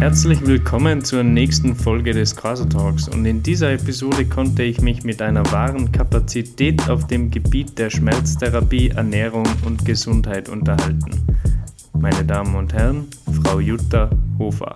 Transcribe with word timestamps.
Herzlich 0.00 0.46
willkommen 0.46 1.04
zur 1.04 1.22
nächsten 1.22 1.76
Folge 1.76 2.14
des 2.14 2.34
Graser 2.34 2.66
Talks 2.66 3.06
und 3.06 3.26
in 3.26 3.42
dieser 3.42 3.70
Episode 3.72 4.24
konnte 4.24 4.62
ich 4.62 4.80
mich 4.80 5.04
mit 5.04 5.20
einer 5.20 5.44
wahren 5.52 5.92
Kapazität 5.92 6.88
auf 6.88 7.06
dem 7.06 7.30
Gebiet 7.30 7.78
der 7.78 7.90
Schmerztherapie, 7.90 8.88
Ernährung 8.88 9.44
und 9.66 9.84
Gesundheit 9.84 10.48
unterhalten. 10.48 11.10
Meine 11.92 12.24
Damen 12.24 12.54
und 12.54 12.72
Herren, 12.72 13.08
Frau 13.42 13.60
Jutta 13.60 14.08
Hofer. 14.38 14.74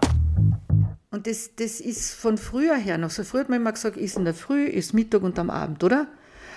Und 1.10 1.26
das, 1.26 1.56
das 1.56 1.80
ist 1.80 2.12
von 2.12 2.36
früher 2.36 2.76
her 2.76 2.98
noch. 2.98 3.08
So 3.08 3.24
früher 3.24 3.40
hat 3.40 3.48
man 3.48 3.62
immer 3.62 3.72
gesagt, 3.72 3.96
ist 3.96 4.18
in 4.18 4.26
der 4.26 4.34
Früh, 4.34 4.66
ist 4.66 4.92
Mittag 4.92 5.22
und 5.22 5.38
am 5.38 5.48
Abend, 5.48 5.82
oder? 5.82 6.06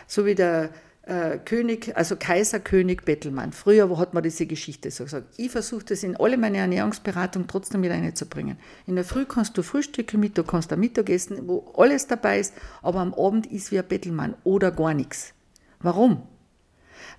So 0.08 0.26
wie 0.26 0.36
der 0.36 0.72
äh, 1.08 1.38
König, 1.38 1.96
also 1.96 2.16
Kaiser, 2.18 2.60
König, 2.60 3.06
Bettelmann. 3.06 3.54
Früher 3.54 3.98
hat 3.98 4.14
man 4.14 4.24
diese 4.24 4.46
Geschichte 4.46 4.92
so 4.92 5.06
gesagt. 5.06 5.34
Ich 5.38 5.52
versuche 5.52 5.86
das 5.86 6.04
in 6.04 6.18
alle 6.18 6.38
meine 6.38 6.58
Ernährungsberatung 6.58 7.48
trotzdem 7.48 7.82
wieder 7.82 7.94
reinzubringen. 7.94 8.58
In 8.86 8.96
der 8.96 9.06
Früh 9.06 9.26
kannst 9.26 9.58
du 9.58 9.64
frühstücken, 9.64 10.20
Mittag 10.20 10.48
kannst 10.48 10.72
du 10.72 10.78
Mittagessen, 10.78 11.48
wo 11.48 11.74
alles 11.78 12.08
dabei 12.08 12.40
ist, 12.40 12.54
aber 12.82 13.00
am 13.00 13.14
Abend 13.14 13.48
ist 13.48 13.72
wie 13.72 13.80
ein 13.80 13.88
Bettelmann 13.88 14.36
oder 14.44 14.72
gar 14.72 14.94
nichts. 14.94 15.34
Warum? 15.80 16.24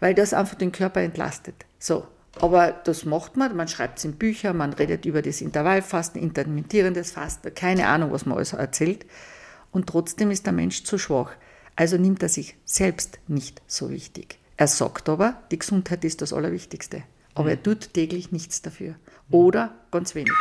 Weil 0.00 0.14
das 0.14 0.34
einfach 0.34 0.56
den 0.56 0.72
Körper 0.72 1.00
entlastet. 1.00 1.64
So. 1.78 2.06
Aber 2.40 2.72
das 2.84 3.04
macht 3.04 3.36
man, 3.36 3.56
man 3.56 3.68
schreibt 3.68 3.98
es 3.98 4.04
in 4.04 4.12
Bücher, 4.12 4.52
man 4.52 4.72
redet 4.72 5.06
über 5.06 5.22
das 5.22 5.40
Intervallfasten, 5.40 6.22
intermittierendes 6.22 7.12
Fasten, 7.12 7.52
keine 7.54 7.88
Ahnung, 7.88 8.12
was 8.12 8.26
man 8.26 8.36
alles 8.36 8.52
erzählt. 8.52 9.06
Und 9.72 9.88
trotzdem 9.88 10.30
ist 10.30 10.46
der 10.46 10.52
Mensch 10.52 10.84
zu 10.84 10.98
schwach. 10.98 11.32
Also 11.78 11.96
nimmt 11.96 12.24
er 12.24 12.28
sich 12.28 12.56
selbst 12.64 13.20
nicht 13.28 13.62
so 13.68 13.88
wichtig. 13.88 14.40
Er 14.56 14.66
sagt 14.66 15.08
aber, 15.08 15.40
die 15.52 15.60
Gesundheit 15.60 16.04
ist 16.04 16.20
das 16.20 16.32
Allerwichtigste. 16.32 17.04
Aber 17.36 17.50
er 17.50 17.56
mhm. 17.56 17.62
tut 17.62 17.94
täglich 17.94 18.32
nichts 18.32 18.62
dafür. 18.62 18.96
Oder 19.30 19.76
ganz 19.92 20.16
wenig. 20.16 20.32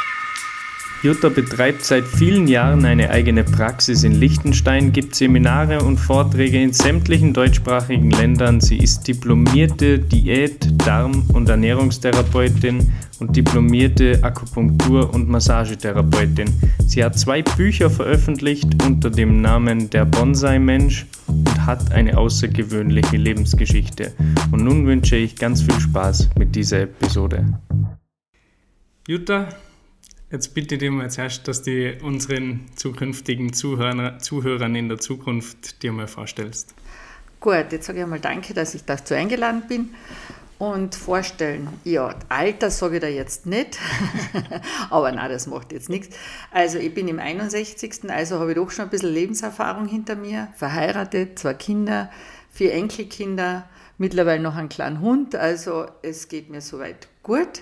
Jutta 1.03 1.29
betreibt 1.29 1.83
seit 1.83 2.05
vielen 2.05 2.47
Jahren 2.47 2.83
eine 2.83 3.11
eigene 3.11 3.43
Praxis 3.43 4.03
in 4.03 4.13
Liechtenstein, 4.13 4.91
gibt 4.91 5.13
Seminare 5.13 5.83
und 5.83 5.97
Vorträge 5.97 6.59
in 6.59 6.73
sämtlichen 6.73 7.33
deutschsprachigen 7.33 8.09
Ländern. 8.09 8.59
Sie 8.61 8.77
ist 8.77 9.07
diplomierte 9.07 9.99
Diät-, 9.99 10.73
Darm- 10.85 11.23
und 11.33 11.49
Ernährungstherapeutin 11.49 12.91
und 13.19 13.35
diplomierte 13.35 14.23
Akupunktur- 14.23 15.13
und 15.13 15.29
Massagetherapeutin. 15.29 16.49
Sie 16.87 17.03
hat 17.03 17.17
zwei 17.17 17.43
Bücher 17.43 17.91
veröffentlicht 17.91 18.83
unter 18.83 19.11
dem 19.11 19.39
Namen 19.39 19.91
Der 19.91 20.05
Bonsai-Mensch 20.05 21.05
und 21.27 21.65
hat 21.67 21.91
eine 21.91 22.17
außergewöhnliche 22.17 23.17
Lebensgeschichte. 23.17 24.13
Und 24.51 24.63
nun 24.63 24.87
wünsche 24.87 25.15
ich 25.15 25.35
ganz 25.35 25.61
viel 25.61 25.79
Spaß 25.79 26.29
mit 26.39 26.55
dieser 26.55 26.81
Episode. 26.81 27.45
Jutta, 29.07 29.47
Jetzt 30.29 30.53
bitte 30.53 30.77
dich 30.77 30.91
mal 30.91 31.09
zuerst, 31.09 31.47
dass 31.47 31.63
du 31.63 31.97
unseren 32.01 32.65
zukünftigen 32.75 33.53
Zuhörer, 33.53 34.19
Zuhörern 34.19 34.75
in 34.75 34.89
der 34.89 34.97
Zukunft 34.97 35.81
dir 35.83 35.93
mal 35.93 36.07
vorstellst. 36.07 36.75
Gut, 37.39 37.67
jetzt 37.71 37.85
sage 37.85 37.99
ich 37.99 38.03
einmal 38.03 38.19
Danke, 38.19 38.53
dass 38.53 38.75
ich 38.75 38.83
dazu 38.83 39.13
eingeladen 39.13 39.63
bin. 39.69 39.91
Und 40.59 40.95
vorstellen, 40.95 41.69
ja, 41.85 42.13
Alter 42.27 42.71
sage 42.71 42.95
ich 42.95 43.01
da 43.01 43.07
jetzt 43.07 43.45
nicht, 43.45 43.77
aber 44.89 45.11
nein, 45.11 45.29
das 45.29 45.45
macht 45.45 45.71
jetzt 45.71 45.87
nichts. 45.87 46.17
Also 46.51 46.79
ich 46.79 46.93
bin 46.93 47.07
im 47.07 47.19
61., 47.19 48.09
also 48.09 48.39
habe 48.39 48.51
ich 48.51 48.57
doch 48.57 48.71
schon 48.71 48.85
ein 48.85 48.89
bisschen 48.89 49.13
Lebenserfahrung 49.13 49.87
hinter 49.87 50.15
mir, 50.15 50.47
verheiratet, 50.55 51.37
zwei 51.37 51.53
Kinder, 51.53 52.09
vier 52.51 52.73
Enkelkinder, 52.73 53.69
mittlerweile 53.99 54.41
noch 54.41 54.55
einen 54.55 54.67
kleinen 54.67 54.99
Hund, 54.99 55.35
also 55.35 55.85
es 56.01 56.27
geht 56.27 56.49
mir 56.49 56.61
soweit 56.61 57.07
gut. 57.21 57.61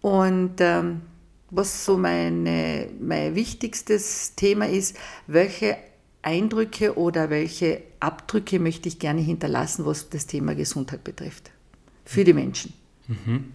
Und 0.00 0.60
ähm, 0.60 1.02
was 1.50 1.84
so 1.84 1.96
meine, 1.96 2.88
mein 3.00 3.34
wichtigstes 3.34 4.34
Thema 4.34 4.68
ist, 4.68 4.96
welche 5.26 5.76
Eindrücke 6.22 6.98
oder 6.98 7.30
welche 7.30 7.82
Abdrücke 8.00 8.58
möchte 8.58 8.88
ich 8.88 8.98
gerne 8.98 9.20
hinterlassen, 9.20 9.86
was 9.86 10.10
das 10.10 10.26
Thema 10.26 10.54
Gesundheit 10.54 11.04
betrifft. 11.04 11.50
Für 12.04 12.24
die 12.24 12.32
Menschen. 12.32 12.72
Mhm. 13.06 13.52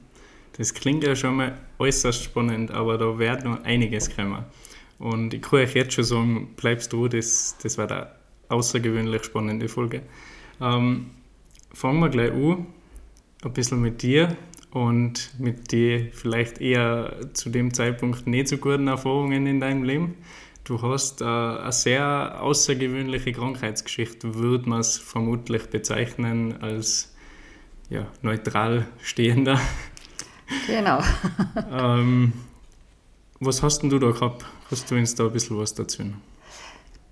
Das 0.57 0.73
klingt 0.73 1.03
ja 1.03 1.15
schon 1.15 1.35
mal 1.35 1.57
äußerst 1.79 2.23
spannend, 2.23 2.71
aber 2.71 2.97
da 2.97 3.17
wird 3.17 3.43
noch 3.43 3.63
einiges 3.63 4.15
kommen. 4.15 4.45
Und 4.99 5.33
ich 5.33 5.41
kann 5.41 5.59
euch 5.59 5.73
jetzt 5.73 5.93
schon 5.93 6.03
sagen, 6.03 6.49
bleibst 6.55 6.93
du, 6.93 7.07
das, 7.07 7.55
das 7.61 7.77
war 7.77 7.91
eine 7.91 8.07
außergewöhnlich 8.49 9.23
spannende 9.23 9.67
Folge. 9.67 10.03
Ähm, 10.61 11.11
fangen 11.73 11.99
wir 11.99 12.09
gleich 12.09 12.31
an, 12.31 12.67
ein 13.43 13.53
bisschen 13.53 13.81
mit 13.81 14.01
dir 14.01 14.37
und 14.73 15.39
mit 15.39 15.71
den 15.71 16.11
vielleicht 16.11 16.59
eher 16.59 17.17
zu 17.33 17.49
dem 17.49 17.73
Zeitpunkt 17.73 18.25
nicht 18.25 18.47
so 18.47 18.57
guten 18.57 18.87
Erfahrungen 18.87 19.45
in 19.45 19.59
deinem 19.59 19.83
Leben. 19.83 20.15
Du 20.63 20.81
hast 20.81 21.21
äh, 21.21 21.25
eine 21.25 21.71
sehr 21.71 22.41
außergewöhnliche 22.41 23.33
Krankheitsgeschichte, 23.33 24.35
würde 24.35 24.67
man 24.67 24.79
es 24.79 24.97
vermutlich 24.97 25.69
bezeichnen 25.69 26.61
als 26.61 27.13
ja, 27.89 28.07
neutral 28.21 28.87
stehender. 29.01 29.59
Genau. 30.67 31.01
ähm, 31.71 32.33
was 33.39 33.63
hast 33.63 33.79
denn 33.79 33.89
du 33.89 33.97
da 33.97 34.11
gehabt? 34.11 34.45
Hast 34.69 34.91
du 34.91 34.95
uns 34.95 35.15
da 35.15 35.25
ein 35.25 35.31
bisschen 35.31 35.57
was 35.57 35.73
dazu? 35.73 36.03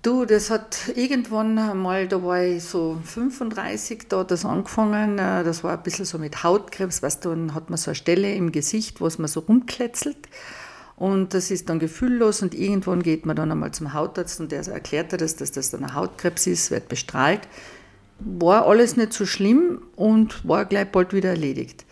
Du, 0.02 0.24
das 0.24 0.50
hat 0.50 0.90
irgendwann 0.96 1.54
mal, 1.78 2.08
da 2.08 2.24
war 2.24 2.42
ich 2.42 2.64
so 2.64 2.98
35, 3.04 4.08
da 4.08 4.18
hat 4.18 4.32
das 4.32 4.44
angefangen, 4.44 5.16
äh, 5.20 5.44
das 5.44 5.62
war 5.62 5.74
ein 5.76 5.82
bisschen 5.84 6.04
so 6.04 6.18
mit 6.18 6.42
Hautkrebs, 6.42 7.04
weißt 7.04 7.24
du, 7.24 7.28
dann 7.28 7.54
hat 7.54 7.70
man 7.70 7.76
so 7.76 7.90
eine 7.92 7.94
Stelle 7.94 8.34
im 8.34 8.50
Gesicht, 8.50 9.00
wo 9.00 9.06
es 9.06 9.20
man 9.20 9.28
so 9.28 9.38
rumkletzelt 9.40 10.18
und 10.96 11.34
das 11.34 11.52
ist 11.52 11.68
dann 11.68 11.78
gefühllos 11.78 12.42
und 12.42 12.52
irgendwann 12.52 13.04
geht 13.04 13.26
man 13.26 13.36
dann 13.36 13.52
einmal 13.52 13.70
zum 13.70 13.92
Hautarzt 13.92 14.40
und 14.40 14.50
der 14.50 14.66
erklärt 14.66 15.12
das, 15.12 15.36
dass 15.36 15.52
das 15.52 15.70
dann 15.70 15.84
ein 15.84 15.94
Hautkrebs 15.94 16.48
ist, 16.48 16.72
wird 16.72 16.88
bestrahlt. 16.88 17.42
War 18.18 18.66
alles 18.66 18.96
nicht 18.96 19.12
so 19.12 19.24
schlimm 19.24 19.82
und 19.94 20.46
war 20.48 20.64
gleich 20.64 20.90
bald 20.90 21.12
wieder 21.12 21.30
erledigt. 21.30 21.84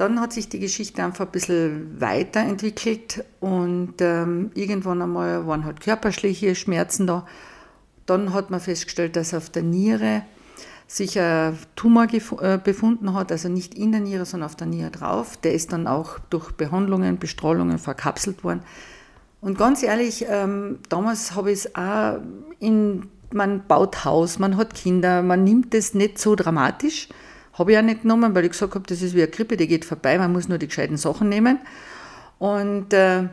Dann 0.00 0.18
hat 0.18 0.32
sich 0.32 0.48
die 0.48 0.60
Geschichte 0.60 1.04
einfach 1.04 1.26
ein 1.26 1.30
bisschen 1.30 2.00
weiterentwickelt 2.00 3.22
und 3.38 3.96
ähm, 4.00 4.50
irgendwann 4.54 5.02
einmal 5.02 5.46
waren 5.46 5.66
halt 5.66 5.82
körperliche 5.82 6.54
Schmerzen 6.54 7.06
da. 7.06 7.26
Dann 8.06 8.32
hat 8.32 8.50
man 8.50 8.60
festgestellt, 8.60 9.14
dass 9.14 9.34
auf 9.34 9.50
der 9.50 9.62
Niere 9.62 10.22
sich 10.86 11.20
ein 11.20 11.58
Tumor 11.76 12.06
äh, 12.12 12.56
befunden 12.56 13.12
hat, 13.12 13.30
also 13.30 13.50
nicht 13.50 13.74
in 13.74 13.92
der 13.92 14.00
Niere, 14.00 14.24
sondern 14.24 14.48
auf 14.48 14.56
der 14.56 14.68
Niere 14.68 14.90
drauf. 14.90 15.36
Der 15.36 15.52
ist 15.52 15.70
dann 15.70 15.86
auch 15.86 16.18
durch 16.30 16.52
Behandlungen, 16.52 17.18
Bestrahlungen 17.18 17.78
verkapselt 17.78 18.42
worden. 18.42 18.62
Und 19.42 19.58
ganz 19.58 19.82
ehrlich, 19.82 20.24
ähm, 20.26 20.78
damals 20.88 21.34
habe 21.34 21.52
ich 21.52 21.66
es 21.66 21.74
auch 21.74 22.20
in, 22.58 23.06
man 23.34 23.66
baut 23.68 24.06
Haus, 24.06 24.38
man 24.38 24.56
hat 24.56 24.72
Kinder, 24.72 25.20
man 25.22 25.44
nimmt 25.44 25.74
das 25.74 25.92
nicht 25.92 26.18
so 26.18 26.36
dramatisch. 26.36 27.10
Habe 27.60 27.72
ich 27.72 27.78
auch 27.78 27.82
nicht 27.82 28.02
genommen, 28.02 28.34
weil 28.34 28.46
ich 28.46 28.52
gesagt 28.52 28.74
habe, 28.74 28.86
das 28.88 29.02
ist 29.02 29.14
wie 29.14 29.20
eine 29.20 29.30
Grippe, 29.30 29.58
die 29.58 29.68
geht 29.68 29.84
vorbei, 29.84 30.16
man 30.16 30.32
muss 30.32 30.48
nur 30.48 30.56
die 30.56 30.66
gescheiten 30.66 30.96
Sachen 30.96 31.28
nehmen. 31.28 31.58
Und 32.38 32.94
äh, 32.94 33.24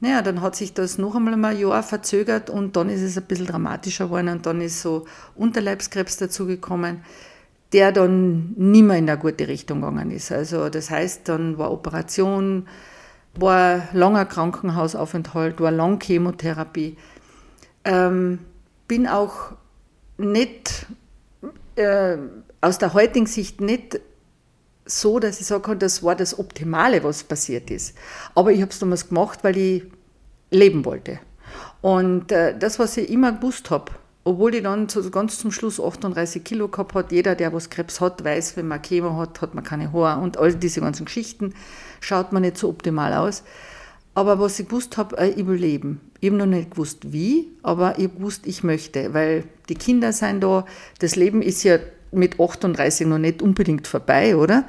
naja, 0.00 0.22
dann 0.22 0.40
hat 0.40 0.56
sich 0.56 0.72
das 0.72 0.96
noch 0.96 1.14
einmal 1.14 1.34
ein 1.34 1.58
Jahr 1.58 1.82
verzögert 1.82 2.48
und 2.48 2.76
dann 2.76 2.88
ist 2.88 3.02
es 3.02 3.18
ein 3.18 3.24
bisschen 3.24 3.46
dramatischer 3.46 4.06
geworden 4.06 4.28
und 4.28 4.46
dann 4.46 4.62
ist 4.62 4.80
so 4.80 5.04
Unterleibskrebs 5.34 6.16
dazugekommen, 6.16 7.04
der 7.74 7.92
dann 7.92 8.54
nicht 8.56 8.84
mehr 8.84 8.96
in 8.96 9.10
eine 9.10 9.18
gute 9.18 9.48
Richtung 9.48 9.82
gegangen 9.82 10.10
ist. 10.10 10.32
Also 10.32 10.70
das 10.70 10.88
heißt, 10.88 11.28
dann 11.28 11.58
war 11.58 11.70
Operation, 11.70 12.66
war 13.34 13.82
langer 13.92 14.24
Krankenhausaufenthalt, 14.24 15.60
war 15.60 15.70
lang 15.70 16.02
Chemotherapie. 16.02 16.96
Ähm, 17.84 18.38
bin 18.88 19.06
auch 19.06 19.52
nicht 20.16 20.86
äh, 21.76 22.16
aus 22.64 22.78
der 22.78 22.94
heutigen 22.94 23.26
Sicht 23.26 23.60
nicht 23.60 24.00
so, 24.86 25.18
dass 25.18 25.40
ich 25.40 25.46
sagen 25.46 25.62
kann, 25.62 25.78
das 25.78 26.02
war 26.02 26.14
das 26.14 26.38
Optimale, 26.38 27.02
was 27.04 27.24
passiert 27.24 27.70
ist. 27.70 27.96
Aber 28.34 28.52
ich 28.52 28.60
habe 28.60 28.70
es 28.70 28.78
damals 28.78 29.08
gemacht, 29.08 29.40
weil 29.42 29.56
ich 29.56 29.82
leben 30.50 30.84
wollte. 30.84 31.20
Und 31.80 32.32
äh, 32.32 32.56
das, 32.58 32.78
was 32.78 32.96
ich 32.96 33.10
immer 33.10 33.32
gewusst 33.32 33.70
habe, 33.70 33.92
obwohl 34.24 34.54
ich 34.54 34.62
dann 34.62 34.86
ganz 35.10 35.38
zum 35.38 35.52
Schluss 35.52 35.78
38 35.78 36.42
Kilo 36.42 36.68
gehabt 36.68 36.94
habe, 36.94 37.14
jeder, 37.14 37.34
der 37.34 37.52
was 37.52 37.68
Krebs 37.68 38.00
hat, 38.00 38.24
weiß, 38.24 38.56
wenn 38.56 38.68
man 38.68 38.80
Chemo 38.80 39.16
hat, 39.18 39.42
hat 39.42 39.54
man 39.54 39.64
keine 39.64 39.92
Haare 39.92 40.22
und 40.22 40.38
all 40.38 40.54
diese 40.54 40.80
ganzen 40.80 41.04
Geschichten, 41.04 41.54
schaut 42.00 42.32
man 42.32 42.42
nicht 42.42 42.56
so 42.56 42.68
optimal 42.68 43.12
aus. 43.12 43.42
Aber 44.14 44.38
was 44.38 44.58
ich 44.58 44.68
gewusst 44.68 44.96
habe, 44.96 45.18
äh, 45.18 45.30
ich 45.30 45.46
will 45.46 45.58
leben. 45.58 46.00
Ich 46.20 46.30
habe 46.30 46.38
noch 46.38 46.46
nicht 46.46 46.70
gewusst, 46.70 47.12
wie, 47.12 47.48
aber 47.62 47.98
ich 47.98 48.08
wusste, 48.18 48.48
ich 48.48 48.62
möchte, 48.62 49.12
weil 49.12 49.44
die 49.68 49.74
Kinder 49.74 50.12
sind 50.12 50.40
da, 50.40 50.64
das 51.00 51.16
Leben 51.16 51.42
ist 51.42 51.62
ja 51.64 51.78
mit 52.14 52.40
38 52.40 53.06
noch 53.06 53.18
nicht 53.18 53.42
unbedingt 53.42 53.86
vorbei, 53.86 54.36
oder? 54.36 54.64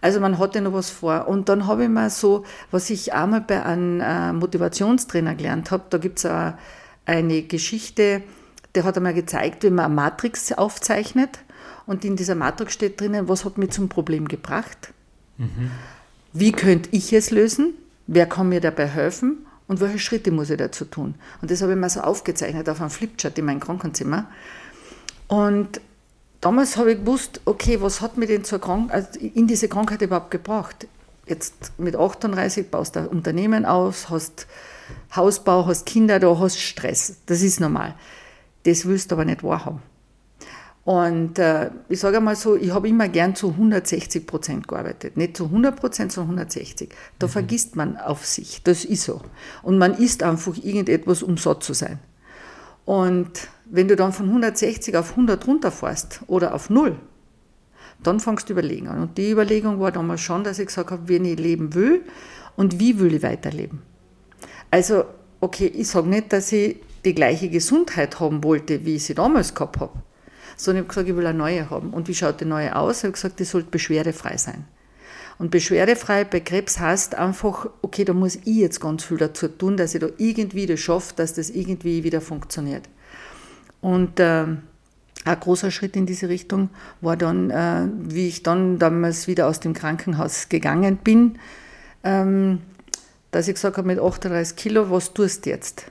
Also 0.00 0.20
man 0.20 0.38
hatte 0.38 0.60
noch 0.60 0.72
was 0.72 0.90
vor. 0.90 1.26
Und 1.28 1.48
dann 1.48 1.66
habe 1.66 1.84
ich 1.84 1.88
mal 1.88 2.10
so, 2.10 2.44
was 2.70 2.90
ich 2.90 3.12
einmal 3.14 3.40
bei 3.40 3.64
einem 3.64 4.00
äh, 4.00 4.32
Motivationstrainer 4.32 5.34
gelernt 5.34 5.70
habe, 5.70 5.84
da 5.90 5.98
gibt 5.98 6.24
es 6.24 6.30
eine 7.06 7.42
Geschichte, 7.42 8.22
der 8.74 8.84
hat 8.84 8.96
einmal 8.96 9.14
gezeigt, 9.14 9.64
wie 9.64 9.70
man 9.70 9.86
eine 9.86 9.94
Matrix 9.94 10.52
aufzeichnet. 10.52 11.40
Und 11.86 12.04
in 12.04 12.16
dieser 12.16 12.34
Matrix 12.34 12.74
steht 12.74 13.00
drinnen, 13.00 13.28
was 13.28 13.44
hat 13.44 13.58
mich 13.58 13.70
zum 13.70 13.88
Problem 13.88 14.28
gebracht? 14.28 14.92
Mhm. 15.38 15.70
Wie 16.32 16.52
könnte 16.52 16.90
ich 16.92 17.12
es 17.12 17.30
lösen? 17.30 17.74
Wer 18.06 18.26
kann 18.26 18.50
mir 18.50 18.60
dabei 18.60 18.86
helfen? 18.86 19.46
Und 19.66 19.80
welche 19.80 19.98
Schritte 19.98 20.30
muss 20.30 20.50
ich 20.50 20.58
dazu 20.58 20.84
tun? 20.84 21.14
Und 21.42 21.50
das 21.50 21.62
habe 21.62 21.72
ich 21.72 21.78
mir 21.78 21.90
so 21.90 22.00
aufgezeichnet 22.00 22.68
auf 22.68 22.80
einem 22.80 22.90
Flipchart 22.90 23.38
in 23.38 23.44
meinem 23.46 23.60
Krankenzimmer. 23.60 24.26
Und 25.28 25.80
damals 26.40 26.76
habe 26.76 26.92
ich 26.92 26.98
gewusst, 26.98 27.40
okay, 27.44 27.80
was 27.80 28.00
hat 28.00 28.16
mich 28.16 28.28
denn 28.28 28.44
zur 28.44 28.60
Krank 28.60 28.92
also 28.92 29.18
in 29.18 29.46
diese 29.46 29.68
Krankheit 29.68 30.02
überhaupt 30.02 30.30
gebracht? 30.30 30.86
Jetzt 31.26 31.72
mit 31.78 31.96
38 31.96 32.70
baust 32.70 32.96
du 32.96 33.00
ein 33.00 33.08
Unternehmen 33.08 33.66
aus, 33.66 34.08
hast 34.08 34.46
Hausbau, 35.14 35.66
hast 35.66 35.84
Kinder, 35.84 36.18
da 36.18 36.38
hast 36.38 36.58
Stress. 36.58 37.16
Das 37.26 37.42
ist 37.42 37.60
normal. 37.60 37.94
Das 38.64 38.86
willst 38.86 39.10
du 39.10 39.14
aber 39.14 39.24
nicht 39.24 39.42
wahrhaben. 39.42 39.82
Und 40.84 41.38
äh, 41.38 41.70
ich 41.90 42.00
sage 42.00 42.16
einmal 42.16 42.34
so, 42.34 42.56
ich 42.56 42.70
habe 42.70 42.88
immer 42.88 43.08
gern 43.08 43.34
zu 43.34 43.50
160 43.50 44.26
Prozent 44.26 44.68
gearbeitet. 44.68 45.18
Nicht 45.18 45.36
zu 45.36 45.44
100 45.44 45.76
Prozent, 45.76 46.12
sondern 46.12 46.38
160. 46.38 46.88
Da 47.18 47.26
mhm. 47.26 47.30
vergisst 47.30 47.76
man 47.76 47.98
auf 47.98 48.24
sich. 48.24 48.62
Das 48.62 48.86
ist 48.86 49.02
so. 49.02 49.20
Und 49.62 49.76
man 49.76 49.92
isst 49.92 50.22
einfach 50.22 50.56
irgendetwas, 50.56 51.22
um 51.22 51.36
satt 51.36 51.62
zu 51.62 51.74
sein. 51.74 51.98
Und 52.86 53.48
wenn 53.70 53.88
du 53.88 53.96
dann 53.96 54.12
von 54.12 54.26
160 54.26 54.96
auf 54.96 55.10
100 55.10 55.46
runterfährst 55.46 56.22
oder 56.26 56.54
auf 56.54 56.70
null, 56.70 56.96
dann 58.02 58.20
fangst 58.20 58.48
du 58.48 58.52
überlegen 58.52 58.88
an. 58.88 59.02
Und 59.02 59.18
die 59.18 59.30
Überlegung 59.30 59.80
war 59.80 59.92
damals 59.92 60.20
schon, 60.20 60.44
dass 60.44 60.58
ich 60.58 60.66
gesagt 60.66 60.90
habe, 60.90 61.08
wenn 61.08 61.24
ich 61.24 61.38
leben 61.38 61.74
will 61.74 62.02
und 62.56 62.80
wie 62.80 62.98
will 62.98 63.14
ich 63.14 63.22
weiterleben. 63.22 63.82
Also, 64.70 65.04
okay, 65.40 65.66
ich 65.66 65.88
sage 65.88 66.08
nicht, 66.08 66.32
dass 66.32 66.52
ich 66.52 66.76
die 67.04 67.14
gleiche 67.14 67.48
Gesundheit 67.48 68.20
haben 68.20 68.44
wollte, 68.44 68.84
wie 68.84 68.96
ich 68.96 69.04
sie 69.04 69.14
damals 69.14 69.54
gehabt 69.54 69.80
habe 69.80 69.92
sondern 70.58 70.82
ich 70.82 70.88
habe 70.88 70.94
gesagt, 70.94 71.08
ich 71.08 71.16
will 71.16 71.26
eine 71.26 71.38
neue 71.38 71.70
haben. 71.70 71.90
Und 71.90 72.08
wie 72.08 72.14
schaut 72.14 72.40
die 72.40 72.44
neue 72.44 72.74
aus? 72.74 72.98
Ich 72.98 73.04
habe 73.04 73.12
gesagt, 73.12 73.38
die 73.38 73.44
sollte 73.44 73.70
beschwerdefrei 73.70 74.36
sein. 74.36 74.66
Und 75.38 75.52
beschwerdefrei 75.52 76.24
bei 76.24 76.40
Krebs 76.40 76.80
heißt 76.80 77.14
einfach, 77.14 77.70
okay, 77.80 78.04
da 78.04 78.12
muss 78.12 78.36
ich 78.36 78.56
jetzt 78.56 78.80
ganz 78.80 79.04
viel 79.04 79.18
dazu 79.18 79.46
tun, 79.46 79.76
dass 79.76 79.94
ich 79.94 80.00
da 80.00 80.08
irgendwie 80.18 80.66
das 80.66 80.80
schaffe, 80.80 81.14
dass 81.14 81.34
das 81.34 81.48
irgendwie 81.48 82.02
wieder 82.02 82.20
funktioniert. 82.20 82.88
Und 83.80 84.18
äh, 84.20 84.44
ein 85.24 85.40
großer 85.40 85.70
Schritt 85.70 85.96
in 85.96 86.06
diese 86.06 86.28
Richtung 86.28 86.70
war 87.00 87.16
dann, 87.16 87.50
äh, 87.50 87.88
wie 87.98 88.28
ich 88.28 88.42
dann 88.42 88.78
damals 88.78 89.26
wieder 89.26 89.46
aus 89.46 89.60
dem 89.60 89.74
Krankenhaus 89.74 90.48
gegangen 90.48 90.96
bin, 90.96 91.38
ähm, 92.04 92.60
dass 93.30 93.48
ich 93.48 93.54
gesagt 93.54 93.76
habe, 93.76 93.86
mit 93.86 94.00
38 94.00 94.56
Kilo, 94.56 94.90
was 94.90 95.12
tust 95.12 95.46
du 95.46 95.50
jetzt? 95.50 95.90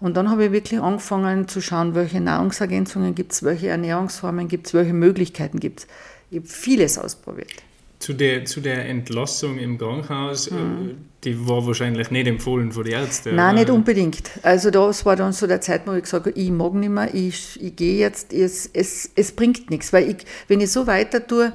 Und 0.00 0.16
dann 0.16 0.30
habe 0.30 0.46
ich 0.46 0.52
wirklich 0.52 0.80
angefangen 0.80 1.46
zu 1.48 1.60
schauen, 1.60 1.94
welche 1.94 2.20
Nahrungsergänzungen 2.20 3.14
gibt 3.14 3.32
es, 3.32 3.42
welche 3.42 3.68
Ernährungsformen 3.68 4.48
gibt 4.48 4.66
es, 4.66 4.74
welche 4.74 4.92
Möglichkeiten 4.92 5.60
gibt 5.60 5.80
es. 5.80 5.86
Ich 6.30 6.38
habe 6.38 6.48
vieles 6.48 6.98
ausprobiert. 6.98 7.62
Zu 8.04 8.12
der, 8.12 8.44
zu 8.44 8.60
der 8.60 8.86
Entlassung 8.86 9.56
im 9.58 9.78
Krankenhaus, 9.78 10.48
äh, 10.48 10.54
mhm. 10.56 11.06
die 11.24 11.48
war 11.48 11.66
wahrscheinlich 11.66 12.10
nicht 12.10 12.26
empfohlen 12.26 12.70
von 12.70 12.84
den 12.84 12.92
Ärzten. 12.92 13.34
Nein, 13.34 13.54
nicht 13.54 13.70
unbedingt. 13.70 14.30
Also 14.42 14.70
das 14.70 15.06
war 15.06 15.16
dann 15.16 15.32
so 15.32 15.46
der 15.46 15.62
Zeit, 15.62 15.86
wo 15.86 15.92
ich 15.94 16.02
gesagt 16.02 16.26
habe, 16.26 16.38
ich 16.38 16.50
mag 16.50 16.74
nicht 16.74 16.90
mehr, 16.90 17.14
ich, 17.14 17.58
ich 17.62 17.74
gehe 17.74 17.98
jetzt, 17.98 18.34
es, 18.34 18.68
es, 18.74 19.10
es 19.14 19.32
bringt 19.32 19.70
nichts. 19.70 19.90
Weil 19.94 20.10
ich, 20.10 20.16
wenn 20.48 20.60
ich 20.60 20.70
so 20.70 20.86
weiter 20.86 21.26
tue, 21.26 21.54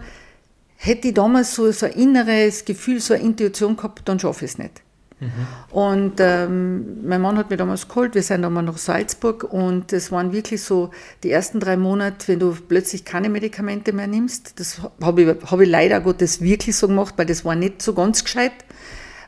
hätte 0.75 1.09
ich 1.09 1.13
damals 1.13 1.53
so, 1.53 1.71
so 1.71 1.85
ein 1.85 1.91
inneres 1.91 2.65
Gefühl, 2.65 2.99
so 2.99 3.13
eine 3.13 3.21
Intuition 3.21 3.75
gehabt, 3.75 4.09
dann 4.09 4.19
schaffe 4.19 4.45
ich 4.45 4.51
es 4.51 4.57
nicht. 4.57 4.81
Mhm. 5.19 5.31
Und 5.71 6.13
ähm, 6.19 7.05
mein 7.07 7.21
Mann 7.21 7.37
hat 7.37 7.49
mich 7.49 7.57
damals 7.57 7.87
geholt, 7.87 8.15
wir 8.15 8.23
sind 8.23 8.41
damals 8.41 8.65
nach 8.65 8.77
Salzburg 8.77 9.43
und 9.43 9.91
es 9.91 10.11
waren 10.11 10.31
wirklich 10.31 10.63
so 10.63 10.91
die 11.23 11.31
ersten 11.31 11.59
drei 11.59 11.75
Monate, 11.75 12.27
wenn 12.29 12.39
du 12.39 12.55
plötzlich 12.55 13.03
keine 13.03 13.29
Medikamente 13.29 13.91
mehr 13.91 14.07
nimmst. 14.07 14.59
Das 14.59 14.81
habe 15.01 15.21
ich, 15.21 15.51
hab 15.51 15.59
ich 15.59 15.69
leider 15.69 15.99
Gottes 15.99 16.41
wirklich 16.41 16.75
so 16.75 16.87
gemacht, 16.87 17.15
weil 17.17 17.25
das 17.25 17.43
war 17.43 17.55
nicht 17.55 17.81
so 17.81 17.93
ganz 17.93 18.23
gescheit, 18.23 18.53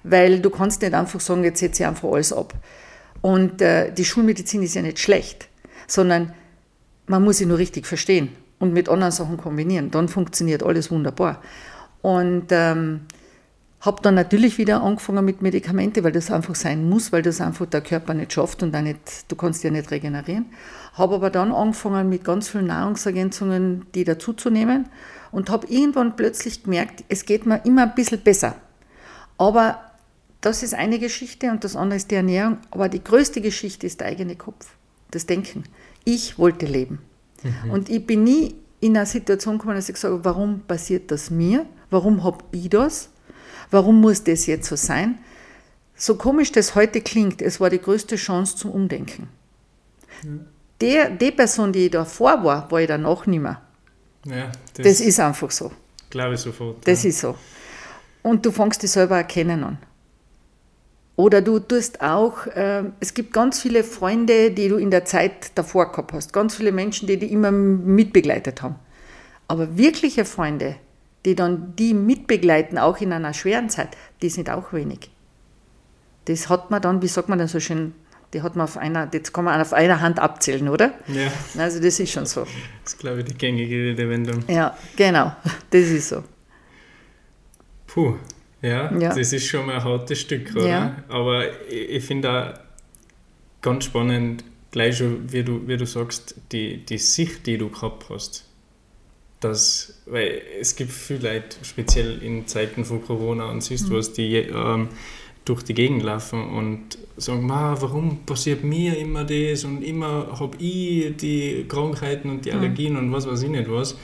weil 0.03 0.39
du 0.39 0.49
kannst 0.49 0.81
nicht 0.81 0.93
einfach 0.93 1.19
sagen, 1.19 1.43
jetzt 1.43 1.59
setze 1.59 1.83
ich 1.83 1.88
einfach 1.88 2.09
alles 2.09 2.31
ab. 2.31 2.53
Und 3.21 3.61
äh, 3.61 3.91
die 3.91 4.05
Schulmedizin 4.05 4.63
ist 4.63 4.75
ja 4.75 4.81
nicht 4.81 4.99
schlecht, 4.99 5.49
sondern 5.87 6.33
man 7.05 7.23
muss 7.23 7.37
sie 7.37 7.45
nur 7.45 7.57
richtig 7.57 7.85
verstehen 7.85 8.29
und 8.59 8.73
mit 8.73 8.87
anderen 8.87 9.11
Sachen 9.11 9.37
kombinieren. 9.37 9.91
Dann 9.91 10.07
funktioniert 10.07 10.63
alles 10.63 10.89
wunderbar. 10.89 11.41
Und 12.01 12.47
ähm, 12.51 13.01
habe 13.81 14.01
dann 14.04 14.13
natürlich 14.13 14.57
wieder 14.57 14.83
angefangen 14.83 15.25
mit 15.25 15.42
Medikamente, 15.42 16.04
weil 16.04 16.12
das 16.12 16.31
einfach 16.31 16.56
sein 16.56 16.88
muss, 16.88 17.12
weil 17.12 17.24
das 17.24 17.42
einfach 17.42 17.66
der 17.66 17.81
Körper 17.81 18.13
nicht 18.13 18.33
schafft 18.33 18.62
und 18.62 18.75
auch 18.75 18.81
nicht, 18.81 19.00
du 19.28 19.36
kannst 19.36 19.63
ja 19.63 19.72
nicht 19.72 19.89
regenerieren. 19.89 20.45
Habe 20.94 21.16
aber 21.16 21.30
dann 21.31 21.51
angefangen 21.51 22.07
mit 22.07 22.24
ganz 22.24 22.50
vielen 22.50 22.68
Nahrungsergänzungen, 22.68 23.88
die 23.95 24.04
dazuzunehmen 24.04 24.88
und 25.31 25.50
habe 25.50 25.68
irgendwann 25.68 26.16
plötzlich 26.16 26.63
gemerkt, 26.63 27.04
es 27.10 27.25
geht 27.25 27.45
mir 27.45 27.66
immer 27.66 27.83
ein 27.83 27.95
bisschen 27.95 28.22
besser. 28.22 28.56
Aber 29.38 29.80
das 30.42 30.62
ist 30.62 30.75
eine 30.75 31.00
Geschichte 31.00 31.50
und 31.50 31.63
das 31.63 31.75
andere 31.75 31.98
ist 31.98 32.12
die 32.12 32.16
Ernährung. 32.16 32.57
Aber 32.69 32.88
die 32.89 33.04
größte 33.04 33.42
Geschichte 33.42 33.88
ist 33.88 34.01
der 34.01 34.07
eigene 34.07 34.36
Kopf, 34.36 34.68
das 35.10 35.25
Denken. 35.25 35.63
Ich 36.04 36.38
wollte 36.38 36.68
leben. 36.68 37.00
Mhm. 37.44 37.72
Und 37.72 37.89
ich 37.89 38.06
bin 38.06 38.24
nie 38.24 38.56
in 38.80 38.98
eine 38.98 39.06
Situation 39.06 39.57
gekommen, 39.57 39.75
dass 39.75 39.89
ich 39.89 40.04
habe, 40.04 40.24
warum 40.25 40.62
passiert 40.62 41.10
das 41.10 41.31
mir? 41.31 41.66
Warum 41.89 42.24
habe 42.24 42.44
ich 42.51 42.69
das? 42.69 43.10
Warum 43.71 44.01
muss 44.01 44.23
das 44.23 44.45
jetzt 44.45 44.68
so 44.68 44.75
sein? 44.75 45.18
So 45.95 46.15
komisch 46.15 46.51
das 46.51 46.75
heute 46.75 47.01
klingt, 47.01 47.41
es 47.41 47.59
war 47.59 47.69
die 47.69 47.79
größte 47.79 48.15
Chance 48.15 48.57
zum 48.57 48.71
Umdenken. 48.71 49.29
Mhm. 50.23 50.45
Der, 50.81 51.09
die 51.09 51.31
Person, 51.31 51.71
die 51.71 51.89
davor 51.89 52.44
war, 52.44 52.69
war 52.71 52.81
ich 52.81 52.88
danach 52.88 53.25
nicht 53.27 53.39
mehr. 53.39 53.62
Ja, 54.25 54.51
das, 54.75 54.85
das 54.85 55.00
ist 55.00 55.19
einfach 55.19 55.51
so. 55.51 55.71
Glaube 56.09 56.35
ich 56.35 56.41
sofort. 56.41 56.88
Das 56.88 57.03
ja. 57.03 57.09
ist 57.09 57.19
so. 57.19 57.35
Und 58.23 58.45
du 58.45 58.51
fängst 58.51 58.83
dich 58.83 58.91
selber 58.91 59.18
erkennen 59.18 59.63
an. 59.63 59.77
Oder 61.15 61.41
du 61.41 61.59
tust 61.59 62.01
auch, 62.01 62.47
äh, 62.47 62.83
es 63.00 63.13
gibt 63.13 63.33
ganz 63.33 63.62
viele 63.62 63.83
Freunde, 63.83 64.51
die 64.51 64.69
du 64.69 64.77
in 64.77 64.89
der 64.89 65.06
Zeit 65.06 65.51
davor 65.56 65.91
gehabt 65.91 66.13
hast, 66.13 66.33
ganz 66.33 66.56
viele 66.56 66.71
Menschen, 66.71 67.07
die 67.07 67.18
dich 67.18 67.31
immer 67.31 67.51
mitbegleitet 67.51 68.62
haben. 68.62 68.75
Aber 69.47 69.77
wirkliche 69.77 70.25
Freunde, 70.25 70.77
die 71.25 71.35
dann 71.35 71.75
die 71.75 71.94
mitbegleiten, 71.94 72.77
auch 72.77 73.00
in 73.00 73.13
einer 73.13 73.33
schweren 73.33 73.69
Zeit, 73.69 73.89
die 74.21 74.29
sind 74.29 74.50
auch 74.50 74.73
wenig. 74.73 75.09
Das 76.25 76.50
hat 76.50 76.71
man 76.71 76.81
dann, 76.81 77.01
wie 77.01 77.07
sagt 77.07 77.29
man 77.29 77.39
denn 77.39 77.47
so 77.47 77.59
schön, 77.59 77.94
die 78.33 78.41
hat 78.41 78.56
man 78.56 78.63
auf 78.63 78.77
einer, 78.77 79.07
das 79.07 79.33
kann 79.33 79.45
man 79.45 79.59
auf 79.59 79.73
einer 79.73 80.00
Hand 80.00 80.19
abzählen, 80.19 80.69
oder? 80.69 80.94
Ja. 81.07 81.31
Also 81.57 81.81
das 81.81 82.00
ist 82.00 82.12
schon 82.12 82.25
so. 82.25 82.41
Das 82.83 82.94
ist, 82.94 83.00
glaube 83.00 83.19
ich, 83.19 83.25
die 83.25 83.33
gängige 83.33 83.75
Redewendung. 83.75 84.44
Ja, 84.47 84.77
genau, 84.95 85.35
das 85.69 85.81
ist 85.81 86.09
so. 86.09 86.23
Puh, 87.88 88.15
ja, 88.62 88.95
ja. 88.97 89.13
das 89.13 89.33
ist 89.33 89.47
schon 89.47 89.65
mal 89.65 89.75
ein 89.75 89.83
hartes 89.83 90.21
Stück, 90.21 90.56
oder? 90.56 90.68
Ja. 90.68 90.95
Aber 91.09 91.45
ich, 91.68 91.90
ich 91.90 92.06
finde 92.06 92.31
auch 92.31 92.54
ganz 93.61 93.85
spannend, 93.85 94.45
gleich 94.71 94.97
schon, 94.97 95.31
wie 95.31 95.44
du, 95.44 95.68
wie 95.68 95.75
du 95.75 95.85
sagst, 95.85 96.35
die, 96.51 96.85
die 96.85 96.97
Sicht, 96.97 97.45
die 97.47 97.57
du 97.57 97.69
gehabt 97.69 98.06
hast 98.09 98.45
dass, 99.42 100.02
weil 100.06 100.42
es 100.60 100.76
gibt 100.76 100.92
viele 100.92 101.33
Leute, 101.33 101.57
speziell 101.64 102.21
in 102.24 102.48
Zeiten 102.48 102.86
von 102.86 103.04
Corona 103.04 103.50
und 103.50 103.62
siehst 103.62 103.90
du 103.90 103.94
mhm. 103.94 103.98
was, 103.98 104.14
die 104.14 104.36
ähm, 104.38 104.90
durch 105.44 105.64
die 105.64 105.74
Gegend 105.74 106.04
laufen 106.04 106.50
und 106.50 106.98
sagen, 107.18 107.50
warum 107.50 108.19
passiert 108.26 108.64
mir 108.64 108.98
immer 108.98 109.24
das 109.24 109.66
und 109.66 109.81
immer 109.81 110.40
habe 110.40 110.56
ich 110.57 111.18
die 111.18 111.66
Krankheiten 111.68 112.30
und 112.30 112.45
die 112.45 112.52
mhm. 112.52 112.57
Allergien 112.57 112.94
mhm. 112.94 113.00
und 113.00 113.12
was 113.12 113.28
weiß 113.28 113.42
ich 113.42 113.50
nicht 113.50 113.69
was. 113.69 113.98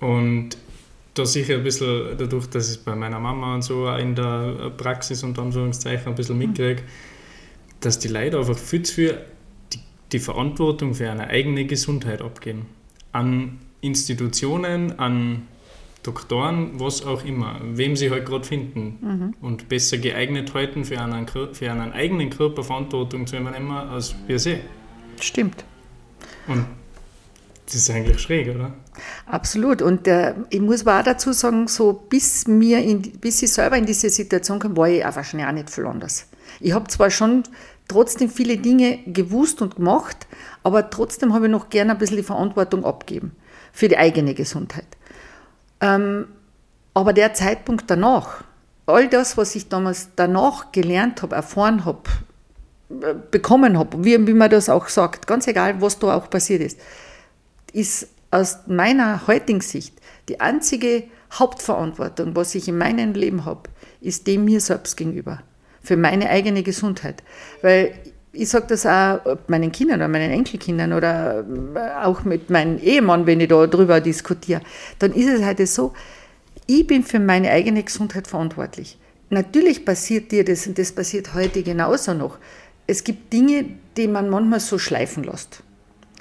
Und 0.00 0.50
da 1.14 1.24
sicher 1.24 1.54
ein 1.54 1.64
bisschen 1.64 2.16
dadurch, 2.18 2.46
dass 2.46 2.70
ich 2.70 2.76
es 2.76 2.84
bei 2.84 2.94
meiner 2.94 3.18
Mama 3.18 3.54
und 3.54 3.62
so 3.62 3.88
in 3.88 4.14
der 4.14 4.70
Praxis 4.76 5.22
und 5.22 5.38
Anführungszeichen 5.38 6.08
ein 6.08 6.14
bisschen 6.14 6.36
mhm. 6.36 6.48
mitkriege, 6.48 6.82
dass 7.80 7.98
die 7.98 8.08
Leute 8.08 8.38
einfach 8.38 8.58
viel 8.58 8.82
zu 8.82 8.94
viel 8.94 9.18
die, 9.72 9.78
die 10.12 10.18
Verantwortung 10.18 10.94
für 10.94 11.10
eine 11.10 11.28
eigene 11.28 11.64
Gesundheit 11.64 12.20
abgeben. 12.20 12.66
An 13.12 13.58
Institutionen, 13.80 14.98
an 14.98 15.46
Doktoren, 16.02 16.80
was 16.80 17.04
auch 17.04 17.24
immer, 17.24 17.60
wem 17.62 17.94
sie 17.94 18.10
halt 18.10 18.24
gerade 18.24 18.44
finden 18.44 18.98
mhm. 19.00 19.34
und 19.42 19.68
besser 19.68 19.98
geeignet 19.98 20.54
halten, 20.54 20.84
für 20.84 20.98
einen, 20.98 21.26
für 21.28 21.70
einen 21.70 21.92
eigenen 21.92 22.30
Körper 22.30 22.64
Verantwortung 22.64 23.26
zu 23.26 23.36
übernehmen, 23.36 23.70
als 23.70 24.14
wir 24.26 24.38
sie. 24.38 24.60
Stimmt. 25.20 25.64
Und 26.46 26.64
das 27.66 27.74
ist 27.74 27.90
eigentlich 27.90 28.18
schräg, 28.18 28.48
oder? 28.48 28.72
Absolut. 29.26 29.82
Und 29.82 30.08
äh, 30.08 30.34
ich 30.48 30.60
muss 30.60 30.80
aber 30.86 31.00
auch 31.00 31.04
dazu 31.04 31.32
sagen, 31.32 31.68
so 31.68 31.92
bis, 31.92 32.46
mir 32.46 32.82
in, 32.82 33.02
bis 33.02 33.42
ich 33.42 33.52
selber 33.52 33.76
in 33.76 33.84
diese 33.84 34.08
Situation 34.08 34.58
kam, 34.58 34.76
war 34.76 34.88
ich 34.88 35.04
auch 35.04 35.14
wahrscheinlich 35.14 35.48
auch 35.48 35.52
nicht 35.52 35.70
viel 35.70 35.86
anders. 35.86 36.26
Ich 36.60 36.72
habe 36.72 36.88
zwar 36.88 37.10
schon 37.10 37.42
trotzdem 37.88 38.30
viele 38.30 38.56
Dinge 38.56 39.00
gewusst 39.06 39.60
und 39.60 39.76
gemacht, 39.76 40.26
aber 40.62 40.88
trotzdem 40.88 41.34
habe 41.34 41.46
ich 41.46 41.52
noch 41.52 41.68
gerne 41.68 41.92
ein 41.92 41.98
bisschen 41.98 42.16
die 42.16 42.22
Verantwortung 42.22 42.84
abgeben 42.84 43.32
für 43.72 43.88
die 43.88 43.98
eigene 43.98 44.34
Gesundheit. 44.34 44.86
Ähm, 45.80 46.26
aber 46.94 47.12
der 47.12 47.34
Zeitpunkt 47.34 47.84
danach, 47.88 48.44
all 48.86 49.08
das, 49.08 49.36
was 49.36 49.54
ich 49.54 49.68
damals 49.68 50.10
danach 50.16 50.72
gelernt 50.72 51.22
habe, 51.22 51.36
erfahren 51.36 51.84
habe, 51.84 52.02
äh, 52.90 53.14
bekommen 53.30 53.78
habe, 53.78 54.04
wie, 54.04 54.26
wie 54.26 54.34
man 54.34 54.50
das 54.50 54.68
auch 54.68 54.88
sagt, 54.88 55.26
ganz 55.26 55.46
egal, 55.46 55.80
was 55.80 55.98
da 55.98 56.16
auch 56.16 56.28
passiert 56.28 56.62
ist, 56.62 56.80
ist 57.72 58.08
aus 58.30 58.58
meiner 58.66 59.26
heutigen 59.26 59.60
Sicht 59.60 60.00
die 60.28 60.40
einzige 60.40 61.04
Hauptverantwortung, 61.32 62.34
was 62.34 62.54
ich 62.54 62.68
in 62.68 62.78
meinem 62.78 63.12
Leben 63.12 63.44
habe, 63.44 63.70
ist 64.00 64.26
dem 64.26 64.44
mir 64.44 64.60
selbst 64.60 64.96
gegenüber. 64.96 65.42
für 65.82 65.96
meine 65.96 66.28
eigene 66.30 66.62
Gesundheit. 66.62 67.22
Weil 67.62 67.94
ich 68.32 68.48
sage 68.48 68.66
das 68.68 68.86
auch 68.86 69.20
meinen 69.48 69.72
Kindern 69.72 70.00
oder 70.00 70.08
meinen 70.08 70.30
Enkelkindern 70.30 70.92
oder 70.92 71.44
äh, 71.74 72.04
auch 72.04 72.24
mit 72.24 72.50
meinem 72.50 72.78
Ehemann, 72.78 73.26
wenn 73.26 73.40
ich 73.40 73.48
da 73.48 73.66
drüber 73.66 74.00
diskutiere, 74.00 74.60
dann 74.98 75.12
ist 75.12 75.28
es 75.28 75.42
halt 75.42 75.66
so, 75.66 75.92
ich 76.66 76.86
bin 76.86 77.02
für 77.02 77.18
meine 77.18 77.50
eigene 77.50 77.82
Gesundheit 77.82 78.28
verantwortlich. 78.28 78.98
Natürlich 79.30 79.84
passiert 79.84 80.30
dir 80.32 80.44
das 80.44 80.66
und 80.66 80.78
das 80.78 80.92
passiert 80.92 81.34
heute 81.34 81.62
genauso 81.62 82.14
noch. 82.14 82.38
Es 82.86 83.04
gibt 83.04 83.32
Dinge, 83.32 83.64
die 83.96 84.08
man 84.08 84.28
manchmal 84.28 84.60
so 84.60 84.78
schleifen 84.78 85.24
lässt. 85.24 85.62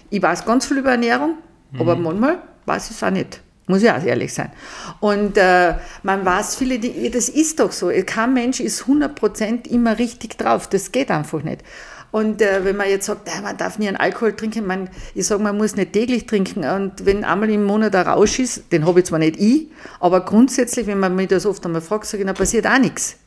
Ich 0.10 0.22
weiß 0.22 0.46
ganz 0.46 0.66
viel 0.66 0.78
über 0.78 0.92
Ernährung, 0.92 1.36
mhm. 1.72 1.82
aber 1.82 1.96
manchmal 1.96 2.40
weiß 2.66 2.92
ich 2.92 2.98
es 2.98 3.04
auch 3.04 3.12
nicht. 3.12 3.42
Muss 3.68 3.84
ich 3.84 3.92
auch 3.92 4.04
ehrlich 4.04 4.34
sein. 4.34 4.52
Und 5.00 5.38
äh, 5.38 5.76
man 6.02 6.26
weiß 6.26 6.56
viele, 6.56 6.80
die, 6.80 7.12
das 7.12 7.30
ist 7.30 7.60
doch 7.60 7.72
so. 7.72 7.92
Kein 8.04 8.34
Mensch 8.34 8.60
ist 8.60 8.86
100% 8.86 9.68
immer 9.68 10.00
richtig 10.00 10.40
drauf. 10.40 10.68
Das 10.68 10.92
geht 10.92 11.12
einfach 11.12 11.44
nicht. 11.44 11.64
Und 12.12 12.42
äh, 12.42 12.66
wenn 12.66 12.76
man 12.76 12.90
jetzt 12.90 13.06
sagt, 13.06 13.28
äh, 13.28 13.42
man 13.42 13.58
darf 13.58 13.78
nie 13.78 13.88
einen 13.88 13.98
Alkohol 13.98 14.36
trinken, 14.36 14.66
man, 14.66 14.90
ich 15.14 15.28
sage, 15.28 15.44
man 15.44 15.58
muss 15.58 15.76
nicht 15.76 15.94
täglich 15.94 16.26
trinken. 16.26 16.64
Und 16.64 17.06
wenn 17.06 17.24
einmal 17.24 17.50
im 17.50 17.64
Monat 17.64 17.96
ein 17.96 18.08
Rausch 18.08 18.40
ist, 18.40 18.72
den 18.72 18.86
habe 18.86 19.00
ich 19.00 19.06
zwar 19.06 19.20
nicht 19.20 19.38
ich, 19.40 19.68
aber 20.00 20.26
grundsätzlich, 20.26 20.88
wenn 20.88 21.00
man 21.00 21.16
mich 21.16 21.28
das 21.28 21.46
oft 21.46 21.64
einmal 21.66 21.82
fragt, 21.82 22.06
sage 22.06 22.24
ich, 22.24 22.28
dann 22.28 22.36
passiert 22.36 22.66
auch 22.66 22.80
nichts. 22.80 23.18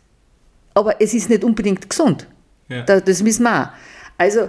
Aber 0.74 1.00
es 1.00 1.14
ist 1.14 1.28
nicht 1.28 1.44
unbedingt 1.44 1.88
gesund. 1.88 2.26
Ja. 2.68 2.82
Das, 2.82 3.04
das 3.04 3.24
wissen 3.24 3.44
wir 3.44 3.62
auch. 3.62 3.68
Also, 4.18 4.48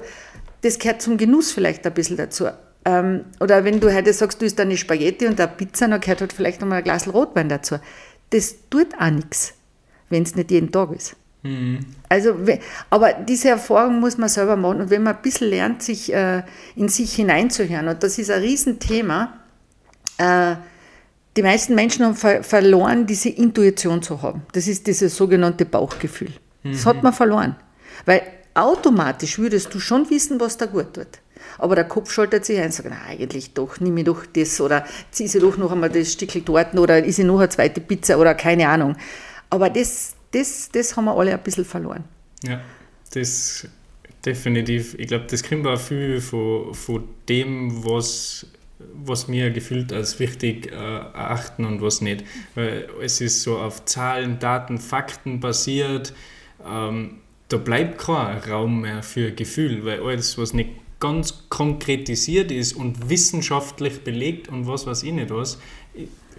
das 0.61 0.79
gehört 0.79 1.01
zum 1.01 1.17
Genuss 1.17 1.51
vielleicht 1.51 1.85
ein 1.85 1.93
bisschen 1.93 2.17
dazu. 2.17 2.47
Ähm, 2.85 3.25
oder 3.39 3.63
wenn 3.63 3.79
du 3.79 3.93
heute 3.93 4.13
sagst, 4.13 4.41
du 4.41 4.45
isst 4.45 4.59
eine 4.59 4.77
Spaghetti 4.77 5.27
und 5.27 5.39
eine 5.39 5.51
Pizza, 5.51 5.87
dann 5.87 6.01
gehört 6.01 6.21
halt 6.21 6.33
vielleicht 6.33 6.61
nochmal 6.61 6.79
ein 6.79 6.83
Glas 6.83 7.11
Rotwein 7.13 7.49
dazu. 7.49 7.75
Das 8.31 8.55
tut 8.69 8.87
auch 8.99 9.09
nichts, 9.09 9.53
wenn 10.09 10.23
es 10.23 10.35
nicht 10.35 10.51
jeden 10.51 10.71
Tag 10.71 10.91
ist. 10.91 11.15
Mhm. 11.43 11.79
Also, 12.09 12.35
aber 12.89 13.13
diese 13.13 13.49
Erfahrung 13.49 13.99
muss 13.99 14.17
man 14.17 14.29
selber 14.29 14.55
machen. 14.55 14.81
Und 14.81 14.89
wenn 14.89 15.03
man 15.03 15.15
ein 15.15 15.21
bisschen 15.21 15.49
lernt, 15.49 15.83
sich 15.83 16.13
äh, 16.13 16.43
in 16.75 16.89
sich 16.89 17.13
hineinzuhören, 17.13 17.87
und 17.87 18.01
das 18.01 18.17
ist 18.17 18.31
ein 18.31 18.41
Riesenthema, 18.41 19.33
äh, 20.17 20.55
die 21.35 21.43
meisten 21.43 21.75
Menschen 21.75 22.05
haben 22.05 22.15
ver 22.15 22.43
verloren, 22.43 23.05
diese 23.05 23.29
Intuition 23.29 24.01
zu 24.01 24.21
haben. 24.21 24.43
Das 24.53 24.67
ist 24.67 24.87
dieses 24.87 25.15
sogenannte 25.15 25.65
Bauchgefühl. 25.65 26.31
Mhm. 26.63 26.71
Das 26.71 26.85
hat 26.85 27.03
man 27.03 27.13
verloren. 27.13 27.55
Weil 28.05 28.21
automatisch 28.53 29.39
würdest 29.39 29.73
du 29.73 29.79
schon 29.79 30.09
wissen, 30.09 30.39
was 30.39 30.57
da 30.57 30.65
gut 30.65 30.93
tut. 30.93 31.07
Aber 31.57 31.75
der 31.75 31.85
Kopf 31.85 32.11
schaltet 32.11 32.45
sich 32.45 32.57
ein 32.57 32.65
und 32.65 32.73
sagt, 32.73 32.89
na, 32.89 32.97
eigentlich 33.09 33.53
doch, 33.53 33.79
nimm 33.79 33.97
ich 33.97 34.05
doch 34.05 34.25
das 34.25 34.61
oder 34.61 34.85
zieh 35.11 35.27
sie 35.27 35.39
doch 35.39 35.57
noch 35.57 35.71
einmal 35.71 35.89
das 35.89 36.13
Stückchen 36.13 36.45
dort 36.45 36.73
oder 36.75 37.03
ist 37.03 37.19
ich 37.19 37.25
noch 37.25 37.39
eine 37.39 37.49
zweite 37.49 37.81
Pizza 37.81 38.17
oder 38.17 38.33
keine 38.35 38.69
Ahnung. 38.69 38.95
Aber 39.49 39.69
das, 39.69 40.15
das, 40.33 40.69
das 40.71 40.95
haben 40.95 41.05
wir 41.05 41.17
alle 41.17 41.33
ein 41.33 41.43
bisschen 41.43 41.65
verloren. 41.65 42.03
Ja, 42.43 42.61
das 43.13 43.67
definitiv. 44.25 44.95
Ich 44.97 45.07
glaube, 45.07 45.25
das 45.29 45.43
kommt 45.43 45.65
auch 45.67 45.79
viel 45.79 46.19
von, 46.21 46.73
von 46.73 47.03
dem, 47.27 47.83
was 47.85 48.45
was 49.05 49.27
mir 49.27 49.49
gefühlt 49.51 49.93
als 49.93 50.19
wichtig 50.19 50.71
äh, 50.71 50.75
erachten 50.75 51.65
und 51.65 51.81
was 51.81 52.01
nicht. 52.01 52.23
Weil 52.55 52.89
es 53.01 53.21
ist 53.21 53.41
so 53.41 53.57
auf 53.57 53.85
Zahlen, 53.85 54.39
Daten, 54.39 54.77
Fakten 54.77 55.39
basiert. 55.39 56.13
Ähm, 56.65 57.19
da 57.49 57.57
bleibt 57.57 57.99
kein 57.99 58.37
Raum 58.39 58.81
mehr 58.81 59.03
für 59.03 59.31
Gefühl, 59.31 59.85
weil 59.85 60.01
alles, 60.01 60.37
was 60.37 60.53
nicht 60.53 60.69
ganz 60.99 61.49
konkretisiert 61.49 62.51
ist 62.51 62.73
und 62.73 63.09
wissenschaftlich 63.09 64.03
belegt 64.03 64.47
und 64.47 64.67
was 64.67 64.87
weiß 64.87 65.03
ich 65.03 65.11
nicht 65.11 65.31
was, 65.31 65.59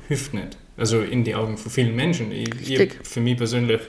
hilft 0.08 0.34
nicht. 0.34 0.56
Also 0.76 1.00
in 1.02 1.24
die 1.24 1.34
Augen 1.34 1.56
von 1.56 1.70
vielen 1.70 1.94
Menschen. 1.94 2.32
Ich, 2.32 2.70
ich 2.70 2.80
habe 2.80 2.90
für 3.02 3.20
mich 3.20 3.36
persönlich 3.36 3.80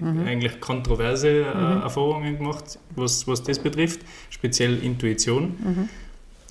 mhm. 0.00 0.24
eigentlich 0.26 0.60
kontroverse 0.60 1.28
äh, 1.28 1.54
mhm. 1.54 1.82
Erfahrungen 1.82 2.38
gemacht, 2.38 2.78
was, 2.94 3.26
was 3.26 3.42
das 3.42 3.58
betrifft, 3.58 4.00
speziell 4.30 4.82
Intuition. 4.82 5.54
Mhm. 5.62 5.88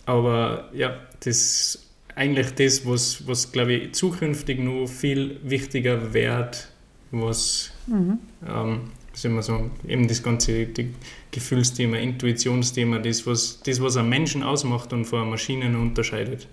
Aber 0.06 0.70
ja, 0.74 0.96
das 1.20 1.28
ist 1.28 1.86
eigentlich 2.16 2.52
das, 2.56 2.86
was, 2.86 3.28
was 3.28 3.52
glaube 3.52 3.74
ich, 3.74 3.94
zukünftig 3.94 4.60
noch 4.60 4.88
viel 4.88 5.40
wichtiger 5.44 6.14
wird, 6.14 6.70
was, 7.12 7.72
mhm. 7.88 8.20
ähm, 8.48 8.92
soll 9.14 9.32
man 9.32 9.44
sagen, 9.44 9.72
eben 9.88 10.08
das 10.08 10.22
ganze 10.22 10.66
die 10.66 10.94
Gefühlsthema, 11.32 11.98
Intuitionsthema, 11.98 13.00
das 13.00 13.26
was, 13.26 13.62
das, 13.64 13.82
was 13.82 13.98
einen 13.98 14.10
Menschen 14.10 14.44
ausmacht 14.44 14.94
und 14.94 15.06
von 15.06 15.22
einer 15.22 15.30
Maschine 15.32 15.78
unterscheidet. 15.78 16.48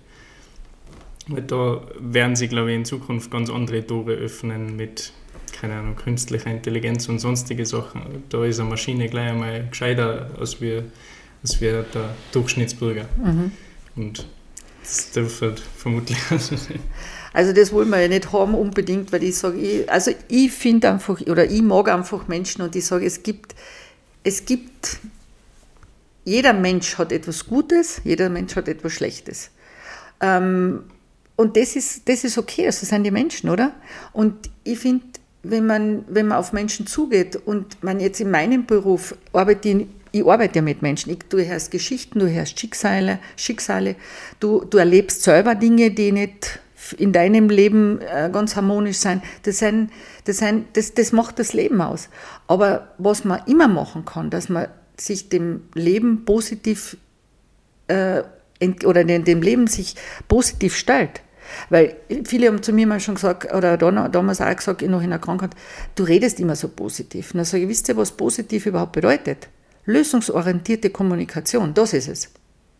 Da 1.27 1.81
werden 1.99 2.35
sich, 2.35 2.49
glaube 2.49 2.71
ich, 2.71 2.77
in 2.77 2.85
Zukunft 2.85 3.31
ganz 3.31 3.49
andere 3.49 3.85
Tore 3.85 4.13
öffnen 4.13 4.75
mit, 4.75 5.13
keine 5.53 5.75
Ahnung, 5.75 5.95
künstlicher 5.95 6.51
Intelligenz 6.51 7.07
und 7.07 7.19
sonstige 7.19 7.65
Sachen. 7.65 8.01
Da 8.29 8.43
ist 8.43 8.59
eine 8.59 8.69
Maschine 8.69 9.07
gleich 9.07 9.31
einmal 9.31 9.67
gescheiter 9.69 10.31
als 10.37 10.59
wir, 10.59 10.83
als 11.41 11.61
wir 11.61 11.83
der 11.83 12.09
Durchschnittsbürger. 12.33 13.05
Mhm. 13.23 13.51
Und 13.95 14.27
das 14.81 15.11
dürfte 15.11 15.55
vermutlich 15.77 16.17
also 16.29 16.57
sein. 16.57 16.79
Also 17.31 17.53
das 17.53 17.71
wollen 17.71 17.89
wir 17.89 18.01
ja 18.01 18.07
nicht 18.07 18.31
haben 18.31 18.53
unbedingt, 18.53 19.11
weil 19.11 19.23
ich 19.23 19.37
sage, 19.37 19.57
ich, 19.57 19.91
also 19.91 20.11
ich 20.27 20.51
finde 20.51 20.91
einfach, 20.91 21.19
oder 21.21 21.49
ich 21.49 21.61
mag 21.61 21.89
einfach 21.89 22.27
Menschen 22.27 22.61
und 22.61 22.75
ich 22.75 22.85
sage, 22.85 23.05
es 23.05 23.23
gibt, 23.23 23.55
es 24.23 24.45
gibt, 24.45 24.99
jeder 26.25 26.53
Mensch 26.53 26.97
hat 26.97 27.11
etwas 27.11 27.47
Gutes, 27.47 28.01
jeder 28.03 28.29
Mensch 28.29 28.55
hat 28.55 28.67
etwas 28.67 28.93
Schlechtes. 28.93 29.49
Ähm, 30.21 30.83
und 31.43 31.57
das 31.57 31.75
ist, 31.75 32.07
das 32.07 32.23
ist 32.23 32.37
okay, 32.37 32.65
das 32.65 32.79
sind 32.79 33.03
die 33.03 33.11
Menschen, 33.11 33.49
oder? 33.49 33.73
Und 34.13 34.49
ich 34.63 34.79
finde, 34.79 35.03
wenn 35.43 35.65
man, 35.65 36.05
wenn 36.07 36.27
man 36.27 36.37
auf 36.37 36.53
Menschen 36.53 36.87
zugeht 36.87 37.35
und 37.35 37.83
man 37.83 37.99
jetzt 37.99 38.21
in 38.21 38.31
meinem 38.31 38.65
Beruf 38.65 39.13
arbeitet, 39.33 39.87
ich 40.13 40.25
arbeite 40.25 40.59
ja 40.59 40.61
mit 40.61 40.81
Menschen, 40.81 41.11
ich, 41.11 41.19
du 41.27 41.45
hörst 41.45 41.69
Geschichten, 41.69 42.19
du 42.19 42.31
hörst 42.31 42.57
Schicksale, 42.57 43.19
Schicksale 43.35 43.97
du, 44.39 44.63
du 44.63 44.77
erlebst 44.77 45.23
selber 45.23 45.53
Dinge, 45.53 45.91
die 45.91 46.13
nicht 46.13 46.61
in 46.97 47.11
deinem 47.11 47.49
Leben 47.49 47.99
äh, 47.99 48.29
ganz 48.31 48.55
harmonisch 48.55 48.99
sein. 48.99 49.21
Das, 49.43 49.59
sind, 49.59 49.91
das, 50.23 50.37
sind, 50.37 50.67
das, 50.77 50.93
das 50.93 51.11
macht 51.11 51.39
das 51.39 51.51
Leben 51.51 51.81
aus. 51.81 52.07
Aber 52.47 52.93
was 52.99 53.25
man 53.25 53.41
immer 53.47 53.67
machen 53.67 54.05
kann, 54.05 54.29
dass 54.29 54.47
man 54.47 54.67
sich 54.97 55.27
dem 55.27 55.63
Leben 55.73 56.23
positiv 56.23 56.95
äh, 57.87 58.23
oder 58.85 59.03
dem 59.03 59.41
Leben 59.41 59.67
sich 59.67 59.95
positiv 60.29 60.77
stellt. 60.77 61.21
Weil 61.69 61.95
viele 62.25 62.47
haben 62.47 62.61
zu 62.61 62.73
mir 62.73 62.87
mal 62.87 62.99
schon 62.99 63.15
gesagt, 63.15 63.53
oder 63.53 63.77
damals 63.77 64.41
auch 64.41 64.55
gesagt, 64.55 64.81
noch 64.83 65.01
in 65.01 65.09
der 65.09 65.19
Krankheit, 65.19 65.51
du 65.95 66.03
redest 66.03 66.39
immer 66.39 66.55
so 66.55 66.67
positiv. 66.67 67.31
Und 67.33 67.37
dann 67.37 67.45
sage 67.45 67.63
ich, 67.63 67.69
wisst 67.69 67.89
ihr, 67.89 67.97
was 67.97 68.11
positiv 68.11 68.65
überhaupt 68.65 68.93
bedeutet? 68.93 69.49
Lösungsorientierte 69.85 70.89
Kommunikation, 70.89 71.73
das 71.73 71.93
ist 71.93 72.07
es. 72.07 72.29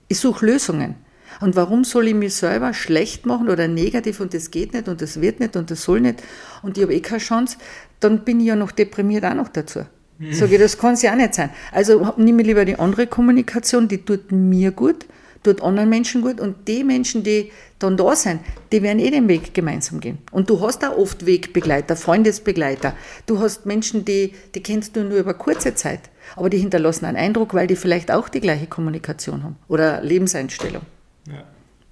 Ich 0.07 0.19
suche 0.19 0.45
Lösungen. 0.45 0.95
Und 1.41 1.55
warum 1.55 1.83
soll 1.83 2.07
ich 2.07 2.13
mich 2.13 2.35
selber 2.35 2.73
schlecht 2.73 3.25
machen 3.25 3.49
oder 3.49 3.67
negativ 3.67 4.19
und 4.19 4.33
das 4.33 4.51
geht 4.51 4.73
nicht 4.73 4.87
und 4.87 5.01
das 5.01 5.19
wird 5.19 5.39
nicht 5.39 5.55
und 5.55 5.71
das 5.71 5.83
soll 5.83 6.01
nicht 6.01 6.21
und 6.61 6.77
ich 6.77 6.83
habe 6.83 6.93
eh 6.93 6.99
keine 6.99 7.19
Chance, 7.19 7.57
dann 7.99 8.23
bin 8.23 8.39
ich 8.39 8.47
ja 8.47 8.55
noch 8.55 8.71
deprimiert 8.71 9.25
auch 9.25 9.33
noch 9.33 9.47
dazu. 9.49 9.79
Mhm. 10.19 10.33
Sage 10.33 10.55
ich, 10.55 10.61
das 10.61 10.77
kann 10.77 10.93
es 10.93 11.01
ja 11.01 11.11
auch 11.11 11.15
nicht 11.15 11.33
sein. 11.33 11.49
Also 11.71 12.13
nehme 12.17 12.41
ich 12.41 12.47
lieber 12.47 12.65
die 12.65 12.77
andere 12.77 13.07
Kommunikation, 13.07 13.87
die 13.87 14.05
tut 14.05 14.31
mir 14.31 14.71
gut 14.71 15.05
tut 15.43 15.61
anderen 15.61 15.89
Menschen 15.89 16.21
gut 16.21 16.39
und 16.39 16.67
die 16.67 16.83
Menschen, 16.83 17.23
die 17.23 17.51
dann 17.79 17.97
da 17.97 18.15
sind, 18.15 18.39
die 18.71 18.81
werden 18.81 18.99
eh 18.99 19.11
den 19.11 19.27
Weg 19.27 19.53
gemeinsam 19.53 19.99
gehen. 19.99 20.19
Und 20.31 20.49
du 20.49 20.61
hast 20.61 20.83
auch 20.85 20.97
oft 20.97 21.25
Wegbegleiter, 21.25 21.95
Freundesbegleiter. 21.95 22.95
Du 23.25 23.39
hast 23.39 23.65
Menschen, 23.65 24.05
die, 24.05 24.33
die 24.55 24.63
kennst 24.63 24.95
du 24.95 25.03
nur 25.03 25.19
über 25.19 25.33
kurze 25.33 25.75
Zeit, 25.75 26.09
aber 26.35 26.49
die 26.49 26.57
hinterlassen 26.57 27.05
einen 27.05 27.17
Eindruck, 27.17 27.53
weil 27.53 27.67
die 27.67 27.75
vielleicht 27.75 28.09
auch 28.09 28.29
die 28.29 28.39
gleiche 28.39 28.67
Kommunikation 28.67 29.43
haben 29.43 29.57
oder 29.67 30.01
Lebenseinstellung. 30.01 30.83
Ja. 31.27 31.43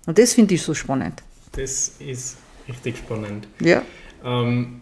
Und 0.06 0.18
das 0.18 0.34
finde 0.34 0.56
ich 0.56 0.62
so 0.62 0.74
spannend. 0.74 1.22
Das 1.52 1.96
ist 2.00 2.38
richtig 2.68 2.98
spannend. 2.98 3.48
Ja. 3.60 3.84
Ähm, 4.24 4.82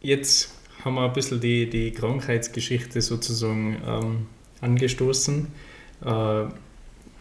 jetzt 0.00 0.54
haben 0.84 0.94
wir 0.94 1.06
ein 1.06 1.12
bisschen 1.12 1.40
die, 1.40 1.68
die 1.68 1.92
Krankheitsgeschichte 1.92 3.00
sozusagen 3.00 3.80
ähm, 3.86 4.26
angestoßen. 4.60 5.48
Äh, 6.04 6.44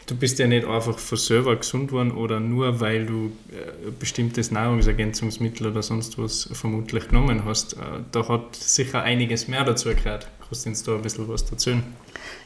du 0.09 0.15
bist 0.15 0.39
ja 0.39 0.47
nicht 0.47 0.65
einfach 0.65 0.97
von 0.97 1.17
selber 1.17 1.55
gesund 1.55 1.91
worden 1.91 2.11
oder 2.11 2.39
nur 2.39 2.79
weil 2.79 3.05
du 3.05 3.31
äh, 3.51 3.91
bestimmtes 3.99 4.51
Nahrungsergänzungsmittel 4.51 5.67
oder 5.67 5.83
sonst 5.83 6.17
was 6.17 6.49
vermutlich 6.51 7.07
genommen 7.09 7.45
hast. 7.45 7.73
Äh, 7.73 7.77
da 8.11 8.27
hat 8.27 8.55
sicher 8.55 9.03
einiges 9.03 9.47
mehr 9.47 9.63
dazu 9.63 9.89
gehört. 9.89 10.27
Kannst 10.47 10.65
du 10.65 10.69
uns 10.69 10.83
da 10.83 10.95
ein 10.95 11.01
bisschen 11.01 11.27
was 11.27 11.49
erzählen? 11.49 11.83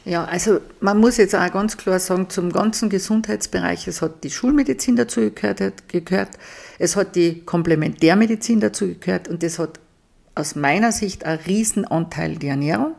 Ja, 0.04 0.24
also 0.24 0.60
man 0.80 0.98
muss 0.98 1.16
jetzt 1.16 1.34
auch 1.34 1.50
ganz 1.50 1.76
klar 1.78 1.98
sagen, 1.98 2.28
zum 2.28 2.52
ganzen 2.52 2.90
Gesundheitsbereich, 2.90 3.88
es 3.88 4.02
hat 4.02 4.22
die 4.22 4.30
Schulmedizin 4.30 4.96
dazu 4.96 5.30
gehört, 5.30 5.88
gehört 5.88 6.30
es 6.78 6.96
hat 6.96 7.16
die 7.16 7.40
Komplementärmedizin 7.40 8.60
dazu 8.60 8.94
gehört 8.98 9.28
und 9.28 9.42
es 9.42 9.58
hat 9.58 9.80
aus 10.34 10.56
meiner 10.56 10.92
Sicht 10.92 11.24
einen 11.24 11.40
Riesenanteil 11.40 12.36
die 12.36 12.48
Ernährung. 12.48 12.94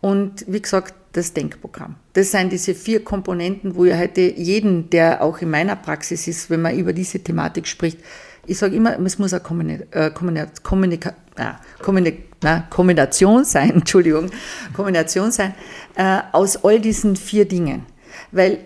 Und 0.00 0.44
wie 0.48 0.60
gesagt, 0.60 0.94
das 1.16 1.32
Denkprogramm. 1.32 1.96
Das 2.12 2.30
sind 2.30 2.52
diese 2.52 2.74
vier 2.74 3.02
Komponenten, 3.02 3.74
wo 3.74 3.84
ihr 3.84 3.98
heute 3.98 4.20
jeden, 4.20 4.90
der 4.90 5.22
auch 5.22 5.38
in 5.40 5.50
meiner 5.50 5.76
Praxis 5.76 6.28
ist, 6.28 6.50
wenn 6.50 6.62
man 6.62 6.76
über 6.76 6.92
diese 6.92 7.20
Thematik 7.20 7.66
spricht, 7.66 7.98
ich 8.46 8.58
sage 8.58 8.76
immer, 8.76 8.98
es 9.00 9.18
muss 9.18 9.32
eine 9.32 9.42
Kommunika 9.42 11.14
Kombination 12.70 13.44
sein, 13.44 13.70
Entschuldigung, 13.74 14.30
Kombination 14.74 15.32
sein, 15.32 15.54
äh, 15.96 16.20
aus 16.32 16.64
all 16.64 16.80
diesen 16.80 17.16
vier 17.16 17.46
Dingen. 17.46 17.84
Weil 18.30 18.58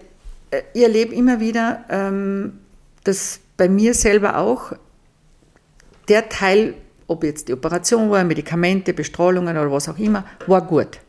äh, 0.51 0.63
ich 0.75 0.83
erlebe 0.83 1.15
immer 1.15 1.41
wieder, 1.41 1.85
ähm, 1.89 2.59
dass 3.05 3.41
bei 3.57 3.69
mir 3.69 3.95
selber 3.95 4.37
auch 4.39 4.73
der 6.09 6.29
Teil, 6.29 6.75
ob 7.07 7.25
jetzt 7.25 7.49
die 7.49 7.55
Operation 7.55 8.11
war, 8.11 8.23
Medikamente, 8.25 8.93
Bestrahlungen 8.93 9.57
oder 9.57 9.73
was 9.73 9.89
auch 9.89 9.99
immer, 9.99 10.25
war 10.47 10.67
gut. 10.67 11.01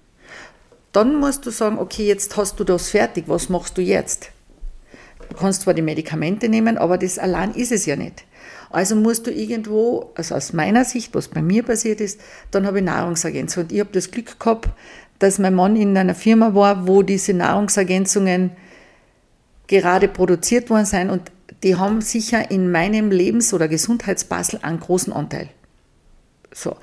Dann 0.92 1.16
musst 1.16 1.46
du 1.46 1.52
sagen, 1.52 1.78
okay, 1.80 2.06
jetzt 2.06 2.36
hast 2.38 2.60
du 2.60 2.64
das 2.64 2.90
fertig, 2.90 3.26
was 3.28 3.50
machst 3.50 3.78
du 3.78 3.82
jetzt? 3.82 4.32
Du 5.30 5.38
kannst 5.38 5.62
zwar 5.62 5.74
die 5.74 5.82
Medikamente 5.82 6.50
nehmen, 6.50 6.78
aber 6.78 6.98
das 6.98 7.18
allein 7.18 7.54
ist 7.54 7.72
es 7.72 7.86
ja 7.86 7.96
nicht. 7.96 8.26
Also 8.70 8.96
musst 8.96 9.28
du 9.28 9.32
irgendwo, 9.32 10.12
also 10.16 10.36
aus 10.36 10.54
meiner 10.54 10.84
Sicht, 10.84 11.16
was 11.16 11.30
bei 11.30 11.42
mir 11.42 11.64
passiert 11.64 12.02
ist, 12.02 12.20
dann 12.52 12.66
habe 12.66 12.80
ich 12.80 12.86
Nahrungsergänzung. 12.86 13.64
Und 13.64 13.72
ich 13.72 13.80
habe 13.80 13.92
das 13.94 14.12
Glück 14.12 14.40
gehabt, 14.40 14.70
dass 15.20 15.40
mein 15.40 15.56
Mann 15.56 15.76
in 15.76 15.96
einer 15.98 16.16
Firma 16.16 16.54
war, 16.54 16.88
wo 16.88 17.04
diese 17.04 17.34
Nahrungsergänzungen 17.34 18.52
gerade 19.68 20.08
produziert 20.08 20.70
worden 20.70 20.86
sind 20.86 21.10
und 21.10 21.32
die 21.64 21.76
haben 21.76 22.02
sicher 22.02 22.50
in 22.50 22.72
meinem 22.72 23.12
Lebens- 23.12 23.54
oder 23.54 23.68
Gesundheitsbasel 23.68 24.60
einen 24.64 24.80
großen 24.80 25.14
Anteil. 25.14 25.50
So. 26.52 26.76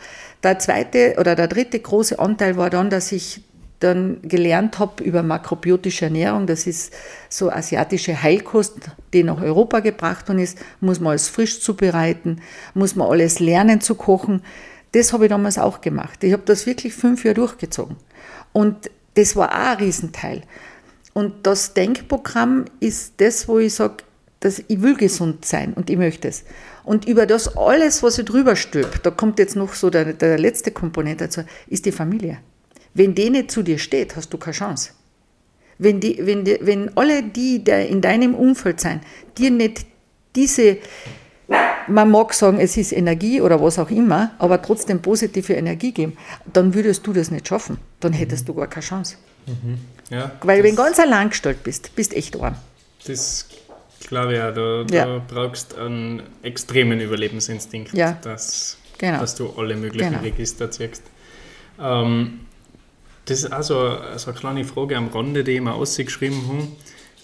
Der 0.43 0.59
zweite 0.59 1.17
oder 1.19 1.35
der 1.35 1.49
dritte 1.49 1.81
große 1.81 2.19
Anteil 2.19 2.57
war 2.57 2.71
dann, 2.71 2.91
dass 2.91 3.13
ich 3.13 3.43
dann 3.81 4.19
gelernt 4.23 4.79
habe 4.79 5.03
über 5.05 5.23
makrobiotische 5.23 6.07
Ernährung. 6.07 6.47
Das 6.47 6.67
ist 6.67 6.93
so 7.29 7.51
asiatische 7.51 8.23
Heilkost, 8.23 8.75
die 9.13 9.23
nach 9.23 9.41
Europa 9.41 9.81
gebracht 9.81 10.29
worden 10.29 10.41
ist. 10.41 10.59
Muss 10.81 11.01
man 11.01 11.13
alles 11.13 11.29
frisch 11.29 11.61
zubereiten, 11.61 12.41
muss 12.75 12.97
man 12.97 13.09
alles 13.09 13.39
lernen 13.39 13.81
zu 13.81 13.95
kochen. 13.95 14.43
Das 14.93 15.13
habe 15.13 15.27
ich 15.27 15.31
damals 15.31 15.59
auch 15.59 15.81
gemacht. 15.81 16.25
Ich 16.25 16.33
habe 16.33 16.43
das 16.45 16.67
wirklich 16.67 16.95
fünf 16.95 17.25
Jahre 17.25 17.35
durchgezogen. 17.35 17.97
Und 18.53 18.91
das 19.15 19.37
war 19.37 19.51
auch 19.51 19.77
ein 19.77 19.85
Riesenteil. 19.85 20.43
Und 21.13 21.47
das 21.47 21.75
Denkprogramm 21.75 22.65
ist 22.81 23.15
das, 23.19 23.49
wo 23.49 23.59
ich 23.59 23.75
sage, 23.75 24.05
dass 24.41 24.63
ich 24.67 24.83
will 24.83 24.97
gesund 24.97 25.45
sein 25.45 25.75
und 25.75 25.91
ich 25.91 25.97
möchte 25.97 26.29
es. 26.29 26.45
Und 26.85 27.07
über 27.07 27.27
das 27.27 27.57
alles, 27.57 28.03
was 28.03 28.19
ich 28.19 28.25
drüber 28.25 28.57
stülpe, 28.57 28.99
da 29.03 29.11
kommt 29.11 29.39
jetzt 29.39 29.57
noch 29.57 29.75
so 29.75 29.91
der, 29.91 30.13
der 30.13 30.39
letzte 30.39 30.71
Komponent 30.71 31.21
dazu, 31.21 31.43
ist 31.67 31.87
die 31.87 31.93
Familie. 31.93 32.39
Wenn 32.99 33.15
die 33.15 33.31
nicht 33.31 33.53
zu 33.53 33.63
dir 33.63 33.79
steht, 33.79 34.17
hast 34.17 34.33
du 34.33 34.39
keine 34.39 34.57
Chance. 34.57 34.91
Wenn, 35.79 36.01
die, 36.01 36.19
wenn, 36.27 36.45
die, 36.45 36.59
wenn 36.61 36.97
alle 36.97 37.23
die, 37.23 37.63
die 37.63 37.71
in 37.71 38.01
deinem 38.01 38.35
Umfeld 38.35 38.81
sind, 38.81 39.03
dir 39.39 39.53
nicht 39.53 39.87
diese, 40.35 40.79
man 41.87 42.11
mag 42.11 42.35
sagen, 42.35 42.59
es 42.59 42.77
ist 42.77 42.91
Energie 42.91 43.41
oder 43.41 43.63
was 43.63 43.79
auch 43.79 43.91
immer, 43.91 44.33
aber 44.41 44.61
trotzdem 44.61 45.01
positive 45.01 45.53
Energie 45.53 45.93
geben, 45.93 46.17
dann 46.53 46.75
würdest 46.75 47.07
du 47.07 47.13
das 47.13 47.31
nicht 47.31 47.47
schaffen. 47.47 47.79
Dann 48.01 48.13
hättest 48.13 48.49
du 48.49 48.55
gar 48.55 48.67
keine 48.67 48.85
Chance. 48.85 49.15
Mhm. 49.47 49.79
Ja, 50.11 50.33
Weil 50.43 50.65
wenn 50.65 50.75
du 50.75 50.83
ganz 50.83 50.99
allein 50.99 51.29
gestellt 51.29 51.63
bist, 51.63 51.95
bist 51.95 52.15
echt 52.15 52.35
arm. 52.41 52.57
Das 53.07 53.49
glaube 54.09 54.33
ich 54.33 54.39
ja, 54.39 54.51
da, 54.51 54.85
ja. 54.91 55.07
da 55.07 55.23
brauchst 55.29 55.75
du 55.75 55.83
einen 55.83 56.25
extremen 56.43 57.01
Überlebensinstinkt, 57.01 57.95
ja. 57.95 58.19
dass, 58.23 58.77
genau. 58.99 59.21
dass 59.21 59.37
du 59.37 59.53
alle 59.57 59.77
möglichen 59.77 60.11
genau. 60.11 60.23
Register 60.23 60.69
ziehst. 60.69 61.05
Ähm, 61.81 62.41
das 63.29 63.41
ist 63.41 63.53
also, 63.53 63.79
also 63.79 64.31
eine 64.31 64.41
kleine 64.41 64.65
Frage 64.65 64.97
am 64.97 65.09
Rande, 65.09 65.45
die 65.45 65.53
ich 65.53 65.61
mir 65.61 65.75
ausgeschrieben 65.75 66.43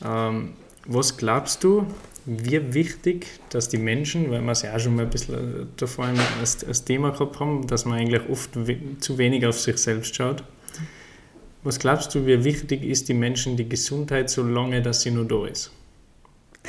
habe. 0.03 0.37
Ähm, 0.37 0.53
was 0.87 1.17
glaubst 1.17 1.65
du, 1.65 1.87
wie 2.27 2.75
wichtig, 2.75 3.27
dass 3.51 3.69
die 3.69 3.79
Menschen, 3.79 4.31
weil 4.31 4.43
wir 4.43 4.53
es 4.53 4.63
ja 4.63 4.75
auch 4.75 4.81
schon 4.81 4.97
mal 4.97 5.03
ein 5.03 5.11
bisschen 5.11 5.69
da 5.77 5.87
vorhin 5.87 6.19
als, 6.41 6.65
als 6.65 6.85
Thema 6.85 7.11
gehabt 7.11 7.41
haben, 7.41 7.67
dass 7.67 7.85
man 7.85 7.99
eigentlich 7.99 8.23
oft 8.29 8.51
we 8.67 8.79
zu 9.01 9.19
wenig 9.19 9.47
auf 9.47 9.59
sich 9.59 9.79
selbst 9.79 10.15
schaut. 10.15 10.43
Was 11.63 11.79
glaubst 11.79 12.15
du, 12.15 12.27
wie 12.27 12.45
wichtig 12.45 12.83
ist 12.83 13.09
die 13.09 13.15
Menschen 13.15 13.57
die 13.57 13.69
Gesundheit 13.69 14.29
so 14.29 14.43
lange, 14.43 14.83
dass 14.83 15.01
sie 15.03 15.11
nur 15.11 15.25
da 15.25 15.47
ist? 15.47 15.71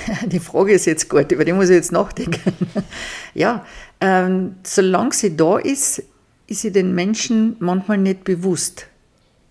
Die 0.26 0.40
Frage 0.40 0.74
ist 0.74 0.86
jetzt 0.86 1.10
gut, 1.10 1.32
über 1.32 1.46
die 1.46 1.54
muss 1.54 1.70
ich 1.70 1.76
jetzt 1.76 1.94
nachdenken. 1.94 2.54
ja, 3.34 3.66
ähm, 4.02 4.56
solange 4.64 5.14
sie 5.14 5.38
da 5.38 5.58
ist, 5.58 6.04
ist 6.48 6.62
sie 6.62 6.72
den 6.72 6.94
Menschen 6.94 7.56
manchmal 7.60 7.98
nicht 7.98 8.26
bewusst. 8.26 8.88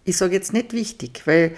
Ich 0.04 0.16
sage 0.16 0.34
jetzt 0.34 0.52
nicht 0.52 0.72
wichtig, 0.72 1.22
weil, 1.24 1.56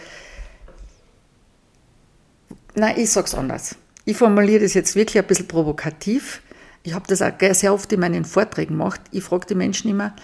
nein, 2.74 2.94
ich 2.98 3.11
sage 3.11 3.26
es 3.26 3.35
anders. 3.35 3.76
Ich 4.04 4.16
formuliere 4.16 4.62
das 4.62 4.74
jetzt 4.74 4.94
wirklich 4.94 5.18
ein 5.18 5.26
bisschen 5.26 5.48
provokativ. 5.48 6.42
Ich 6.85 6.94
habe 6.94 7.06
das 7.09 7.22
auch 7.22 7.32
sehr 7.52 7.74
oft 7.74 7.92
in 7.92 8.00
meinen 8.00 8.24
Vorträgen 8.24 8.78
gemacht. 8.78 9.00
Ich 9.11 9.24
frage 9.24 9.46
die 9.46 9.56
Menschen 9.56 9.90
immer, 9.90 10.14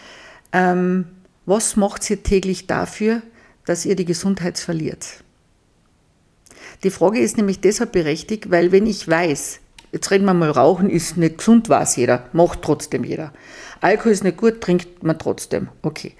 ähm, 0.52 1.06
was 1.46 1.74
macht 1.74 2.08
ihr 2.08 2.22
täglich 2.22 2.68
dafür, 2.68 3.22
dass 3.64 3.84
ihr 3.84 3.96
die 3.96 4.04
Gesundheit 4.04 4.58
verliert? 4.58 5.24
Die 6.84 6.90
Frage 6.90 7.18
ist 7.18 7.36
nämlich 7.36 7.60
deshalb 7.60 7.92
berechtigt, 7.92 8.50
weil 8.50 8.70
wenn 8.70 8.86
ich 8.86 9.08
weiß, 9.08 9.58
jetzt 9.90 10.10
reden 10.12 10.24
wir 10.24 10.34
mal, 10.34 10.50
Rauchen 10.50 10.90
ist 10.90 11.16
nicht 11.16 11.38
gesund, 11.38 11.68
weiß 11.68 11.96
jeder, 11.96 12.28
macht 12.32 12.62
trotzdem 12.62 13.02
jeder. 13.02 13.32
Alkohol 13.80 14.12
ist 14.12 14.22
nicht 14.22 14.36
gut, 14.36 14.60
trinkt 14.60 15.02
man 15.02 15.18
trotzdem. 15.18 15.68
Okay. 15.82 16.14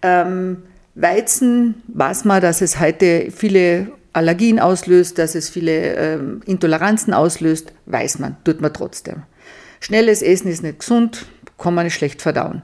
Ähm, 0.00 0.62
Weizen 0.94 1.82
weiß 1.88 2.24
man, 2.24 2.42
dass 2.42 2.60
es 2.60 2.78
heute 2.78 3.30
viele 3.30 3.92
Allergien 4.12 4.60
auslöst, 4.60 5.18
dass 5.18 5.34
es 5.34 5.48
viele 5.48 5.94
ähm, 5.94 6.42
Intoleranzen 6.44 7.14
auslöst, 7.14 7.72
weiß 7.86 8.18
man, 8.18 8.36
tut 8.44 8.60
man 8.60 8.72
trotzdem. 8.72 9.22
Schnelles 9.80 10.22
Essen 10.22 10.48
ist 10.48 10.62
nicht 10.62 10.80
gesund, 10.80 11.26
kann 11.58 11.74
man 11.74 11.84
nicht 11.84 11.94
schlecht 11.94 12.20
verdauen. 12.20 12.62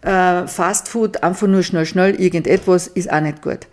Äh, 0.00 0.46
Fast 0.46 0.88
Food, 0.88 1.22
einfach 1.22 1.46
nur 1.46 1.62
schnell, 1.62 1.86
schnell, 1.86 2.14
irgendetwas, 2.14 2.86
ist 2.86 3.12
auch 3.12 3.20
nicht 3.20 3.42
gut. 3.42 3.66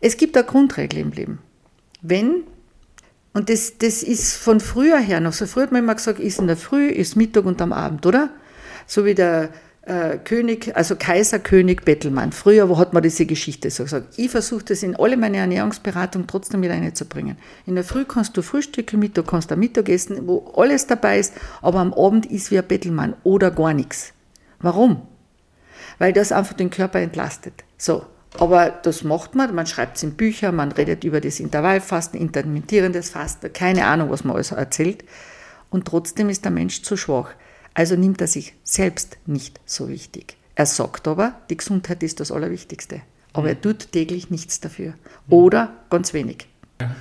Es 0.00 0.16
gibt 0.16 0.36
eine 0.36 0.46
Grundregel 0.46 1.00
im 1.00 1.10
Leben. 1.12 1.38
Wenn, 2.00 2.44
und 3.34 3.50
das, 3.50 3.78
das 3.78 4.02
ist 4.02 4.36
von 4.36 4.60
früher 4.60 4.98
her 4.98 5.20
noch, 5.20 5.32
so 5.32 5.46
früher 5.46 5.64
hat 5.64 5.72
man 5.72 5.82
immer 5.82 5.94
gesagt, 5.94 6.18
ist 6.18 6.38
in 6.38 6.46
der 6.46 6.56
Früh, 6.56 6.88
ist 6.88 7.16
Mittag 7.16 7.44
und 7.44 7.60
am 7.60 7.72
Abend, 7.72 8.06
oder? 8.06 8.30
So 8.86 9.04
wie 9.04 9.14
der 9.14 9.50
äh, 9.86 10.18
König, 10.18 10.74
also 10.74 10.96
Kaiser, 10.96 11.38
König, 11.38 11.84
Bettelmann. 11.84 12.32
Früher 12.32 12.76
hat 12.78 12.92
man 12.92 13.02
diese 13.02 13.26
Geschichte 13.26 13.70
so 13.70 13.84
gesagt. 13.84 14.14
Ich 14.16 14.30
versuche 14.30 14.64
das 14.64 14.82
in 14.82 14.96
alle 14.96 15.16
meine 15.16 15.38
Ernährungsberatung 15.38 16.26
trotzdem 16.26 16.62
wieder 16.62 16.74
reinzubringen. 16.74 17.36
In 17.66 17.74
der 17.74 17.84
Früh 17.84 18.04
kannst 18.04 18.36
du 18.36 18.42
frühstücken, 18.42 18.98
Mittag 18.98 19.26
kannst 19.26 19.50
du 19.50 19.56
Mittagessen, 19.56 20.26
wo 20.26 20.52
alles 20.56 20.86
dabei 20.86 21.18
ist, 21.18 21.34
aber 21.60 21.80
am 21.80 21.92
Abend 21.92 22.26
ist 22.26 22.50
wie 22.50 22.58
ein 22.58 22.66
Bettelmann 22.66 23.14
oder 23.24 23.50
gar 23.50 23.74
nichts. 23.74 24.12
Warum? 24.60 25.02
Weil 25.98 26.12
das 26.12 26.32
einfach 26.32 26.54
den 26.54 26.70
Körper 26.70 27.00
entlastet. 27.00 27.64
So. 27.76 28.06
Aber 28.36 28.70
das 28.70 29.04
macht 29.04 29.36
man, 29.36 29.54
man 29.54 29.66
schreibt 29.66 29.96
es 29.96 30.02
in 30.02 30.14
Bücher, 30.14 30.50
man 30.50 30.72
redet 30.72 31.04
über 31.04 31.20
das 31.20 31.38
Intervallfasten, 31.38 32.20
intermittierendes 32.20 33.10
Fasten, 33.10 33.52
keine 33.52 33.86
Ahnung, 33.86 34.10
was 34.10 34.24
man 34.24 34.34
alles 34.34 34.50
erzählt. 34.50 35.04
Und 35.70 35.86
trotzdem 35.86 36.28
ist 36.28 36.44
der 36.44 36.50
Mensch 36.50 36.82
zu 36.82 36.96
schwach. 36.96 37.30
Also 37.74 37.96
nimmt 37.96 38.20
er 38.20 38.28
sich 38.28 38.54
selbst 38.62 39.18
nicht 39.26 39.60
so 39.66 39.88
wichtig. 39.88 40.36
Er 40.54 40.66
sagt 40.66 41.08
aber, 41.08 41.40
die 41.50 41.56
Gesundheit 41.56 42.02
ist 42.04 42.20
das 42.20 42.30
Allerwichtigste. 42.30 43.02
Aber 43.32 43.48
er 43.48 43.60
tut 43.60 43.90
täglich 43.90 44.30
nichts 44.30 44.60
dafür. 44.60 44.94
Oder 45.28 45.74
ganz 45.90 46.14
wenig. 46.14 46.46
Ja, 46.80 46.94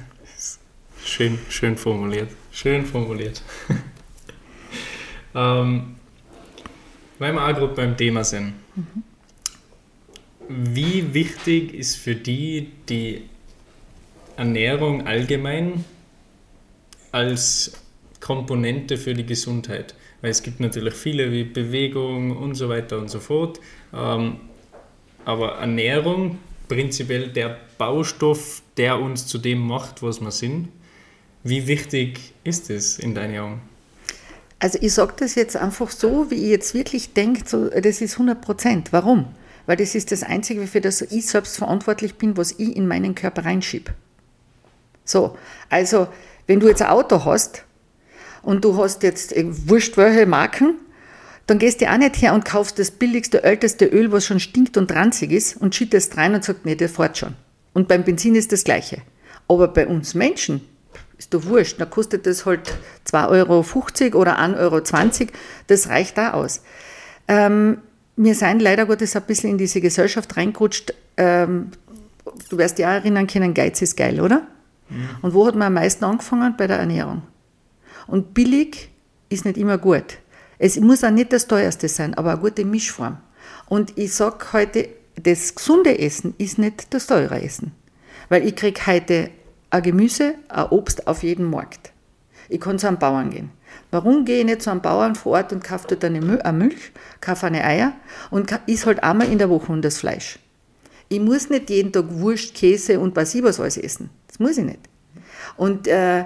schön, 1.06 1.38
schön 1.50 1.78
formuliert. 1.78 2.32
Schön 2.52 2.86
formuliert. 2.86 3.44
ähm, 5.36 5.96
weil 7.20 7.34
wir 7.34 7.42
auch 7.44 7.54
gerade 7.54 7.68
beim 7.76 7.96
Thema 7.96 8.24
sind. 8.24 8.54
Mhm. 8.76 9.04
Wie 10.50 11.14
wichtig 11.14 11.74
ist 11.74 11.96
für 11.96 12.16
die 12.16 12.72
die 12.90 13.30
Ernährung 14.36 15.06
allgemein 15.06 15.86
als 17.12 17.74
Komponente 18.20 18.98
für 18.98 19.14
die 19.14 19.26
Gesundheit? 19.26 19.94
Weil 20.24 20.32
es 20.32 20.42
gibt 20.42 20.62
natürlich 20.62 20.94
viele 20.94 21.34
wie 21.34 21.44
Bewegung 21.44 22.36
und 22.38 22.56
so 22.56 22.70
weiter 22.70 22.98
und 22.98 23.10
so 23.10 23.20
fort. 23.20 23.60
Ähm, 23.94 24.38
aber 25.26 25.56
Ernährung, 25.56 26.40
prinzipiell 26.70 27.28
der 27.28 27.58
Baustoff, 27.78 28.62
der 28.78 29.02
uns 29.02 29.28
zu 29.28 29.38
dem 29.38 29.60
macht, 29.60 30.02
was 30.02 30.22
wir 30.22 30.32
sind. 30.32 30.70
Wie 31.44 31.68
wichtig 31.68 32.34
ist 32.46 32.70
es 32.70 33.00
in 33.00 33.14
deinen 33.14 33.38
Augen? 33.38 33.62
Also 34.60 34.80
ich 34.82 34.94
sage 34.94 35.12
das 35.18 35.36
jetzt 35.36 35.58
einfach 35.58 35.92
so, 35.92 36.32
wie 36.32 36.36
ich 36.36 36.52
jetzt 36.52 36.74
wirklich 36.74 37.12
denke, 37.12 37.44
so, 37.46 37.68
das 37.68 38.00
ist 38.00 38.14
100 38.14 38.40
Prozent. 38.40 38.94
Warum? 38.94 39.26
Weil 39.66 39.76
das 39.76 39.94
ist 39.94 40.14
das 40.14 40.24
Einzige, 40.24 40.68
für 40.68 40.80
das 40.80 41.02
ich 41.02 41.28
selbst 41.28 41.58
verantwortlich 41.58 42.16
bin, 42.16 42.38
was 42.38 42.54
ich 42.54 42.78
in 42.78 42.88
meinen 42.88 43.14
Körper 43.14 43.44
reinschiebe. 43.44 43.94
So, 45.04 45.38
also 45.70 46.08
wenn 46.48 46.62
du 46.62 46.70
jetzt 46.70 46.82
ein 46.82 46.92
Auto 46.92 47.26
hast, 47.26 47.66
und 48.44 48.64
du 48.64 48.78
hast 48.78 49.04
jetzt 49.04 49.36
äh, 49.36 49.46
wurscht 49.48 49.98
welche 49.98 50.26
Marken, 50.26 50.76
dann 51.48 51.60
gehst 51.60 51.82
du 51.82 51.92
auch 51.92 51.98
nicht 51.98 52.22
her 52.22 52.34
und 52.34 52.46
kaufst 52.46 52.80
das 52.80 52.92
billigste, 52.92 53.44
älteste 53.44 53.86
Öl, 53.86 54.12
was 54.12 54.26
schon 54.26 54.40
stinkt 54.40 54.78
und 54.78 54.92
ranzig 54.94 55.32
ist 55.32 55.58
und 55.58 55.76
schüttest 55.76 56.16
rein 56.18 56.36
und 56.36 56.44
sagst, 56.44 56.66
nee, 56.66 56.76
der 56.76 56.90
fährt 56.90 57.18
schon. 57.18 57.36
Und 57.74 57.88
beim 57.88 58.04
Benzin 58.04 58.36
ist 58.36 58.52
das 58.52 58.64
Gleiche. 58.64 59.02
Aber 59.48 59.68
bei 59.68 59.88
uns 59.88 60.14
Menschen 60.14 60.62
Ist 61.18 61.34
doch 61.34 61.46
wurscht. 61.46 61.80
Dann 61.80 61.90
kostet 61.90 62.26
das 62.26 62.46
halt 62.46 62.74
2,50 63.08 63.30
Euro 63.30 64.22
oder 64.22 64.40
1,20 64.40 64.58
Euro. 64.60 65.32
Das 65.68 65.90
reicht 65.90 66.18
da 66.18 66.34
aus. 66.34 66.62
Ähm, 67.28 67.80
wir 68.16 68.36
sind 68.36 68.62
leider 68.62 68.86
Gottes 68.86 69.16
ein 69.16 69.24
bisschen 69.24 69.52
in 69.52 69.58
diese 69.58 69.82
Gesellschaft 69.82 70.36
reingerutscht. 70.38 70.94
Ähm, 71.18 71.72
du 72.50 72.58
wirst 72.58 72.80
auch 72.82 72.86
erinnern 72.86 73.28
können, 73.28 73.54
Geiz 73.54 73.82
ist 73.82 73.98
geil, 73.98 74.22
oder? 74.22 74.48
Mhm. 74.90 75.10
Und 75.22 75.34
wo 75.34 75.46
hat 75.48 75.56
man 75.56 75.68
am 75.68 75.74
meisten 75.74 76.04
angefangen? 76.06 76.56
Bei 76.58 76.68
der 76.68 76.78
Ernährung. 76.78 77.24
Und 78.08 78.34
billig 78.34 78.90
ist 79.30 79.46
nicht 79.46 79.58
immer 79.58 79.78
gut. 79.78 80.18
Es 80.60 80.80
muss 80.80 81.04
auch 81.04 81.12
nicht 81.12 81.34
das 81.34 81.48
teuerste 81.48 81.88
sein, 81.88 82.14
aber 82.14 82.32
eine 82.32 82.42
gute 82.42 82.66
Mischform. 82.66 83.18
Und 83.68 83.98
ich 83.98 84.14
sage 84.14 84.46
heute, 84.54 84.90
das 85.22 85.56
gesunde 85.56 86.00
Essen 86.00 86.34
ist 86.38 86.58
nicht 86.58 86.94
das 86.94 87.08
teure 87.08 87.42
Essen. 87.42 87.72
Weil 88.30 88.48
ich 88.48 88.56
kriege 88.56 88.86
heute 88.86 89.30
ein 89.70 89.84
Gemüse, 89.84 90.36
ein 90.50 90.68
Obst 90.68 91.08
auf 91.08 91.24
jeden 91.24 91.50
Markt. 91.50 91.92
Ich 92.50 92.60
kann 92.60 92.80
zu 92.80 92.88
einem 92.88 93.00
Bauern 93.00 93.30
gehen. 93.30 93.50
Warum 93.92 94.26
gehe 94.26 94.40
ich 94.40 94.46
nicht 94.46 94.62
zu 94.62 94.70
einem 94.70 94.82
Bauern 94.82 95.16
vor 95.16 95.34
Ort 95.34 95.52
und 95.52 95.64
kaufe 95.64 95.88
dort 95.88 96.04
eine 96.04 96.22
Milch, 96.22 96.92
kaufe 97.22 97.46
eine 97.46 97.64
Eier 97.64 97.94
und 98.32 98.52
isst 98.68 98.86
halt 98.86 99.04
einmal 99.04 99.32
in 99.32 99.38
der 99.38 99.50
Woche 99.50 99.76
das 99.82 99.98
Fleisch? 99.98 100.40
Ich 101.10 101.20
muss 101.20 101.50
nicht 101.50 101.70
jeden 101.70 101.92
Tag 101.92 102.06
Wurst, 102.10 102.54
Käse 102.56 103.00
und 103.00 103.16
was 103.16 103.36
ich 103.36 103.44
was 103.44 103.60
alles 103.60 103.78
essen. 103.78 104.10
Das 104.28 104.40
muss 104.40 104.58
ich 104.58 104.66
nicht. 104.66 104.80
Und 105.58 105.88
äh, 105.88 106.26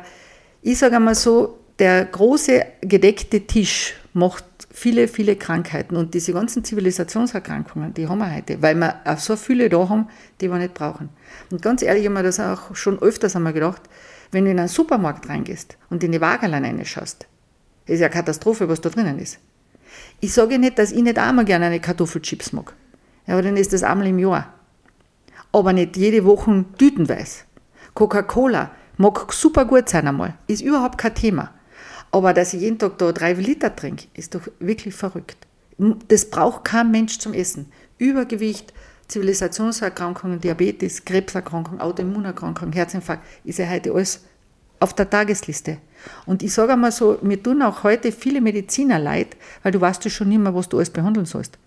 ich 0.62 0.78
sage 0.78 0.96
einmal 0.96 1.16
so, 1.16 1.58
der 1.80 2.06
große 2.06 2.66
gedeckte 2.82 3.46
Tisch 3.46 3.94
macht 4.13 4.46
viele, 4.72 5.08
viele 5.08 5.36
Krankheiten. 5.36 5.96
Und 5.96 6.13
diese 6.13 6.34
ganzen 6.34 6.63
Zivilisationserkrankungen, 6.63 7.94
die 7.94 8.08
haben 8.08 8.18
wir 8.20 8.34
heute, 8.34 8.62
weil 8.62 8.76
wir 8.76 9.00
auch 9.06 9.20
so 9.20 9.36
viele 9.36 9.70
da 9.70 9.88
haben, 9.90 10.08
die 10.42 10.50
wir 10.50 10.58
nicht 10.58 10.74
brauchen. 10.74 11.10
Und 11.52 11.62
ganz 11.62 11.82
ehrlich 11.82 12.06
haben 12.06 12.13
wir 12.13 12.24
das 12.24 12.40
auch 12.40 12.76
schon 12.76 13.00
öfters 13.00 13.36
einmal 13.36 13.54
gedacht, 13.54 13.82
wenn 14.32 14.46
du 14.46 14.52
in 14.52 14.60
einen 14.60 14.68
Supermarkt 14.68 15.30
reingehst 15.30 15.78
und 15.90 16.04
in 16.04 16.12
die 16.12 16.22
Wagerlein 16.22 16.66
reinschaust, 16.66 17.28
ist 17.86 18.00
ja 18.00 18.10
Katastrophe, 18.10 18.68
was 18.68 18.82
da 18.82 18.90
drinnen 18.90 19.20
ist. 19.20 19.40
Ich 20.20 20.34
sage 20.34 20.60
nicht, 20.60 20.78
dass 20.80 20.92
ich 20.92 21.02
nicht 21.02 21.18
einmal 21.18 21.46
gerne 21.46 21.68
eine 21.68 21.80
Kartoffelchips 21.80 22.54
mag. 22.54 22.74
Ja, 23.26 23.34
aber 23.34 23.44
dann 23.44 23.56
ist 23.56 23.74
das 23.74 23.84
einmal 23.84 24.08
im 24.08 24.20
Jahr. 24.20 24.54
Aber 25.52 25.74
nicht 25.74 25.96
jede 25.96 26.26
Woche 26.26 26.66
tütenweise. 26.78 27.44
Coca-Cola 27.94 28.72
mag 28.98 29.32
super 29.32 29.66
gut 29.66 29.90
sein 29.90 30.08
einmal, 30.08 30.34
ist 30.48 30.62
überhaupt 30.62 30.98
kein 30.98 31.16
Thema. 31.16 31.54
Aber 32.18 32.34
dass 32.34 32.56
ich 32.56 32.62
jeden 32.62 32.80
Tag 32.80 32.98
da 32.98 33.12
drei 33.12 33.34
Liter 33.34 33.76
trinke, 33.76 34.08
ist 34.16 34.34
doch 34.34 34.42
wirklich 34.60 34.96
verrückt. 34.96 35.38
Das 36.08 36.28
braucht 36.32 36.66
kein 36.66 36.90
Mensch 36.90 37.20
zum 37.20 37.36
Essen. 37.36 37.72
Übergewicht, 38.00 38.74
Zivilisationserkrankungen, 39.08 40.42
Diabetes, 40.42 41.06
Krebserkrankungen, 41.06 41.80
Autoimmunerkrankungen, 41.80 42.74
Herzinfarkt, 42.74 43.24
ist 43.44 43.60
ja 43.60 43.70
heute 43.70 43.92
alles 43.92 44.22
auf 44.80 44.96
der 44.96 45.08
Tagesliste. 45.08 45.78
Und 46.26 46.42
ich 46.42 46.52
sage 46.56 46.74
einmal 46.74 46.92
so, 46.92 47.20
mir 47.22 47.42
tun 47.42 47.62
auch 47.62 47.84
heute 47.84 48.12
viele 48.12 48.42
Mediziner 48.42 48.98
leid, 48.98 49.38
weil 49.62 49.72
du 49.72 49.80
weißt 49.80 50.04
ja 50.06 50.10
schon 50.10 50.30
nicht 50.30 50.40
mehr, 50.40 50.56
was 50.56 50.70
du 50.70 50.78
alles 50.78 50.90
behandeln 50.90 51.28
sollst. 51.28 51.60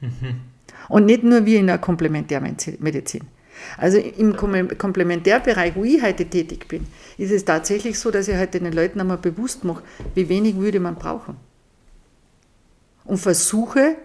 Mhm. 0.00 0.40
Und 0.88 1.06
nicht 1.06 1.22
nur 1.22 1.46
wie 1.46 1.54
in 1.54 1.68
der 1.68 1.78
Komplementärmedizin. 1.78 3.28
Also 3.76 3.98
im 3.98 4.36
Komplementärbereich, 4.36 5.74
wo 5.76 5.84
ich 5.84 6.02
heute 6.02 6.24
tätig 6.24 6.68
bin, 6.68 6.86
ist 7.18 7.30
es 7.30 7.44
tatsächlich 7.44 7.98
so, 7.98 8.10
dass 8.10 8.28
ich 8.28 8.36
heute 8.36 8.60
den 8.60 8.72
Leuten 8.72 9.00
einmal 9.00 9.18
bewusst 9.18 9.64
mache, 9.64 9.82
wie 10.14 10.28
wenig 10.28 10.56
würde 10.56 10.80
man 10.80 10.94
brauchen. 10.96 11.36
Und 13.04 13.18
versuche, 13.18 13.96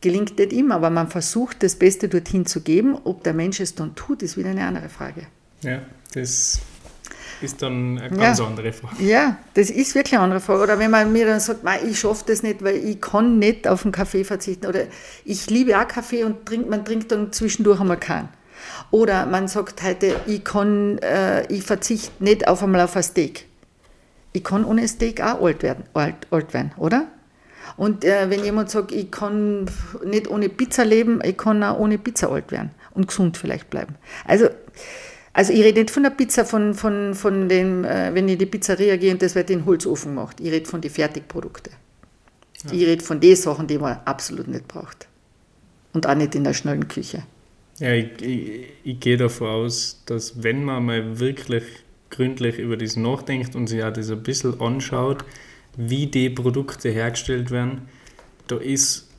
gelingt 0.00 0.38
nicht 0.38 0.52
immer, 0.52 0.76
aber 0.76 0.90
man 0.90 1.08
versucht, 1.08 1.62
das 1.62 1.76
Beste 1.76 2.08
dorthin 2.08 2.46
zu 2.46 2.60
geben. 2.60 2.96
Ob 3.04 3.22
der 3.24 3.34
Mensch 3.34 3.60
es 3.60 3.74
dann 3.74 3.94
tut, 3.94 4.22
ist 4.22 4.36
wieder 4.36 4.50
eine 4.50 4.64
andere 4.64 4.88
Frage. 4.88 5.26
Ja, 5.62 5.82
das 6.12 6.60
ist 7.40 7.62
dann 7.62 7.98
eine 7.98 8.16
ganz 8.16 8.38
ja. 8.38 8.46
andere 8.46 8.72
Frage. 8.72 9.02
Ja, 9.02 9.38
das 9.54 9.70
ist 9.70 9.94
wirklich 9.94 10.14
eine 10.14 10.24
andere 10.24 10.40
Frage. 10.40 10.62
Oder 10.62 10.78
wenn 10.78 10.90
man 10.90 11.12
mir 11.12 11.26
dann 11.26 11.40
sagt, 11.40 11.60
ich 11.88 11.98
schaffe 11.98 12.24
das 12.26 12.42
nicht, 12.42 12.62
weil 12.62 12.76
ich 12.76 13.00
kann 13.00 13.38
nicht 13.38 13.66
auf 13.66 13.82
den 13.82 13.92
Kaffee 13.92 14.24
verzichten. 14.24 14.66
Oder 14.66 14.84
ich 15.24 15.50
liebe 15.50 15.78
auch 15.78 15.88
Kaffee 15.88 16.24
und 16.24 16.46
trink, 16.46 16.68
man 16.68 16.84
trinkt 16.84 17.12
dann 17.12 17.32
zwischendurch 17.32 17.80
einmal 17.80 17.98
keinen. 17.98 18.28
Oder 18.90 19.26
man 19.26 19.48
sagt 19.48 19.82
heute, 19.82 20.16
ich, 20.26 20.44
kann, 20.44 20.98
äh, 20.98 21.46
ich 21.52 21.62
verzichte 21.62 22.22
nicht 22.22 22.46
auf 22.46 22.62
einmal 22.62 22.82
auf 22.82 22.96
ein 22.96 23.02
Steak. 23.02 23.46
Ich 24.32 24.44
kann 24.44 24.64
ohne 24.64 24.86
Steak 24.88 25.20
auch 25.20 25.42
alt 25.42 25.62
werden, 25.62 25.84
alt, 25.94 26.26
alt 26.30 26.54
werden 26.54 26.72
oder? 26.76 27.06
Und 27.76 28.04
äh, 28.04 28.30
wenn 28.30 28.44
jemand 28.44 28.70
sagt, 28.70 28.92
ich 28.92 29.10
kann 29.10 29.66
nicht 30.04 30.28
ohne 30.28 30.48
Pizza 30.48 30.84
leben, 30.84 31.20
ich 31.24 31.36
kann 31.36 31.62
auch 31.62 31.78
ohne 31.78 31.98
Pizza 31.98 32.30
alt 32.30 32.52
werden 32.52 32.70
und 32.92 33.08
gesund 33.08 33.36
vielleicht 33.36 33.70
bleiben. 33.70 33.96
Also, 34.24 34.48
also 35.32 35.52
ich 35.52 35.62
rede 35.62 35.80
nicht 35.80 35.90
von 35.90 36.04
der 36.04 36.10
Pizza, 36.10 36.44
von, 36.44 36.74
von, 36.74 37.14
von 37.14 37.48
dem, 37.48 37.84
äh, 37.84 38.14
wenn 38.14 38.28
ich 38.28 38.34
in 38.34 38.38
die 38.38 38.46
Pizzeria 38.46 38.96
gehe 38.96 39.12
und 39.12 39.22
das 39.22 39.34
wird 39.34 39.50
in 39.50 39.66
Holzofen 39.66 40.14
gemacht. 40.14 40.40
Ich 40.40 40.50
rede 40.52 40.66
von 40.68 40.80
den 40.80 40.90
Fertigprodukten. 40.90 41.72
Ja. 42.64 42.72
Ich 42.72 42.86
rede 42.86 43.04
von 43.04 43.20
den 43.20 43.36
Sachen, 43.36 43.66
die 43.66 43.78
man 43.78 43.98
absolut 44.04 44.46
nicht 44.46 44.68
braucht. 44.68 45.08
Und 45.92 46.06
auch 46.06 46.14
nicht 46.14 46.34
in 46.34 46.44
der 46.44 46.54
schnellen 46.54 46.88
Küche. 46.88 47.22
Ja, 47.78 47.92
ich, 47.92 48.22
ich, 48.22 48.66
ich 48.84 49.00
gehe 49.00 49.16
davon 49.16 49.48
aus, 49.48 50.02
dass 50.06 50.42
wenn 50.42 50.64
man 50.64 50.84
mal 50.84 51.18
wirklich 51.18 51.64
gründlich 52.10 52.58
über 52.58 52.76
das 52.76 52.96
nachdenkt 52.96 53.56
und 53.56 53.66
sich 53.66 53.82
auch 53.82 53.92
das 53.92 54.10
ein 54.10 54.22
bisschen 54.22 54.60
anschaut, 54.60 55.24
wie 55.76 56.06
die 56.06 56.30
Produkte 56.30 56.90
hergestellt 56.90 57.50
werden, 57.50 57.88
da 58.46 58.56
ist 58.56 59.10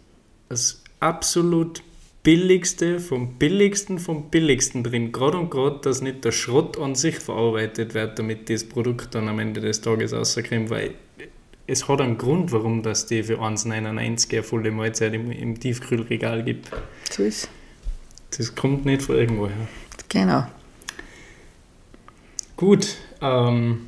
das 0.48 0.82
absolut 1.00 1.84
billigste 2.24 3.00
vom 3.00 3.38
billigsten 3.38 4.00
vom 4.00 4.30
billigsten 4.30 4.84
drin. 4.84 5.12
Gerade 5.12 5.38
und 5.38 5.52
gerade, 5.52 5.80
dass 5.82 6.02
nicht 6.02 6.24
der 6.24 6.32
Schrott 6.32 6.80
an 6.80 6.96
sich 6.96 7.20
verarbeitet 7.20 7.94
wird, 7.94 8.18
damit 8.18 8.50
das 8.50 8.64
Produkt 8.64 9.14
dann 9.14 9.28
am 9.28 9.40
Ende 9.40 9.60
des 9.60 9.82
Tages 9.82 10.14
rauskommt, 10.14 10.70
weil 10.70 10.96
es 11.68 11.88
hat 11.88 12.00
einen 12.00 12.18
Grund, 12.18 12.52
warum 12.52 12.84
das 12.84 13.06
die 13.08 13.24
für 13.24 13.42
1,99 13.42 14.32
eine 14.32 14.44
volle 14.44 14.72
Mahlzeit 14.72 15.14
im, 15.14 15.32
im 15.32 15.60
Tiefkühlregal 15.60 16.44
gibt. 16.44 16.70
So 17.12 17.24
ist 17.24 17.50
das 18.38 18.56
kommt 18.56 18.86
nicht 18.86 19.02
von 19.02 19.16
irgendwoher. 19.16 19.68
Genau. 20.10 20.46
Gut, 22.58 22.96
ähm, 23.22 23.88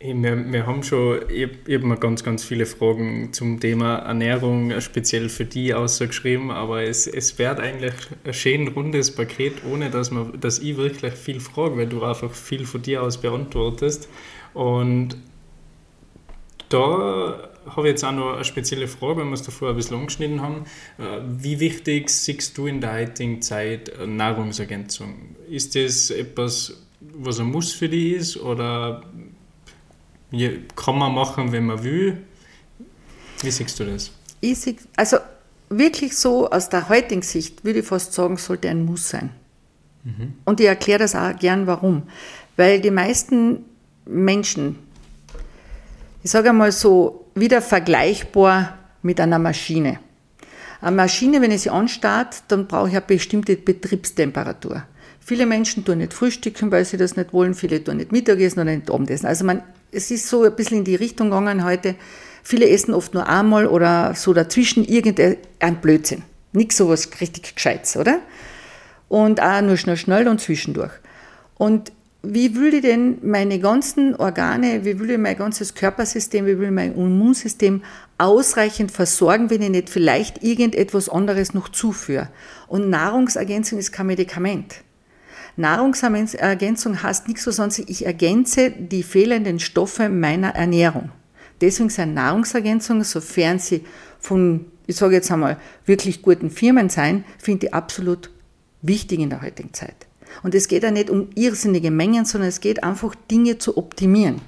wir, 0.00 0.52
wir 0.52 0.66
haben 0.66 0.82
schon, 0.82 1.20
mir 1.66 1.96
ganz, 1.96 2.22
ganz 2.22 2.44
viele 2.44 2.66
Fragen 2.66 3.32
zum 3.32 3.58
Thema 3.58 3.96
Ernährung 3.96 4.80
speziell 4.80 5.28
für 5.28 5.44
die 5.44 5.74
ausgeschrieben, 5.74 6.50
aber 6.50 6.82
es, 6.84 7.06
es 7.06 7.38
wird 7.38 7.58
eigentlich 7.58 7.94
ein 8.24 8.32
schön 8.32 8.68
rundes 8.68 9.10
Paket, 9.14 9.64
ohne 9.70 9.90
dass, 9.90 10.10
man, 10.10 10.40
dass 10.40 10.60
ich 10.60 10.76
wirklich 10.76 11.14
viel 11.14 11.40
frage, 11.40 11.76
weil 11.76 11.86
du 11.86 12.02
einfach 12.04 12.32
viel 12.32 12.64
von 12.64 12.80
dir 12.80 13.02
aus 13.02 13.18
beantwortest. 13.18 14.08
Und 14.54 15.16
da 16.68 17.47
habe 17.76 17.88
jetzt 17.88 18.04
auch 18.04 18.12
noch 18.12 18.34
eine 18.34 18.44
spezielle 18.44 18.88
Frage, 18.88 19.20
wenn 19.20 19.28
wir 19.28 19.34
es 19.34 19.42
davor 19.42 19.70
ein 19.70 19.76
bisschen 19.76 19.96
angeschnitten 19.96 20.40
haben. 20.40 20.64
Äh, 20.98 21.20
wie 21.26 21.60
wichtig 21.60 22.10
siehst 22.10 22.56
du 22.58 22.66
in 22.66 22.80
der 22.80 22.94
heutigen 22.94 23.42
Zeit 23.42 23.92
Nahrungsergänzung? 24.04 25.36
Ist 25.48 25.74
das 25.74 26.10
etwas, 26.10 26.82
was 27.00 27.40
ein 27.40 27.46
Muss 27.46 27.72
für 27.72 27.88
dich 27.88 28.14
ist 28.14 28.36
oder 28.36 29.02
kann 30.76 30.98
man 30.98 31.14
machen, 31.14 31.52
wenn 31.52 31.66
man 31.66 31.82
will? 31.82 32.18
Wie 33.40 33.50
siehst 33.50 33.78
du 33.80 33.84
das? 33.84 34.10
Ich 34.40 34.58
sehe, 34.58 34.76
also 34.96 35.18
wirklich 35.70 36.16
so 36.16 36.50
aus 36.50 36.68
der 36.68 36.88
heutigen 36.88 37.22
Sicht 37.22 37.64
würde 37.64 37.80
ich 37.80 37.86
fast 37.86 38.12
sagen, 38.12 38.36
sollte 38.36 38.68
ein 38.68 38.84
Muss 38.84 39.08
sein. 39.08 39.30
Mhm. 40.04 40.34
Und 40.44 40.60
ich 40.60 40.66
erkläre 40.66 41.00
das 41.00 41.14
auch 41.14 41.36
gern, 41.38 41.66
warum. 41.66 42.04
Weil 42.56 42.80
die 42.80 42.90
meisten 42.90 43.64
Menschen, 44.04 44.78
ich 46.22 46.30
sage 46.30 46.50
einmal 46.50 46.72
so, 46.72 47.27
wieder 47.40 47.62
vergleichbar 47.62 48.78
mit 49.02 49.20
einer 49.20 49.38
Maschine. 49.38 50.00
Eine 50.80 50.96
Maschine, 50.96 51.40
wenn 51.40 51.50
ich 51.50 51.62
sie 51.62 51.70
anstarte, 51.70 52.38
dann 52.48 52.66
brauche 52.66 52.88
ich 52.88 52.94
eine 52.94 53.04
bestimmte 53.04 53.56
Betriebstemperatur. 53.56 54.84
Viele 55.20 55.44
Menschen 55.44 55.84
tun 55.84 55.98
nicht 55.98 56.14
frühstücken, 56.14 56.70
weil 56.70 56.84
sie 56.84 56.96
das 56.96 57.16
nicht 57.16 57.32
wollen, 57.32 57.54
viele 57.54 57.82
tun 57.82 57.98
nicht 57.98 58.12
Mittagessen 58.12 58.60
oder 58.60 58.74
nicht 58.74 58.90
Abendessen. 58.90 59.26
Also 59.26 59.44
man, 59.44 59.62
es 59.92 60.10
ist 60.10 60.28
so 60.28 60.44
ein 60.44 60.54
bisschen 60.54 60.78
in 60.78 60.84
die 60.84 60.94
Richtung 60.94 61.30
gegangen 61.30 61.64
heute. 61.64 61.96
Viele 62.42 62.68
essen 62.68 62.94
oft 62.94 63.12
nur 63.12 63.28
einmal 63.28 63.66
oder 63.66 64.14
so 64.14 64.32
dazwischen 64.32 64.84
irgendein 64.84 65.76
Blödsinn. 65.82 66.22
Nichts 66.52 66.78
so 66.78 66.88
was 66.88 67.10
richtig 67.20 67.54
Gescheites, 67.54 67.96
oder? 67.96 68.20
Und 69.08 69.42
auch 69.42 69.60
nur 69.60 69.76
schnell, 69.76 69.96
schnell 69.96 70.28
und 70.28 70.40
zwischendurch. 70.40 70.92
Und 71.56 71.92
wie 72.22 72.56
will 72.56 72.74
ich 72.74 72.82
denn 72.82 73.18
meine 73.22 73.60
ganzen 73.60 74.16
Organe, 74.16 74.84
wie 74.84 74.98
will 74.98 75.10
ich 75.10 75.18
mein 75.18 75.36
ganzes 75.36 75.74
Körpersystem, 75.74 76.46
wie 76.46 76.58
will 76.58 76.66
ich 76.66 76.74
mein 76.74 76.94
Immunsystem 76.94 77.82
ausreichend 78.18 78.90
versorgen, 78.90 79.50
wenn 79.50 79.62
ich 79.62 79.70
nicht 79.70 79.88
vielleicht 79.88 80.42
irgendetwas 80.42 81.08
anderes 81.08 81.54
noch 81.54 81.68
zuführe? 81.68 82.28
Und 82.66 82.90
Nahrungsergänzung 82.90 83.78
ist 83.78 83.92
kein 83.92 84.06
Medikament. 84.06 84.82
Nahrungsergänzung 85.56 87.02
heißt 87.02 87.28
nichts 87.28 87.44
so, 87.44 87.52
sondern 87.52 87.84
ich 87.86 88.04
ergänze 88.04 88.70
die 88.70 89.04
fehlenden 89.04 89.60
Stoffe 89.60 90.08
meiner 90.08 90.54
Ernährung. 90.56 91.10
Deswegen 91.60 91.88
sind 91.88 92.14
Nahrungsergänzungen, 92.14 93.04
sofern 93.04 93.60
sie 93.60 93.84
von, 94.18 94.66
ich 94.86 94.96
sage 94.96 95.14
jetzt 95.14 95.30
einmal, 95.30 95.56
wirklich 95.86 96.22
guten 96.22 96.50
Firmen 96.50 96.88
sein, 96.88 97.24
finde 97.38 97.66
ich 97.66 97.74
absolut 97.74 98.30
wichtig 98.82 99.20
in 99.20 99.30
der 99.30 99.42
heutigen 99.42 99.72
Zeit. 99.72 100.07
Und 100.42 100.54
es 100.54 100.68
geht 100.68 100.82
ja 100.82 100.90
nicht 100.90 101.10
um 101.10 101.28
irrsinnige 101.34 101.90
Mengen, 101.90 102.24
sondern 102.24 102.48
es 102.48 102.60
geht 102.60 102.82
einfach, 102.84 103.14
Dinge 103.30 103.58
zu 103.58 103.76
optimieren. 103.76 104.40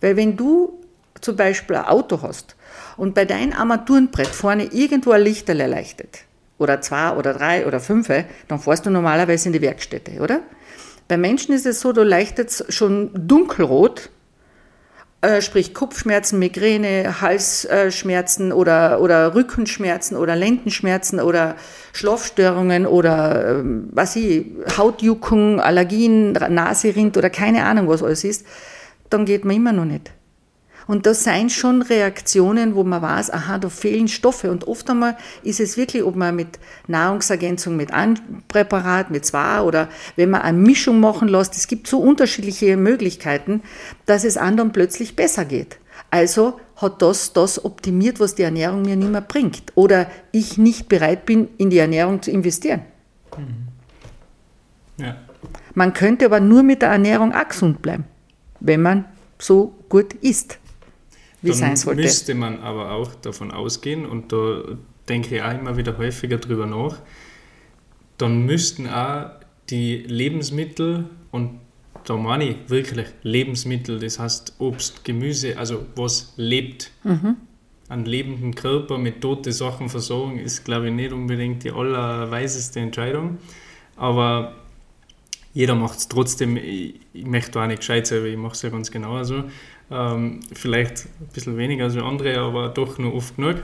Weil 0.00 0.16
wenn 0.16 0.36
du 0.36 0.80
zum 1.20 1.36
Beispiel 1.36 1.76
ein 1.76 1.84
Auto 1.84 2.22
hast 2.22 2.56
und 2.96 3.14
bei 3.14 3.24
deinem 3.24 3.52
Armaturenbrett 3.52 4.28
vorne 4.28 4.64
irgendwo 4.64 5.12
ein 5.12 5.22
Lichterl 5.22 5.60
erleichtert, 5.60 6.24
oder 6.62 6.80
zwei 6.80 7.16
oder 7.16 7.34
drei 7.34 7.66
oder 7.66 7.80
fünf, 7.80 8.08
dann 8.48 8.60
fährst 8.60 8.86
du 8.86 8.90
normalerweise 8.90 9.48
in 9.48 9.52
die 9.52 9.60
Werkstätte, 9.60 10.20
oder? 10.20 10.40
Bei 11.08 11.16
Menschen 11.16 11.54
ist 11.54 11.66
es 11.66 11.80
so, 11.80 11.92
du 11.92 12.02
leichtet 12.04 12.64
schon 12.68 13.10
dunkelrot, 13.12 14.10
äh, 15.22 15.40
sprich 15.40 15.72
Kopfschmerzen, 15.72 16.38
Migräne, 16.38 17.20
Halsschmerzen 17.20 18.52
oder, 18.52 19.00
oder 19.00 19.34
Rückenschmerzen 19.34 20.16
oder 20.16 20.34
Lendenschmerzen 20.34 21.20
oder 21.20 21.54
Schlafstörungen 21.92 22.86
oder 22.86 23.60
äh, 23.60 23.62
was 23.92 24.16
ich, 24.16 24.46
Hautjuckung, 24.76 25.60
Allergien, 25.60 26.32
Naserind 26.32 27.16
oder 27.16 27.30
keine 27.30 27.64
Ahnung, 27.64 27.88
was 27.88 28.02
alles 28.02 28.24
ist, 28.24 28.44
dann 29.10 29.24
geht 29.24 29.44
man 29.44 29.56
immer 29.56 29.72
noch 29.72 29.84
nicht. 29.84 30.12
Und 30.86 31.06
das 31.06 31.24
sind 31.24 31.52
schon 31.52 31.82
Reaktionen, 31.82 32.74
wo 32.74 32.84
man 32.84 33.02
weiß, 33.02 33.30
aha, 33.30 33.58
da 33.58 33.68
fehlen 33.68 34.08
Stoffe. 34.08 34.50
Und 34.50 34.66
oft 34.66 34.88
einmal 34.90 35.16
ist 35.42 35.60
es 35.60 35.76
wirklich, 35.76 36.02
ob 36.02 36.16
man 36.16 36.34
mit 36.34 36.58
Nahrungsergänzung, 36.88 37.76
mit 37.76 37.92
einem 37.92 38.16
Präparat, 38.48 39.10
mit 39.10 39.24
zwei 39.24 39.60
oder 39.60 39.88
wenn 40.16 40.30
man 40.30 40.42
eine 40.42 40.58
Mischung 40.58 41.00
machen 41.00 41.28
lässt, 41.28 41.54
es 41.54 41.68
gibt 41.68 41.86
so 41.86 41.98
unterschiedliche 41.98 42.76
Möglichkeiten, 42.76 43.62
dass 44.06 44.24
es 44.24 44.36
anderen 44.36 44.72
plötzlich 44.72 45.16
besser 45.16 45.44
geht. 45.44 45.78
Also 46.10 46.60
hat 46.76 47.00
das 47.00 47.32
das 47.32 47.64
optimiert, 47.64 48.20
was 48.20 48.34
die 48.34 48.42
Ernährung 48.42 48.82
mir 48.82 48.96
nicht 48.96 49.10
mehr 49.10 49.20
bringt. 49.20 49.72
Oder 49.76 50.10
ich 50.32 50.58
nicht 50.58 50.88
bereit 50.88 51.26
bin, 51.26 51.48
in 51.58 51.70
die 51.70 51.78
Ernährung 51.78 52.20
zu 52.20 52.30
investieren. 52.30 52.82
Mhm. 53.36 53.68
Ja. 55.04 55.16
Man 55.74 55.94
könnte 55.94 56.26
aber 56.26 56.40
nur 56.40 56.62
mit 56.62 56.82
der 56.82 56.90
Ernährung 56.90 57.32
auch 57.32 57.48
gesund 57.48 57.80
bleiben, 57.82 58.04
wenn 58.60 58.82
man 58.82 59.04
so 59.38 59.74
gut 59.88 60.12
isst 60.14 60.58
wie 61.42 61.48
dann 61.48 61.56
sein 61.56 61.76
sollte. 61.76 62.02
müsste 62.02 62.34
man 62.34 62.60
aber 62.60 62.92
auch 62.92 63.14
davon 63.16 63.50
ausgehen, 63.50 64.06
und 64.06 64.32
da 64.32 64.62
denke 65.08 65.36
ich 65.36 65.42
auch 65.42 65.52
immer 65.52 65.76
wieder 65.76 65.98
häufiger 65.98 66.38
drüber 66.38 66.66
nach, 66.66 66.98
dann 68.18 68.46
müssten 68.46 68.88
auch 68.88 69.30
die 69.70 69.96
Lebensmittel 69.98 71.06
und 71.30 71.58
da 72.04 72.16
meine 72.16 72.48
ich 72.48 72.56
wirklich 72.68 73.06
Lebensmittel, 73.22 73.98
das 73.98 74.18
heißt 74.18 74.56
Obst, 74.58 75.04
Gemüse, 75.04 75.58
also 75.58 75.86
was 75.94 76.32
lebt. 76.36 76.90
Mhm. 77.04 77.36
Einen 77.88 78.04
lebenden 78.06 78.54
Körper 78.54 78.98
mit 78.98 79.20
toten 79.20 79.52
Sachen 79.52 79.88
versorgen, 79.88 80.38
ist, 80.38 80.64
glaube 80.64 80.88
ich, 80.88 80.94
nicht 80.94 81.12
unbedingt 81.12 81.62
die 81.62 81.70
allerweiseste 81.70 82.80
Entscheidung. 82.80 83.38
Aber 83.96 84.54
jeder 85.52 85.74
macht 85.74 85.98
es 85.98 86.08
trotzdem. 86.08 86.56
Ich, 86.56 86.94
ich 87.12 87.26
möchte 87.26 87.60
auch 87.60 87.66
nicht 87.66 87.80
gescheit 87.80 88.06
sein, 88.06 88.22
weil 88.22 88.28
ich 88.28 88.36
mache 88.36 88.54
es 88.54 88.62
ja 88.62 88.70
ganz 88.70 88.90
genau 88.90 89.22
so. 89.24 89.44
Ähm, 89.92 90.40
vielleicht 90.54 91.06
ein 91.20 91.28
bisschen 91.34 91.58
weniger 91.58 91.84
als 91.84 91.96
andere, 91.96 92.38
aber 92.38 92.70
doch 92.70 92.98
nur 92.98 93.14
oft 93.14 93.36
genug. 93.36 93.56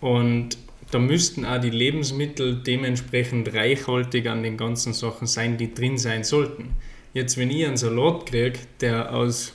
Und 0.00 0.56
da 0.90 0.98
müssten 0.98 1.44
auch 1.44 1.60
die 1.60 1.70
Lebensmittel 1.70 2.62
dementsprechend 2.62 3.52
reichhaltig 3.52 4.28
an 4.28 4.42
den 4.42 4.56
ganzen 4.56 4.92
Sachen 4.92 5.26
sein, 5.26 5.56
die 5.56 5.74
drin 5.74 5.98
sein 5.98 6.24
sollten. 6.24 6.74
Jetzt, 7.14 7.36
wenn 7.36 7.50
ich 7.50 7.66
einen 7.66 7.76
Salat 7.76 8.26
kriege, 8.26 8.58
der 8.80 9.14
aus 9.14 9.52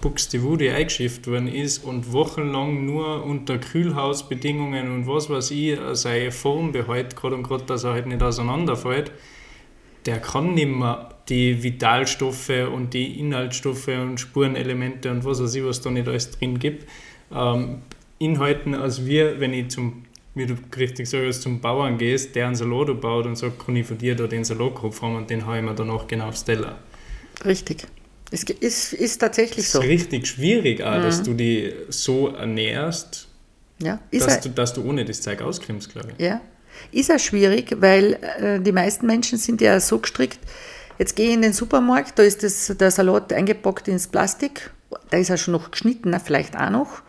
Buxtehude 0.00 0.74
eingeschifft 0.74 1.26
worden 1.26 1.48
ist 1.48 1.84
und 1.84 2.12
wochenlang 2.12 2.86
nur 2.86 3.22
unter 3.24 3.58
Kühlhausbedingungen 3.58 4.90
und 4.90 5.06
was 5.06 5.28
weiß 5.28 5.50
ich 5.50 5.78
seine 5.92 6.32
Form 6.32 6.72
behält, 6.72 7.16
gerade 7.16 7.34
und 7.34 7.42
gerade, 7.42 7.64
dass 7.64 7.84
er 7.84 7.92
halt 7.92 8.06
nicht 8.06 8.22
auseinanderfällt, 8.22 9.12
der 10.06 10.18
kann 10.18 10.54
nicht 10.54 10.68
mehr 10.68 11.10
die 11.28 11.62
Vitalstoffe 11.62 12.50
und 12.72 12.92
die 12.92 13.18
Inhaltsstoffe 13.18 13.88
und 13.88 14.18
Spurenelemente 14.18 15.10
und 15.10 15.24
was 15.24 15.42
weiß 15.42 15.54
ich, 15.54 15.64
was 15.64 15.80
da 15.80 15.90
nicht 15.90 16.08
alles 16.08 16.30
drin 16.30 16.58
gibt, 16.58 16.88
ähm, 17.32 17.82
inhalten, 18.18 18.74
als 18.74 19.06
wir, 19.06 19.40
wenn 19.40 19.54
ich 19.54 19.68
zum, 19.68 20.04
wie 20.34 20.46
du 20.46 20.56
richtig 20.76 21.08
sagst, 21.08 21.42
zum 21.42 21.60
Bauern 21.60 21.98
gehst, 21.98 22.34
der 22.34 22.46
einen 22.46 22.56
Salat 22.56 23.00
baut 23.00 23.26
und 23.26 23.36
sagt, 23.36 23.64
kann 23.64 23.76
ich 23.76 23.86
von 23.86 23.98
dir 23.98 24.16
da 24.16 24.26
den 24.26 24.44
Salatkopf 24.44 25.02
haben 25.02 25.16
und 25.16 25.30
den 25.30 25.46
habe 25.46 25.58
ich 25.58 25.64
mir 25.64 25.74
danach 25.74 26.06
genau 26.06 26.28
aufs 26.28 26.44
Teller. 26.44 26.78
Richtig. 27.44 27.86
Es 28.32 28.44
ist, 28.44 28.92
ist 28.92 29.18
tatsächlich 29.18 29.68
so. 29.68 29.78
Es 29.78 29.84
ist 29.84 29.90
richtig 29.90 30.26
schwierig 30.26 30.82
auch, 30.82 30.98
mhm. 30.98 31.02
dass 31.02 31.22
du 31.22 31.34
die 31.34 31.72
so 31.88 32.28
ernährst, 32.28 33.28
ja, 33.80 33.98
dass, 34.12 34.40
du, 34.40 34.50
dass 34.50 34.74
du 34.74 34.84
ohne 34.84 35.04
das 35.04 35.20
Zeug 35.20 35.42
auskrimmst, 35.42 35.90
glaube 35.90 36.10
ich. 36.16 36.24
Ja, 36.24 36.40
ist 36.92 37.10
auch 37.10 37.18
schwierig, 37.18 37.76
weil 37.80 38.14
äh, 38.40 38.60
die 38.60 38.72
meisten 38.72 39.06
Menschen 39.06 39.38
sind 39.38 39.60
ja 39.60 39.78
so 39.80 39.98
gestrickt, 39.98 40.40
jetzt 40.98 41.16
gehe 41.16 41.28
ich 41.28 41.34
in 41.34 41.42
den 41.42 41.52
Supermarkt, 41.52 42.18
da 42.18 42.22
ist 42.22 42.42
das, 42.42 42.74
der 42.78 42.90
Salat 42.90 43.32
eingepackt 43.32 43.88
ins 43.88 44.06
Plastik, 44.06 44.70
da 45.10 45.16
ist 45.18 45.30
er 45.30 45.36
schon 45.36 45.52
noch 45.52 45.70
geschnitten, 45.70 46.14
vielleicht 46.22 46.56
auch 46.56 46.70
noch, 46.70 47.02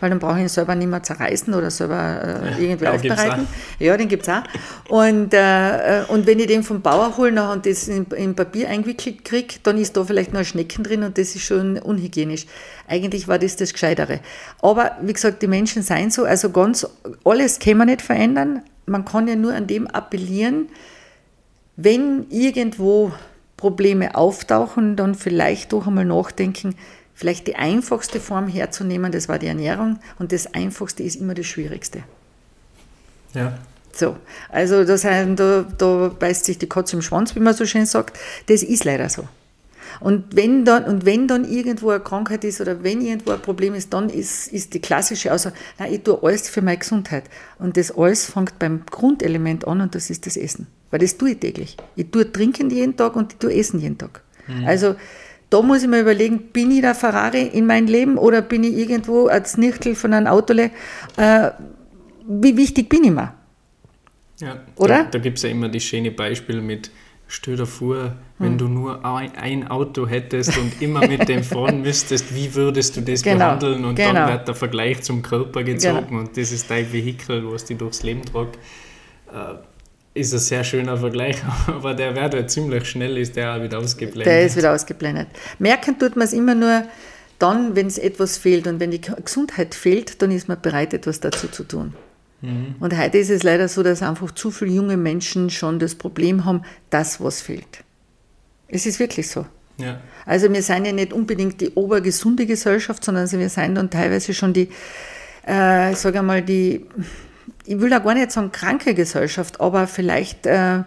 weil 0.00 0.10
dann 0.10 0.18
brauche 0.18 0.36
ich 0.36 0.42
ihn 0.42 0.48
selber 0.48 0.74
nicht 0.74 0.88
mehr 0.88 1.02
zerreißen 1.02 1.52
oder 1.54 1.70
selber 1.70 2.22
äh, 2.58 2.62
irgendwie 2.62 2.84
ja, 2.84 2.92
aufbereiten. 2.92 3.46
Ja, 3.78 3.96
den 3.96 4.08
gibt 4.08 4.26
es 4.26 4.28
auch. 4.28 4.42
Und, 4.88 5.34
äh, 5.34 6.02
und 6.08 6.26
wenn 6.26 6.38
ich 6.38 6.46
den 6.46 6.62
vom 6.62 6.80
Bauer 6.80 7.16
hole 7.16 7.50
und 7.50 7.66
das 7.66 7.86
in, 7.88 8.06
in 8.06 8.34
Papier 8.34 8.68
eingewickelt 8.68 9.24
kriege, 9.24 9.56
dann 9.62 9.78
ist 9.78 9.96
da 9.96 10.04
vielleicht 10.04 10.32
noch 10.32 10.40
ein 10.40 10.46
Schnecken 10.46 10.84
drin 10.84 11.02
und 11.02 11.18
das 11.18 11.34
ist 11.34 11.42
schon 11.42 11.78
unhygienisch. 11.78 12.46
Eigentlich 12.88 13.28
war 13.28 13.38
das 13.38 13.56
das 13.56 13.72
Gescheitere. 13.72 14.20
Aber 14.62 14.96
wie 15.02 15.12
gesagt, 15.12 15.42
die 15.42 15.46
Menschen 15.46 15.82
seien 15.82 16.10
so, 16.10 16.24
also 16.24 16.50
ganz 16.50 16.86
alles 17.24 17.58
kann 17.58 17.76
man 17.76 17.88
nicht 17.88 18.02
verändern, 18.02 18.62
man 18.90 19.04
kann 19.04 19.28
ja 19.28 19.36
nur 19.36 19.54
an 19.54 19.66
dem 19.66 19.86
appellieren, 19.86 20.68
wenn 21.76 22.26
irgendwo 22.28 23.12
Probleme 23.56 24.14
auftauchen, 24.14 24.96
dann 24.96 25.14
vielleicht 25.14 25.72
doch 25.72 25.86
einmal 25.86 26.04
nachdenken, 26.04 26.74
vielleicht 27.14 27.46
die 27.46 27.56
einfachste 27.56 28.20
Form 28.20 28.48
herzunehmen, 28.48 29.12
das 29.12 29.28
war 29.28 29.38
die 29.38 29.46
Ernährung 29.46 29.98
und 30.18 30.32
das 30.32 30.54
einfachste 30.54 31.02
ist 31.02 31.16
immer 31.16 31.34
das 31.34 31.46
Schwierigste. 31.46 32.02
Ja. 33.34 33.58
So, 33.92 34.16
also 34.48 34.84
das 34.84 35.04
heißt, 35.04 35.38
da, 35.38 35.64
da 35.76 36.10
beißt 36.18 36.44
sich 36.44 36.58
die 36.58 36.68
Katze 36.68 36.96
im 36.96 37.02
Schwanz, 37.02 37.34
wie 37.34 37.40
man 37.40 37.54
so 37.54 37.66
schön 37.66 37.86
sagt. 37.86 38.18
Das 38.46 38.62
ist 38.62 38.84
leider 38.84 39.08
so. 39.08 39.26
Und 39.98 40.36
wenn 40.36 40.64
dann, 40.64 40.84
und 40.84 41.04
wenn 41.04 41.26
dann 41.26 41.44
irgendwo 41.44 41.90
eine 41.90 42.00
Krankheit 42.00 42.44
ist 42.44 42.60
oder 42.60 42.82
wenn 42.82 43.00
irgendwo 43.00 43.32
ein 43.32 43.40
Problem 43.40 43.74
ist, 43.74 43.92
dann 43.92 44.08
ist, 44.08 44.48
ist 44.48 44.74
die 44.74 44.80
klassische 44.80 45.32
Aussage, 45.32 45.56
nein, 45.78 45.92
ich 45.94 46.02
tue 46.02 46.22
alles 46.22 46.48
für 46.48 46.62
meine 46.62 46.78
Gesundheit. 46.78 47.24
Und 47.58 47.76
das 47.76 47.90
alles 47.96 48.26
fängt 48.26 48.58
beim 48.58 48.84
Grundelement 48.86 49.66
an 49.66 49.80
und 49.80 49.94
das 49.94 50.10
ist 50.10 50.26
das 50.26 50.36
Essen. 50.36 50.66
Weil 50.90 51.00
das 51.00 51.16
tue 51.16 51.32
ich 51.32 51.38
täglich. 51.38 51.76
Ich 51.96 52.10
tue 52.10 52.30
trinken 52.30 52.70
jeden 52.70 52.96
Tag 52.96 53.16
und 53.16 53.32
ich 53.32 53.38
tue 53.38 53.54
essen 53.54 53.80
jeden 53.80 53.98
Tag. 53.98 54.22
Mhm. 54.46 54.64
Also, 54.66 54.94
da 55.50 55.62
muss 55.62 55.82
ich 55.82 55.88
mir 55.88 56.00
überlegen, 56.00 56.52
bin 56.52 56.70
ich 56.70 56.80
der 56.80 56.94
Ferrari 56.94 57.46
in 57.46 57.66
meinem 57.66 57.86
Leben 57.86 58.18
oder 58.18 58.40
bin 58.40 58.62
ich 58.62 58.76
irgendwo 58.76 59.26
als 59.26 59.56
Nichtel 59.56 59.94
von 59.94 60.12
einem 60.12 60.28
Autole? 60.28 60.70
Äh, 61.16 61.50
wie 62.28 62.56
wichtig 62.56 62.88
bin 62.88 63.04
ich 63.04 63.10
mir? 63.10 63.34
Ja, 64.40 64.60
oder? 64.76 65.04
Da, 65.04 65.10
da 65.10 65.18
gibt 65.18 65.38
es 65.38 65.42
ja 65.42 65.50
immer 65.50 65.68
die 65.68 65.80
schöne 65.80 66.12
Beispiele 66.12 66.62
mit, 66.62 66.90
Stell 67.32 67.56
dir 67.56 67.66
vor, 67.66 68.16
wenn 68.40 68.52
hm. 68.52 68.58
du 68.58 68.68
nur 68.68 69.04
ein, 69.04 69.68
Auto 69.68 70.08
hättest 70.08 70.56
und 70.56 70.80
immer 70.80 71.06
mit 71.06 71.28
dem 71.28 71.44
fahren 71.44 71.82
müsstest, 71.82 72.34
wie 72.34 72.52
würdest 72.54 72.96
du 72.96 73.02
das 73.02 73.22
genau, 73.22 73.38
behandeln? 73.38 73.84
Und 73.84 73.94
genau. 73.94 74.14
dann 74.14 74.28
wird 74.30 74.48
der 74.48 74.54
Vergleich 74.54 75.02
zum 75.02 75.20
Körper 75.20 75.62
gezogen 75.62 76.06
genau. 76.08 76.20
und 76.20 76.36
das 76.36 76.50
ist 76.50 76.70
dein 76.70 76.90
Vehikel, 76.90 77.44
was 77.52 77.66
dich 77.66 77.76
durchs 77.76 78.02
Leben 78.02 78.24
trägt. 78.24 78.56
Äh, 79.32 80.18
ist 80.18 80.32
ein 80.32 80.40
sehr 80.40 80.64
schöner 80.64 80.96
Vergleich, 80.96 81.36
aber 81.66 81.94
der 81.94 82.16
wird 82.16 82.34
halt 82.34 82.50
ziemlich 82.50 82.88
schnell, 82.88 83.18
ist 83.18 83.36
der 83.36 83.54
auch 83.54 83.62
wieder 83.62 83.78
ausgeblendet. 83.78 84.26
Der 84.26 84.46
ist 84.46 84.56
wieder 84.56 84.72
ausgeblendet. 84.72 85.28
Merken 85.58 85.98
tut 85.98 86.16
man 86.16 86.24
es 86.24 86.32
immer 86.32 86.54
nur 86.54 86.84
dann, 87.38 87.76
wenn 87.76 87.86
es 87.86 87.98
etwas 87.98 88.38
fehlt 88.38 88.66
und 88.66 88.80
wenn 88.80 88.90
die 88.90 89.00
Gesundheit 89.00 89.74
fehlt, 89.74 90.20
dann 90.22 90.30
ist 90.30 90.48
man 90.48 90.60
bereit, 90.60 90.94
etwas 90.94 91.20
dazu 91.20 91.46
zu 91.48 91.64
tun. 91.64 91.94
Mhm. 92.40 92.76
Und 92.80 92.96
heute 92.98 93.18
ist 93.18 93.30
es 93.30 93.42
leider 93.42 93.68
so, 93.68 93.82
dass 93.82 94.02
einfach 94.02 94.30
zu 94.32 94.50
viele 94.50 94.72
junge 94.72 94.96
Menschen 94.96 95.50
schon 95.50 95.78
das 95.78 95.94
Problem 95.94 96.46
haben, 96.46 96.62
dass 96.88 97.20
was 97.20 97.42
fehlt. 97.42 97.84
Es 98.70 98.86
ist 98.86 98.98
wirklich 98.98 99.28
so. 99.28 99.46
Ja. 99.78 100.00
Also 100.26 100.52
wir 100.52 100.62
sind 100.62 100.84
ja 100.84 100.92
nicht 100.92 101.12
unbedingt 101.12 101.60
die 101.60 101.70
obergesunde 101.70 102.46
Gesellschaft, 102.46 103.04
sondern 103.04 103.30
wir 103.30 103.48
sind 103.48 103.74
dann 103.74 103.90
teilweise 103.90 104.34
schon 104.34 104.52
die, 104.52 104.68
äh, 105.46 105.94
sage 105.94 106.22
mal, 106.22 106.42
die, 106.42 106.86
ich 107.64 107.80
will 107.80 107.90
da 107.90 107.98
gar 107.98 108.14
nicht 108.14 108.30
sagen 108.30 108.52
kranke 108.52 108.94
Gesellschaft, 108.94 109.60
aber 109.60 109.86
vielleicht 109.86 110.46
äh, 110.46 110.82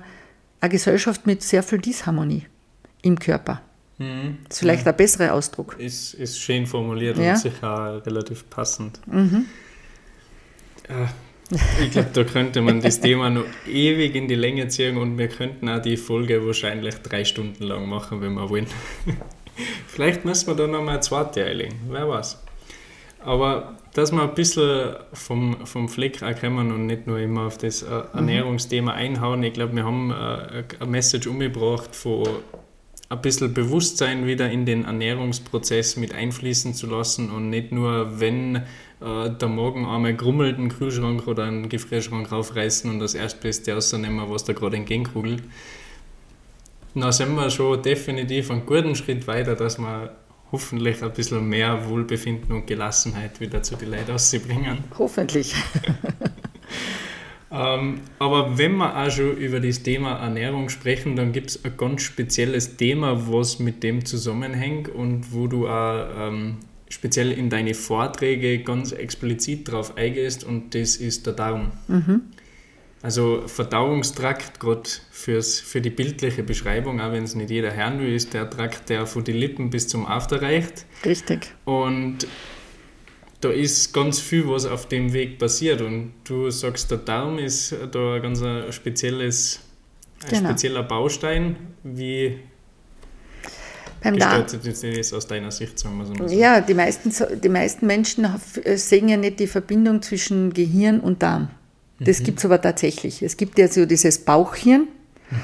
eine 0.62 0.69
Gesellschaft 0.69 1.26
mit 1.26 1.41
sehr 1.41 1.63
viel 1.63 1.80
Disharmonie 1.80 2.46
im 3.02 3.19
Körper. 3.19 3.62
Mhm. 3.98 4.38
Das 4.48 4.58
ist 4.58 4.60
vielleicht 4.60 4.86
ja. 4.86 4.91
ein 4.91 4.98
besserer 4.98 5.34
Ausdruck. 5.34 5.76
Ist, 5.80 6.13
ist 6.13 6.39
schön 6.39 6.65
formuliert 6.65 7.17
ja. 7.17 7.32
und 7.32 7.38
sicher 7.38 8.06
relativ 8.06 8.50
passend. 8.50 9.00
Mhm. 9.08 9.46
Äh, 10.88 11.08
ich 11.82 11.92
glaube, 11.92 12.10
da 12.13 12.24
könnte 12.24 12.62
man 12.62 12.82
das 12.82 13.00
Thema 13.00 13.30
noch 13.30 13.46
ewig 13.68 14.16
in 14.16 14.28
die 14.28 14.36
Länge 14.36 14.68
ziehen 14.68 14.98
und 14.98 15.18
wir 15.18 15.28
könnten 15.28 15.70
auch 15.70 15.82
die 15.82 15.98
Folge 15.98 16.46
wahrscheinlich 16.46 16.96
drei 16.96 17.24
Stunden 17.26 17.63
lang 17.63 17.88
machen, 17.88 18.22
wenn 18.22 18.34
wir 18.34 18.50
wollen. 18.50 18.68
Vielleicht 19.88 20.26
müssen 20.26 20.48
wir 20.48 20.56
da 20.56 20.68
noch 20.68 20.82
mal 20.82 20.94
eine 20.94 21.00
zweite 21.02 21.46
einlegen, 21.46 21.76
wer 21.89 22.10
weiß. 22.10 22.44
Aber 23.20 23.78
dass 23.94 24.12
wir 24.12 24.24
ein 24.24 24.34
bisschen 24.34 24.96
vom, 25.13 25.66
vom 25.66 25.88
Fleck 25.88 26.20
kommen 26.42 26.72
und 26.72 26.88
nicht 26.88 27.08
nur 27.08 27.20
immer 27.20 27.48
auf 27.48 27.58
das 27.58 27.84
äh, 27.84 27.86
mhm. 27.86 28.04
Ernährungsthema 28.13 28.94
einhauen. 28.94 29.44
Ich 29.44 29.54
glaube, 29.54 29.76
wir 29.76 29.86
haben 29.86 30.12
äh, 30.12 30.63
eine 30.80 30.89
Message 30.89 31.28
umgebracht 31.28 31.96
von 31.96 32.28
ein 33.13 33.21
bisschen 33.21 33.54
Bewusstsein 33.54 34.26
wieder 34.26 34.49
in 34.49 34.65
den 34.65 34.86
Ernährungsprozess 34.86 35.97
mit 35.97 36.13
einfließen 36.13 36.73
zu 36.73 36.88
lassen 36.88 37.30
und 37.30 37.49
nicht 37.49 37.71
nur, 37.71 38.19
wenn 38.19 38.56
äh, 38.56 39.30
der 39.39 39.47
Magen 39.47 39.86
einmal 39.86 40.15
grummelt, 40.15 40.58
einen 40.58 40.69
Kühlschrank 40.69 41.28
oder 41.28 41.43
einen 41.43 41.69
Gefrierschrank 41.69 42.32
raufreißen 42.32 42.89
und 42.89 42.99
das 42.99 43.13
Erstbeste 43.13 43.73
rausnehmen, 43.73 44.30
was 44.30 44.43
da 44.43 44.54
gerade 44.54 44.78
entgegenkugelt. 44.78 45.43
Dann 46.95 47.12
sind 47.12 47.36
wir 47.36 47.49
schon 47.49 47.82
definitiv 47.82 48.52
einen 48.52 48.65
guten 48.65 48.95
Schritt 48.95 49.26
weiter, 49.28 49.56
dass 49.56 49.78
wir 49.78 50.15
hoffentlich 50.52 51.04
ein 51.04 51.12
bisschen 51.13 51.47
mehr 51.47 51.88
Wohlbefinden 51.88 52.52
und 52.56 52.67
Gelassenheit 52.67 53.39
wieder 53.39 53.63
zu 53.63 53.76
den 53.76 53.91
Leuten 53.91 54.12
auszubringen. 54.12 54.84
Hoffentlich. 54.97 55.56
ähm, 57.54 58.02
aber 58.18 58.58
wenn 58.58 58.78
wir 58.78 58.98
auch 58.98 59.12
schon 59.12 59.38
über 59.38 59.60
das 59.60 59.84
Thema 59.84 60.13
Ernährung 60.13 60.70
sprechen, 60.70 61.16
dann 61.16 61.32
gibt 61.32 61.52
es 61.52 61.63
ein 61.63 61.78
ganz 61.78 62.02
spezielles 62.02 62.78
Thema, 62.78 63.32
was 63.32 63.60
mit 63.60 63.84
dem 63.84 64.06
zusammenhängt 64.06 64.89
und 64.89 65.32
wo 65.34 65.48
du 65.48 65.68
auch 65.68 66.08
ähm, 66.18 66.58
speziell 66.89 67.32
in 67.32 67.50
deine 67.50 67.76
Vorträge 67.76 68.60
ganz 68.63 68.92
explizit 68.92 69.72
drauf 69.72 69.98
eingehst 69.98 70.44
und 70.44 70.74
das 70.74 70.96
ist 70.96 71.28
der 71.28 71.34
Darm. 71.34 71.72
Mhm. 71.88 72.22
Also 73.04 73.44
Verdauungstrakt, 73.48 74.62
gerade 74.62 74.89
für 75.12 75.82
die 75.82 75.89
bildliche 75.89 76.42
Beschreibung, 76.42 77.02
auch 77.02 77.12
wenn 77.12 77.24
es 77.24 77.36
nicht 77.36 77.50
jeder 77.50 77.76
hören 77.76 78.00
will, 78.00 78.16
ist 78.16 78.34
der 78.34 78.50
Trakt, 78.50 78.89
der 78.89 79.06
von 79.06 79.26
den 79.26 79.36
Lippen 79.36 79.70
bis 79.70 79.89
zum 79.89 80.06
After 80.06 80.42
reicht. 80.42 80.86
Richtig. 81.06 81.54
Und 81.66 82.26
da 83.43 83.49
ist 83.49 83.93
ganz 83.93 84.19
viel, 84.19 84.47
was 84.47 84.65
auf 84.65 84.88
dem 84.88 85.12
Weg 85.12 85.38
passiert. 85.38 85.82
Und 85.82 86.13
du 86.23 86.49
sagst, 86.49 86.89
der 86.91 86.99
Darm 86.99 87.39
ist 87.39 87.75
da 87.91 88.15
ein 88.15 88.21
ganz 88.21 88.41
spezielles, 88.73 89.60
ein 90.23 90.29
genau. 90.29 90.49
spezieller 90.49 90.84
Baustein. 90.84 91.58
Wie 91.84 92.39
beim 94.01 94.15
gestaltet 94.15 94.65
Darm. 94.65 94.95
das 94.95 95.13
aus 95.13 95.27
deiner 95.27 95.51
Sicht, 95.51 95.77
sagen 95.77 95.97
wir 95.97 96.27
so? 96.27 96.36
Ja, 96.36 96.62
die 96.62 96.73
meisten, 96.73 97.12
die 97.41 97.49
meisten 97.49 97.86
Menschen 97.86 98.27
sehen 98.75 99.10
ja 99.10 99.17
nicht 99.17 99.39
die 99.39 99.47
Verbindung 99.47 100.01
zwischen 100.01 100.53
Gehirn 100.53 100.99
und 100.99 101.21
Darm. 101.21 101.49
Das 101.99 102.19
mhm. 102.19 102.23
gibt 102.25 102.39
es 102.39 102.45
aber 102.45 102.62
tatsächlich. 102.62 103.21
Es 103.21 103.36
gibt 103.36 103.58
ja 103.58 103.67
so 103.67 103.86
dieses 103.86 104.19
Bauchhirn 104.19 104.88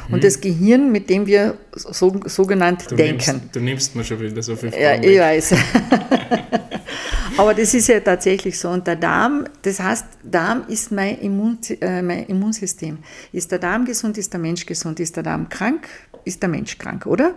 mhm. 0.08 0.14
und 0.14 0.24
das 0.24 0.40
Gehirn, 0.40 0.92
mit 0.92 1.10
dem 1.10 1.26
wir 1.26 1.58
so, 1.74 2.18
sogenannt 2.26 2.90
du 2.92 2.96
denken. 2.96 3.32
Nimmst, 3.32 3.56
du 3.56 3.60
nimmst 3.60 3.96
mir 3.96 4.04
schon 4.04 4.20
wieder 4.20 4.42
so 4.42 4.56
viel 4.56 4.72
Fragen 4.72 5.04
Ja, 5.04 5.10
ich 5.10 5.20
weiß. 5.20 5.56
aber 7.38 7.54
das 7.54 7.74
ist 7.74 7.88
ja 7.88 8.00
tatsächlich 8.00 8.58
so. 8.58 8.70
Und 8.70 8.88
der 8.88 8.96
Darm, 8.96 9.46
das 9.62 9.80
heißt, 9.80 10.06
Darm 10.24 10.64
ist 10.68 10.92
mein, 10.92 11.20
Immun, 11.20 11.58
äh, 11.82 12.02
mein 12.02 12.26
Immunsystem. 12.26 13.00
Ist 13.32 13.52
der 13.52 13.60
Darm 13.60 13.86
gesund, 13.86 14.18
ist 14.18 14.34
der 14.34 14.40
Mensch 14.40 14.66
gesund. 14.66 15.00
Ist 15.00 15.16
der 15.16 15.24
Darm 15.24 15.50
krank, 15.50 15.88
ist 16.26 16.42
der 16.42 16.50
Mensch 16.50 16.78
krank, 16.78 17.06
oder? 17.06 17.36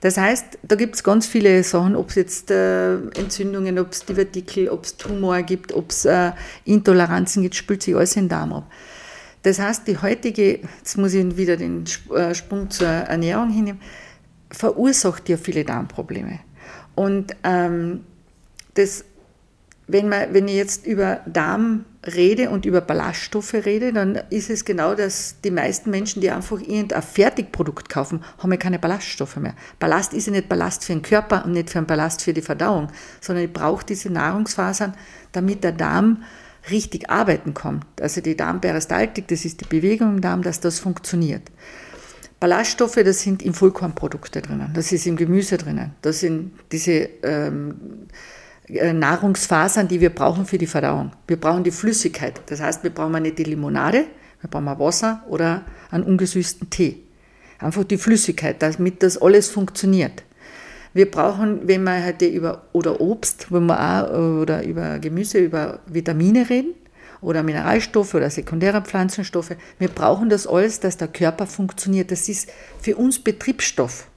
Das 0.00 0.16
heißt, 0.16 0.58
da 0.62 0.76
gibt 0.76 0.94
es 0.94 1.04
ganz 1.04 1.26
viele 1.26 1.62
Sachen, 1.62 1.94
ob 1.94 2.08
es 2.08 2.14
jetzt 2.14 2.50
äh, 2.50 2.94
Entzündungen, 2.94 3.78
ob 3.78 3.92
es 3.92 4.04
Divertikel, 4.04 4.70
ob 4.70 4.84
es 4.84 4.96
Tumor 4.96 5.42
gibt, 5.42 5.72
ob 5.74 5.90
es 5.90 6.06
äh, 6.06 6.32
Intoleranzen 6.64 7.42
gibt, 7.42 7.54
spült 7.54 7.82
sich 7.82 7.94
alles 7.94 8.16
in 8.16 8.24
den 8.24 8.28
Darm 8.30 8.52
ab. 8.54 8.70
Das 9.42 9.58
heißt, 9.58 9.86
die 9.86 9.98
heutige, 9.98 10.60
jetzt 10.78 10.96
muss 10.96 11.12
ich 11.14 11.36
wieder 11.36 11.56
den 11.56 11.84
äh, 12.14 12.34
Sprung 12.34 12.70
zur 12.70 12.88
Ernährung 12.88 13.50
hinnehmen, 13.50 13.80
verursacht 14.50 15.28
ja 15.28 15.36
viele 15.36 15.64
Darmprobleme. 15.64 16.40
Und 16.94 17.36
ähm, 17.44 18.04
das 18.74 19.04
wenn, 19.92 20.08
man, 20.08 20.32
wenn 20.32 20.48
ich 20.48 20.54
jetzt 20.54 20.86
über 20.86 21.20
Darm 21.26 21.84
rede 22.06 22.50
und 22.50 22.64
über 22.64 22.80
Ballaststoffe 22.80 23.54
rede, 23.54 23.92
dann 23.92 24.18
ist 24.30 24.48
es 24.48 24.64
genau, 24.64 24.94
dass 24.94 25.36
die 25.42 25.50
meisten 25.50 25.90
Menschen, 25.90 26.22
die 26.22 26.30
einfach 26.30 26.60
irgendein 26.60 27.02
Fertigprodukt 27.02 27.88
kaufen, 27.88 28.24
haben 28.38 28.52
ja 28.52 28.56
keine 28.56 28.78
Ballaststoffe 28.78 29.36
mehr. 29.36 29.54
Ballast 29.78 30.14
ist 30.14 30.26
ja 30.26 30.32
nicht 30.32 30.48
Ballast 30.48 30.84
für 30.84 30.92
den 30.92 31.02
Körper 31.02 31.44
und 31.44 31.52
nicht 31.52 31.70
für 31.70 31.78
einen 31.78 31.86
Ballast 31.86 32.22
für 32.22 32.32
die 32.32 32.42
Verdauung, 32.42 32.88
sondern 33.20 33.44
ich 33.44 33.52
brauche 33.52 33.84
diese 33.84 34.10
Nahrungsfasern, 34.10 34.94
damit 35.32 35.64
der 35.64 35.72
Darm 35.72 36.22
richtig 36.70 37.10
arbeiten 37.10 37.54
kann. 37.54 37.84
Also 38.00 38.20
die 38.20 38.36
Darmperistaltik, 38.36 39.28
das 39.28 39.44
ist 39.44 39.60
die 39.60 39.66
Bewegung 39.66 40.16
im 40.16 40.20
Darm, 40.20 40.42
dass 40.42 40.60
das 40.60 40.78
funktioniert. 40.78 41.42
Ballaststoffe, 42.38 42.98
das 43.04 43.20
sind 43.20 43.42
im 43.42 43.52
Vollkornprodukte 43.52 44.40
drinnen, 44.40 44.70
das 44.72 44.92
ist 44.92 45.06
im 45.06 45.16
Gemüse 45.16 45.58
drinnen, 45.58 45.92
das 46.00 46.20
sind 46.20 46.52
diese 46.72 47.10
ähm, 47.22 48.06
äh, 48.08 48.14
Nahrungsfasern, 48.92 49.88
die 49.88 50.00
wir 50.00 50.10
brauchen 50.10 50.46
für 50.46 50.58
die 50.58 50.66
Verdauung. 50.66 51.12
Wir 51.26 51.38
brauchen 51.38 51.64
die 51.64 51.70
Flüssigkeit. 51.70 52.40
Das 52.46 52.60
heißt, 52.60 52.82
wir 52.82 52.90
brauchen 52.90 53.22
nicht 53.22 53.38
die 53.38 53.44
Limonade, 53.44 54.06
wir 54.40 54.50
brauchen 54.50 54.66
Wasser 54.78 55.22
oder 55.28 55.64
einen 55.90 56.04
ungesüßten 56.04 56.70
Tee. 56.70 57.02
Einfach 57.58 57.84
die 57.84 57.98
Flüssigkeit, 57.98 58.62
damit 58.62 59.02
das 59.02 59.20
alles 59.20 59.48
funktioniert. 59.48 60.22
Wir 60.92 61.10
brauchen, 61.10 61.68
wenn 61.68 61.84
wir 61.84 62.04
heute 62.04 62.26
über 62.26 62.62
oder 62.72 63.00
Obst, 63.00 63.52
wenn 63.52 63.66
wir 63.66 63.78
auch 63.78 64.42
oder 64.42 64.64
über 64.64 64.98
Gemüse, 64.98 65.38
über 65.38 65.80
Vitamine 65.86 66.48
reden 66.48 66.74
oder 67.20 67.42
Mineralstoffe 67.42 68.14
oder 68.14 68.30
sekundäre 68.30 68.82
Pflanzenstoffe, 68.82 69.52
wir 69.78 69.88
brauchen 69.88 70.30
das 70.30 70.46
alles, 70.46 70.80
dass 70.80 70.96
der 70.96 71.08
Körper 71.08 71.46
funktioniert. 71.46 72.10
Das 72.10 72.28
ist 72.28 72.50
für 72.80 72.96
uns 72.96 73.20
Betriebsstoff. 73.20 74.08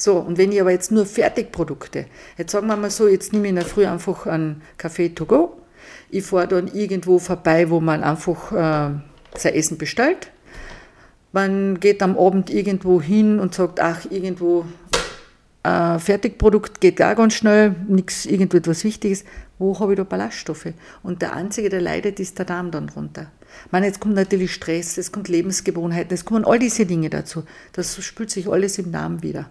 So, 0.00 0.16
und 0.16 0.38
wenn 0.38 0.50
ich 0.50 0.58
aber 0.58 0.70
jetzt 0.70 0.90
nur 0.90 1.04
Fertigprodukte, 1.04 2.06
jetzt 2.38 2.52
sagen 2.52 2.68
wir 2.68 2.76
mal 2.76 2.90
so, 2.90 3.06
jetzt 3.06 3.34
nehme 3.34 3.44
ich 3.44 3.50
in 3.50 3.56
der 3.56 3.66
Früh 3.66 3.84
einfach 3.86 4.26
einen 4.26 4.62
Kaffee 4.78 5.10
to 5.10 5.26
go, 5.26 5.60
ich 6.08 6.24
fahre 6.24 6.48
dann 6.48 6.68
irgendwo 6.68 7.18
vorbei, 7.18 7.68
wo 7.68 7.80
man 7.80 8.02
einfach 8.02 8.50
äh, 8.50 8.94
sein 9.36 9.54
Essen 9.54 9.76
bestellt. 9.76 10.30
Man 11.32 11.80
geht 11.80 12.02
am 12.02 12.18
Abend 12.18 12.48
irgendwo 12.48 13.02
hin 13.02 13.38
und 13.38 13.54
sagt, 13.54 13.78
ach, 13.78 14.06
irgendwo 14.10 14.64
äh, 15.64 15.98
Fertigprodukt 15.98 16.80
geht 16.80 16.96
gar 16.96 17.14
ganz 17.14 17.34
schnell, 17.34 17.76
nichts 17.86 18.24
irgendetwas 18.24 18.84
Wichtiges. 18.84 19.24
Wo 19.58 19.78
habe 19.80 19.92
ich 19.92 19.98
da 19.98 20.04
Ballaststoffe? 20.04 20.72
Und 21.02 21.20
der 21.20 21.34
Einzige, 21.34 21.68
der 21.68 21.82
leidet, 21.82 22.20
ist 22.20 22.38
der 22.38 22.46
Darm 22.46 22.70
dann 22.70 22.88
runter. 22.88 23.30
Ich 23.66 23.72
meine, 23.72 23.84
jetzt 23.84 24.00
kommt 24.00 24.14
natürlich 24.14 24.54
Stress, 24.54 24.96
es 24.96 25.12
kommt 25.12 25.28
Lebensgewohnheiten, 25.28 26.14
es 26.14 26.24
kommen 26.24 26.46
all 26.46 26.58
diese 26.58 26.86
Dinge 26.86 27.10
dazu. 27.10 27.44
Das 27.74 28.02
spült 28.02 28.30
sich 28.30 28.48
alles 28.48 28.78
im 28.78 28.92
Darm 28.92 29.22
wieder. 29.22 29.50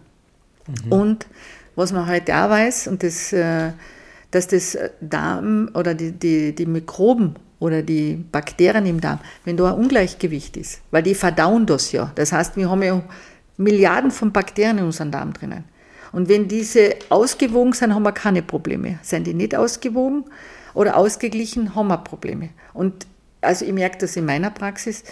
Mhm. 0.86 0.92
Und 0.92 1.28
was 1.76 1.92
man 1.92 2.08
heute 2.08 2.36
auch 2.36 2.50
weiß, 2.50 2.88
und 2.88 3.04
das, 3.04 3.34
äh, 3.34 3.72
dass 4.32 4.48
das 4.48 4.78
Darm 5.02 5.70
oder 5.74 5.94
die, 5.94 6.12
die, 6.12 6.54
die 6.54 6.66
Mikroben 6.66 7.36
oder 7.60 7.82
die 7.82 8.16
Bakterien 8.32 8.86
im 8.86 9.02
Darm, 9.02 9.20
wenn 9.46 9.58
da 9.58 9.74
ein 9.74 9.80
Ungleichgewicht 9.80 10.58
ist, 10.58 10.82
weil 10.92 11.04
die 11.04 11.16
verdauen 11.16 11.66
das 11.66 11.92
ja. 11.92 12.12
Das 12.16 12.32
heißt, 12.32 12.58
wir 12.58 12.70
haben 12.70 12.84
ja 12.84 13.02
Milliarden 13.58 14.12
von 14.12 14.32
Bakterien 14.32 14.78
in 14.78 14.86
unserem 14.86 15.12
Darm 15.12 15.34
drinnen. 15.34 15.66
Und 16.12 16.30
wenn 16.30 16.48
diese 16.48 16.96
ausgewogen 17.10 17.74
sind, 17.74 17.94
haben 17.94 18.04
wir 18.04 18.12
keine 18.12 18.42
Probleme. 18.42 19.00
Sind 19.02 19.28
die 19.28 19.34
nicht 19.34 19.56
ausgewogen 19.56 20.26
oder 20.74 20.98
ausgeglichen, 20.98 21.76
haben 21.76 21.88
wir 21.88 21.98
Probleme. 21.98 22.50
Und 22.74 23.06
also 23.42 23.66
ich 23.66 23.74
merke 23.74 24.00
das 24.00 24.16
in 24.16 24.26
meiner 24.26 24.50
Praxis, 24.50 25.04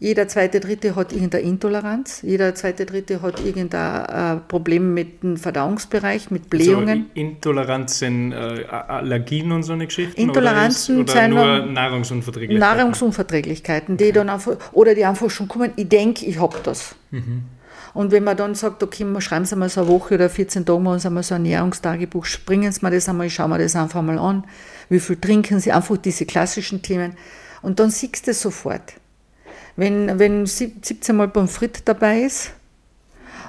jeder 0.00 0.28
zweite, 0.28 0.60
dritte 0.60 0.96
hat 0.96 1.12
irgendeine 1.12 1.44
Intoleranz, 1.44 2.22
jeder 2.22 2.54
zweite, 2.54 2.86
dritte 2.86 3.20
hat 3.20 3.44
irgendein 3.44 4.38
äh, 4.38 4.40
Problem 4.48 4.94
mit 4.94 5.22
dem 5.22 5.36
Verdauungsbereich, 5.36 6.30
mit 6.30 6.48
Blähungen. 6.48 7.10
Also 7.10 7.20
Intoleranz 7.20 7.98
sind 7.98 8.32
äh, 8.32 8.64
Allergien 8.64 9.52
und 9.52 9.62
so 9.62 9.74
eine 9.74 9.86
Geschichte? 9.86 10.18
Intoleranzen 10.18 11.02
oder, 11.02 11.04
ist, 11.04 11.10
oder 11.12 11.22
sind 11.22 11.34
nur 11.34 11.66
Nahrungsunverträglichkeiten? 11.66 12.76
Nahrungsunverträglichkeiten, 12.76 13.96
die 13.98 14.12
dann 14.12 14.30
einfach, 14.30 14.56
oder 14.72 14.94
die 14.94 15.04
einfach 15.04 15.28
schon 15.28 15.48
kommen, 15.48 15.72
ich 15.76 15.88
denke, 15.90 16.24
ich 16.24 16.40
habe 16.40 16.56
das. 16.62 16.94
Mhm. 17.10 17.42
Und 17.92 18.10
wenn 18.10 18.24
man 18.24 18.38
dann 18.38 18.54
sagt, 18.54 18.82
okay, 18.82 19.04
schreiben 19.18 19.44
Sie 19.44 19.56
mal 19.56 19.68
so 19.68 19.82
eine 19.82 19.90
Woche 19.90 20.14
oder 20.14 20.30
14 20.30 20.64
Tage 20.64 20.80
mal 20.80 20.94
uns 20.94 21.04
einmal 21.04 21.24
so 21.24 21.34
ein 21.34 21.44
Ernährungstagebuch, 21.44 22.24
springen 22.24 22.72
Sie 22.72 22.80
mal 22.80 22.90
das 22.90 23.06
einmal, 23.06 23.28
schauen 23.28 23.50
wir 23.50 23.58
das 23.58 23.76
einfach 23.76 24.00
mal 24.00 24.18
an, 24.18 24.44
wie 24.88 25.00
viel 25.00 25.16
trinken 25.16 25.60
Sie, 25.60 25.72
einfach 25.72 25.98
diese 25.98 26.24
klassischen 26.24 26.80
Themen. 26.80 27.18
Und 27.60 27.80
dann 27.80 27.90
siehst 27.90 28.26
du 28.26 28.30
es 28.30 28.40
sofort. 28.40 28.94
Wenn, 29.80 30.18
wenn 30.18 30.44
17 30.44 31.16
Mal 31.16 31.28
Pommes 31.28 31.56
frites 31.56 31.84
dabei 31.84 32.20
ist 32.20 32.50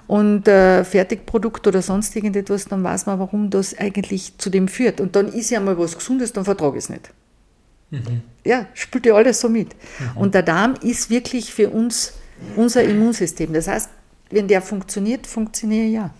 und 0.07 0.47
äh, 0.47 0.85
Fertigprodukt 0.85 1.67
oder 1.67 1.81
sonst 1.81 2.15
irgendetwas, 2.15 2.63
dann 2.69 2.81
weiß 2.85 3.05
man, 3.05 3.19
warum 3.19 3.49
das 3.49 3.77
eigentlich 3.77 4.37
zu 4.37 4.49
dem 4.49 4.69
führt. 4.69 5.01
Und 5.01 5.17
dann 5.17 5.27
ist 5.27 5.49
ja 5.49 5.59
mal 5.59 5.77
was 5.77 5.97
Gesundes, 5.97 6.31
dann 6.31 6.45
vertrage 6.45 6.77
ich 6.77 6.85
es 6.85 6.89
nicht. 6.89 7.11
Mhm. 7.89 8.21
Ja, 8.45 8.65
spielt 8.73 9.07
ja 9.07 9.13
alles 9.13 9.41
so 9.41 9.49
mit. 9.49 9.75
Mhm. 9.75 10.21
Und 10.21 10.33
der 10.33 10.43
Darm 10.43 10.75
ist 10.81 11.09
wirklich 11.09 11.53
für 11.53 11.69
uns 11.69 12.13
unser 12.55 12.81
Immunsystem. 12.81 13.51
Das 13.51 13.67
heißt, 13.67 13.89
wenn 14.29 14.47
der 14.47 14.61
funktioniert, 14.61 15.27
funktioniert 15.27 15.91
ja. 15.91 16.11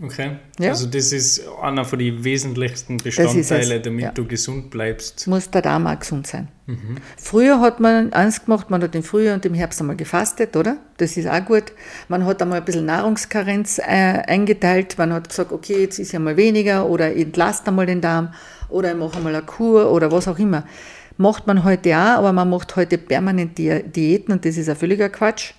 Okay. 0.00 0.36
Ja. 0.60 0.70
Also 0.70 0.86
das 0.86 1.12
ist 1.12 1.42
einer 1.60 1.84
von 1.84 1.98
den 1.98 2.22
wesentlichsten 2.22 2.98
Bestandteile, 2.98 3.76
es, 3.76 3.82
damit 3.82 4.04
ja. 4.04 4.12
du 4.12 4.26
gesund 4.26 4.70
bleibst. 4.70 5.26
muss 5.26 5.50
der 5.50 5.62
Darm 5.62 5.86
auch 5.88 5.98
gesund 5.98 6.26
sein. 6.26 6.48
Früher 7.16 7.60
hat 7.60 7.80
man 7.80 8.12
eins 8.12 8.44
gemacht, 8.44 8.68
man 8.68 8.82
hat 8.82 8.94
im 8.94 9.02
Frühjahr 9.02 9.34
und 9.34 9.46
im 9.46 9.54
Herbst 9.54 9.80
einmal 9.80 9.96
gefastet, 9.96 10.54
oder? 10.54 10.76
Das 10.98 11.16
ist 11.16 11.26
auch 11.26 11.44
gut. 11.44 11.72
Man 12.08 12.26
hat 12.26 12.42
einmal 12.42 12.58
ein 12.58 12.64
bisschen 12.64 12.84
Nahrungskarenz 12.84 13.78
äh, 13.78 13.82
eingeteilt. 13.82 14.98
Man 14.98 15.14
hat 15.14 15.30
gesagt, 15.30 15.50
okay, 15.50 15.80
jetzt 15.80 15.98
ist 15.98 16.12
ja 16.12 16.18
mal 16.18 16.36
weniger 16.36 16.86
oder 16.86 17.10
ich 17.10 17.22
entlaste 17.22 17.68
einmal 17.68 17.86
den 17.86 18.02
Darm 18.02 18.34
oder 18.68 18.92
ich 18.92 18.98
mache 18.98 19.16
einmal 19.16 19.34
eine 19.34 19.46
Kur 19.46 19.90
oder 19.90 20.12
was 20.12 20.28
auch 20.28 20.38
immer. 20.38 20.64
Macht 21.16 21.46
man 21.46 21.64
heute 21.64 21.96
auch, 21.96 22.18
aber 22.18 22.32
man 22.32 22.50
macht 22.50 22.76
heute 22.76 22.98
permanent 22.98 23.56
Di 23.56 23.82
Diäten 23.82 24.32
und 24.34 24.44
das 24.44 24.58
ist 24.58 24.68
ein 24.68 24.76
völliger 24.76 25.08
Quatsch. 25.08 25.54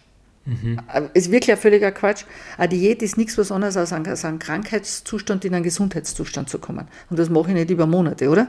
Äh, 0.93 1.01
Ist 1.13 1.31
wirklich 1.31 1.51
ein 1.51 1.57
völliger 1.57 1.91
Quatsch. 1.91 2.25
Eine 2.57 2.69
Diät 2.69 3.01
ist 3.01 3.17
nichts 3.17 3.37
was 3.37 3.51
anderes 3.51 3.77
als 3.77 3.93
ein, 3.93 4.05
als 4.07 4.25
ein 4.25 4.39
Krankheitszustand 4.39 5.45
in 5.45 5.53
einen 5.53 5.63
Gesundheitszustand 5.63 6.49
zu 6.49 6.59
kommen. 6.59 6.87
Und 7.09 7.19
das 7.19 7.29
mache 7.29 7.49
ich 7.49 7.53
nicht 7.53 7.69
über 7.69 7.85
Monate, 7.85 8.29
oder? 8.29 8.47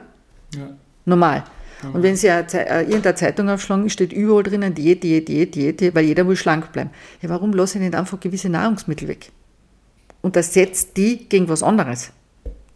Ja. 0.54 0.70
Normal. 1.04 1.44
Und 1.92 2.02
wenn 2.02 2.16
Sie 2.16 2.28
eine, 2.28 2.46
äh, 2.52 2.82
irgendeine 2.82 3.14
Zeitung 3.14 3.48
aufschlagen, 3.48 3.88
steht 3.88 4.12
überall 4.12 4.42
drinnen 4.42 4.74
Diät, 4.74 5.02
Diät, 5.02 5.28
Diät, 5.28 5.54
Diät, 5.54 5.94
weil 5.94 6.04
jeder 6.04 6.26
will 6.28 6.36
schlank 6.36 6.72
bleiben. 6.72 6.90
Ja, 7.22 7.30
warum 7.30 7.52
lasse 7.52 7.78
ich 7.78 7.84
nicht 7.84 7.94
einfach 7.94 8.20
gewisse 8.20 8.48
Nahrungsmittel 8.48 9.08
weg? 9.08 9.32
Und 10.20 10.36
ersetzt 10.36 10.96
die 10.96 11.26
gegen 11.28 11.48
was 11.48 11.62
anderes. 11.62 12.12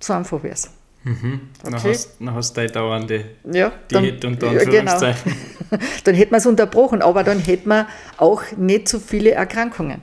So 0.01 0.15
einfach 0.15 0.43
wäre 0.43 0.55
es. 0.55 0.71
Dann, 1.05 1.75
Okay. 1.75 1.91
hast, 1.91 2.17
dann 2.19 2.35
hast 2.35 2.53
du 2.53 2.61
deine 2.61 2.73
dauernde 2.73 3.25
Ja, 3.53 3.73
Diät 3.91 4.25
unter 4.25 4.53
ja, 4.53 4.65
genau. 4.65 4.99
Dann 6.05 6.15
hätte 6.15 6.31
man 6.31 6.39
es 6.39 6.47
unterbrochen, 6.47 7.03
aber 7.03 7.25
dann 7.25 7.41
hätte 7.41 7.69
man 7.69 7.87
auch 8.17 8.43
nicht 8.57 8.89
so 8.89 8.99
viele 9.01 9.33
Erkrankungen. 9.33 10.01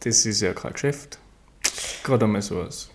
Das 0.00 0.24
ist 0.26 0.40
ja 0.40 0.52
kein 0.52 0.72
Geschäft. 0.72 1.18
Gerade 2.02 2.24
einmal 2.24 2.42
so 2.42 2.60
als, 2.60 2.88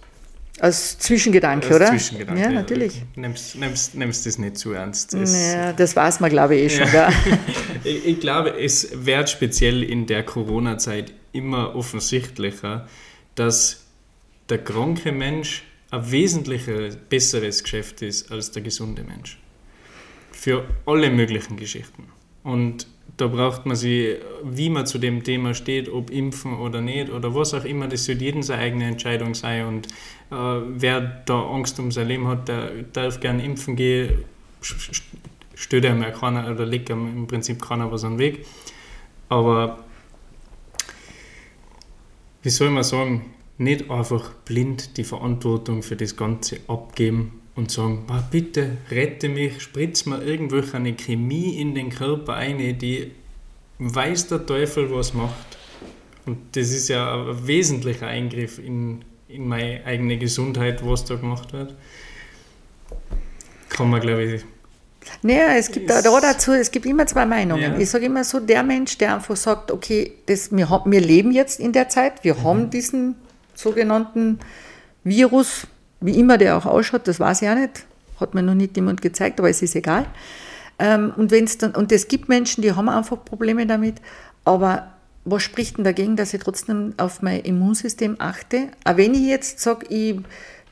Als 0.60 0.97
Zwischengedanke, 1.00 1.68
als 1.68 1.76
oder? 1.76 1.89
Zwischengedanke. 1.91 2.41
Ja, 2.41 2.50
natürlich. 2.50 3.02
Nimmst, 3.16 3.56
nimmst, 3.56 3.95
nimmst 3.95 4.26
das 4.26 4.38
nicht 4.38 4.58
zu 4.58 4.74
ernst. 4.74 5.14
Es, 5.14 5.54
Ja, 5.54 5.74
das 5.74 5.95
weiß 5.95 6.20
man, 6.22 6.30
glaube 6.30 6.56
ich, 6.56 6.74
eh 6.74 6.86
schon. 6.86 6.88
Ich, 7.84 8.06
ich 8.06 8.20
glaube, 8.20 8.60
es 8.60 8.89
wird 9.06 9.30
speziell 9.30 9.84
in 9.84 10.06
der 10.06 10.24
Corona-Zeit 10.24 11.14
immer 11.32 11.76
offensichtlicher, 11.76 12.88
dass 13.36 13.86
der 14.50 14.58
kranke 14.58 15.12
Mensch 15.14 15.64
ein 15.92 16.12
wesentlich 16.12 16.64
besseres 17.10 17.64
Geschäft 17.64 18.02
ist 18.02 18.32
als 18.32 18.52
der 18.52 18.62
gesunde 18.62 19.04
Mensch. 19.04 19.40
Für 20.32 20.66
alle 20.86 21.10
möglichen 21.10 21.58
Geschichten. 21.58 22.08
Und 22.44 22.88
da 23.18 23.28
braucht 23.28 23.66
man 23.66 23.76
sich, 23.76 24.18
wie 24.44 24.70
man 24.70 24.86
zu 24.86 24.98
dem 24.98 25.24
Thema 25.24 25.54
steht, 25.54 25.90
ob 25.90 26.10
impfen 26.10 26.58
oder 26.58 26.80
nicht 26.80 27.10
oder 27.10 27.36
was 27.36 27.54
auch 27.54 27.66
immer, 27.66 27.88
das 27.88 28.06
sollte 28.06 28.24
jedem 28.24 28.44
seine 28.44 28.62
eigene 28.62 28.86
Entscheidung 28.86 29.34
sein. 29.34 29.66
Und 29.66 29.88
äh, 30.32 30.62
wer 30.76 31.02
da 31.26 31.42
Angst 31.42 31.80
um 31.80 31.92
sein 31.92 32.08
Leben 32.08 32.28
hat, 32.28 32.48
der 32.48 32.84
darf 32.94 33.20
gern 33.20 33.40
impfen 33.40 33.76
gehen, 33.76 34.24
stört 35.56 35.86
einem 35.86 36.02
ja 36.02 36.12
keiner 36.12 36.50
oder 36.50 36.66
legt 36.66 36.90
einem 36.92 37.08
im 37.08 37.28
Prinzip 37.28 37.62
keiner 37.62 37.92
was 37.92 38.06
an 38.06 38.14
den 38.14 38.20
Weg. 38.20 38.46
Aber 39.28 39.84
wie 42.42 42.50
soll 42.50 42.70
man 42.70 42.84
sagen, 42.84 43.34
nicht 43.60 43.91
einfach 43.91 44.34
blind 44.45 44.97
die 44.97 45.03
Verantwortung 45.03 45.84
für 45.84 45.95
das 45.95 46.16
Ganze 46.16 46.57
abgeben 46.68 47.41
und 47.55 47.70
sagen, 47.70 48.05
"Ah, 48.07 48.24
bitte 48.32 48.78
rette 48.89 49.30
mich, 49.30 49.62
spritz 49.62 50.05
mir 50.05 50.24
irgendwelche 50.24 50.78
eine 50.78 50.93
Chemie 50.93 51.60
in 51.60 51.76
den 51.76 51.89
Körper 51.89 52.36
ein, 52.36 52.57
die 52.80 53.12
weiß 53.80 54.28
der 54.28 54.45
Teufel 54.45 54.93
was 54.93 55.14
macht. 55.14 55.57
Und 56.26 56.38
das 56.53 56.70
ist 56.70 56.89
ja 56.89 57.16
ein 57.16 57.47
wesentlicher 57.47 58.07
Eingriff 58.07 58.60
in, 58.60 59.03
in 59.28 59.47
meine 59.47 59.84
eigene 59.86 60.18
Gesundheit, 60.18 60.86
was 60.86 61.05
da 61.05 61.16
gemacht 61.16 61.53
wird. 61.53 61.74
Kann 63.70 63.89
man, 63.89 64.01
glaube 64.01 64.24
ich, 64.24 64.45
Naja, 65.22 65.55
es 65.57 65.72
gibt 65.72 65.89
da, 65.89 66.01
da 66.01 66.20
dazu, 66.20 66.51
es 66.51 66.70
gibt 66.70 66.86
immer 66.86 67.07
zwei 67.07 67.26
Meinungen. 67.26 67.74
Ja. 67.74 67.78
Ich 67.78 67.89
sage 67.89 68.05
immer 68.05 68.24
so, 68.24 68.39
der 68.39 68.64
Mensch, 68.64 68.97
der 68.97 69.16
einfach 69.16 69.36
sagt, 69.36 69.72
okay, 69.72 70.14
das, 70.26 70.51
wir, 70.55 70.70
haben, 70.70 70.91
wir 70.91 71.01
leben 71.01 71.32
jetzt 71.32 71.60
in 71.60 71.72
der 71.72 71.89
Zeit, 71.89 72.24
wir 72.24 72.43
haben 72.43 72.70
diesen 72.70 73.16
sogenannten 73.60 74.39
Virus, 75.03 75.68
wie 76.01 76.18
immer 76.18 76.38
der 76.38 76.57
auch 76.57 76.66
ausschaut, 76.66 77.07
das 77.07 77.20
weiß 77.20 77.41
ich 77.41 77.49
auch 77.49 77.55
nicht, 77.55 77.86
hat 78.20 78.34
mir 78.34 78.43
noch 78.43 78.55
nicht 78.55 78.76
jemand 78.76 79.01
gezeigt, 79.01 79.39
aber 79.39 79.49
es 79.49 79.62
ist 79.62 79.76
egal. 79.76 80.05
Ähm, 80.78 81.14
und, 81.18 81.32
wenn's 81.32 81.57
dann, 81.57 81.76
und 81.76 81.91
es 81.91 82.07
gibt 82.07 82.30
Menschen, 82.30 82.62
die 82.62 82.74
haben 82.74 82.89
einfach 82.89 83.24
Probleme 83.24 83.68
damit, 83.68 83.95
aber 84.45 84.93
was 85.26 85.43
spricht 85.43 85.78
denn 85.78 85.84
dagegen, 85.84 86.16
dass 86.16 86.34
ich 86.34 86.41
trotzdem 86.41 86.93
auf 86.97 87.22
mein 87.22 87.41
Immunsystem 87.41 88.16
achte? 88.20 88.70
Auch 88.86 88.97
wenn 88.97 89.14
ich 89.14 89.28
jetzt 89.28 89.60
sage, 89.60 89.86
ich 89.89 90.22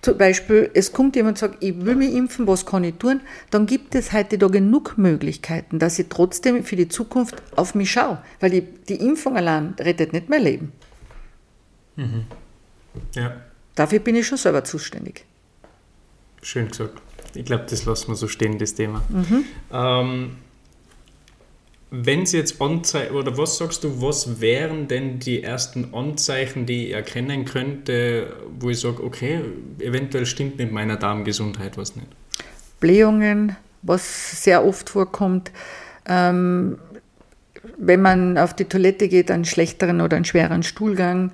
zum 0.01 0.17
Beispiel, 0.17 0.69
es 0.73 0.93
kommt 0.93 1.15
jemand 1.15 1.37
und 1.37 1.39
sagt, 1.39 1.63
ich 1.63 1.83
will 1.83 1.95
mich 1.95 2.13
impfen, 2.13 2.47
was 2.47 2.65
kann 2.65 2.83
ich 2.83 2.95
tun? 2.95 3.19
Dann 3.49 3.65
gibt 3.65 3.95
es 3.95 4.13
heute 4.13 4.37
da 4.37 4.47
genug 4.47 4.97
Möglichkeiten, 4.97 5.79
dass 5.79 5.99
ich 5.99 6.07
trotzdem 6.07 6.63
für 6.63 6.75
die 6.75 6.87
Zukunft 6.87 7.41
auf 7.55 7.75
mich 7.75 7.91
schaue. 7.91 8.19
Weil 8.39 8.51
die, 8.51 8.61
die 8.61 8.95
Impfung 8.95 9.35
allein 9.35 9.73
rettet 9.79 10.13
nicht 10.13 10.29
mein 10.29 10.43
Leben. 10.43 10.71
Ja, 13.15 13.35
Dafür 13.77 13.99
bin 13.99 14.15
ich 14.15 14.25
schon 14.25 14.39
selber 14.39 14.63
zuständig. 14.63 15.23
Schön 16.41 16.67
gesagt. 16.67 16.99
Ich 17.35 17.45
glaube, 17.45 17.65
das 17.69 17.85
lassen 17.85 18.07
wir 18.07 18.15
so 18.15 18.27
stehen, 18.27 18.57
das 18.57 18.73
Thema. 18.73 19.03
Ähm, 19.71 20.37
Wenn 21.91 22.23
es 22.23 22.31
jetzt 22.31 22.59
Anzeichen, 22.59 23.15
oder 23.15 23.37
was 23.37 23.59
sagst 23.59 23.83
du, 23.83 24.01
was 24.01 24.41
wären 24.41 24.87
denn 24.87 25.19
die 25.19 25.43
ersten 25.43 25.93
Anzeichen, 25.93 26.65
die 26.65 26.87
ich 26.87 26.93
erkennen 26.93 27.45
könnte, 27.45 28.35
wo 28.59 28.71
ich 28.71 28.79
sage, 28.79 29.03
okay, 29.03 29.41
eventuell 29.77 30.25
stimmt 30.25 30.57
mit 30.57 30.71
meiner 30.71 30.97
Darmgesundheit 30.97 31.77
was 31.77 31.95
nicht? 31.95 32.07
Blähungen, 32.79 33.55
was 33.83 34.43
sehr 34.43 34.65
oft 34.65 34.89
vorkommt. 34.89 35.51
Ähm, 36.07 36.79
wenn 37.77 38.01
man 38.01 38.39
auf 38.39 38.55
die 38.55 38.65
Toilette 38.65 39.07
geht, 39.07 39.29
einen 39.29 39.45
schlechteren 39.45 40.01
oder 40.01 40.15
einen 40.15 40.25
schweren 40.25 40.63
Stuhlgang. 40.63 41.31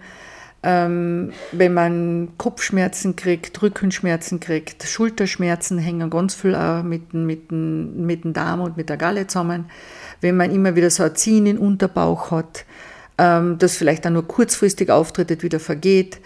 Ähm, 0.65 1.33
wenn 1.51 1.73
man 1.73 2.29
Kopfschmerzen 2.37 3.17
kriegt, 3.17 3.61
Rückenschmerzen 3.61 4.39
kriegt, 4.39 4.83
Schulterschmerzen 4.83 5.77
hängen 5.77 6.09
ganz 6.09 6.35
viel 6.35 6.55
auch 6.55 6.83
mit, 6.83 7.11
dem- 7.11 7.25
mit, 7.25 7.51
mit 7.51 8.23
dem 8.23 8.31
Darm 8.31 8.61
und 8.61 8.77
mit 8.77 8.87
der 8.87 8.95
Galle 8.95 9.27
zusammen. 9.27 9.65
Wenn 10.21 10.37
man 10.37 10.51
immer 10.51 10.77
wieder 10.77 10.89
so 10.89 11.03
ein 11.03 11.15
Ziehen 11.15 11.45
im 11.47 11.59
Unterbauch 11.59 12.31
hat, 12.31 12.63
ähm, 13.17 13.57
das 13.59 13.75
vielleicht 13.75 14.07
auch 14.07 14.11
nur 14.11 14.25
kurzfristig 14.25 14.89
auftritt, 14.89 15.43
wieder 15.43 15.59
vergeht. 15.59 16.21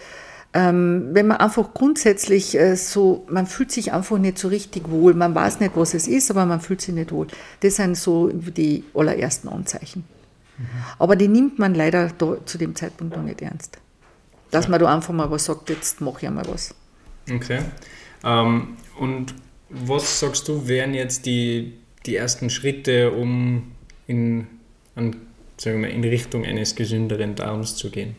Ähm, 0.54 1.08
wenn 1.12 1.26
man 1.26 1.38
einfach 1.38 1.74
grundsätzlich 1.74 2.56
äh, 2.56 2.76
so, 2.76 3.26
man 3.28 3.46
fühlt 3.46 3.72
sich 3.72 3.92
einfach 3.92 4.18
nicht 4.18 4.38
so 4.38 4.48
richtig 4.48 4.88
wohl, 4.88 5.14
man 5.14 5.34
weiß 5.34 5.58
nicht, 5.60 5.72
was 5.74 5.94
es 5.94 6.06
ist, 6.06 6.30
aber 6.30 6.46
man 6.46 6.60
fühlt 6.60 6.80
sich 6.80 6.94
nicht 6.94 7.10
wohl. 7.10 7.26
Das 7.60 7.76
sind 7.76 7.96
so 7.96 8.28
die 8.28 8.84
allerersten 8.94 9.48
Anzeichen. 9.48 10.04
Aber 10.98 11.16
die 11.16 11.28
nimmt 11.28 11.58
man 11.58 11.74
leider 11.74 12.10
da, 12.16 12.36
zu 12.44 12.56
dem 12.56 12.76
Zeitpunkt 12.76 13.16
noch 13.16 13.22
nicht 13.24 13.42
ernst. 13.42 13.78
Dass 14.50 14.68
man 14.68 14.80
da 14.80 14.94
einfach 14.94 15.12
mal 15.12 15.30
was 15.30 15.44
sagt, 15.44 15.68
jetzt 15.70 16.00
mache 16.00 16.18
ich 16.22 16.26
einmal 16.28 16.46
was. 16.48 16.74
Okay. 17.30 17.60
Ähm, 18.24 18.76
und 18.98 19.34
was 19.68 20.20
sagst 20.20 20.48
du, 20.48 20.66
wären 20.66 20.94
jetzt 20.94 21.26
die, 21.26 21.74
die 22.06 22.16
ersten 22.16 22.50
Schritte, 22.50 23.12
um 23.12 23.72
in, 24.06 24.46
an, 24.94 25.16
sagen 25.58 25.82
wir, 25.82 25.90
in 25.90 26.04
Richtung 26.04 26.44
eines 26.44 26.74
gesünderen 26.74 27.34
Darms 27.34 27.76
zu 27.76 27.90
gehen? 27.90 28.16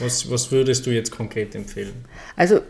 Was, 0.00 0.30
was 0.30 0.50
würdest 0.50 0.86
du 0.86 0.90
jetzt 0.90 1.10
konkret 1.10 1.54
empfehlen? 1.54 2.04
Also 2.34 2.60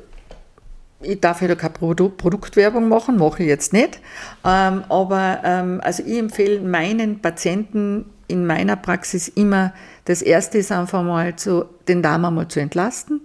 ich 1.01 1.21
darf 1.21 1.43
ja 1.43 1.49
da 1.49 1.55
keine 1.55 1.75
Produ 1.75 2.09
Produktwerbung 2.09 2.89
machen, 2.89 3.19
mache 3.19 3.43
ich 3.43 3.49
jetzt 3.49 3.73
nicht. 3.73 4.01
Ähm, 4.45 4.85
aber 4.89 5.41
ähm, 5.45 5.81
also 5.83 6.03
ich 6.05 6.19
empfehle 6.19 6.61
meinen 6.61 7.21
Patienten 7.21 8.07
in 8.29 8.47
meiner 8.47 8.77
Praxis 8.77 9.29
immer, 9.29 9.72
das 10.05 10.22
erste 10.22 10.59
ist 10.59 10.72
einfach 10.72 11.03
mal 11.03 11.37
zu, 11.37 11.66
den 11.89 12.03
Darm 12.03 12.24
einmal 12.24 12.49
zu 12.49 12.61
entlasten. 12.61 13.20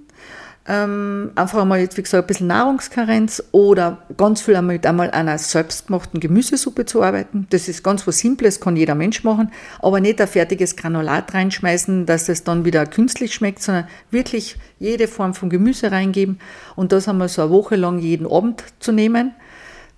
Ähm, 0.67 1.31
einfach 1.33 1.59
einmal 1.63 1.79
jetzt, 1.79 1.97
wie 1.97 2.03
gesagt, 2.03 2.23
ein 2.23 2.27
bisschen 2.27 2.47
Nahrungskarenz 2.47 3.43
oder 3.51 4.03
ganz 4.15 4.41
viel 4.41 4.55
einmal 4.55 4.75
mit 4.75 4.85
einmal 4.85 5.09
einer 5.09 5.39
selbstgemachten 5.39 6.19
Gemüsesuppe 6.19 6.85
zu 6.85 7.01
arbeiten. 7.01 7.47
Das 7.49 7.67
ist 7.67 7.83
ganz 7.83 8.05
was 8.05 8.19
Simples, 8.19 8.59
kann 8.59 8.75
jeder 8.75 8.93
Mensch 8.93 9.23
machen, 9.23 9.51
aber 9.79 9.99
nicht 9.99 10.21
ein 10.21 10.27
fertiges 10.27 10.75
Granulat 10.75 11.33
reinschmeißen, 11.33 12.05
dass 12.05 12.29
es 12.29 12.43
dann 12.43 12.63
wieder 12.63 12.85
künstlich 12.85 13.33
schmeckt, 13.33 13.63
sondern 13.63 13.87
wirklich 14.11 14.57
jede 14.77 15.07
Form 15.07 15.33
von 15.33 15.49
Gemüse 15.49 15.91
reingeben 15.91 16.39
und 16.75 16.91
das 16.91 17.07
einmal 17.07 17.27
so 17.27 17.41
eine 17.41 17.51
Woche 17.51 17.75
lang 17.75 17.97
jeden 17.97 18.31
Abend 18.31 18.63
zu 18.79 18.91
nehmen. 18.91 19.33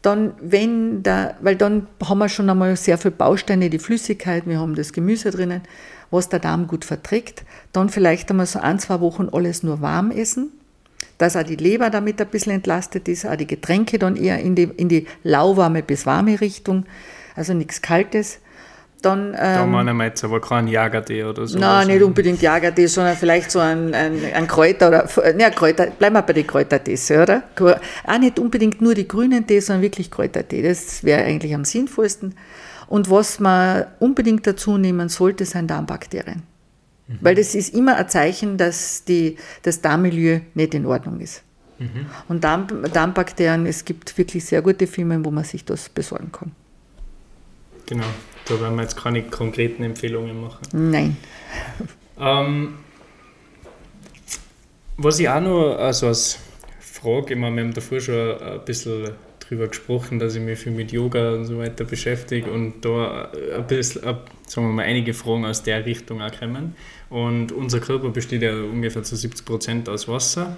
Dann, 0.03 0.33
wenn 0.41 1.01
da, 1.01 1.35
weil 1.41 1.55
dann 1.55 1.87
haben 2.03 2.19
wir 2.19 2.29
schon 2.29 2.49
einmal 2.49 2.75
sehr 2.75 2.97
viele 2.97 3.13
Bausteine, 3.13 3.69
die 3.69 3.79
Flüssigkeit, 3.79 4.45
wir 4.45 4.59
haben 4.59 4.75
das 4.75 4.91
Gemüse 4.91 5.31
drinnen, 5.31 5.61
was 6.11 6.27
der 6.29 6.39
Darm 6.39 6.67
gut 6.67 6.83
verträgt. 6.85 7.45
Dann 7.71 7.89
vielleicht 7.89 8.29
einmal 8.29 8.45
so 8.45 8.59
ein, 8.59 8.79
zwei 8.79 8.99
Wochen 8.99 9.29
alles 9.31 9.63
nur 9.63 9.81
warm 9.81 10.11
essen, 10.11 10.51
dass 11.17 11.37
auch 11.37 11.43
die 11.43 11.55
Leber 11.55 11.89
damit 11.89 12.21
ein 12.21 12.27
bisschen 12.27 12.51
entlastet 12.51 13.07
ist, 13.07 13.25
auch 13.25 13.37
die 13.37 13.47
Getränke 13.47 13.97
dann 13.97 14.17
eher 14.17 14.39
in 14.39 14.55
die, 14.55 14.63
in 14.63 14.89
die 14.89 15.07
lauwarme 15.23 15.81
bis 15.81 16.05
warme 16.05 16.41
Richtung, 16.41 16.85
also 17.35 17.53
nichts 17.53 17.81
Kaltes. 17.81 18.39
Dann, 19.03 19.33
Da 19.33 19.63
ähm, 19.63 19.71
meinen 19.71 19.97
wir 19.97 20.05
jetzt 20.05 20.23
aber 20.23 20.41
keinen 20.41 20.67
Jagertee 20.67 21.23
oder 21.23 21.45
so. 21.45 21.59
Nein, 21.59 21.87
nicht 21.87 22.01
unbedingt 22.01 22.41
Jagertee, 22.41 22.87
sondern 22.87 23.15
vielleicht 23.15 23.51
so 23.51 23.59
ein, 23.59 23.93
ein, 23.93 24.19
ein 24.33 24.47
Kräuter 24.47 24.87
oder, 24.87 25.33
ne, 25.33 25.51
Kräuter, 25.51 25.87
bleiben 25.87 26.15
wir 26.15 26.21
bei 26.21 26.33
den 26.33 26.47
Kräutertees, 26.47 27.11
oder? 27.11 27.43
Auch 27.55 28.17
nicht 28.19 28.39
unbedingt 28.39 28.81
nur 28.81 28.95
die 28.95 29.07
grünen 29.07 29.45
Tees, 29.45 29.67
sondern 29.67 29.81
wirklich 29.81 30.09
Kräutertee. 30.09 30.61
Das 30.61 31.03
wäre 31.03 31.23
eigentlich 31.23 31.53
am 31.53 31.65
sinnvollsten. 31.65 32.35
Und 32.87 33.09
was 33.09 33.39
man 33.39 33.85
unbedingt 33.99 34.47
dazu 34.47 34.77
nehmen 34.77 35.09
sollte, 35.09 35.45
sind 35.45 35.69
Darmbakterien. 35.69 36.43
Weil 37.21 37.35
das 37.35 37.53
ist 37.53 37.73
immer 37.73 37.97
ein 37.97 38.07
Zeichen, 38.09 38.57
dass 38.57 39.03
die, 39.03 39.37
das 39.61 39.81
Darmmilieu 39.81 40.39
nicht 40.53 40.73
in 40.73 40.85
Ordnung 40.85 41.19
ist. 41.19 41.43
Und 42.29 42.43
Darm, 42.43 42.67
Darmbakterien, 42.93 43.65
es 43.65 43.83
gibt 43.83 44.17
wirklich 44.17 44.45
sehr 44.45 44.61
gute 44.61 44.87
Firmen, 44.87 45.25
wo 45.25 45.31
man 45.31 45.43
sich 45.43 45.65
das 45.65 45.89
besorgen 45.89 46.31
kann. 46.31 46.51
Genau, 47.85 48.05
da 48.45 48.61
werden 48.61 48.75
wir 48.75 48.83
jetzt 48.83 48.97
keine 48.97 49.23
konkreten 49.23 49.83
Empfehlungen 49.83 50.39
machen. 50.41 50.67
Nein. 50.71 51.17
Ähm, 52.19 52.75
was 54.97 55.19
ich 55.19 55.27
auch 55.27 55.41
noch 55.41 55.75
also 55.77 56.07
als 56.07 56.39
Frage, 56.79 57.33
ich 57.33 57.39
meine, 57.39 57.55
wir 57.55 57.63
haben 57.63 57.73
davor 57.73 57.99
schon 57.99 58.39
ein 58.39 58.63
bisschen 58.65 59.11
drüber 59.39 59.67
gesprochen, 59.67 60.19
dass 60.19 60.35
ich 60.35 60.41
mich 60.41 60.59
viel 60.59 60.71
mit 60.71 60.91
Yoga 60.91 61.33
und 61.33 61.45
so 61.45 61.57
weiter 61.57 61.83
beschäftige 61.83 62.49
und 62.49 62.85
da 62.85 63.29
ein 63.55 63.67
bisschen, 63.67 64.01
sagen 64.47 64.67
wir 64.67 64.73
mal, 64.73 64.83
einige 64.83 65.13
Fragen 65.13 65.45
aus 65.45 65.63
der 65.63 65.85
Richtung 65.85 66.21
auch 66.21 66.31
kommen. 66.37 66.75
Und 67.09 67.51
unser 67.51 67.79
Körper 67.79 68.09
besteht 68.09 68.41
ja 68.41 68.53
ungefähr 68.53 69.03
zu 69.03 69.15
70 69.15 69.45
Prozent 69.45 69.89
aus 69.89 70.07
Wasser. 70.07 70.57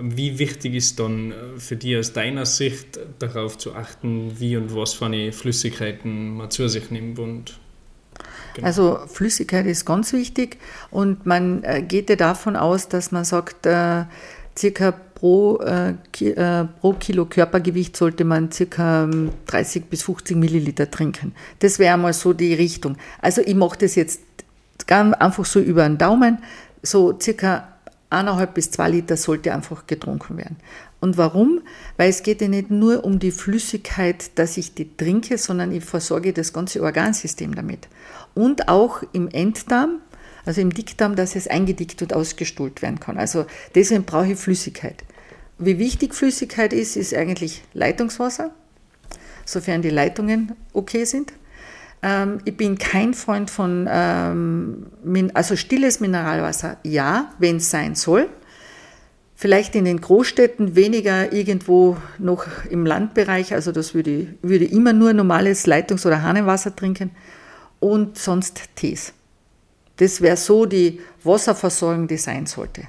Wie 0.00 0.38
wichtig 0.38 0.74
ist 0.74 1.00
dann 1.00 1.32
äh, 1.32 1.34
für 1.58 1.76
dich 1.76 1.96
aus 1.96 2.12
deiner 2.12 2.46
Sicht 2.46 2.98
darauf 3.18 3.58
zu 3.58 3.74
achten, 3.74 4.38
wie 4.38 4.56
und 4.56 4.74
was 4.74 4.94
für 4.94 5.06
eine 5.06 5.32
Flüssigkeiten 5.32 6.36
man 6.36 6.50
zu 6.50 6.68
sich 6.68 6.90
nimmt 6.90 7.18
und 7.18 7.58
Genau. 8.54 8.66
Also 8.66 8.98
Flüssigkeit 9.06 9.66
ist 9.66 9.84
ganz 9.84 10.12
wichtig 10.12 10.56
und 10.90 11.26
man 11.26 11.62
äh, 11.62 11.80
geht 11.80 12.10
ja 12.10 12.16
davon 12.16 12.56
aus, 12.56 12.88
dass 12.88 13.12
man 13.12 13.24
sagt, 13.24 13.66
äh, 13.66 14.04
circa 14.56 14.90
pro, 14.90 15.60
pro 16.80 16.92
Kilo 16.94 17.26
Körpergewicht 17.26 17.96
sollte 17.96 18.24
man 18.24 18.50
circa 18.50 19.04
ähm, 19.04 19.30
30 19.46 19.84
bis 19.84 20.02
50 20.02 20.36
Milliliter 20.36 20.90
trinken. 20.90 21.34
Das 21.60 21.78
wäre 21.78 21.96
mal 21.98 22.12
so 22.12 22.32
die 22.32 22.54
Richtung. 22.54 22.96
Also 23.20 23.42
ich 23.42 23.54
mache 23.54 23.78
das 23.78 23.94
jetzt 23.94 24.20
ganz 24.88 25.14
einfach 25.14 25.44
so 25.44 25.60
über 25.60 25.84
den 25.84 25.98
Daumen, 25.98 26.38
so 26.82 27.16
circa 27.20 27.77
eineinhalb 28.10 28.54
bis 28.54 28.70
zwei 28.70 28.90
Liter 28.90 29.16
sollte 29.16 29.52
einfach 29.52 29.86
getrunken 29.86 30.36
werden. 30.36 30.56
Und 31.00 31.16
warum? 31.16 31.60
Weil 31.96 32.10
es 32.10 32.22
geht 32.22 32.40
ja 32.40 32.48
nicht 32.48 32.70
nur 32.70 33.04
um 33.04 33.18
die 33.18 33.30
Flüssigkeit, 33.30 34.36
dass 34.36 34.56
ich 34.56 34.74
die 34.74 34.96
trinke, 34.96 35.38
sondern 35.38 35.72
ich 35.72 35.84
versorge 35.84 36.32
das 36.32 36.52
ganze 36.52 36.82
Organsystem 36.82 37.54
damit. 37.54 37.88
Und 38.34 38.68
auch 38.68 39.02
im 39.12 39.28
Enddarm, 39.28 40.00
also 40.44 40.60
im 40.60 40.72
Dickdarm, 40.72 41.14
dass 41.14 41.36
es 41.36 41.46
eingedickt 41.46 42.02
und 42.02 42.14
ausgestuhlt 42.14 42.82
werden 42.82 42.98
kann. 42.98 43.18
Also 43.18 43.46
deswegen 43.74 44.04
brauche 44.04 44.32
ich 44.32 44.38
Flüssigkeit. 44.38 45.04
Wie 45.58 45.78
wichtig 45.78 46.14
Flüssigkeit 46.14 46.72
ist, 46.72 46.96
ist 46.96 47.14
eigentlich 47.14 47.62
Leitungswasser, 47.74 48.52
sofern 49.44 49.82
die 49.82 49.90
Leitungen 49.90 50.52
okay 50.72 51.04
sind. 51.04 51.32
Ähm, 52.02 52.38
ich 52.44 52.56
bin 52.56 52.78
kein 52.78 53.14
Freund 53.14 53.50
von, 53.50 53.88
ähm, 53.90 54.86
also 55.34 55.56
stilles 55.56 56.00
Mineralwasser, 56.00 56.78
ja, 56.84 57.32
wenn 57.38 57.56
es 57.56 57.70
sein 57.70 57.94
soll. 57.94 58.28
Vielleicht 59.34 59.76
in 59.76 59.84
den 59.84 60.00
Großstädten 60.00 60.74
weniger 60.74 61.32
irgendwo 61.32 61.96
noch 62.18 62.46
im 62.70 62.84
Landbereich, 62.84 63.54
also 63.54 63.70
das 63.70 63.94
würde 63.94 64.10
ich, 64.10 64.28
würde 64.42 64.64
immer 64.64 64.92
nur 64.92 65.12
normales 65.12 65.66
Leitungs- 65.66 66.04
oder 66.06 66.22
Hahnenwasser 66.22 66.74
trinken 66.74 67.12
und 67.78 68.18
sonst 68.18 68.62
Tees. 68.74 69.12
Das 69.96 70.20
wäre 70.20 70.36
so 70.36 70.66
die 70.66 71.00
Wasserversorgung, 71.22 72.08
die 72.08 72.16
sein 72.16 72.46
sollte. 72.46 72.82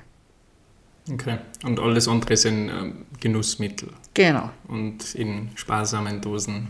Okay. 1.11 1.37
Und 1.63 1.79
alles 1.79 2.07
andere 2.07 2.37
sind 2.37 2.69
ähm, 2.69 3.05
Genussmittel. 3.19 3.89
Genau. 4.13 4.51
Und 4.67 5.15
in 5.15 5.49
sparsamen 5.55 6.21
Dosen. 6.21 6.67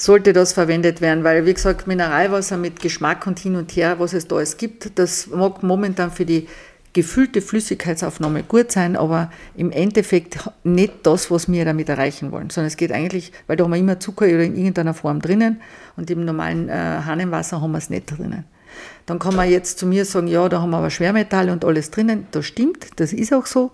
Sollte 0.00 0.32
das 0.32 0.54
verwendet 0.54 1.02
werden, 1.02 1.24
weil 1.24 1.44
wie 1.44 1.52
gesagt, 1.52 1.86
Mineralwasser 1.86 2.56
mit 2.56 2.80
Geschmack 2.80 3.26
und 3.26 3.38
hin 3.38 3.54
und 3.54 3.70
her, 3.72 3.98
was 3.98 4.14
es 4.14 4.26
da 4.26 4.36
alles 4.36 4.56
gibt, 4.56 4.98
das 4.98 5.26
mag 5.26 5.62
momentan 5.62 6.10
für 6.10 6.24
die 6.24 6.48
gefüllte 6.94 7.42
Flüssigkeitsaufnahme 7.42 8.44
gut 8.44 8.72
sein, 8.72 8.96
aber 8.96 9.30
im 9.54 9.70
Endeffekt 9.70 10.38
nicht 10.64 10.94
das, 11.02 11.30
was 11.30 11.52
wir 11.52 11.66
damit 11.66 11.90
erreichen 11.90 12.32
wollen, 12.32 12.48
sondern 12.48 12.68
es 12.68 12.78
geht 12.78 12.92
eigentlich, 12.92 13.30
weil 13.46 13.58
da 13.58 13.64
haben 13.64 13.72
wir 13.72 13.78
immer 13.78 14.00
Zucker 14.00 14.24
oder 14.24 14.42
in 14.42 14.56
irgendeiner 14.56 14.94
Form 14.94 15.20
drinnen 15.20 15.60
und 15.98 16.10
im 16.10 16.24
normalen 16.24 16.70
äh, 16.70 16.72
Hahnenwasser 16.72 17.60
haben 17.60 17.72
wir 17.72 17.78
es 17.78 17.90
nicht 17.90 18.06
drinnen. 18.06 18.46
Dann 19.04 19.18
kann 19.18 19.36
man 19.36 19.50
jetzt 19.50 19.78
zu 19.78 19.84
mir 19.84 20.06
sagen, 20.06 20.28
ja, 20.28 20.48
da 20.48 20.62
haben 20.62 20.70
wir 20.70 20.78
aber 20.78 20.88
Schwermetalle 20.88 21.52
und 21.52 21.62
alles 21.62 21.90
drinnen. 21.90 22.26
Das 22.30 22.46
stimmt, 22.46 22.86
das 22.96 23.12
ist 23.12 23.34
auch 23.34 23.44
so. 23.44 23.70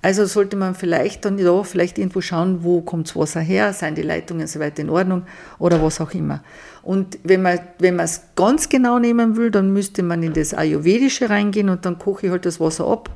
Also 0.00 0.26
sollte 0.26 0.56
man 0.56 0.74
vielleicht 0.74 1.24
dann 1.24 1.38
ja, 1.38 1.62
vielleicht 1.64 1.98
irgendwo 1.98 2.20
schauen, 2.20 2.62
wo 2.62 2.82
kommt 2.82 3.08
das 3.08 3.16
Wasser 3.16 3.40
her, 3.40 3.72
sind 3.72 3.98
die 3.98 4.02
Leitungen 4.02 4.46
soweit 4.46 4.78
in 4.78 4.90
Ordnung 4.90 5.24
oder 5.58 5.82
was 5.82 6.00
auch 6.00 6.12
immer. 6.12 6.42
Und 6.82 7.18
wenn 7.24 7.42
man 7.42 7.58
wenn 7.78 7.96
man 7.96 8.04
es 8.04 8.22
ganz 8.36 8.68
genau 8.68 8.98
nehmen 8.98 9.36
will, 9.36 9.50
dann 9.50 9.72
müsste 9.72 10.02
man 10.02 10.22
in 10.22 10.32
das 10.32 10.54
Ayurvedische 10.54 11.28
reingehen 11.28 11.68
und 11.68 11.84
dann 11.84 11.98
koche 11.98 12.26
ich 12.26 12.32
halt 12.32 12.46
das 12.46 12.60
Wasser 12.60 12.86
ab 12.86 13.10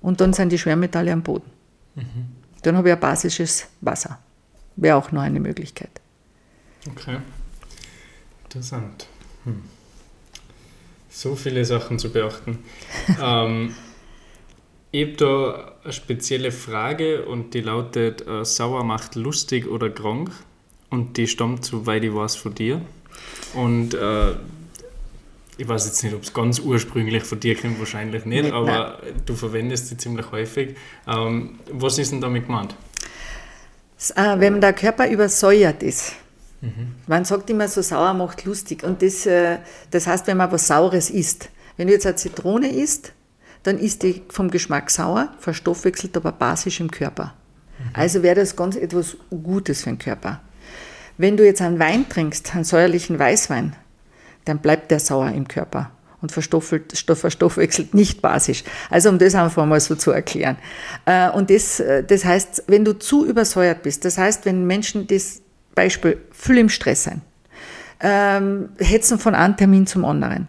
und 0.00 0.20
dann 0.20 0.32
sind 0.32 0.50
die 0.50 0.58
Schwermetalle 0.58 1.12
am 1.12 1.22
Boden. 1.22 1.50
Mhm. 1.94 2.26
Dann 2.62 2.76
habe 2.76 2.88
ich 2.88 2.94
ein 2.94 3.00
basisches 3.00 3.66
Wasser. 3.80 4.18
Wäre 4.76 4.96
auch 4.96 5.12
noch 5.12 5.22
eine 5.22 5.38
Möglichkeit. 5.38 6.00
Okay. 6.90 7.18
Interessant. 8.44 9.06
Hm. 9.44 9.62
So 11.10 11.36
viele 11.36 11.64
Sachen 11.64 11.98
zu 11.98 12.10
beachten. 12.12 12.58
ähm, 13.22 13.74
ich 14.94 15.08
habe 15.08 15.16
da 15.16 15.72
eine 15.82 15.92
spezielle 15.92 16.52
Frage 16.52 17.24
und 17.24 17.52
die 17.52 17.62
lautet: 17.62 18.28
äh, 18.28 18.44
Sauer 18.44 18.84
macht 18.84 19.16
lustig 19.16 19.66
oder 19.68 19.90
krank? 19.90 20.30
Und 20.88 21.16
die 21.16 21.26
stammt, 21.26 21.64
soweit 21.64 22.04
ich 22.04 22.14
weiß, 22.14 22.36
von 22.36 22.54
dir. 22.54 22.80
Und 23.54 23.94
äh, 23.94 24.34
ich 25.56 25.66
weiß 25.66 25.86
jetzt 25.86 26.04
nicht, 26.04 26.14
ob 26.14 26.22
es 26.22 26.32
ganz 26.32 26.60
ursprünglich 26.60 27.24
von 27.24 27.40
dir 27.40 27.56
kommt, 27.56 27.80
wahrscheinlich 27.80 28.24
nicht, 28.24 28.44
nicht 28.44 28.54
aber 28.54 29.00
nein. 29.02 29.22
du 29.26 29.34
verwendest 29.34 29.88
sie 29.88 29.96
ziemlich 29.96 30.30
häufig. 30.30 30.76
Ähm, 31.08 31.58
was 31.72 31.98
ist 31.98 32.12
denn 32.12 32.20
damit 32.20 32.46
gemeint? 32.46 32.76
Äh, 34.14 34.38
wenn 34.38 34.60
der 34.60 34.74
Körper 34.74 35.10
übersäuert 35.10 35.82
ist. 35.82 36.12
Mhm. 36.60 36.94
Man 37.08 37.24
sagt 37.24 37.50
immer, 37.50 37.66
so 37.66 37.82
sauer 37.82 38.14
macht 38.14 38.44
lustig. 38.44 38.84
Und 38.84 39.02
das, 39.02 39.26
äh, 39.26 39.58
das 39.90 40.06
heißt, 40.06 40.28
wenn 40.28 40.36
man 40.36 40.52
was 40.52 40.68
Saures 40.68 41.10
isst. 41.10 41.50
Wenn 41.76 41.88
du 41.88 41.94
jetzt 41.94 42.06
eine 42.06 42.14
Zitrone 42.14 42.68
isst, 42.68 43.12
dann 43.64 43.78
ist 43.78 44.02
die 44.02 44.22
vom 44.28 44.50
Geschmack 44.50 44.90
sauer, 44.90 45.30
verstoffwechselt 45.38 46.16
aber 46.16 46.32
basisch 46.32 46.80
im 46.80 46.90
Körper. 46.90 47.34
Mhm. 47.78 47.90
Also 47.94 48.22
wäre 48.22 48.36
das 48.36 48.54
ganz 48.54 48.76
etwas 48.76 49.16
Gutes 49.30 49.82
für 49.82 49.90
den 49.90 49.98
Körper. 49.98 50.40
Wenn 51.18 51.36
du 51.36 51.44
jetzt 51.44 51.60
einen 51.60 51.78
Wein 51.78 52.08
trinkst, 52.08 52.54
einen 52.54 52.64
säuerlichen 52.64 53.18
Weißwein, 53.18 53.74
dann 54.44 54.58
bleibt 54.58 54.90
der 54.90 55.00
sauer 55.00 55.30
im 55.30 55.48
Körper 55.48 55.90
und 56.20 56.32
verstoffwechselt 56.32 57.94
nicht 57.94 58.22
basisch. 58.22 58.64
Also 58.90 59.08
um 59.08 59.18
das 59.18 59.34
einfach 59.34 59.66
mal 59.66 59.80
so 59.80 59.94
zu 59.94 60.10
erklären. 60.10 60.56
Äh, 61.04 61.30
und 61.30 61.50
das, 61.50 61.82
das 62.06 62.24
heißt, 62.24 62.64
wenn 62.66 62.84
du 62.84 62.98
zu 62.98 63.26
übersäuert 63.26 63.82
bist, 63.82 64.04
das 64.04 64.18
heißt, 64.18 64.46
wenn 64.46 64.66
Menschen 64.66 65.06
das 65.06 65.42
Beispiel 65.74 66.18
viel 66.32 66.58
im 66.58 66.68
Stress 66.68 67.04
sein, 67.04 67.22
ähm, 68.00 68.70
hetzen 68.78 69.18
von 69.18 69.34
einem 69.34 69.56
Termin 69.56 69.86
zum 69.86 70.04
anderen, 70.04 70.48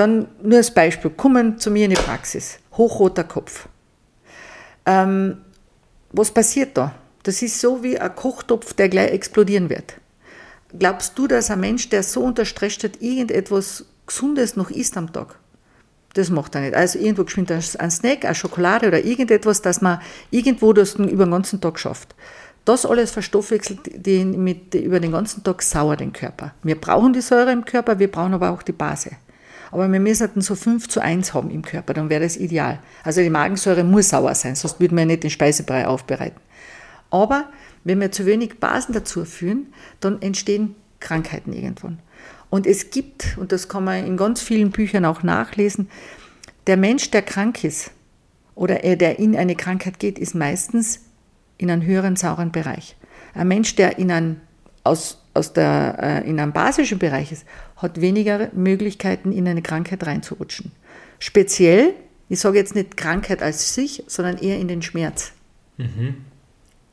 dann 0.00 0.28
nur 0.42 0.56
als 0.56 0.72
Beispiel, 0.72 1.10
kommen 1.10 1.58
zu 1.58 1.70
mir 1.70 1.84
in 1.84 1.90
die 1.90 1.96
Praxis, 1.96 2.58
hochroter 2.76 3.24
Kopf. 3.24 3.68
Ähm, 4.86 5.38
was 6.12 6.30
passiert 6.30 6.76
da? 6.76 6.94
Das 7.22 7.42
ist 7.42 7.60
so 7.60 7.82
wie 7.82 7.98
ein 7.98 8.14
Kochtopf, 8.16 8.72
der 8.72 8.88
gleich 8.88 9.12
explodieren 9.12 9.68
wird. 9.68 9.94
Glaubst 10.78 11.18
du, 11.18 11.26
dass 11.26 11.50
ein 11.50 11.60
Mensch, 11.60 11.88
der 11.90 12.02
so 12.02 12.22
unter 12.22 12.44
Stress 12.44 12.74
steht, 12.74 13.02
irgendetwas 13.02 13.84
Gesundes 14.06 14.56
noch 14.56 14.70
isst 14.70 14.96
am 14.96 15.12
Tag? 15.12 15.38
Das 16.14 16.30
macht 16.30 16.54
er 16.54 16.62
nicht. 16.62 16.74
Also 16.74 16.98
irgendwo 16.98 17.24
geschwind 17.24 17.52
ein 17.52 17.90
Snack, 17.90 18.24
eine 18.24 18.34
Schokolade 18.34 18.88
oder 18.88 19.04
irgendetwas, 19.04 19.62
dass 19.62 19.80
man 19.80 20.00
irgendwo 20.30 20.72
das 20.72 20.94
über 20.94 21.26
den 21.26 21.30
ganzen 21.30 21.60
Tag 21.60 21.78
schafft. 21.78 22.14
Das 22.64 22.86
alles 22.86 23.10
verstoffwechselt 23.10 24.06
die 24.06 24.24
mit, 24.24 24.74
über 24.74 25.00
den 25.00 25.12
ganzen 25.12 25.44
Tag 25.44 25.62
sauer 25.62 25.96
den 25.96 26.12
Körper. 26.12 26.54
Wir 26.62 26.80
brauchen 26.80 27.12
die 27.12 27.20
Säure 27.20 27.52
im 27.52 27.64
Körper, 27.64 27.98
wir 27.98 28.10
brauchen 28.10 28.34
aber 28.34 28.50
auch 28.50 28.62
die 28.62 28.72
Base. 28.72 29.10
Aber 29.70 29.90
wir 29.90 30.00
müssen 30.00 30.40
so 30.40 30.54
5 30.54 30.88
zu 30.88 31.00
1 31.00 31.34
haben 31.34 31.50
im 31.50 31.62
Körper, 31.62 31.94
dann 31.94 32.10
wäre 32.10 32.22
das 32.22 32.36
ideal. 32.36 32.80
Also 33.04 33.20
die 33.20 33.30
Magensäure 33.30 33.84
muss 33.84 34.08
sauer 34.08 34.34
sein, 34.34 34.56
sonst 34.56 34.80
würden 34.80 34.96
wir 34.96 35.06
nicht 35.06 35.22
den 35.22 35.30
Speisebrei 35.30 35.86
aufbereiten. 35.86 36.40
Aber 37.10 37.46
wenn 37.84 38.00
wir 38.00 38.12
zu 38.12 38.26
wenig 38.26 38.58
Basen 38.58 38.94
dazu 38.94 39.24
führen, 39.24 39.72
dann 40.00 40.20
entstehen 40.22 40.74
Krankheiten 40.98 41.52
irgendwann. 41.52 41.98
Und 42.50 42.66
es 42.66 42.90
gibt, 42.90 43.38
und 43.38 43.52
das 43.52 43.68
kann 43.68 43.84
man 43.84 44.04
in 44.04 44.16
ganz 44.16 44.42
vielen 44.42 44.70
Büchern 44.70 45.04
auch 45.04 45.22
nachlesen, 45.22 45.88
der 46.66 46.76
Mensch, 46.76 47.10
der 47.10 47.22
krank 47.22 47.64
ist 47.64 47.92
oder 48.54 48.76
der 48.76 49.18
in 49.18 49.36
eine 49.36 49.54
Krankheit 49.54 49.98
geht, 49.98 50.18
ist 50.18 50.34
meistens 50.34 51.00
in 51.58 51.70
einem 51.70 51.82
höheren 51.82 52.16
sauren 52.16 52.52
Bereich. 52.52 52.96
Ein 53.34 53.48
Mensch, 53.48 53.76
der 53.76 53.98
in 53.98 54.10
einem 54.10 54.40
aus, 54.84 55.22
aus 55.34 55.52
der, 55.52 55.96
äh, 56.00 56.28
in 56.28 56.40
einem 56.40 56.52
basischen 56.52 56.98
Bereich 56.98 57.32
ist, 57.32 57.44
hat 57.76 58.00
weniger 58.00 58.48
Möglichkeiten, 58.52 59.32
in 59.32 59.46
eine 59.48 59.62
Krankheit 59.62 60.06
reinzurutschen. 60.06 60.72
Speziell, 61.18 61.94
ich 62.28 62.40
sage 62.40 62.58
jetzt 62.58 62.74
nicht 62.74 62.96
Krankheit 62.96 63.42
als 63.42 63.74
sich, 63.74 64.04
sondern 64.06 64.38
eher 64.38 64.58
in 64.58 64.68
den 64.68 64.82
Schmerz. 64.82 65.32
Mhm. 65.76 66.16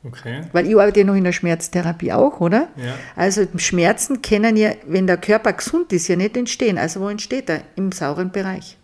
Okay. 0.04 0.42
Weil 0.52 0.66
ich 0.66 0.74
arbeite 0.74 1.00
ja 1.00 1.06
noch 1.06 1.14
in 1.14 1.24
der 1.24 1.32
Schmerztherapie 1.32 2.12
auch, 2.12 2.40
oder? 2.40 2.68
Ja. 2.76 2.94
Also 3.16 3.46
Schmerzen 3.56 4.22
können 4.22 4.56
ja, 4.56 4.72
wenn 4.86 5.06
der 5.06 5.16
Körper 5.16 5.52
gesund 5.52 5.92
ist, 5.92 6.08
ja 6.08 6.16
nicht 6.16 6.36
entstehen. 6.36 6.78
Also 6.78 7.00
wo 7.00 7.08
entsteht 7.08 7.50
er? 7.50 7.62
Im 7.74 7.90
sauren 7.92 8.30
Bereich. 8.30 8.76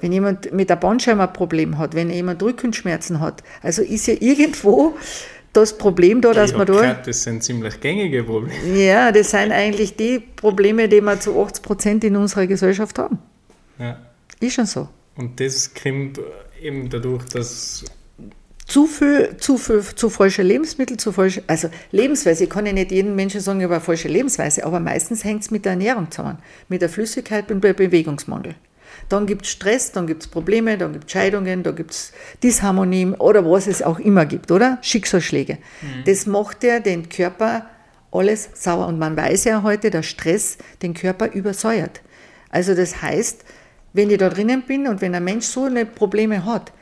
Wenn 0.00 0.12
jemand 0.12 0.52
mit 0.52 0.70
der 0.70 0.76
Bandscheibe 0.76 1.22
ein 1.22 1.32
Problem 1.32 1.78
hat, 1.78 1.94
wenn 1.94 2.10
jemand 2.10 2.42
Rückenschmerzen 2.42 3.20
hat, 3.20 3.42
also 3.62 3.82
ist 3.82 4.06
ja 4.06 4.14
irgendwo 4.18 4.96
das 5.52 5.76
Problem 5.76 6.20
da, 6.20 6.32
dass 6.32 6.50
ich 6.50 6.56
man 6.56 6.66
da... 6.66 6.72
gehört, 6.74 7.06
das 7.06 7.22
sind 7.22 7.42
ziemlich 7.42 7.80
gängige 7.80 8.24
Probleme. 8.24 8.78
Ja, 8.78 9.10
das 9.12 9.30
sind 9.30 9.52
eigentlich 9.52 9.96
die 9.96 10.20
Probleme, 10.20 10.88
die 10.88 11.00
wir 11.00 11.18
zu 11.18 11.40
80 11.40 11.62
Prozent 11.62 12.04
in 12.04 12.16
unserer 12.16 12.46
Gesellschaft 12.46 12.98
haben. 12.98 13.18
Ja. 13.78 13.98
Ist 14.40 14.54
schon 14.54 14.66
so. 14.66 14.88
Und 15.16 15.40
das 15.40 15.72
kommt 15.74 16.20
eben 16.62 16.88
dadurch, 16.88 17.24
dass 17.26 17.84
Zu 18.68 18.86
viel, 18.86 19.34
zu 19.38 19.56
viel, 19.56 19.82
zu 19.82 20.10
falsche 20.10 20.42
Lebensmittel, 20.42 20.98
zu 20.98 21.10
falsche, 21.10 21.42
also 21.46 21.70
Lebensweise. 21.90 22.44
Ich 22.44 22.50
kann 22.50 22.66
ja 22.66 22.72
nicht 22.74 22.92
jedem 22.92 23.16
Menschen 23.16 23.40
sagen, 23.40 23.60
ich 23.60 23.64
habe 23.64 23.76
eine 23.76 23.82
falsche 23.82 24.08
Lebensweise, 24.08 24.66
aber 24.66 24.78
meistens 24.78 25.24
hängt 25.24 25.42
es 25.42 25.50
mit 25.50 25.64
der 25.64 25.72
Ernährung 25.72 26.10
zusammen, 26.10 26.38
mit 26.68 26.82
der 26.82 26.90
Flüssigkeit 26.90 27.50
und 27.50 27.64
dem 27.64 27.74
Bewegungsmangel. 27.74 28.56
Dann 29.08 29.26
gibt 29.26 29.44
es 29.44 29.50
Stress, 29.50 29.92
dann 29.92 30.06
gibt 30.06 30.22
es 30.22 30.28
Probleme, 30.28 30.76
dann 30.78 30.92
gibt 30.92 31.06
es 31.06 31.12
Scheidungen, 31.12 31.62
dann 31.62 31.76
gibt 31.76 31.92
es 31.92 32.12
Disharmonien 32.42 33.14
oder 33.14 33.44
was 33.44 33.66
es 33.66 33.82
auch 33.82 33.98
immer 33.98 34.26
gibt, 34.26 34.50
oder? 34.50 34.78
Schicksalsschläge. 34.82 35.58
Das 36.04 36.26
macht 36.26 36.64
ja 36.64 36.80
den 36.80 37.08
Körper 37.08 37.66
alles 38.10 38.50
sauer. 38.54 38.86
Und 38.86 38.98
man 38.98 39.16
weiß 39.16 39.44
ja 39.44 39.62
heute, 39.62 39.90
dass 39.90 40.06
Stress 40.06 40.58
den 40.82 40.94
Körper 40.94 41.32
übersäuert. 41.32 42.00
Also 42.50 42.74
das 42.74 43.02
heißt, 43.02 43.44
wenn 43.92 44.10
ich 44.10 44.18
da 44.18 44.28
drinnen 44.28 44.62
bin 44.62 44.86
und 44.86 45.00
wenn 45.00 45.14
ein 45.14 45.24
Mensch 45.24 45.46
so 45.46 45.64
eine 45.64 45.86
Probleme 45.86 46.44
hat, 46.44 46.72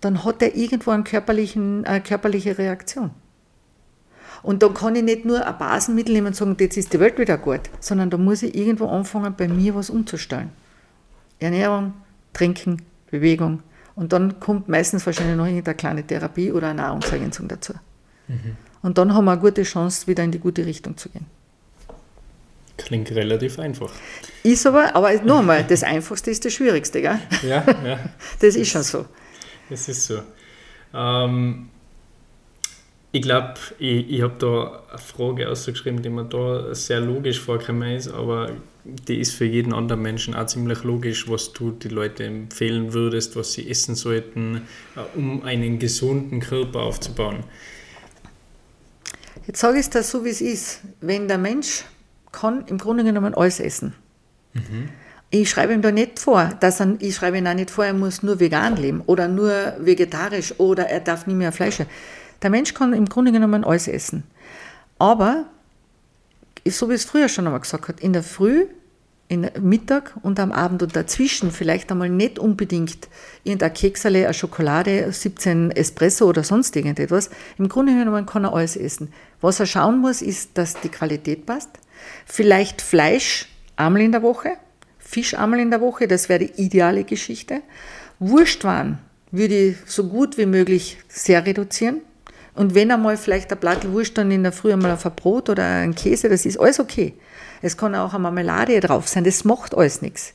dann 0.00 0.24
hat 0.24 0.42
er 0.42 0.54
irgendwo 0.54 0.90
einen 0.90 1.04
körperlichen, 1.04 1.84
eine 1.86 2.02
körperliche 2.02 2.58
Reaktion. 2.58 3.10
Und 4.42 4.62
dann 4.62 4.74
kann 4.74 4.94
ich 4.94 5.02
nicht 5.02 5.24
nur 5.24 5.44
ein 5.46 5.58
Basenmittel 5.58 6.14
nehmen 6.14 6.28
und 6.28 6.36
sagen, 6.36 6.56
jetzt 6.60 6.76
ist 6.76 6.92
die 6.92 7.00
Welt 7.00 7.18
wieder 7.18 7.38
gut, 7.38 7.62
sondern 7.80 8.10
da 8.10 8.18
muss 8.18 8.42
ich 8.42 8.54
irgendwo 8.54 8.86
anfangen, 8.86 9.34
bei 9.36 9.48
mir 9.48 9.74
was 9.74 9.90
umzustellen. 9.90 10.50
Ernährung, 11.38 11.94
Trinken, 12.32 12.82
Bewegung. 13.10 13.62
Und 13.94 14.12
dann 14.12 14.40
kommt 14.40 14.68
meistens 14.68 15.06
wahrscheinlich 15.06 15.36
noch 15.36 15.46
irgendeine 15.46 15.74
kleine 15.74 16.06
Therapie 16.06 16.52
oder 16.52 16.68
eine 16.68 16.82
Nahrungsergänzung 16.82 17.48
dazu. 17.48 17.74
Und 18.82 18.98
dann 18.98 19.14
haben 19.14 19.24
wir 19.24 19.32
eine 19.32 19.40
gute 19.40 19.62
Chance, 19.62 20.06
wieder 20.06 20.22
in 20.22 20.32
die 20.32 20.38
gute 20.38 20.66
Richtung 20.66 20.96
zu 20.96 21.08
gehen. 21.08 21.26
klingt 22.76 23.10
relativ 23.12 23.58
einfach. 23.58 23.90
Ist 24.42 24.66
aber, 24.66 24.94
aber 24.94 25.12
noch 25.22 25.38
einmal, 25.38 25.64
das 25.64 25.82
Einfachste 25.82 26.30
ist 26.30 26.44
das 26.44 26.52
Schwierigste, 26.52 27.00
gell? 27.00 27.18
Ja, 27.42 27.64
ja, 27.84 27.98
Das 28.40 28.54
ist 28.54 28.68
schon 28.68 28.82
so. 28.82 29.06
das 29.70 29.88
ist 29.88 30.04
so. 30.06 30.20
Ähm, 30.92 31.68
ich 33.16 33.22
glaube, 33.22 33.54
ich, 33.78 34.10
ich 34.10 34.22
habe 34.22 34.34
da 34.38 34.82
eine 34.90 34.98
Frage 34.98 35.48
ausgeschrieben, 35.48 36.02
die 36.02 36.10
mir 36.10 36.24
da 36.24 36.74
sehr 36.74 37.00
logisch 37.00 37.40
vorgekommen 37.40 37.92
ist, 37.92 38.08
aber 38.08 38.50
die 38.84 39.20
ist 39.20 39.32
für 39.32 39.46
jeden 39.46 39.72
anderen 39.72 40.02
Menschen 40.02 40.34
auch 40.34 40.46
ziemlich 40.46 40.84
logisch, 40.84 41.26
was 41.28 41.54
du 41.54 41.70
die 41.70 41.88
Leute 41.88 42.24
empfehlen 42.24 42.92
würdest, 42.92 43.34
was 43.34 43.54
sie 43.54 43.70
essen 43.70 43.94
sollten, 43.94 44.62
äh, 44.96 45.18
um 45.18 45.42
einen 45.44 45.78
gesunden 45.78 46.40
Körper 46.40 46.80
aufzubauen. 46.80 47.44
Jetzt 49.46 49.60
sage 49.60 49.78
ich 49.78 49.86
es 49.86 49.90
dir 49.90 50.02
so, 50.02 50.22
wie 50.26 50.30
es 50.30 50.42
ist. 50.42 50.80
Wenn 51.00 51.26
der 51.26 51.38
Mensch 51.38 51.84
kann 52.32 52.64
im 52.66 52.76
Grunde 52.76 53.02
genommen 53.02 53.34
alles 53.34 53.60
essen. 53.60 53.94
Ich 55.30 55.48
schreibe 55.48 55.72
ihm 55.72 55.80
da 55.80 55.90
nicht 55.90 56.18
vor, 56.18 56.52
dass 56.60 56.80
er, 56.80 56.96
ich 56.98 57.14
schreibe 57.14 57.38
ihm 57.38 57.46
auch 57.46 57.54
nicht 57.54 57.70
vor, 57.70 57.86
er 57.86 57.94
muss 57.94 58.22
nur 58.22 58.40
vegan 58.40 58.76
leben 58.76 59.02
oder 59.06 59.26
nur 59.26 59.74
vegetarisch 59.78 60.54
oder 60.58 60.86
er 60.88 61.00
darf 61.00 61.26
nicht 61.26 61.36
mehr 61.36 61.52
Fleisch. 61.52 61.80
essen. 61.80 61.90
Der 62.42 62.50
Mensch 62.50 62.74
kann 62.74 62.92
im 62.92 63.06
Grunde 63.06 63.32
genommen 63.32 63.64
alles 63.64 63.88
essen. 63.88 64.24
Aber, 64.98 65.46
so 66.66 66.88
wie 66.88 66.94
es 66.94 67.04
früher 67.04 67.28
schon 67.28 67.46
einmal 67.46 67.60
gesagt 67.60 67.88
hat, 67.88 68.00
in 68.00 68.12
der 68.12 68.22
Früh, 68.22 68.66
in 69.28 69.50
Mittag 69.60 70.14
und 70.22 70.38
am 70.38 70.52
Abend 70.52 70.82
und 70.82 70.94
dazwischen 70.94 71.50
vielleicht 71.50 71.90
einmal 71.90 72.08
nicht 72.08 72.38
unbedingt 72.38 73.08
irgendein 73.42 73.74
Keksale, 73.74 74.24
eine 74.24 74.34
Schokolade, 74.34 75.10
17 75.10 75.72
Espresso 75.72 76.26
oder 76.26 76.44
sonst 76.44 76.76
irgendetwas. 76.76 77.30
Im 77.58 77.68
Grunde 77.68 77.92
genommen 77.92 78.26
kann 78.26 78.44
er 78.44 78.54
alles 78.54 78.76
essen. 78.76 79.12
Was 79.40 79.58
er 79.58 79.66
schauen 79.66 79.98
muss, 79.98 80.22
ist, 80.22 80.50
dass 80.54 80.80
die 80.80 80.88
Qualität 80.88 81.44
passt. 81.44 81.70
Vielleicht 82.24 82.82
Fleisch 82.82 83.48
einmal 83.74 84.02
in 84.02 84.12
der 84.12 84.22
Woche, 84.22 84.50
Fisch 84.98 85.34
einmal 85.34 85.60
in 85.60 85.70
der 85.70 85.80
Woche, 85.80 86.08
das 86.08 86.28
wäre 86.28 86.46
die 86.46 86.62
ideale 86.62 87.04
Geschichte. 87.04 87.62
Wurstwaren 88.18 88.98
würde 89.30 89.70
ich 89.70 89.76
so 89.86 90.08
gut 90.08 90.36
wie 90.38 90.46
möglich 90.46 90.98
sehr 91.08 91.46
reduzieren. 91.46 92.00
Und 92.56 92.74
wenn 92.74 92.90
einmal 92.90 93.18
vielleicht 93.18 93.52
ein 93.52 93.58
Blatt 93.58 93.90
Wurst 93.92 94.16
dann 94.16 94.30
in 94.30 94.42
der 94.42 94.50
Früh 94.50 94.72
einmal 94.72 94.92
auf 94.92 95.04
ein 95.04 95.14
Brot 95.14 95.50
oder 95.50 95.62
ein 95.62 95.94
Käse, 95.94 96.30
das 96.30 96.46
ist 96.46 96.58
alles 96.58 96.80
okay. 96.80 97.12
Es 97.60 97.76
kann 97.76 97.94
auch 97.94 98.14
eine 98.14 98.22
Marmelade 98.22 98.80
drauf 98.80 99.08
sein, 99.08 99.24
das 99.24 99.44
macht 99.44 99.76
alles 99.76 100.00
nichts. 100.00 100.32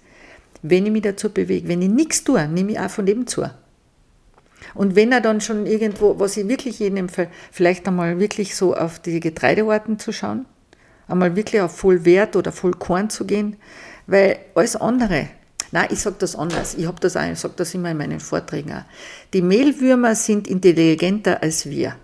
Wenn 0.61 0.85
ich 0.85 0.91
mich 0.91 1.01
dazu 1.01 1.31
bewege, 1.31 1.67
wenn 1.67 1.81
ich 1.81 1.89
nichts 1.89 2.23
tue, 2.23 2.47
nehme 2.47 2.73
ich 2.73 2.79
auch 2.79 2.91
von 2.91 3.07
dem 3.07 3.25
zu. 3.25 3.49
Und 4.75 4.95
wenn 4.95 5.11
er 5.11 5.21
dann 5.21 5.41
schon 5.41 5.65
irgendwo, 5.65 6.19
was 6.19 6.37
ich 6.37 6.47
wirklich 6.47 6.77
jedem 6.77 6.97
empfehle, 6.97 7.29
vielleicht 7.51 7.87
einmal 7.87 8.19
wirklich 8.19 8.55
so 8.55 8.75
auf 8.75 8.99
die 8.99 9.19
Getreidearten 9.19 9.97
zu 9.97 10.13
schauen, 10.13 10.45
einmal 11.07 11.35
wirklich 11.35 11.61
auf 11.61 11.75
Vollwert 11.75 12.35
oder 12.35 12.51
Vollkorn 12.51 13.09
zu 13.09 13.25
gehen, 13.25 13.57
weil 14.05 14.37
alles 14.53 14.75
andere, 14.75 15.29
nein, 15.71 15.87
ich 15.89 15.99
sage 15.99 16.17
das 16.19 16.35
anders, 16.35 16.75
ich 16.75 16.85
habe 16.85 16.99
das 16.99 17.17
auch, 17.17 17.25
ich 17.25 17.39
sage 17.39 17.55
das 17.57 17.73
immer 17.73 17.89
in 17.89 17.97
meinen 17.97 18.19
Vorträgen 18.19 18.73
auch. 18.73 18.83
Die 19.33 19.41
Mehlwürmer 19.41 20.13
sind 20.13 20.47
intelligenter 20.47 21.41
als 21.41 21.67
wir. 21.67 21.95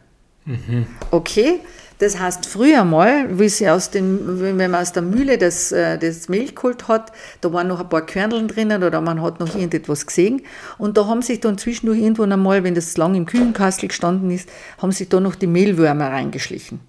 Okay, 1.12 1.60
das 2.00 2.20
heißt, 2.20 2.46
früher 2.46 2.84
mal, 2.84 3.40
wie 3.40 3.50
sie 3.50 3.70
aus 3.70 3.90
den, 3.90 4.40
wenn 4.40 4.58
man 4.58 4.76
aus 4.76 4.92
der 4.92 5.02
Mühle 5.02 5.38
das, 5.38 5.72
äh, 5.72 5.98
das 5.98 6.30
Mehl 6.30 6.52
geholt 6.54 6.88
hat, 6.88 7.12
da 7.42 7.52
waren 7.52 7.68
noch 7.68 7.80
ein 7.80 7.90
paar 7.90 8.06
Körneln 8.06 8.48
drinnen 8.48 8.84
oder 8.84 9.02
man 9.02 9.22
hat 9.22 9.40
noch 9.40 9.56
irgendetwas 9.56 10.06
gesehen. 10.06 10.44
Und 10.78 10.98
da 10.98 11.08
haben 11.08 11.24
sich 11.24 11.40
dann 11.40 11.58
zwischendurch 11.58 12.00
irgendwann 12.00 12.32
einmal, 12.32 12.64
wenn 12.64 12.76
das 12.76 12.96
lang 12.98 13.16
im 13.16 13.26
Küchenkastel 13.26 13.88
gestanden 13.88 14.30
ist, 14.30 14.48
haben 14.78 14.92
sich 14.92 15.10
da 15.10 15.20
noch 15.20 15.36
die 15.36 15.48
Mehlwürmer 15.48 16.12
reingeschlichen. 16.12 16.80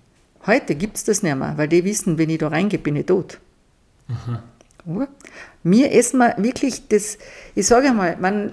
Heute 0.47 0.75
gibt 0.75 0.97
es 0.97 1.05
das 1.05 1.23
nicht 1.23 1.37
mehr, 1.37 1.55
weil 1.57 1.69
die 1.69 1.85
wissen, 1.85 2.19
wenn 2.19 2.29
ich 2.29 2.39
da 2.39 2.49
reingehe, 2.49 2.79
bin 2.79 2.97
ich 2.97 3.07
tot. 3.07 3.39
Ja. 4.09 5.09
Wir 5.63 5.93
essen 5.93 6.19
wir 6.19 6.35
wirklich 6.39 6.89
das, 6.89 7.19
ich 7.55 7.67
sage 7.67 7.89
einmal, 7.89 8.17
man, 8.19 8.53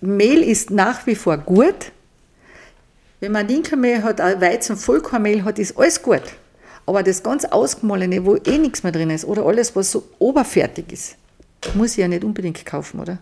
Mehl 0.00 0.42
ist 0.42 0.70
nach 0.70 1.06
wie 1.06 1.14
vor 1.14 1.38
gut. 1.38 1.92
Wenn 3.20 3.32
man 3.32 3.46
Dinkelmehl 3.46 4.02
hat, 4.02 4.18
Weizen, 4.18 4.76
Vollkornmehl 4.76 5.44
hat, 5.44 5.58
ist 5.58 5.78
alles 5.78 6.02
gut. 6.02 6.22
Aber 6.84 7.02
das 7.02 7.22
ganz 7.22 7.44
Ausgemahlene, 7.44 8.24
wo 8.24 8.36
eh 8.36 8.58
nichts 8.58 8.82
mehr 8.82 8.92
drin 8.92 9.10
ist, 9.10 9.24
oder 9.24 9.44
alles, 9.44 9.74
was 9.74 9.90
so 9.90 10.04
oberfertig 10.18 10.92
ist, 10.92 11.16
muss 11.74 11.92
ich 11.92 11.98
ja 11.98 12.08
nicht 12.08 12.22
unbedingt 12.22 12.64
kaufen, 12.64 13.00
oder? 13.00 13.18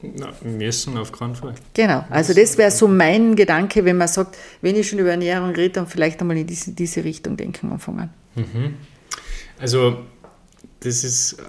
Na, 0.00 0.32
müssen 0.42 0.96
auf 0.96 1.10
keinen 1.10 1.34
Fall. 1.34 1.54
Genau, 1.74 2.04
also 2.08 2.32
das 2.32 2.56
wäre 2.56 2.70
so 2.70 2.86
mein 2.86 3.34
Gedanke, 3.34 3.84
wenn 3.84 3.96
man 3.96 4.06
sagt, 4.06 4.36
wenn 4.60 4.76
ich 4.76 4.88
schon 4.88 5.00
über 5.00 5.10
Ernährung 5.10 5.50
rede, 5.50 5.70
dann 5.70 5.88
vielleicht 5.88 6.20
einmal 6.20 6.36
in 6.36 6.46
diese, 6.46 6.70
diese 6.70 7.02
Richtung 7.02 7.36
denken 7.36 7.72
anfangen. 7.72 8.10
Also, 9.58 10.04
das 10.80 11.04
ist 11.04 11.34
äh, 11.34 11.44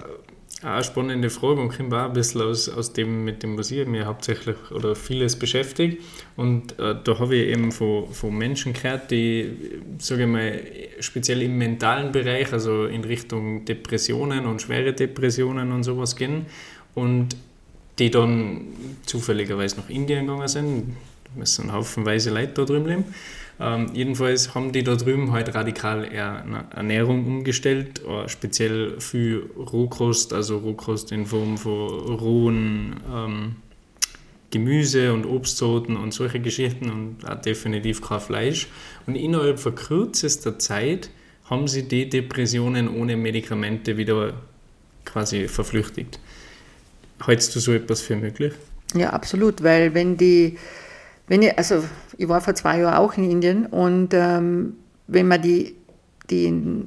eine 0.61 0.83
spannende 0.83 1.29
Frage 1.29 1.61
und 1.61 1.75
kommt 1.75 1.93
auch 1.93 2.05
ein 2.05 2.13
bisschen 2.13 2.41
aus, 2.41 2.67
aus 2.67 2.91
dem, 2.91 3.23
mit 3.23 3.43
dem, 3.43 3.57
was 3.57 3.71
ich 3.71 3.87
mir 3.87 4.05
hauptsächlich 4.05 4.57
oder 4.71 4.95
vieles 4.95 5.37
beschäftigt. 5.37 6.03
Und 6.35 6.77
äh, 6.79 6.95
da 7.01 7.19
habe 7.19 7.35
ich 7.35 7.47
eben 7.49 7.71
von, 7.71 8.11
von 8.11 8.37
Menschen 8.37 8.73
gehört, 8.73 9.09
die, 9.11 9.51
sage 9.99 10.23
ich 10.23 10.27
mal, 10.27 10.61
speziell 10.99 11.41
im 11.43 11.57
mentalen 11.57 12.11
Bereich, 12.11 12.51
also 12.51 12.85
in 12.85 13.05
Richtung 13.05 13.63
Depressionen 13.63 14.45
und 14.45 14.61
schwere 14.61 14.93
Depressionen 14.93 15.71
und 15.71 15.83
sowas 15.83 16.15
gehen 16.15 16.45
und 16.93 17.37
die 17.97 18.11
dann 18.11 18.67
zufälligerweise 19.05 19.77
nach 19.77 19.89
Indien 19.89 20.25
gegangen 20.25 20.47
sind. 20.47 20.95
Da 21.23 21.39
müssen 21.39 21.71
haufenweise 21.71 22.31
Leute 22.31 22.53
da 22.53 22.65
drüben 22.65 22.87
leben. 22.87 23.05
Ähm, 23.61 23.87
jedenfalls 23.93 24.55
haben 24.55 24.71
die 24.71 24.83
da 24.83 24.95
drüben 24.95 25.31
halt 25.33 25.53
radikal 25.53 26.05
Ernährung 26.05 27.25
umgestellt, 27.25 28.01
äh, 28.05 28.29
speziell 28.29 28.99
für 28.99 29.49
Rohkost, 29.57 30.33
also 30.33 30.59
Rohkost 30.59 31.11
in 31.11 31.25
Form 31.25 31.57
von 31.57 31.89
rohen 32.15 32.95
ähm, 33.13 33.55
Gemüse 34.51 35.13
und 35.13 35.25
Obstsorten 35.25 35.97
und 35.97 36.13
solche 36.13 36.39
Geschichten 36.39 36.89
und 36.89 37.29
auch 37.29 37.39
definitiv 37.41 38.01
kein 38.01 38.19
Fleisch. 38.19 38.67
Und 39.05 39.15
innerhalb 39.15 39.59
von 39.59 39.75
kürzester 39.75 40.57
Zeit 40.57 41.09
haben 41.45 41.67
sie 41.67 41.83
die 41.83 42.09
Depressionen 42.09 42.87
ohne 42.87 43.17
Medikamente 43.17 43.97
wieder 43.97 44.33
quasi 45.05 45.47
verflüchtigt. 45.47 46.19
Hältst 47.25 47.55
du 47.55 47.59
so 47.59 47.73
etwas 47.73 48.01
für 48.01 48.15
möglich? 48.15 48.53
Ja, 48.95 49.11
absolut, 49.11 49.61
weil 49.63 49.93
wenn 49.93 50.17
die, 50.17 50.57
wenn 51.27 51.41
ich, 51.41 51.57
also 51.57 51.83
ich 52.19 52.27
war 52.27 52.41
vor 52.41 52.53
zwei 52.53 52.81
Jahren 52.81 52.95
auch 52.95 53.13
in 53.13 53.31
Indien 53.31 53.65
und 53.65 54.09
ähm, 54.13 54.75
wenn 55.07 55.27
man 55.27 55.41
die 55.41 55.75
die, 56.29 56.85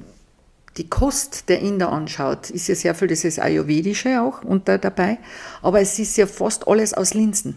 die 0.77 0.89
Kost 0.89 1.49
der 1.49 1.61
Inder 1.61 1.91
anschaut, 1.91 2.51
ist 2.51 2.69
ja 2.69 2.75
sehr 2.75 2.95
viel, 2.95 3.11
ist 3.11 3.41
Ayurvedische 3.41 4.21
auch 4.21 4.45
unter 4.45 4.77
dabei, 4.77 5.19
aber 5.63 5.81
es 5.81 5.99
ist 5.99 6.19
ja 6.19 6.27
fast 6.27 6.69
alles 6.69 6.93
aus 6.93 7.15
Linsen. 7.15 7.57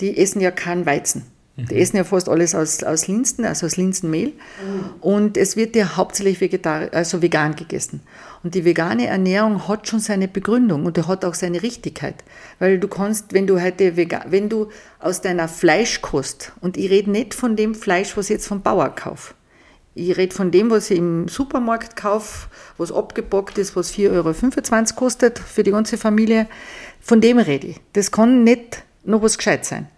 Die 0.00 0.18
essen 0.18 0.40
ja 0.40 0.50
keinen 0.50 0.84
Weizen. 0.84 1.24
Die 1.58 1.80
essen 1.80 1.96
ja 1.96 2.04
fast 2.04 2.28
alles 2.28 2.54
aus, 2.54 2.82
aus 2.82 3.08
Linsen, 3.08 3.46
also 3.46 3.64
aus 3.64 3.78
Linsenmehl. 3.78 4.34
Und 5.00 5.38
es 5.38 5.56
wird 5.56 5.74
ja 5.74 5.96
hauptsächlich 5.96 6.40
vegetarisch, 6.40 6.92
also 6.92 7.22
vegan 7.22 7.56
gegessen. 7.56 8.02
Und 8.42 8.54
die 8.54 8.66
vegane 8.66 9.06
Ernährung 9.06 9.66
hat 9.66 9.88
schon 9.88 10.00
seine 10.00 10.28
Begründung 10.28 10.84
und 10.84 10.98
die 10.98 11.04
hat 11.04 11.24
auch 11.24 11.34
seine 11.34 11.62
Richtigkeit. 11.62 12.16
Weil 12.58 12.78
du 12.78 12.88
kannst, 12.88 13.32
wenn 13.32 13.46
du 13.46 13.60
heute 13.60 13.96
vegan, 13.96 14.24
wenn 14.28 14.50
du 14.50 14.68
aus 14.98 15.22
deiner 15.22 15.48
Fleischkost, 15.48 16.52
und 16.60 16.76
ich 16.76 16.90
rede 16.90 17.10
nicht 17.10 17.32
von 17.32 17.56
dem 17.56 17.74
Fleisch, 17.74 18.16
was 18.18 18.26
ich 18.26 18.34
jetzt 18.34 18.48
vom 18.48 18.60
Bauer 18.60 18.90
kaufe, 18.90 19.32
ich 19.94 20.14
rede 20.18 20.34
von 20.34 20.50
dem, 20.50 20.70
was 20.70 20.90
ich 20.90 20.98
im 20.98 21.26
Supermarkt 21.26 21.96
kaufe, 21.96 22.48
was 22.76 22.92
abgepackt 22.92 23.56
ist, 23.56 23.74
was 23.76 23.94
4,25 23.94 24.12
Euro 24.12 24.94
kostet 24.94 25.38
für 25.38 25.62
die 25.62 25.70
ganze 25.70 25.96
Familie. 25.96 26.48
Von 27.00 27.22
dem 27.22 27.38
rede 27.38 27.68
ich. 27.68 27.80
Das 27.94 28.12
kann 28.12 28.44
nicht 28.44 28.82
noch 29.04 29.22
was 29.22 29.38
gescheit 29.38 29.64
sein. 29.64 29.88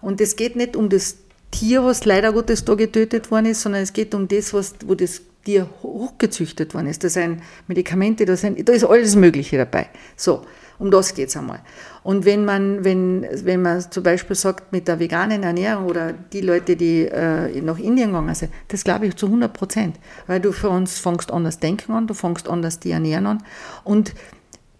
Und 0.00 0.20
es 0.20 0.36
geht 0.36 0.56
nicht 0.56 0.76
um 0.76 0.88
das 0.88 1.16
Tier, 1.50 1.82
was 1.82 2.04
leider 2.04 2.32
Gottes 2.32 2.64
da 2.64 2.74
getötet 2.74 3.30
worden 3.30 3.46
ist, 3.46 3.62
sondern 3.62 3.82
es 3.82 3.92
geht 3.92 4.14
um 4.14 4.28
das, 4.28 4.52
was, 4.52 4.74
wo 4.86 4.94
das 4.94 5.22
Tier 5.44 5.68
hochgezüchtet 5.82 6.74
worden 6.74 6.88
ist. 6.88 7.02
Da 7.04 7.08
sind 7.08 7.42
Medikamente, 7.68 8.26
da, 8.26 8.36
sind, 8.36 8.68
da 8.68 8.72
ist 8.72 8.84
alles 8.84 9.16
Mögliche 9.16 9.56
dabei. 9.56 9.88
So, 10.14 10.42
um 10.78 10.90
das 10.90 11.14
geht 11.14 11.28
es 11.28 11.36
einmal. 11.36 11.60
Und 12.02 12.24
wenn 12.24 12.44
man, 12.44 12.84
wenn, 12.84 13.26
wenn 13.44 13.62
man 13.62 13.80
zum 13.90 14.02
Beispiel 14.02 14.36
sagt, 14.36 14.72
mit 14.72 14.88
der 14.88 15.00
veganen 15.00 15.42
Ernährung 15.42 15.86
oder 15.86 16.12
die 16.12 16.40
Leute, 16.40 16.76
die 16.76 17.06
äh, 17.06 17.60
nach 17.62 17.78
Indien 17.78 18.08
gegangen 18.08 18.34
sind, 18.34 18.52
das 18.68 18.84
glaube 18.84 19.06
ich 19.06 19.16
zu 19.16 19.26
100 19.26 19.52
Prozent. 19.52 19.96
Weil 20.26 20.40
du 20.40 20.52
für 20.52 20.68
uns 20.68 20.98
fängst 20.98 21.32
anders 21.32 21.58
denken 21.58 21.92
an, 21.92 22.06
du 22.06 22.14
fängst 22.14 22.48
anders 22.48 22.78
die 22.78 22.90
ernähren 22.90 23.26
an. 23.26 23.42
Und 23.84 24.14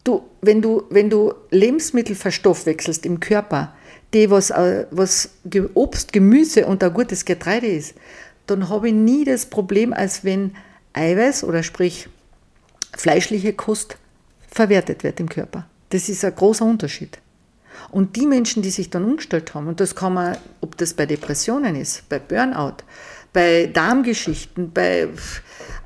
du, 0.05 0.23
wenn 0.41 0.63
du, 0.63 0.85
wenn 0.91 1.11
du 1.11 1.35
Lebensmittel 1.51 2.15
verstoffwechselst 2.15 3.05
im 3.07 3.21
Körper, 3.21 3.75
die 4.15 4.31
was, 4.31 4.51
äh, 4.51 4.87
was 4.91 5.31
Obst, 5.75 6.13
Gemüse 6.13 6.67
und 6.67 6.83
ein 6.83 6.93
gutes 6.93 7.25
Getreide 7.25 7.67
ist, 7.67 7.95
dann 8.47 8.69
habe 8.69 8.89
ich 8.89 8.95
nie 8.95 9.25
das 9.25 9.47
Problem, 9.47 9.93
als 9.93 10.25
wenn 10.25 10.53
Eiweiß 10.95 11.45
oder 11.45 11.63
sprich 11.63 12.09
fleischliche 12.97 13.53
Kost 13.53 13.99
verwertet 14.51 15.05
wird 15.05 15.21
im 15.21 15.29
Körper. 15.29 15.67
Das 15.91 16.09
ist 16.09 16.25
ein 16.25 16.35
großer 16.35 16.65
Unterschied. 16.65 17.19
Und 17.91 18.17
die 18.17 18.27
Menschen, 18.27 18.63
die 18.63 18.71
sich 18.71 18.91
dann 18.91 19.05
umgestellt 19.05 19.55
haben, 19.55 19.69
und 19.69 19.81
das 19.81 19.95
kann 19.95 20.15
man, 20.15 20.37
ob 20.61 20.77
das 20.77 20.95
bei 20.95 21.07
Depressionen 21.07 21.77
ist, 21.77 22.09
bei 22.09 22.19
Burnout, 22.19 22.79
bei 23.33 23.67
Darmgeschichten, 23.67 24.73
bei 24.73 25.09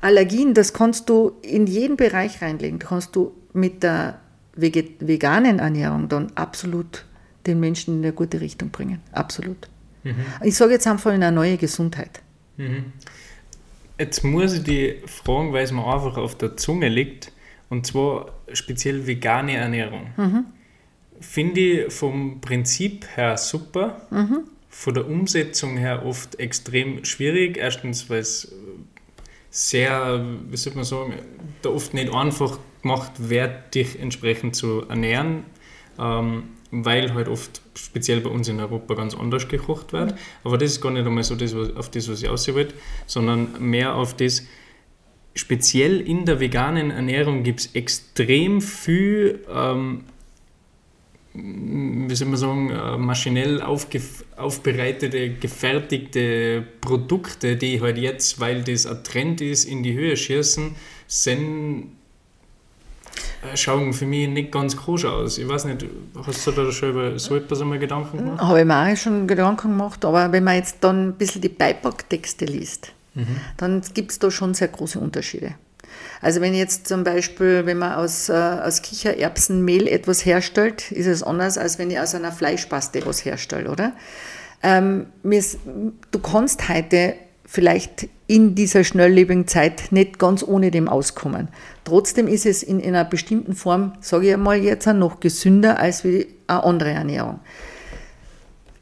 Allergien, 0.01 0.53
das 0.53 0.73
kannst 0.73 1.09
du 1.09 1.33
in 1.41 1.67
jeden 1.67 1.97
Bereich 1.97 2.41
reinlegen. 2.41 2.79
Da 2.79 2.87
kannst 2.87 3.15
du 3.15 3.33
mit 3.53 3.83
der 3.83 4.19
veganen 4.55 5.59
Ernährung 5.59 6.09
dann 6.09 6.31
absolut 6.35 7.05
den 7.45 7.59
Menschen 7.59 7.95
in 7.95 8.03
eine 8.03 8.13
gute 8.13 8.41
Richtung 8.41 8.69
bringen. 8.69 9.01
Absolut. 9.11 9.69
Mhm. 10.03 10.15
Ich 10.43 10.55
sage 10.55 10.73
jetzt 10.73 10.87
einfach 10.87 11.13
in 11.13 11.23
eine 11.23 11.35
neue 11.35 11.57
Gesundheit. 11.57 12.21
Mhm. 12.57 12.93
Jetzt 13.97 14.23
muss 14.23 14.53
ich 14.53 14.63
die 14.63 14.95
fragen, 15.05 15.53
weil 15.53 15.63
es 15.63 15.71
mir 15.71 15.85
einfach 15.85 16.17
auf 16.17 16.35
der 16.35 16.57
Zunge 16.57 16.89
liegt, 16.89 17.31
und 17.69 17.85
zwar 17.85 18.33
speziell 18.51 19.07
vegane 19.07 19.55
Ernährung. 19.55 20.07
Mhm. 20.17 20.45
Finde 21.19 21.61
ich 21.61 21.93
vom 21.93 22.41
Prinzip 22.41 23.07
her 23.15 23.37
super, 23.37 24.07
mhm. 24.11 24.41
von 24.69 24.93
der 24.93 25.07
Umsetzung 25.07 25.77
her 25.77 26.05
oft 26.05 26.39
extrem 26.39 27.05
schwierig. 27.05 27.57
Erstens, 27.57 28.09
weil 28.09 28.19
es 28.19 28.53
sehr, 29.49 30.25
wie 30.49 30.57
soll 30.57 30.73
man 30.73 30.83
sagen, 30.83 31.13
da 31.61 31.69
oft 31.69 31.93
nicht 31.93 32.13
einfach 32.13 32.59
gemacht 32.81 33.11
wird, 33.17 33.75
dich 33.75 33.99
entsprechend 33.99 34.55
zu 34.55 34.81
ernähren. 34.89 35.45
Ähm, 35.99 36.43
weil 36.73 37.13
halt 37.13 37.27
oft 37.27 37.61
speziell 37.75 38.21
bei 38.21 38.29
uns 38.29 38.47
in 38.47 38.59
Europa 38.59 38.95
ganz 38.95 39.13
anders 39.13 39.47
gekocht 39.47 39.93
wird. 39.93 40.15
Aber 40.43 40.57
das 40.57 40.71
ist 40.71 40.81
gar 40.81 40.91
nicht 40.91 41.05
einmal 41.05 41.23
so 41.23 41.35
das, 41.35 41.55
was, 41.55 41.75
auf 41.75 41.91
das, 41.91 42.09
was 42.09 42.23
ich 42.23 42.29
aussehen 42.29 42.55
will, 42.55 42.67
sondern 43.05 43.49
mehr 43.59 43.93
auf 43.95 44.15
das, 44.15 44.43
speziell 45.35 46.01
in 46.01 46.25
der 46.25 46.39
veganen 46.39 46.89
Ernährung 46.89 47.43
gibt 47.43 47.59
es 47.61 47.75
extrem 47.75 48.59
viel, 48.59 49.45
ähm, 49.53 50.05
wie 51.33 52.15
soll 52.15 52.27
man 52.27 52.37
sagen, 52.37 52.69
äh, 52.71 52.97
maschinell 52.97 53.61
aufbereitete, 53.61 55.31
gefertigte 55.31 56.63
Produkte, 56.81 57.55
die 57.55 57.81
halt 57.81 57.97
jetzt, 57.97 58.39
weil 58.39 58.63
das 58.63 58.87
ein 58.87 59.03
Trend 59.03 59.41
ist, 59.41 59.65
in 59.65 59.83
die 59.83 59.93
Höhe 59.93 60.17
schießen, 60.17 60.75
sind 61.07 61.91
schauen 63.55 63.93
für 63.93 64.05
mich 64.05 64.27
nicht 64.27 64.51
ganz 64.51 64.75
koscher 64.75 65.13
aus. 65.13 65.37
Ich 65.37 65.47
weiß 65.47 65.65
nicht, 65.65 65.85
hast 66.25 66.47
du 66.47 66.51
da 66.51 66.71
schon 66.71 66.89
über 66.91 67.19
so 67.19 67.35
etwas 67.35 67.61
einmal 67.61 67.79
Gedanken 67.79 68.17
gemacht? 68.17 68.41
Habe 68.41 68.59
ich 68.59 68.65
mir 68.65 68.91
auch 68.91 68.97
schon 68.97 69.27
Gedanken 69.27 69.69
gemacht, 69.69 70.03
aber 70.05 70.31
wenn 70.31 70.43
man 70.43 70.55
jetzt 70.55 70.77
dann 70.81 71.09
ein 71.09 71.13
bisschen 71.13 71.41
die 71.41 71.49
Beipacktexte 71.49 72.45
liest, 72.45 72.93
mhm. 73.13 73.37
dann 73.57 73.81
gibt 73.93 74.11
es 74.11 74.19
da 74.19 74.31
schon 74.31 74.53
sehr 74.53 74.69
große 74.69 74.99
Unterschiede. 74.99 75.55
Also 76.21 76.41
wenn 76.41 76.53
jetzt 76.53 76.87
zum 76.87 77.03
Beispiel, 77.03 77.65
wenn 77.65 77.77
man 77.77 77.93
aus, 77.93 78.29
äh, 78.29 78.33
aus 78.33 78.81
Kichererbsenmehl 78.81 79.87
etwas 79.87 80.25
herstellt, 80.25 80.91
ist 80.91 81.07
es 81.07 81.21
anders, 81.21 81.57
als 81.57 81.79
wenn 81.79 81.91
ich 81.91 81.99
aus 81.99 82.15
einer 82.15 82.31
Fleischpaste 82.31 83.05
was 83.05 83.25
herstelle, 83.25 83.69
oder? 83.69 83.93
Ähm, 84.63 85.07
du 85.23 86.19
kannst 86.19 86.69
heute 86.69 87.15
vielleicht 87.53 88.09
in 88.25 88.55
dieser 88.55 88.83
schnelllebigen 88.83 89.47
Zeit 89.47 89.91
nicht 89.91 90.17
ganz 90.17 90.41
ohne 90.41 90.71
dem 90.71 90.89
auskommen. 90.89 91.49
Trotzdem 91.83 92.27
ist 92.27 92.47
es 92.47 92.63
in 92.63 92.83
einer 92.83 93.05
bestimmten 93.05 93.53
Form, 93.53 93.93
sage 94.01 94.25
ich 94.25 94.33
einmal 94.33 94.57
jetzt, 94.57 94.87
noch 94.87 95.19
gesünder 95.19 95.77
als 95.77 96.03
wie 96.03 96.25
eine 96.47 96.63
andere 96.63 96.89
Ernährung. 96.89 97.41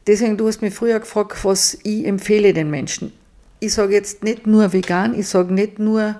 Deswegen, 0.06 0.38
du 0.38 0.48
hast 0.48 0.62
mich 0.62 0.72
früher 0.72 1.00
gefragt, 1.00 1.44
was 1.44 1.76
ich 1.82 2.06
empfehle 2.06 2.54
den 2.54 2.70
Menschen. 2.70 3.12
Ich 3.60 3.74
sage 3.74 3.92
jetzt 3.92 4.24
nicht 4.24 4.46
nur 4.46 4.72
vegan, 4.72 5.18
ich 5.18 5.28
sage 5.28 5.52
nicht 5.52 5.78
nur 5.78 6.16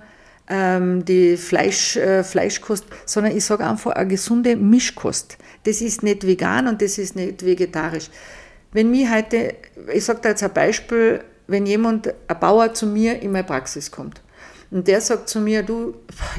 ähm, 0.51 1.07
die 1.07 1.39
Fleisch, 1.39 1.97
äh, 1.97 2.23
Fleischkost, 2.23 2.85
sondern 3.07 3.35
ich 3.35 3.47
sage 3.47 3.67
einfach 3.67 3.93
eine 3.93 4.09
gesunde 4.09 4.57
Mischkost. 4.57 5.39
Das 5.65 5.81
ist 5.81 6.03
nicht 6.03 6.27
vegan 6.27 6.69
und 6.69 6.83
das 6.83 6.99
ist 6.99 7.17
nicht 7.17 7.47
vegetarisch. 7.47 8.11
Wenn 8.73 8.91
mir 8.91 9.11
heute, 9.11 9.55
ich 9.91 10.05
sage 10.05 10.21
da 10.23 10.29
jetzt 10.29 10.43
ein 10.43 10.53
Beispiel, 10.53 11.25
wenn 11.47 11.67
jemand, 11.67 12.13
ein 12.29 12.41
Bauer 12.41 12.75
zu 12.75 12.87
mir 12.87 13.21
in 13.21 13.33
meine 13.33 13.45
Praxis 13.45 13.91
kommt 13.91 14.21
und 14.71 14.89
der 14.89 15.01
sagt 15.01 15.29
zu 15.29 15.41
mir, 15.41 15.63
du, 15.63 15.95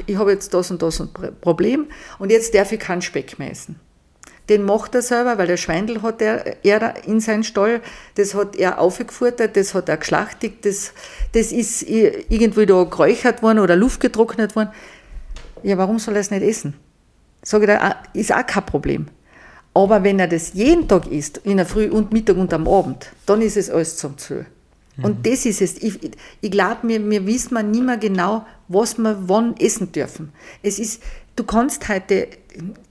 ich 0.08 0.18
habe 0.18 0.32
jetzt 0.32 0.54
das 0.54 0.72
und 0.72 0.82
das 0.82 1.00
ein 1.00 1.10
Problem 1.42 1.88
und 2.20 2.32
jetzt 2.32 2.54
darf 2.56 2.72
ich 2.72 2.80
keinen 2.80 3.02
Speck 3.02 3.38
mehr 3.40 3.52
essen. 3.52 3.80
Den 4.50 4.64
macht 4.64 4.94
er 4.94 5.02
selber, 5.02 5.38
weil 5.38 5.48
der 5.48 5.56
Schweindel 5.56 6.02
hat 6.02 6.22
er, 6.22 6.58
er 6.66 7.06
in 7.06 7.22
seinen 7.22 7.46
Stall, 7.46 7.82
das 8.16 8.36
hat 8.36 8.58
er 8.58 8.80
aufgefuttert, 8.80 9.56
das 9.56 9.74
hat 9.74 9.88
er 9.88 9.98
geschlachtigt, 9.98 10.66
das, 10.66 10.92
das 11.32 11.54
ist 11.54 11.84
irgendwie 11.84 12.66
da 12.66 12.84
geräuchert 12.84 13.42
worden 13.42 13.60
oder 13.60 13.78
Luft 13.78 14.02
getrocknet 14.02 14.56
worden. 14.56 14.70
Ja, 15.62 15.78
warum 15.78 15.98
soll 15.98 16.16
er 16.16 16.22
es 16.22 16.32
nicht 16.32 16.44
essen? 16.44 16.74
Sage 17.42 17.66
ich 17.66 17.72
ah, 17.72 18.04
ist 18.14 18.34
auch 18.34 18.46
kein 18.46 18.66
Problem. 18.66 19.08
Aber 19.74 20.04
wenn 20.04 20.20
er 20.20 20.28
das 20.28 20.54
jeden 20.54 20.88
Tag 20.88 21.08
isst, 21.08 21.38
in 21.46 21.58
der 21.58 21.66
Früh 21.66 21.90
und 21.90 22.12
Mittag 22.12 22.38
und 22.38 22.54
am 22.54 22.68
Abend, 22.68 23.12
dann 23.26 23.42
ist 23.42 23.58
es 23.58 23.70
alles 23.70 23.98
zum 23.98 24.18
Ziel. 24.18 24.46
Und 25.02 25.20
mhm. 25.20 25.24
das 25.24 25.46
ist 25.46 25.62
es. 25.62 25.78
Ich, 25.82 26.00
ich 26.42 26.52
glaube, 26.52 26.88
wir, 26.88 27.10
wir 27.10 27.26
wissen 27.26 27.54
man 27.56 27.72
nicht 27.72 27.84
mehr 27.84 27.98
genau, 27.98 28.46
was 28.68 28.98
wir 28.98 29.18
wann 29.28 29.56
essen 29.58 29.92
dürfen. 29.92 30.32
Es 30.62 30.78
ist, 30.78 31.02
du 31.36 31.44
kannst 31.44 31.90
heute, 31.90 32.28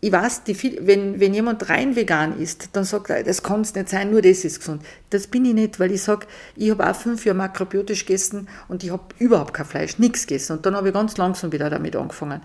ich 0.00 0.11
weiß, 0.11 0.42
die, 0.44 0.78
wenn, 0.80 1.20
wenn 1.20 1.32
jemand 1.32 1.68
rein 1.68 1.94
vegan 1.94 2.40
ist, 2.40 2.70
dann 2.72 2.82
sagt 2.82 3.11
er, 3.11 3.22
das 3.22 3.44
kann 3.44 3.61
es 3.61 3.74
nicht 3.74 3.88
sein, 3.88 4.11
nur 4.11 4.20
das 4.20 4.44
ist 4.44 4.59
gesund. 4.59 4.82
Das 5.11 5.28
bin 5.28 5.44
ich 5.44 5.55
nicht, 5.55 5.78
weil 5.78 5.92
ich 5.92 6.03
sage, 6.03 6.26
ich 6.57 6.70
habe 6.72 6.88
auch 6.88 6.96
fünf 6.96 7.24
Jahre 7.24 7.38
makrobiotisch 7.38 8.05
gegessen 8.05 8.48
und 8.66 8.82
ich 8.82 8.90
habe 8.90 9.05
überhaupt 9.18 9.55
kein 9.55 9.66
Fleisch, 9.66 9.98
nichts 9.98 10.26
gegessen. 10.26 10.57
Und 10.57 10.66
dann 10.66 10.74
habe 10.74 10.88
ich 10.88 10.94
ganz 10.94 11.16
langsam 11.16 11.53
wieder 11.53 11.70
damit 11.70 11.94
angefangen. 11.94 12.40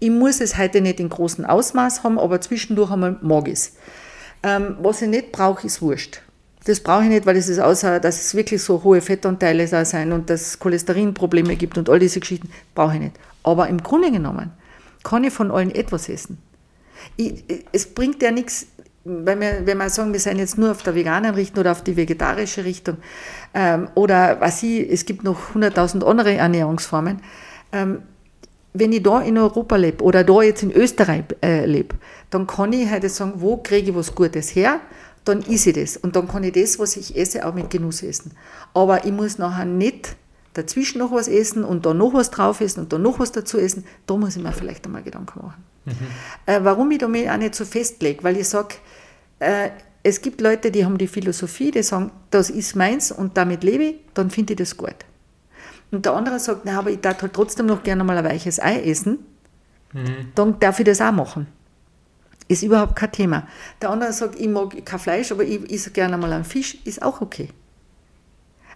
Ich 0.00 0.10
muss 0.10 0.40
es 0.40 0.58
heute 0.58 0.80
nicht 0.80 0.98
in 0.98 1.08
großem 1.08 1.44
Ausmaß 1.44 2.02
haben, 2.02 2.18
aber 2.18 2.40
zwischendurch 2.40 2.90
einmal 2.90 3.18
mag 3.22 3.46
ich 3.46 3.54
es. 3.54 3.72
Ähm, 4.42 4.76
was 4.80 5.00
ich 5.00 5.08
nicht 5.08 5.32
brauche, 5.32 5.66
ist 5.66 5.80
Wurst. 5.80 6.22
Das 6.66 6.80
brauche 6.80 7.04
ich 7.04 7.08
nicht, 7.08 7.26
weil 7.26 7.36
es 7.36 7.48
ist 7.48 7.60
außer, 7.60 8.00
dass 8.00 8.20
es 8.20 8.34
wirklich 8.34 8.60
so 8.60 8.82
hohe 8.82 9.00
Fettanteile 9.00 9.68
da 9.68 9.84
sein 9.84 10.10
und 10.10 10.28
dass 10.28 10.42
es 10.42 10.58
Cholesterinprobleme 10.58 11.54
gibt 11.54 11.78
und 11.78 11.88
all 11.88 12.00
diese 12.00 12.18
Geschichten, 12.18 12.50
brauche 12.74 12.94
ich 12.94 13.00
nicht. 13.00 13.16
Aber 13.44 13.68
im 13.68 13.80
Grunde 13.84 14.10
genommen 14.10 14.50
kann 15.04 15.22
ich 15.22 15.32
von 15.32 15.52
allen 15.52 15.72
etwas 15.72 16.08
essen. 16.08 16.38
Ich, 17.16 17.44
es 17.70 17.86
bringt 17.86 18.20
ja 18.20 18.32
nichts, 18.32 18.66
wenn 19.04 19.40
wir, 19.40 19.64
wenn 19.64 19.78
wir 19.78 19.88
sagen, 19.90 20.12
wir 20.12 20.18
sind 20.18 20.38
jetzt 20.38 20.58
nur 20.58 20.72
auf 20.72 20.82
der 20.82 20.96
veganen 20.96 21.36
Richtung 21.36 21.60
oder 21.60 21.70
auf 21.70 21.84
die 21.84 21.96
vegetarische 21.96 22.64
Richtung 22.64 22.96
ähm, 23.54 23.88
oder 23.94 24.40
was 24.40 24.60
ich, 24.64 24.90
es 24.90 25.04
gibt 25.04 25.22
noch 25.22 25.54
100.000 25.54 26.04
andere 26.04 26.34
Ernährungsformen. 26.34 27.20
Ähm, 27.70 28.02
wenn 28.74 28.92
ich 28.92 29.04
da 29.04 29.20
in 29.20 29.38
Europa 29.38 29.76
lebe 29.76 30.02
oder 30.02 30.24
da 30.24 30.42
jetzt 30.42 30.64
in 30.64 30.72
Österreich 30.72 31.22
äh, 31.44 31.64
lebe, 31.64 31.94
dann 32.30 32.48
kann 32.48 32.72
ich 32.72 32.90
heute 32.90 33.08
sagen, 33.08 33.34
wo 33.36 33.58
kriege 33.58 33.90
ich 33.90 33.96
was 33.96 34.16
Gutes 34.16 34.56
her 34.56 34.80
dann 35.26 35.42
esse 35.42 35.70
ich 35.70 35.76
das. 35.76 35.96
Und 35.96 36.16
dann 36.16 36.28
kann 36.28 36.44
ich 36.44 36.52
das, 36.52 36.78
was 36.78 36.96
ich 36.96 37.16
esse, 37.16 37.46
auch 37.46 37.54
mit 37.54 37.70
Genuss 37.70 38.02
essen. 38.02 38.32
Aber 38.74 39.04
ich 39.04 39.12
muss 39.12 39.38
nachher 39.38 39.64
nicht 39.64 40.16
dazwischen 40.54 40.98
noch 40.98 41.12
was 41.12 41.28
essen 41.28 41.64
und 41.64 41.84
da 41.84 41.92
noch 41.92 42.14
was 42.14 42.30
drauf 42.30 42.60
essen 42.60 42.80
und 42.80 42.92
da 42.92 42.98
noch 42.98 43.18
was 43.18 43.32
dazu 43.32 43.58
essen, 43.58 43.84
da 44.06 44.16
muss 44.16 44.36
ich 44.36 44.42
mir 44.42 44.52
vielleicht 44.52 44.86
einmal 44.86 45.02
Gedanken 45.02 45.40
machen. 45.42 45.64
Mhm. 45.84 45.92
Äh, 46.46 46.60
warum 46.62 46.90
ich 46.90 46.98
da 46.98 47.08
mich 47.08 47.28
auch 47.28 47.36
nicht 47.36 47.54
so 47.54 47.64
festlege, 47.64 48.24
weil 48.24 48.36
ich 48.38 48.48
sage, 48.48 48.76
äh, 49.38 49.70
es 50.02 50.22
gibt 50.22 50.40
Leute, 50.40 50.70
die 50.70 50.84
haben 50.84 50.98
die 50.98 51.08
Philosophie, 51.08 51.72
die 51.72 51.82
sagen, 51.82 52.10
das 52.30 52.48
ist 52.48 52.76
meins 52.76 53.12
und 53.12 53.36
damit 53.36 53.64
lebe 53.64 53.84
ich, 53.84 53.96
dann 54.14 54.30
finde 54.30 54.52
ich 54.52 54.58
das 54.58 54.76
gut. 54.76 54.94
Und 55.90 56.06
der 56.06 56.14
andere 56.14 56.38
sagt, 56.38 56.62
na, 56.64 56.78
aber 56.78 56.90
ich 56.90 57.00
darf 57.00 57.20
halt 57.20 57.32
trotzdem 57.32 57.66
noch 57.66 57.82
gerne 57.82 58.04
mal 58.04 58.16
ein 58.16 58.24
weiches 58.24 58.60
Ei 58.60 58.80
essen, 58.82 59.18
mhm. 59.92 60.28
dann 60.34 60.58
darf 60.60 60.78
ich 60.78 60.86
das 60.86 61.00
auch 61.00 61.12
machen. 61.12 61.48
Ist 62.48 62.62
überhaupt 62.62 62.94
kein 62.94 63.12
Thema. 63.12 63.48
Der 63.82 63.90
andere 63.90 64.12
sagt, 64.12 64.38
ich 64.38 64.48
mag 64.48 64.84
kein 64.84 64.98
Fleisch, 65.00 65.32
aber 65.32 65.42
ich 65.42 65.70
esse 65.72 65.90
gerne 65.90 66.16
mal 66.16 66.32
einen 66.32 66.44
Fisch, 66.44 66.78
ist 66.84 67.02
auch 67.02 67.20
okay. 67.20 67.48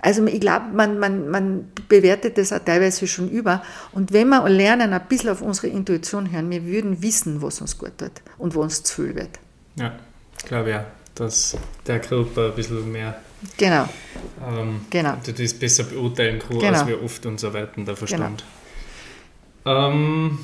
Also 0.03 0.25
ich 0.27 0.41
glaube, 0.41 0.67
man, 0.73 0.99
man, 0.99 1.29
man 1.29 1.73
bewertet 1.89 2.39
das 2.39 2.53
auch 2.53 2.61
teilweise 2.61 3.07
schon 3.07 3.29
über. 3.29 3.63
Und 3.93 4.13
wenn 4.13 4.29
wir 4.29 4.49
lernen, 4.49 4.93
ein 4.93 5.09
bisschen 5.09 5.31
auf 5.31 5.43
unsere 5.43 5.69
Intuition 5.69 6.33
hören, 6.33 6.51
wir 6.51 6.65
würden 6.65 7.03
wissen, 7.03 7.43
was 7.43 7.61
uns 7.61 7.77
gut 7.77 7.99
tut 7.99 8.13
und 8.39 8.55
wo 8.55 8.63
uns 8.63 8.83
zu 8.83 9.03
viel 9.03 9.15
wird. 9.15 9.39
Ja, 9.77 9.93
ich 10.39 10.45
glaube 10.45 10.71
ja, 10.71 10.87
dass 11.15 11.57
der 11.87 12.01
Körper 12.01 12.47
ein 12.47 12.55
bisschen 12.55 12.91
mehr 12.91 13.21
genau. 13.57 13.89
Ähm, 14.47 14.87
genau. 14.89 15.17
das 15.25 15.55
besser 15.55 15.85
beurteilen 15.85 16.39
kann, 16.39 16.59
genau. 16.59 16.79
als 16.79 16.87
wir 16.87 17.03
oft 17.03 17.27
unser 17.27 17.53
wertender 17.53 17.95
Verstand. 17.95 18.43
Genau. 19.65 19.89
Ähm, 19.89 20.39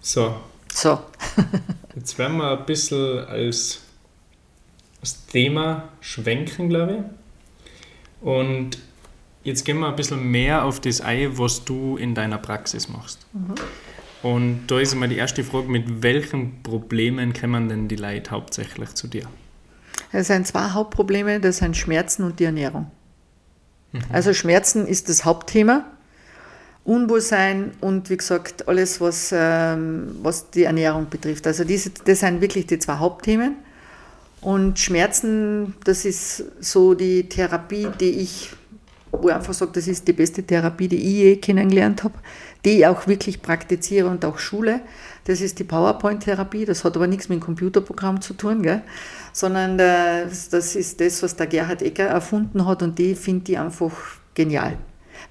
so. 0.00 0.36
So. 0.72 1.00
Jetzt 1.94 2.18
werden 2.18 2.36
wir 2.36 2.58
ein 2.58 2.66
bisschen 2.66 3.24
als, 3.26 3.80
als 5.00 5.26
Thema 5.26 5.88
schwenken, 6.00 6.68
glaube 6.68 6.92
ich. 6.92 8.26
Und 8.26 8.78
jetzt 9.44 9.64
gehen 9.64 9.78
wir 9.78 9.88
ein 9.88 9.96
bisschen 9.96 10.22
mehr 10.30 10.64
auf 10.64 10.80
das 10.80 11.00
ein, 11.00 11.38
was 11.38 11.64
du 11.64 11.96
in 11.96 12.14
deiner 12.14 12.38
Praxis 12.38 12.88
machst. 12.88 13.26
Mhm. 13.32 13.54
Und 14.22 14.66
da 14.66 14.80
ist 14.80 14.92
immer 14.92 15.06
die 15.06 15.16
erste 15.16 15.44
Frage, 15.44 15.68
mit 15.68 16.02
welchen 16.02 16.62
Problemen 16.62 17.32
kommen 17.32 17.68
denn 17.68 17.88
die 17.88 17.96
Leute 17.96 18.32
hauptsächlich 18.32 18.94
zu 18.94 19.06
dir? 19.06 19.28
Es 20.10 20.26
sind 20.26 20.46
zwei 20.46 20.70
Hauptprobleme, 20.70 21.40
das 21.40 21.58
sind 21.58 21.76
Schmerzen 21.76 22.24
und 22.24 22.40
die 22.40 22.44
Ernährung. 22.44 22.90
Mhm. 23.92 24.00
Also 24.10 24.34
Schmerzen 24.34 24.86
ist 24.86 25.08
das 25.08 25.24
Hauptthema, 25.24 25.84
Unwohlsein 26.88 27.72
und 27.82 28.08
wie 28.08 28.16
gesagt 28.16 28.66
alles, 28.66 28.98
was, 28.98 29.30
ähm, 29.36 30.16
was 30.22 30.48
die 30.50 30.64
Ernährung 30.64 31.06
betrifft. 31.10 31.46
Also 31.46 31.64
diese, 31.64 31.90
das 31.90 32.20
sind 32.20 32.40
wirklich 32.40 32.66
die 32.66 32.78
zwei 32.78 32.94
Hauptthemen. 32.94 33.56
Und 34.40 34.78
Schmerzen, 34.78 35.74
das 35.84 36.06
ist 36.06 36.44
so 36.60 36.94
die 36.94 37.28
Therapie, 37.28 37.88
die 38.00 38.20
ich, 38.20 38.52
wo 39.12 39.28
ich 39.28 39.34
einfach 39.34 39.52
sage, 39.52 39.72
das 39.74 39.86
ist 39.86 40.08
die 40.08 40.14
beste 40.14 40.42
Therapie, 40.42 40.88
die 40.88 40.96
ich 40.96 41.02
je 41.04 41.36
kennengelernt 41.36 42.04
habe, 42.04 42.14
die 42.64 42.78
ich 42.78 42.86
auch 42.86 43.06
wirklich 43.06 43.42
praktiziere 43.42 44.08
und 44.08 44.24
auch 44.24 44.38
schule. 44.38 44.80
Das 45.24 45.42
ist 45.42 45.58
die 45.58 45.64
PowerPoint-Therapie, 45.64 46.64
das 46.64 46.84
hat 46.84 46.96
aber 46.96 47.06
nichts 47.06 47.28
mit 47.28 47.40
dem 47.40 47.42
Computerprogramm 47.42 48.22
zu 48.22 48.32
tun, 48.32 48.62
gell? 48.62 48.80
sondern 49.34 49.76
das, 49.76 50.48
das 50.48 50.74
ist 50.74 51.02
das, 51.02 51.22
was 51.22 51.36
der 51.36 51.48
Gerhard 51.48 51.82
Ecker 51.82 52.06
erfunden 52.06 52.64
hat 52.64 52.82
und 52.82 52.98
die 52.98 53.14
finde 53.14 53.52
ich 53.52 53.58
einfach 53.58 53.92
genial. 54.34 54.78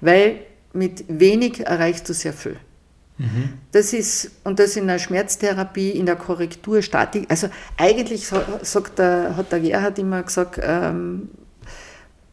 Weil 0.01 0.41
mit 0.77 1.03
wenig 1.07 1.65
erreichst 1.65 2.07
du 2.07 2.13
sehr 2.13 2.33
viel. 2.33 2.57
Mhm. 3.17 3.53
Das 3.71 3.93
ist, 3.93 4.31
und 4.43 4.59
das 4.59 4.75
in 4.75 4.87
der 4.87 4.99
Schmerztherapie, 4.99 5.89
in 5.89 6.05
der 6.05 6.15
Korrektur, 6.15 6.81
Statik, 6.81 7.25
also 7.29 7.49
eigentlich 7.77 8.27
sagt 8.61 8.99
der, 8.99 9.35
hat 9.35 9.51
der 9.51 9.59
Gerhard 9.59 9.97
immer 9.97 10.21
gesagt, 10.21 10.59
ähm, 10.61 11.29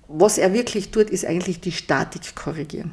was 0.09 0.36
er 0.36 0.53
wirklich 0.53 0.90
tut, 0.90 1.09
ist 1.09 1.24
eigentlich 1.24 1.61
die 1.61 1.72
Statik 1.72 2.34
korrigieren. 2.36 2.92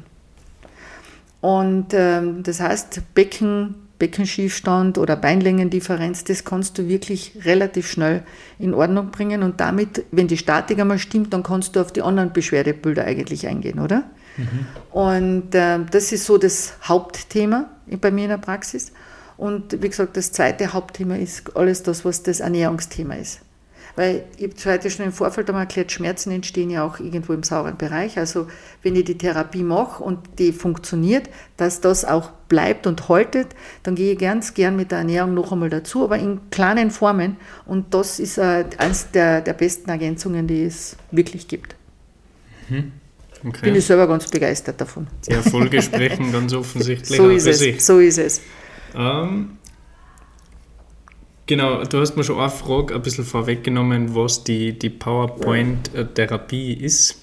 Und 1.42 1.88
ähm, 1.92 2.42
das 2.42 2.60
heißt, 2.60 3.14
Becken, 3.14 3.74
Beckenschiefstand 3.98 4.96
oder 4.96 5.16
Beinlängendifferenz, 5.16 6.24
das 6.24 6.44
kannst 6.44 6.78
du 6.78 6.88
wirklich 6.88 7.32
relativ 7.44 7.90
schnell 7.90 8.22
in 8.58 8.74
Ordnung 8.74 9.10
bringen 9.10 9.42
und 9.42 9.60
damit, 9.60 10.04
wenn 10.12 10.28
die 10.28 10.38
Statik 10.38 10.80
einmal 10.80 10.98
stimmt, 10.98 11.32
dann 11.34 11.42
kannst 11.42 11.76
du 11.76 11.80
auf 11.80 11.92
die 11.92 12.02
anderen 12.02 12.32
Beschwerdebilder 12.32 13.04
eigentlich 13.04 13.46
eingehen, 13.46 13.80
oder? 13.80 14.04
Mhm. 14.36 14.66
Und 14.90 15.54
äh, 15.54 15.80
das 15.90 16.12
ist 16.12 16.24
so 16.24 16.38
das 16.38 16.74
Hauptthema 16.84 17.70
bei 18.00 18.10
mir 18.10 18.24
in 18.24 18.30
der 18.30 18.38
Praxis. 18.38 18.92
Und 19.36 19.82
wie 19.82 19.88
gesagt, 19.88 20.16
das 20.16 20.32
zweite 20.32 20.72
Hauptthema 20.72 21.16
ist 21.16 21.56
alles 21.56 21.82
das, 21.82 22.04
was 22.04 22.22
das 22.22 22.40
Ernährungsthema 22.40 23.14
ist. 23.14 23.40
Weil 23.94 24.24
ich 24.38 24.44
habe 24.44 24.72
heute 24.72 24.90
schon 24.90 25.04
im 25.04 25.12
Vorfeld 25.12 25.48
einmal 25.48 25.64
erklärt, 25.64 25.92
Schmerzen 25.92 26.30
entstehen 26.30 26.70
ja 26.70 26.82
auch 26.84 26.98
irgendwo 26.98 27.34
im 27.34 27.42
sauren 27.42 27.76
Bereich. 27.76 28.16
Also 28.18 28.46
wenn 28.82 28.96
ich 28.96 29.04
die 29.04 29.18
Therapie 29.18 29.62
mache 29.62 30.02
und 30.02 30.18
die 30.38 30.52
funktioniert, 30.52 31.28
dass 31.58 31.82
das 31.82 32.06
auch 32.06 32.30
bleibt 32.48 32.86
und 32.86 33.08
haltet, 33.10 33.48
dann 33.82 33.94
gehe 33.94 34.12
ich 34.12 34.18
ganz 34.18 34.54
gern 34.54 34.76
mit 34.76 34.92
der 34.92 34.98
Ernährung 34.98 35.34
noch 35.34 35.52
einmal 35.52 35.68
dazu, 35.68 36.04
aber 36.04 36.18
in 36.18 36.40
kleinen 36.50 36.90
Formen. 36.90 37.36
Und 37.66 37.92
das 37.92 38.18
ist 38.18 38.38
äh, 38.38 38.64
eines 38.78 39.10
der, 39.10 39.42
der 39.42 39.52
besten 39.52 39.90
Ergänzungen, 39.90 40.46
die 40.46 40.64
es 40.64 40.96
wirklich 41.10 41.48
gibt. 41.48 41.74
Mhm. 42.70 42.92
Okay. 43.44 43.66
Bin 43.66 43.74
ich 43.74 43.84
selber 43.84 44.06
ganz 44.06 44.28
begeistert 44.30 44.80
davon. 44.80 45.08
Die 45.26 45.32
Erfolge 45.32 45.82
sprechen 45.82 46.30
ganz 46.30 46.52
offensichtlich 46.54 47.18
so 47.18 47.28
ist 47.28 47.46
es, 47.46 47.58
sich. 47.58 47.84
So 47.84 47.98
ist 47.98 48.18
es. 48.18 48.40
Ähm, 48.94 49.58
genau, 51.46 51.82
du 51.84 52.00
hast 52.00 52.16
mir 52.16 52.24
schon 52.24 52.38
eine 52.38 52.50
Frage 52.50 52.94
ein 52.94 53.02
bisschen 53.02 53.24
vorweggenommen, 53.24 54.14
was 54.14 54.44
die, 54.44 54.78
die 54.78 54.90
PowerPoint-Therapie 54.90 56.74
ist. 56.74 57.20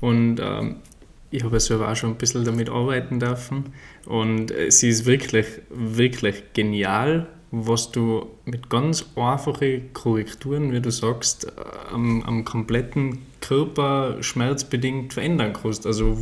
Und 0.00 0.40
ähm, 0.40 0.76
ich 1.30 1.44
habe 1.44 1.56
ja 1.56 1.60
selber 1.60 1.90
auch 1.90 1.96
schon 1.96 2.10
ein 2.10 2.18
bisschen 2.18 2.44
damit 2.44 2.68
arbeiten 2.68 3.20
dürfen. 3.20 3.72
Und 4.06 4.50
äh, 4.50 4.70
sie 4.70 4.88
ist 4.88 5.06
wirklich, 5.06 5.46
wirklich 5.70 6.42
genial, 6.52 7.28
was 7.52 7.92
du 7.92 8.26
mit 8.44 8.70
ganz 8.70 9.04
einfachen 9.14 9.92
Korrekturen, 9.92 10.72
wie 10.72 10.80
du 10.80 10.90
sagst, 10.90 11.44
äh, 11.44 11.92
am, 11.92 12.22
am 12.22 12.44
kompletten 12.44 13.29
Körper 13.40 14.22
schmerzbedingt 14.22 15.14
verändern 15.14 15.52
kannst. 15.52 15.86
Also 15.86 16.16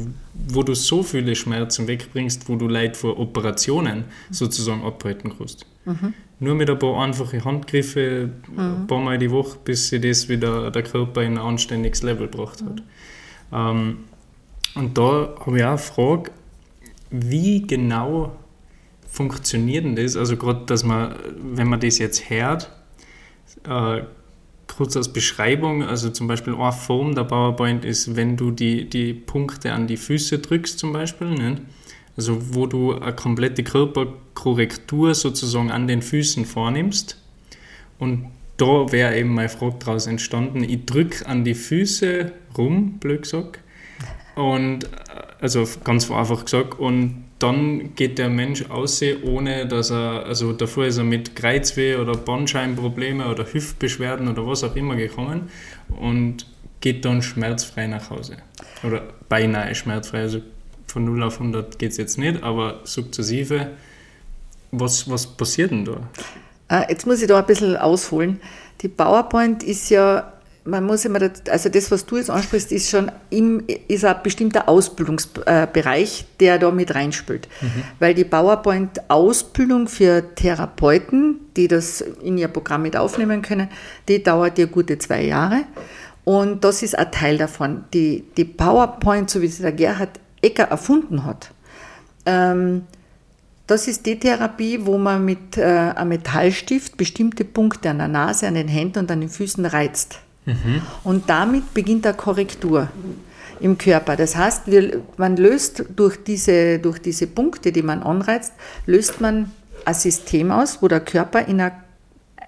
wo 0.48 0.62
du 0.62 0.74
so 0.74 1.02
viele 1.02 1.34
Schmerzen 1.34 1.86
wegbringst, 1.86 2.48
wo 2.48 2.56
du 2.56 2.68
Leid 2.68 2.96
vor 2.96 3.18
Operationen 3.18 4.04
sozusagen 4.30 4.82
abhalten 4.82 5.32
kannst. 5.36 5.66
Mhm. 5.84 6.14
Nur 6.40 6.54
mit 6.54 6.70
ein 6.70 6.78
paar 6.78 7.02
einfachen 7.02 7.44
Handgriffe, 7.44 8.30
mhm. 8.50 8.58
ein 8.58 8.86
paar 8.86 9.00
Mal 9.00 9.18
die 9.18 9.30
Woche, 9.30 9.58
bis 9.64 9.88
sich 9.88 10.00
das 10.00 10.28
wieder 10.28 10.70
der 10.70 10.82
Körper 10.82 11.22
in 11.22 11.32
ein 11.32 11.38
anständiges 11.38 12.02
Level 12.02 12.28
gebracht 12.28 12.62
hat. 12.62 12.76
Mhm. 12.76 12.86
Ähm, 13.52 13.98
und 14.74 14.96
da 14.96 15.34
habe 15.44 15.58
ich 15.58 15.64
auch 15.64 15.68
eine 15.70 15.78
Frage, 15.78 16.30
wie 17.10 17.62
genau 17.66 18.36
funktioniert 19.08 19.84
denn 19.84 19.96
das? 19.96 20.16
Also 20.16 20.36
gerade, 20.36 20.66
dass 20.66 20.84
man, 20.84 21.14
wenn 21.40 21.68
man 21.68 21.80
das 21.80 21.98
jetzt 21.98 22.30
hört, 22.30 22.70
äh, 23.66 24.02
kurz 24.68 24.96
als 24.96 25.12
Beschreibung, 25.12 25.82
also 25.82 26.10
zum 26.10 26.28
Beispiel 26.28 26.54
eine 26.54 26.72
Form 26.72 27.14
der 27.14 27.24
PowerPoint 27.24 27.84
ist, 27.84 28.14
wenn 28.14 28.36
du 28.36 28.50
die, 28.50 28.88
die 28.88 29.12
Punkte 29.12 29.72
an 29.72 29.86
die 29.86 29.96
Füße 29.96 30.38
drückst 30.38 30.78
zum 30.78 30.92
Beispiel, 30.92 31.28
ne? 31.30 31.60
also 32.16 32.54
wo 32.54 32.66
du 32.66 32.94
eine 32.94 33.14
komplette 33.14 33.64
Körperkorrektur 33.64 35.14
sozusagen 35.14 35.70
an 35.70 35.88
den 35.88 36.02
Füßen 36.02 36.44
vornimmst. 36.44 37.20
Und 37.98 38.26
da 38.56 38.90
wäre 38.92 39.16
eben 39.16 39.34
meine 39.34 39.48
Frage 39.48 39.76
daraus 39.78 40.06
entstanden, 40.06 40.64
ich 40.64 40.84
drücke 40.84 41.26
an 41.26 41.44
die 41.44 41.54
Füße 41.54 42.32
rum, 42.56 42.98
blöd 42.98 43.22
gesagt, 43.22 43.60
und 44.34 44.84
äh, 44.84 44.88
also 45.40 45.64
ganz 45.84 46.10
einfach 46.10 46.44
gesagt, 46.44 46.78
und 46.78 47.24
dann 47.38 47.94
geht 47.94 48.18
der 48.18 48.28
Mensch 48.28 48.68
aussehen, 48.68 49.22
ohne 49.22 49.66
dass 49.66 49.90
er, 49.90 50.26
also 50.26 50.52
davor 50.52 50.86
ist 50.86 50.98
er 50.98 51.04
mit 51.04 51.36
Kreuzweh 51.36 51.96
oder 51.96 52.16
Bandscheibenprobleme 52.16 53.28
oder 53.28 53.44
Hüftbeschwerden 53.44 54.28
oder 54.28 54.46
was 54.46 54.64
auch 54.64 54.74
immer 54.74 54.96
gekommen 54.96 55.50
und 56.00 56.46
geht 56.80 57.04
dann 57.04 57.22
schmerzfrei 57.22 57.86
nach 57.86 58.10
Hause. 58.10 58.38
Oder 58.82 59.02
beinahe 59.28 59.74
schmerzfrei. 59.74 60.20
Also 60.20 60.40
von 60.86 61.04
0 61.04 61.22
auf 61.22 61.40
100 61.40 61.78
geht 61.78 61.92
es 61.92 61.96
jetzt 61.96 62.18
nicht, 62.18 62.42
aber 62.42 62.80
sukzessive. 62.84 63.70
Was, 64.70 65.08
was 65.08 65.26
passiert 65.26 65.70
denn 65.70 65.84
da? 65.84 66.00
Ah, 66.68 66.84
jetzt 66.88 67.06
muss 67.06 67.22
ich 67.22 67.28
da 67.28 67.38
ein 67.38 67.46
bisschen 67.46 67.76
ausholen. 67.76 68.40
Die 68.82 68.88
PowerPoint 68.88 69.62
ist 69.62 69.90
ja 69.90 70.32
man 70.68 70.84
muss 70.84 71.04
immer, 71.06 71.18
also 71.50 71.68
das, 71.70 71.90
was 71.90 72.04
du 72.04 72.18
jetzt 72.18 72.28
ansprichst, 72.28 72.72
ist 72.72 72.90
schon 72.90 73.10
im, 73.30 73.64
ist 73.88 74.04
ein 74.04 74.16
bestimmter 74.22 74.68
Ausbildungsbereich, 74.68 76.26
der 76.40 76.58
da 76.58 76.70
mit 76.70 76.94
reinspielt. 76.94 77.48
Mhm. 77.62 77.82
Weil 77.98 78.14
die 78.14 78.24
PowerPoint-Ausbildung 78.24 79.88
für 79.88 80.34
Therapeuten, 80.34 81.40
die 81.56 81.68
das 81.68 82.02
in 82.02 82.36
ihr 82.36 82.48
Programm 82.48 82.82
mit 82.82 82.96
aufnehmen 82.96 83.40
können, 83.40 83.68
die 84.08 84.22
dauert 84.22 84.58
ja 84.58 84.66
gute 84.66 84.98
zwei 84.98 85.24
Jahre. 85.24 85.64
Und 86.24 86.64
das 86.64 86.82
ist 86.82 86.98
ein 86.98 87.10
Teil 87.10 87.38
davon. 87.38 87.84
Die, 87.94 88.24
die 88.36 88.44
PowerPoint, 88.44 89.30
so 89.30 89.40
wie 89.40 89.48
sie 89.48 89.62
der 89.62 89.72
Gerhard 89.72 90.20
Ecker 90.42 90.64
erfunden 90.64 91.24
hat, 91.24 91.50
ähm, 92.26 92.82
das 93.66 93.88
ist 93.88 94.06
die 94.06 94.18
Therapie, 94.18 94.84
wo 94.84 94.98
man 94.98 95.24
mit 95.24 95.56
äh, 95.56 95.62
einem 95.62 96.10
Metallstift 96.10 96.96
bestimmte 96.96 97.44
Punkte 97.44 97.90
an 97.90 97.98
der 97.98 98.08
Nase, 98.08 98.46
an 98.46 98.54
den 98.54 98.68
Händen 98.68 99.00
und 99.00 99.10
an 99.10 99.20
den 99.20 99.30
Füßen 99.30 99.64
reizt. 99.64 100.20
Und 101.04 101.28
damit 101.28 101.74
beginnt 101.74 102.06
eine 102.06 102.16
Korrektur. 102.16 102.88
im 103.60 103.76
Körper. 103.76 104.16
Das 104.16 104.36
heißt, 104.36 104.66
wir, 104.66 105.02
man 105.16 105.36
löst 105.36 105.84
durch 105.96 106.22
diese, 106.22 106.78
durch 106.78 107.00
diese 107.00 107.26
Punkte, 107.26 107.72
die 107.72 107.82
man 107.82 108.02
anreizt, 108.02 108.52
löst 108.86 109.20
man 109.20 109.50
ein 109.84 109.94
System 109.94 110.50
aus, 110.50 110.82
wo 110.82 110.88
der 110.88 111.00
Körper 111.00 111.46
in, 111.46 111.60
a, 111.60 111.72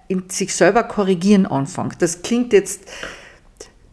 in 0.07 0.29
sich 0.29 0.55
selber 0.55 0.83
korrigieren 0.83 1.45
anfängt. 1.45 2.01
Das 2.01 2.21
klingt 2.21 2.53
jetzt 2.53 2.83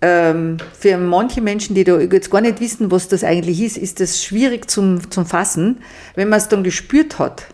ähm, 0.00 0.58
für 0.78 0.96
manche 0.96 1.40
Menschen, 1.40 1.74
die 1.74 1.84
da 1.84 1.98
jetzt 1.98 2.30
gar 2.30 2.40
nicht 2.40 2.60
wissen, 2.60 2.90
was 2.90 3.08
das 3.08 3.24
eigentlich 3.24 3.60
ist, 3.60 3.76
ist 3.76 4.00
das 4.00 4.22
schwierig 4.22 4.70
zum, 4.70 5.10
zum 5.10 5.26
Fassen. 5.26 5.78
Wenn 6.14 6.28
man 6.28 6.38
es 6.38 6.48
dann 6.48 6.62
gespürt 6.62 7.18
hat, 7.18 7.46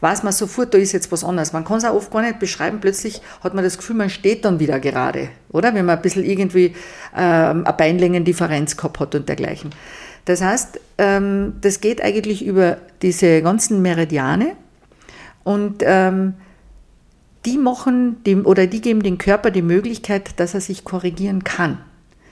weiß 0.00 0.22
man 0.22 0.32
sofort, 0.32 0.74
da 0.74 0.78
ist 0.78 0.92
jetzt 0.92 1.10
was 1.10 1.24
anderes. 1.24 1.52
Man 1.52 1.64
kann 1.64 1.78
es 1.78 1.84
auch 1.84 1.94
oft 1.94 2.10
gar 2.10 2.22
nicht 2.22 2.38
beschreiben. 2.38 2.78
Plötzlich 2.80 3.20
hat 3.42 3.54
man 3.54 3.64
das 3.64 3.76
Gefühl, 3.76 3.96
man 3.96 4.10
steht 4.10 4.44
dann 4.44 4.60
wieder 4.60 4.80
gerade, 4.80 5.28
oder? 5.50 5.74
Wenn 5.74 5.86
man 5.86 5.96
ein 5.96 6.02
bisschen 6.02 6.24
irgendwie 6.24 6.74
ähm, 7.16 7.64
eine 7.64 7.72
Beinlängendifferenz 7.76 8.76
gehabt 8.76 9.00
hat 9.00 9.14
und 9.14 9.28
dergleichen. 9.28 9.70
Das 10.24 10.42
heißt, 10.42 10.78
ähm, 10.98 11.54
das 11.60 11.80
geht 11.80 12.02
eigentlich 12.02 12.44
über 12.44 12.76
diese 13.02 13.42
ganzen 13.42 13.80
Meridiane 13.82 14.52
und 15.42 15.82
ähm, 15.82 16.34
die 17.46 17.56
machen 17.56 18.22
dem, 18.24 18.44
oder 18.44 18.66
die 18.66 18.80
geben 18.80 19.02
dem 19.02 19.16
Körper 19.16 19.50
die 19.50 19.62
Möglichkeit, 19.62 20.38
dass 20.38 20.54
er 20.54 20.60
sich 20.60 20.84
korrigieren 20.84 21.44
kann. 21.44 21.78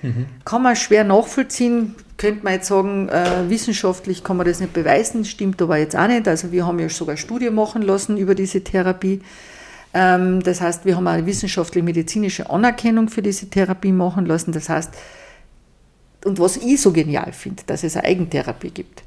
Mhm. 0.03 0.27
Kann 0.45 0.63
man 0.63 0.77
schwer 0.77 1.05
nachvollziehen, 1.05 1.95
könnte 2.17 2.45
man 2.45 2.55
jetzt 2.55 2.69
sagen, 2.69 3.09
äh, 3.09 3.49
wissenschaftlich 3.49 4.25
kann 4.25 4.37
man 4.37 4.47
das 4.47 4.61
nicht 4.61 4.73
beweisen, 4.73 5.25
stimmt 5.25 5.61
aber 5.61 5.77
jetzt 5.77 5.97
auch 5.97 6.07
nicht. 6.07 6.27
Also 6.27 6.53
wir 6.53 6.67
haben 6.67 6.79
ja 6.79 6.89
sogar 6.89 7.17
Studie 7.17 7.51
machen 7.51 7.83
lassen 7.83 8.17
über 8.17 8.35
diese 8.35 8.63
Therapie. 8.63 9.21
Ähm, 9.93 10.43
das 10.43 10.61
heißt, 10.61 10.85
wir 10.85 10.97
haben 10.97 11.07
eine 11.07 11.27
wissenschaftlich-medizinische 11.27 12.49
Anerkennung 12.49 13.09
für 13.09 13.23
diese 13.23 13.49
Therapie 13.49 13.93
machen 13.93 14.27
lassen. 14.27 14.53
Das 14.53 14.69
heißt, 14.69 14.95
und 16.25 16.39
was 16.39 16.57
ich 16.57 16.81
so 16.81 16.93
genial 16.93 17.33
finde, 17.33 17.63
dass 17.67 17.85
es 17.85 17.97
eine 17.97 18.07
Eigentherapie 18.07 18.71
gibt. 18.71 19.03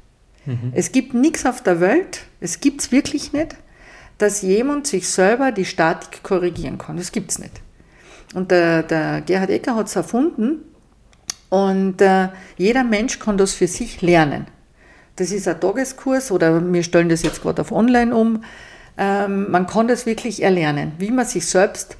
Mhm. 0.46 0.72
Es 0.74 0.92
gibt 0.92 1.12
nichts 1.12 1.44
auf 1.44 1.62
der 1.62 1.80
Welt, 1.80 2.22
es 2.40 2.60
gibt 2.60 2.80
es 2.80 2.92
wirklich 2.92 3.32
nicht, 3.32 3.56
dass 4.18 4.42
jemand 4.42 4.86
sich 4.86 5.08
selber 5.08 5.52
die 5.52 5.64
Statik 5.64 6.22
korrigieren 6.22 6.78
kann. 6.78 6.96
Das 6.96 7.12
gibt 7.12 7.30
es 7.32 7.38
nicht. 7.38 7.60
Und 8.34 8.50
der, 8.50 8.82
der 8.82 9.20
Gerhard 9.22 9.50
Ecker 9.50 9.74
hat 9.74 9.88
es 9.88 9.96
erfunden 9.96 10.62
und 11.50 12.00
äh, 12.00 12.28
jeder 12.56 12.84
Mensch 12.84 13.18
kann 13.18 13.36
das 13.36 13.52
für 13.52 13.66
sich 13.66 14.00
lernen. 14.00 14.46
Das 15.16 15.32
ist 15.32 15.46
ein 15.46 15.60
Tageskurs 15.60 16.30
oder 16.30 16.72
wir 16.72 16.82
stellen 16.82 17.10
das 17.10 17.22
jetzt 17.22 17.42
gerade 17.42 17.60
auf 17.60 17.72
Online 17.72 18.14
um. 18.14 18.42
Ähm, 18.96 19.50
man 19.50 19.66
kann 19.66 19.88
das 19.88 20.06
wirklich 20.06 20.42
erlernen, 20.42 20.92
wie 20.98 21.10
man 21.10 21.26
sich 21.26 21.46
selbst 21.46 21.96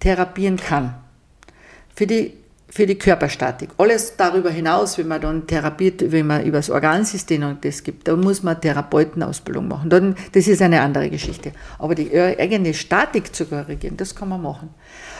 therapieren 0.00 0.56
kann. 0.56 0.94
Für 1.94 2.06
die, 2.06 2.32
für 2.68 2.86
die 2.86 2.96
Körperstatik. 2.96 3.70
Alles 3.78 4.16
darüber 4.16 4.50
hinaus, 4.50 4.96
wenn 4.98 5.08
man 5.08 5.20
dann 5.20 5.46
therapiert, 5.46 6.10
wenn 6.10 6.26
man 6.26 6.44
über 6.44 6.58
das 6.58 6.70
Organsystem 6.70 7.42
und 7.42 7.64
das 7.64 7.82
gibt, 7.84 8.08
da 8.08 8.16
muss 8.16 8.42
man 8.42 8.60
Therapeutenausbildung 8.60 9.68
machen. 9.68 9.90
Dann, 9.90 10.16
das 10.32 10.48
ist 10.48 10.62
eine 10.62 10.80
andere 10.80 11.10
Geschichte. 11.10 11.52
Aber 11.78 11.94
die 11.94 12.10
eigene 12.18 12.72
Statik 12.74 13.34
zu 13.34 13.44
korrigieren, 13.46 13.96
das 13.96 14.14
kann 14.14 14.28
man 14.28 14.42
machen. 14.42 14.70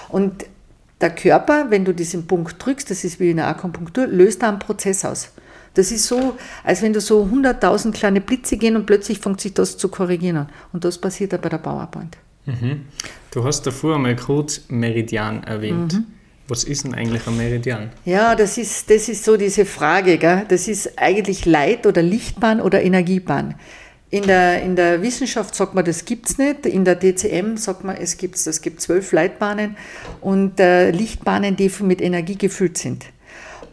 Und 0.08 0.46
der 1.00 1.10
Körper, 1.10 1.66
wenn 1.70 1.84
du 1.84 1.92
diesen 1.92 2.26
Punkt 2.26 2.56
drückst, 2.64 2.90
das 2.90 3.04
ist 3.04 3.20
wie 3.20 3.30
in 3.30 3.36
der 3.36 3.48
Akupunktur, 3.48 4.06
löst 4.06 4.42
da 4.42 4.48
einen 4.48 4.58
Prozess 4.58 5.04
aus. 5.04 5.30
Das 5.74 5.92
ist 5.92 6.06
so, 6.06 6.36
als 6.64 6.80
wenn 6.80 6.94
du 6.94 7.00
so 7.02 7.28
100.000 7.30 7.92
kleine 7.92 8.22
Blitze 8.22 8.56
gehen 8.56 8.76
und 8.76 8.86
plötzlich 8.86 9.18
fängt 9.18 9.42
sich 9.42 9.52
das 9.52 9.76
zu 9.76 9.88
korrigieren. 9.88 10.48
Und 10.72 10.84
das 10.84 10.98
passiert 10.98 11.34
auch 11.34 11.38
bei 11.38 11.50
der 11.50 11.58
PowerPoint. 11.58 12.16
Mhm. 12.46 12.86
Du 13.30 13.44
hast 13.44 13.66
davor 13.66 13.96
einmal 13.96 14.16
kurz 14.16 14.62
Meridian 14.68 15.44
erwähnt. 15.44 15.92
Mhm. 15.92 16.06
Was 16.48 16.64
ist 16.64 16.84
denn 16.84 16.94
eigentlich 16.94 17.26
ein 17.26 17.36
Meridian? 17.36 17.90
Ja, 18.04 18.34
das 18.34 18.56
ist, 18.56 18.88
das 18.88 19.08
ist 19.08 19.24
so 19.24 19.36
diese 19.36 19.66
Frage. 19.66 20.16
Gell? 20.16 20.46
Das 20.48 20.68
ist 20.68 20.96
eigentlich 20.96 21.44
Leit- 21.44 21.86
oder 21.86 22.02
Lichtbahn 22.02 22.60
oder 22.60 22.82
Energiebahn. 22.82 23.56
In 24.08 24.22
der, 24.22 24.62
in 24.62 24.76
der 24.76 25.02
Wissenschaft 25.02 25.54
sagt 25.54 25.74
man, 25.74 25.84
das 25.84 26.04
gibt 26.04 26.30
es 26.30 26.38
nicht. 26.38 26.64
In 26.64 26.84
der 26.84 26.94
DCM 26.94 27.56
sagt 27.56 27.82
man, 27.82 27.96
es 27.96 28.16
gibt 28.16 28.36
es. 28.36 28.46
Es 28.46 28.60
gibt 28.60 28.80
zwölf 28.80 29.10
Leitbahnen 29.12 29.76
und 30.20 30.60
äh, 30.60 30.90
Lichtbahnen, 30.90 31.56
die 31.56 31.70
mit 31.80 32.00
Energie 32.00 32.36
gefüllt 32.36 32.78
sind. 32.78 33.06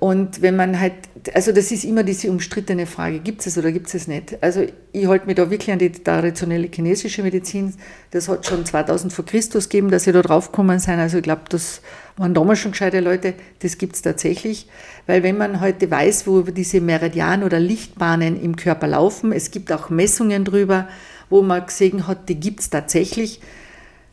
Und 0.04 0.41
wenn 0.41 0.58
man 0.58 0.82
halt, 0.82 0.95
also 1.34 1.54
das 1.54 1.72
ist 1.72 1.86
immer 1.86 2.04
diese 2.04 2.30
umstrittene 2.30 2.88
Frage, 2.88 3.20
gibt 3.20 3.47
es 3.47 3.58
oder 3.58 3.72
gibt 3.72 3.88
es 3.88 3.93
es 3.93 4.10
nicht? 4.10 4.38
Also 4.43 4.66
ich 4.91 5.08
halte 5.08 5.28
mich 5.28 5.36
da 5.38 5.49
wirklich 5.49 5.72
an 5.72 5.80
die 5.80 5.93
traditionelle 5.93 6.68
chinesische 6.68 7.24
Medizin. 7.24 7.74
Das 8.12 8.28
hat 8.28 8.45
schon 8.45 8.66
2000 8.66 9.14
vor 9.14 9.24
Christus 9.24 9.70
gegeben, 9.70 9.89
dass 9.89 10.04
sie 10.04 10.12
da 10.12 10.22
drauf 10.22 10.51
gekommen 10.51 10.78
sind. 10.80 10.99
Also 10.99 11.20
ich 11.20 11.24
glaube, 11.24 11.43
das 11.47 11.82
waren 12.18 12.34
damals 12.34 12.60
schon 12.60 12.72
gescheite 12.72 12.99
Leute. 12.99 13.34
Das 13.60 13.78
gibt 13.78 13.95
es 13.95 14.01
tatsächlich. 14.01 14.68
Weil 15.08 15.24
wenn 15.24 15.38
man 15.38 15.62
heute 15.62 15.89
weiß, 15.89 16.28
wo 16.28 16.41
diese 16.41 16.82
Meridian- 16.82 17.45
oder 17.45 17.62
Lichtbahnen 17.62 18.38
im 18.41 18.58
Körper 18.58 18.88
laufen, 18.88 19.32
es 19.32 19.51
gibt 19.51 19.72
auch 19.72 19.89
Messungen 19.89 20.43
drüber, 20.43 20.89
wo 21.30 21.43
man 21.43 21.66
gesehen 21.66 22.08
hat, 22.08 22.28
die 22.28 22.41
gibt 22.41 22.60
es 22.60 22.70
tatsächlich 22.70 23.39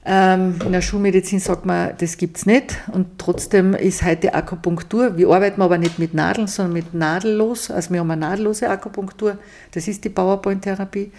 ähm, 0.05 0.57
in 0.64 0.72
der 0.72 0.80
Schulmedizin 0.80 1.40
sagt 1.40 1.66
man, 1.66 1.92
das 1.98 2.16
gibt 2.16 2.38
es 2.38 2.46
nicht. 2.46 2.76
Und 2.92 3.18
trotzdem 3.18 3.74
ist 3.74 4.03
heute 4.03 4.34
Akupunktur. 4.34 5.16
Wir 5.16 5.28
arbeiten 5.28 5.61
aber 5.61 5.78
nicht 5.78 5.98
mit 5.98 6.14
Nadeln, 6.14 6.46
sondern 6.46 6.72
mit 6.72 6.94
nadellos. 6.94 7.70
Also 7.70 7.92
wir 7.92 8.01
haben 8.01 8.11
eine 8.11 8.20
nadellose 8.20 8.68
Akupunktur. 8.68 9.38
Das 9.72 9.88
ist 9.88 10.05
die 10.05 10.09
PowerPoint-Therapie. 10.09 11.12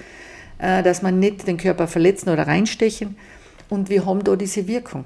Äh, 0.62 0.84
dass 0.84 1.02
man 1.02 1.20
nicht 1.20 1.48
den 1.48 1.58
Körper 1.58 1.88
verletzen 1.88 2.30
oder 2.30 2.46
reinstechen. 2.46 3.18
Und 3.70 3.90
wir 3.90 4.06
haben 4.06 4.24
da 4.24 4.36
diese 4.36 4.68
Wirkung. 4.68 5.06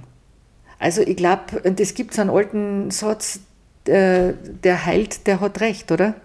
Also 0.79 1.01
ich 1.01 1.15
glaube, 1.15 1.61
es 1.63 1.93
gibt 1.93 2.13
so 2.13 2.21
einen 2.21 2.29
alten 2.29 2.91
Satz, 2.91 3.39
äh, 3.85 4.33
der 4.63 4.85
heilt, 4.85 5.27
der 5.27 5.39
hat 5.39 5.61
recht, 5.61 5.93
oder? 5.93 6.15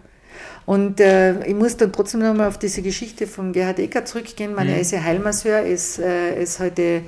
Und 0.66 1.01
äh, 1.01 1.45
ich 1.47 1.55
muss 1.55 1.76
dann 1.76 1.93
trotzdem 1.93 2.20
nochmal 2.20 2.49
auf 2.49 2.59
diese 2.59 2.82
Geschichte 2.82 3.26
von 3.26 3.53
Gerhard 3.53 3.78
Ecker 3.78 4.05
zurückgehen. 4.05 4.55
Man, 4.55 4.66
mhm. 4.66 4.74
Er 4.74 4.80
ist 4.80 4.93
ja 4.93 5.03
Heilmasseur, 5.03 5.62
ist, 5.62 5.99
äh, 5.99 6.41
ist 6.43 6.61
heute 6.61 7.03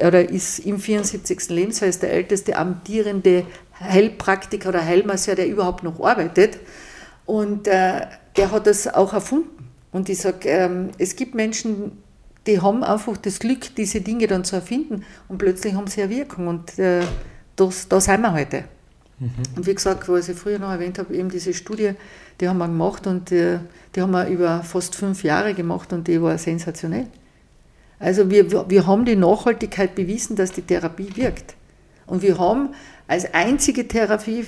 oder 0.00 0.28
ist 0.28 0.60
im 0.60 0.78
74. 0.80 1.48
Lebensjahr 1.48 1.88
ist 1.88 2.02
der 2.02 2.12
älteste 2.12 2.56
amtierende 2.56 3.44
Heilpraktiker 3.80 4.70
oder 4.70 4.84
Heilmasseur, 4.84 5.34
der 5.34 5.48
überhaupt 5.48 5.84
noch 5.84 6.00
arbeitet. 6.00 6.58
Und 7.24 7.68
äh, 7.68 8.06
der 8.36 8.50
hat 8.50 8.66
das 8.66 8.92
auch 8.92 9.12
erfunden. 9.12 9.50
Und 9.92 10.08
ich 10.08 10.18
sage, 10.18 10.48
ähm, 10.48 10.90
es 10.98 11.16
gibt 11.16 11.34
Menschen, 11.34 11.92
die 12.46 12.60
haben 12.60 12.84
einfach 12.84 13.16
das 13.16 13.38
Glück, 13.38 13.74
diese 13.76 14.00
Dinge 14.00 14.26
dann 14.26 14.44
zu 14.44 14.56
erfinden 14.56 15.04
und 15.28 15.38
plötzlich 15.38 15.74
haben 15.74 15.86
sie 15.86 16.02
eine 16.02 16.14
Wirkung. 16.14 16.46
Und 16.48 16.78
äh, 16.78 17.00
das, 17.56 17.88
da 17.88 18.00
sind 18.00 18.20
wir 18.20 18.32
heute. 18.32 18.64
Mhm. 19.18 19.30
Und 19.56 19.66
wie 19.66 19.74
gesagt, 19.74 20.08
was 20.08 20.28
ich 20.28 20.36
früher 20.36 20.58
noch 20.58 20.70
erwähnt 20.70 20.98
habe, 20.98 21.14
eben 21.14 21.30
diese 21.30 21.54
Studie, 21.54 21.92
die 22.40 22.48
haben 22.48 22.58
wir 22.58 22.66
gemacht 22.66 23.06
und 23.06 23.30
die, 23.30 23.36
äh, 23.36 23.58
die 23.94 24.02
haben 24.02 24.10
wir 24.10 24.26
über 24.28 24.62
fast 24.62 24.94
fünf 24.94 25.22
Jahre 25.24 25.54
gemacht 25.54 25.92
und 25.92 26.06
die 26.08 26.20
war 26.20 26.36
sensationell. 26.38 27.06
Also 27.98 28.30
wir, 28.30 28.68
wir 28.68 28.86
haben 28.86 29.04
die 29.04 29.16
Nachhaltigkeit 29.16 29.94
bewiesen, 29.94 30.36
dass 30.36 30.52
die 30.52 30.62
Therapie 30.62 31.16
wirkt. 31.16 31.54
Und 32.06 32.22
wir 32.22 32.38
haben 32.38 32.70
als 33.08 33.32
einzige 33.32 33.88
Therapie, 33.88 34.46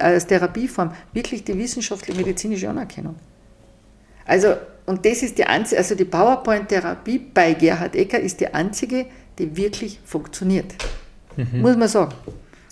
als 0.00 0.26
Therapieform 0.26 0.92
wirklich 1.12 1.44
die 1.44 1.56
wissenschaftliche 1.58 2.18
medizinische 2.18 2.68
Anerkennung. 2.68 3.16
Also, 4.24 4.54
und 4.86 5.04
das 5.04 5.22
ist 5.22 5.38
die 5.38 5.44
einzige, 5.44 5.78
also 5.78 5.94
die 5.94 6.04
PowerPoint-Therapie 6.04 7.18
bei 7.18 7.54
Gerhard 7.54 7.94
Ecker 7.94 8.18
ist 8.18 8.40
die 8.40 8.52
einzige, 8.52 9.06
die 9.38 9.56
wirklich 9.56 10.00
funktioniert. 10.04 10.74
Mhm. 11.36 11.60
Muss 11.60 11.76
man 11.76 11.88
sagen. 11.88 12.14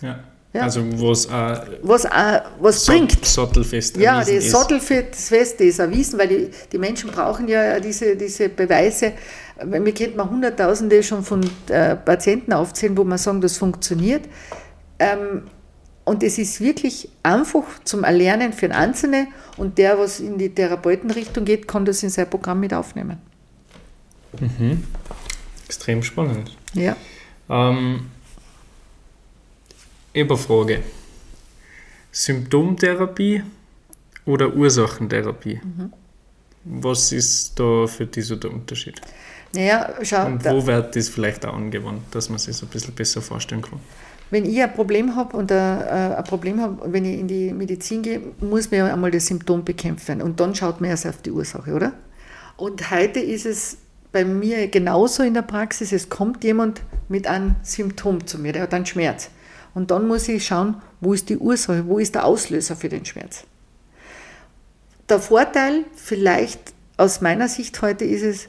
Ja. 0.01 0.19
Ja. 0.55 0.61
Also 0.61 0.85
was 0.93 1.27
auch 1.29 1.61
was, 1.81 2.05
auch, 2.05 2.41
was 2.61 2.85
bringt. 2.85 3.25
Sattelfest 3.25 3.97
Ja, 3.97 4.23
das 4.23 4.51
Sattelfest 4.51 5.59
ist 5.59 5.79
erwiesen, 5.79 6.17
weil 6.17 6.27
die, 6.29 6.49
die 6.71 6.77
Menschen 6.77 7.11
brauchen 7.11 7.49
ja 7.49 7.77
diese, 7.81 8.15
diese 8.15 8.47
Beweise. 8.47 9.11
Mir 9.65 9.93
kennt 9.93 10.15
man 10.15 10.29
Hunderttausende 10.29 11.03
schon 11.03 11.23
von 11.23 11.41
äh, 11.67 11.97
Patienten 11.97 12.53
aufzählen, 12.53 12.95
wo 12.95 13.03
man 13.03 13.17
sagen, 13.17 13.41
das 13.41 13.57
funktioniert. 13.57 14.29
Ähm, 14.97 15.43
und 16.05 16.23
es 16.23 16.37
ist 16.37 16.61
wirklich 16.61 17.09
einfach 17.21 17.63
zum 17.83 18.05
Erlernen 18.05 18.53
für 18.53 18.69
den 18.69 18.77
Einzelnen 18.77 19.27
und 19.57 19.77
der, 19.77 19.99
was 19.99 20.21
in 20.21 20.37
die 20.37 20.55
Therapeutenrichtung 20.55 21.43
geht, 21.43 21.67
kann 21.67 21.83
das 21.83 22.01
in 22.01 22.09
sein 22.09 22.29
Programm 22.29 22.61
mit 22.61 22.73
aufnehmen. 22.73 23.17
Mhm. 24.39 24.83
Extrem 25.65 26.01
spannend. 26.01 26.55
Ja. 26.73 26.95
Ähm, 27.49 28.05
Überfrage. 30.15 30.81
Symptomtherapie 32.11 33.43
oder 34.25 34.55
Ursachentherapie? 34.55 35.59
Mhm. 35.61 35.91
Was 36.63 37.11
ist 37.11 37.59
da 37.59 37.85
für 37.85 38.05
dich 38.05 38.25
so 38.25 38.37
der 38.37 38.51
Unterschied? 38.51 38.99
Naja, 39.53 39.93
schau. 40.01 40.25
Und 40.25 40.43
wo 40.45 40.65
wird 40.65 40.95
das 40.95 41.09
vielleicht 41.09 41.45
auch 41.45 41.53
angewandt, 41.53 42.03
dass 42.11 42.29
man 42.29 42.39
sich 42.39 42.55
so 42.55 42.65
ein 42.65 42.69
bisschen 42.69 42.95
besser 42.95 43.21
vorstellen 43.21 43.61
kann? 43.61 43.79
Wenn 44.31 44.45
ich 44.45 44.61
ein 44.61 44.73
Problem 44.73 45.15
habe 45.15 45.37
und 45.37 45.51
ein, 45.51 45.81
äh, 45.81 46.15
ein 46.15 46.23
Problem 46.23 46.59
habe, 46.61 46.91
wenn 46.91 47.05
ich 47.05 47.19
in 47.19 47.27
die 47.27 47.53
Medizin 47.53 48.01
gehe, 48.01 48.21
muss 48.39 48.71
man 48.71 48.79
ja 48.79 48.93
einmal 48.93 49.11
das 49.11 49.27
Symptom 49.27 49.63
bekämpfen 49.63 50.21
und 50.21 50.39
dann 50.39 50.55
schaut 50.55 50.81
man 50.81 50.89
erst 50.89 51.05
auf 51.05 51.21
die 51.21 51.31
Ursache, 51.31 51.73
oder? 51.73 51.93
Und 52.57 52.89
heute 52.89 53.19
ist 53.19 53.45
es 53.45 53.77
bei 54.11 54.25
mir 54.25 54.69
genauso 54.69 55.23
in 55.23 55.33
der 55.33 55.41
Praxis, 55.41 55.91
es 55.91 56.09
kommt 56.09 56.43
jemand 56.43 56.81
mit 57.09 57.27
einem 57.27 57.55
Symptom 57.63 58.25
zu 58.25 58.39
mir, 58.39 58.53
der 58.53 58.63
hat 58.63 58.73
einen 58.73 58.85
Schmerz. 58.85 59.29
Und 59.75 59.91
dann 59.91 60.07
muss 60.07 60.27
ich 60.27 60.47
schauen, 60.47 60.81
wo 61.01 61.13
ist 61.13 61.29
die 61.29 61.37
Ursache, 61.37 61.85
wo 61.85 61.99
ist 61.99 62.15
der 62.15 62.25
Auslöser 62.25 62.75
für 62.75 62.89
den 62.89 63.05
Schmerz. 63.05 63.43
der 65.07 65.19
Vorteil 65.19 65.83
vielleicht 65.93 66.73
aus 66.97 67.21
meiner 67.21 67.47
Sicht 67.47 67.79
heute 67.83 68.05
ist 68.05 68.23
es, 68.23 68.47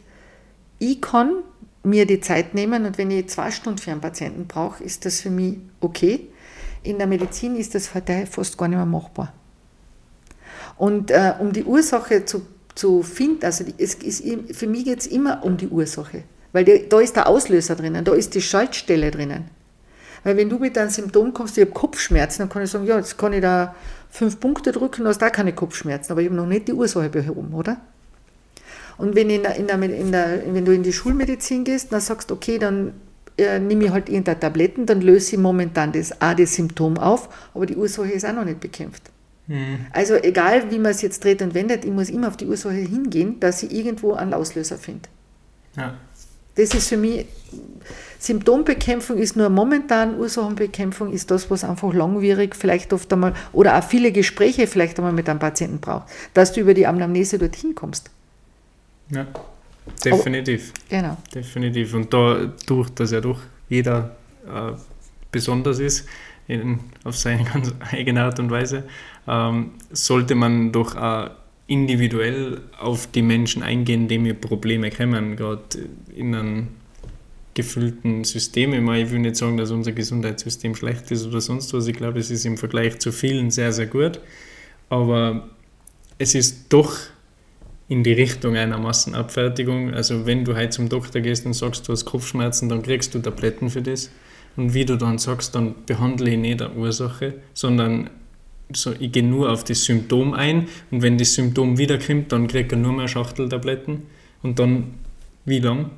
ich 0.79 1.03
kann 1.03 1.43
mir 1.83 2.07
die 2.07 2.21
Zeit 2.21 2.55
nehmen 2.55 2.87
und 2.87 2.97
wenn 2.97 3.11
ich 3.11 3.29
zwei 3.29 3.51
Stunden 3.51 3.79
für 3.79 3.91
einen 3.91 4.01
Patienten 4.01 4.47
brauche, 4.47 4.83
ist 4.83 5.05
das 5.05 5.21
für 5.21 5.31
mich 5.31 5.59
okay. 5.81 6.29
In 6.83 6.99
der 6.99 7.07
Medizin 7.07 7.57
ist 7.57 7.75
das 7.75 7.95
heute 7.95 8.27
fast 8.27 8.57
gar 8.57 8.69
nicht 8.69 8.77
mehr 8.77 8.87
machbar. 8.87 9.33
Und 10.77 11.11
äh, 11.11 11.35
um 11.39 11.53
die 11.53 11.65
Ursache 11.65 12.25
zu, 12.25 12.47
zu 12.75 13.03
finden, 13.03 13.45
also 13.45 13.65
die, 13.65 13.75
es 13.79 13.95
ist, 13.95 14.25
für 14.53 14.67
mich 14.67 14.85
geht 14.85 15.01
es 15.01 15.07
immer 15.07 15.45
um 15.45 15.57
die 15.57 15.69
Ursache, 15.69 16.23
weil 16.53 16.65
die, 16.65 16.89
da 16.89 17.01
ist 17.01 17.17
der 17.17 17.29
Auslöser 17.29 17.75
drinnen, 17.75 18.05
da 18.05 18.15
ist 18.15 18.35
die 18.35 18.43
Schaltstelle 18.43 19.11
drinnen. 19.11 19.51
Weil 20.27 20.37
wenn 20.39 20.51
du 20.51 20.59
mit 20.59 20.77
einem 20.77 20.91
Symptom 20.91 21.33
kommst, 21.33 21.57
ich 21.57 21.63
habe 21.63 21.71
Kopfschmerzen, 21.71 22.41
dann 22.41 22.49
kann 22.49 22.65
ich 22.65 22.69
sagen, 22.69 22.85
ja, 22.85 22.97
jetzt 22.97 23.17
kann 23.17 23.33
ich 23.33 23.43
da 23.43 23.77
fünf 24.11 24.41
Punkte 24.41 24.73
drücken, 24.73 25.05
du 25.05 25.09
hast 25.09 25.23
da 25.23 25.31
keine 25.31 25.53
Kopfschmerzen, 25.53 26.11
aber 26.11 26.21
ich 26.21 26.27
habe 26.27 26.35
noch 26.35 26.49
nicht 26.49 26.67
die 26.67 26.73
Ursache 26.73 27.09
behoben, 27.09 27.55
oder? 27.55 27.77
Und 28.99 29.15
wenn, 29.15 29.31
in 29.31 29.45
der, 29.45 29.55
in 29.55 29.69
der, 29.69 29.81
in 29.81 30.11
der, 30.11 30.43
wenn 30.53 30.65
du 30.65 30.75
in 30.75 30.83
die 30.83 30.93
Schulmedizin 30.93 31.63
gehst, 31.63 31.93
dann 31.93 32.01
sagst 32.01 32.31
du, 32.31 32.35
okay, 32.35 32.59
dann 32.59 32.95
äh, 33.39 33.61
nehme 33.61 33.85
ich 33.85 33.91
halt 33.91 34.09
irgendeine 34.09 34.41
Tabletten, 34.41 34.85
dann 34.85 35.01
löse 35.01 35.37
ich 35.37 35.41
momentan 35.41 35.93
das, 35.93 36.21
auch 36.21 36.35
das 36.35 36.55
Symptom 36.57 36.99
auf, 36.99 37.29
aber 37.55 37.67
die 37.67 37.77
Ursache 37.77 38.11
ist 38.11 38.27
auch 38.27 38.35
noch 38.35 38.45
nicht 38.45 38.59
bekämpft. 38.59 39.05
Mhm. 39.47 39.87
Also 39.93 40.15
egal, 40.17 40.73
wie 40.73 40.81
man 40.81 40.91
es 40.91 41.03
jetzt 41.03 41.23
dreht 41.23 41.41
und 41.41 41.55
wendet, 41.55 41.85
ich 41.85 41.93
muss 41.93 42.11
immer 42.11 42.27
auf 42.27 42.37
die 42.37 42.47
Ursache 42.47 42.75
hingehen, 42.75 43.39
dass 43.39 43.63
ich 43.63 43.73
irgendwo 43.73 44.15
einen 44.15 44.35
Auslöser 44.35 44.77
finde. 44.77 45.09
Ja. 45.77 45.95
Das 46.57 46.75
ist 46.75 46.89
für 46.89 46.97
mich, 46.97 47.27
Symptombekämpfung 48.19 49.19
ist 49.19 49.37
nur 49.37 49.49
momentan, 49.49 50.19
Ursachenbekämpfung 50.19 51.13
ist 51.13 51.31
das, 51.31 51.51
was 51.51 51.65
einfach 51.65 51.93
langwierig 51.93 52.57
vielleicht 52.57 52.93
oft 52.93 53.13
einmal, 53.13 53.35
oder 53.53 53.79
auch 53.79 53.85
viele 53.85 54.13
Gespräche 54.13 54.67
vielleicht 54.67 54.99
einmal 54.99 55.13
mit 55.13 55.29
einem 55.29 55.39
Patienten 55.39 55.81
braucht, 55.81 56.09
dass 56.35 56.53
du 56.53 56.61
über 56.61 56.75
die 56.75 56.87
Anamnese 56.87 57.39
dorthin 57.39 57.75
kommst. 57.75 58.11
Ja, 59.11 59.27
definitiv. 60.05 60.73
Oh, 60.77 60.81
genau. 60.89 61.17
Definitiv. 61.35 61.95
Und 61.95 62.13
dadurch, 62.13 62.91
dass 62.91 63.13
ja 63.13 63.21
doch 63.21 63.41
jeder 63.69 64.17
äh, 64.47 64.73
besonders 65.31 65.79
ist, 65.79 66.09
in, 66.49 66.81
auf 67.05 67.17
seine 67.17 67.45
ganz 67.53 67.73
eigene 67.93 68.23
Art 68.23 68.39
und 68.39 68.51
Weise, 68.51 68.85
ähm, 69.29 69.73
sollte 69.91 70.35
man 70.35 70.73
doch 70.73 70.97
auch 70.97 71.31
individuell 71.67 72.61
auf 72.79 73.09
die 73.09 73.23
Menschen 73.23 73.63
eingehen, 73.63 74.07
die 74.09 74.19
mir 74.19 74.35
Probleme 74.35 74.91
kommen, 74.91 75.37
gerade 75.37 75.63
in 76.15 76.35
einem 76.35 76.69
gefüllten 77.57 78.23
System. 78.23 78.73
Ich 78.73 79.11
will 79.11 79.19
nicht 79.19 79.35
sagen, 79.35 79.57
dass 79.57 79.73
unser 79.73 79.91
Gesundheitssystem 79.91 80.77
schlecht 80.77 81.11
ist 81.11 81.27
oder 81.27 81.41
sonst 81.41 81.73
was. 81.75 81.89
Ich 81.89 81.97
glaube, 81.97 82.21
es 82.21 82.31
ist 82.31 82.45
im 82.45 82.57
Vergleich 82.57 83.01
zu 83.01 83.11
vielen 83.11 83.51
sehr, 83.51 83.73
sehr 83.73 83.87
gut. 83.87 84.21
Aber 84.89 85.49
es 86.19 86.37
ist 86.37 86.67
doch 86.69 86.93
in 87.89 88.05
die 88.05 88.13
Richtung 88.13 88.57
einer 88.57 88.79
Massenabfertigung. 88.79 89.95
Also 89.95 90.27
wenn 90.27 90.45
du 90.45 90.55
heute 90.55 90.71
zum 90.71 90.89
Doktor 90.89 91.21
gehst 91.21 91.47
und 91.47 91.55
sagst, 91.55 91.89
du 91.89 91.93
hast 91.93 92.05
Kopfschmerzen, 92.05 92.69
dann 92.69 92.83
kriegst 92.83 93.15
du 93.15 93.19
Tabletten 93.19 93.71
für 93.71 93.83
das. 93.83 94.11
Und 94.57 94.75
wie 94.75 94.85
du 94.85 94.97
dann 94.97 95.19
sagst, 95.19 95.55
dann 95.55 95.75
behandle 95.87 96.31
ich 96.31 96.39
nicht 96.39 96.61
die 96.61 96.69
Ursache, 96.77 97.35
sondern 97.55 98.11
so, 98.73 98.93
ich 98.99 99.13
gehe 99.13 99.23
nur 99.23 99.51
auf 99.51 99.65
das 99.65 99.85
Symptom 99.85 100.35
ein 100.35 100.69
und 100.91 101.03
wenn 101.03 101.19
das 101.19 101.35
Symptom 101.35 101.79
wiederkommt, 101.79 102.33
dann 102.33 102.49
kriege 102.49 102.75
ich 102.75 102.83
nur 102.83 102.93
mehr 102.93 103.09
Schachteltabletten. 103.09 104.03
Und 104.43 104.59
dann 104.59 104.95
wie 105.45 105.61
lang? 105.61 105.91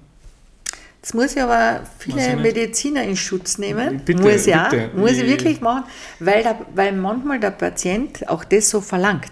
Das 1.00 1.14
muss 1.14 1.36
ich 1.36 1.42
aber 1.42 1.80
viele 1.98 2.36
Mediziner 2.36 3.02
in 3.02 3.16
Schutz 3.16 3.58
nehmen. 3.58 4.02
Bitte, 4.04 4.20
muss 4.20 4.46
ich 4.46 4.54
auch, 4.54 4.72
muss 4.94 5.12
ich 5.12 5.26
wirklich 5.26 5.60
machen, 5.60 5.84
weil, 6.18 6.42
der, 6.42 6.58
weil 6.74 6.92
manchmal 6.92 7.38
der 7.38 7.52
Patient 7.52 8.28
auch 8.28 8.44
das 8.44 8.68
so 8.70 8.80
verlangt. 8.80 9.30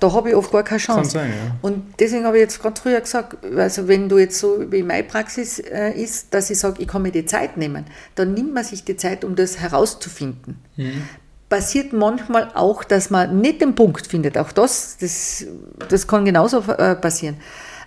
Da 0.00 0.12
habe 0.12 0.30
ich 0.30 0.34
oft 0.34 0.50
gar 0.50 0.62
keine 0.62 0.80
Chance. 0.80 1.18
Kann 1.18 1.28
sein, 1.28 1.30
ja. 1.30 1.56
Und 1.60 1.94
deswegen 2.00 2.24
habe 2.24 2.38
ich 2.38 2.42
jetzt 2.42 2.60
gerade 2.60 2.80
früher 2.80 3.00
gesagt, 3.00 3.44
also 3.44 3.86
wenn 3.86 4.08
du 4.08 4.18
jetzt 4.18 4.38
so 4.38 4.64
wie 4.72 4.82
meine 4.82 5.04
Praxis 5.04 5.58
äh, 5.58 5.92
ist, 5.92 6.32
dass 6.32 6.50
ich 6.50 6.58
sage, 6.58 6.80
ich 6.82 6.88
kann 6.88 7.02
mir 7.02 7.12
die 7.12 7.26
Zeit 7.26 7.58
nehmen, 7.58 7.84
dann 8.14 8.32
nimmt 8.32 8.54
man 8.54 8.64
sich 8.64 8.82
die 8.82 8.96
Zeit, 8.96 9.24
um 9.24 9.36
das 9.36 9.58
herauszufinden. 9.58 10.58
Mhm. 10.76 11.02
Passiert 11.50 11.92
manchmal 11.92 12.50
auch, 12.54 12.82
dass 12.82 13.10
man 13.10 13.40
nicht 13.40 13.60
den 13.60 13.74
Punkt 13.74 14.06
findet. 14.06 14.38
Auch 14.38 14.52
das, 14.52 14.96
das, 14.98 15.44
das 15.88 16.06
kann 16.06 16.24
genauso 16.24 16.60
äh, 16.60 16.94
passieren. 16.94 17.36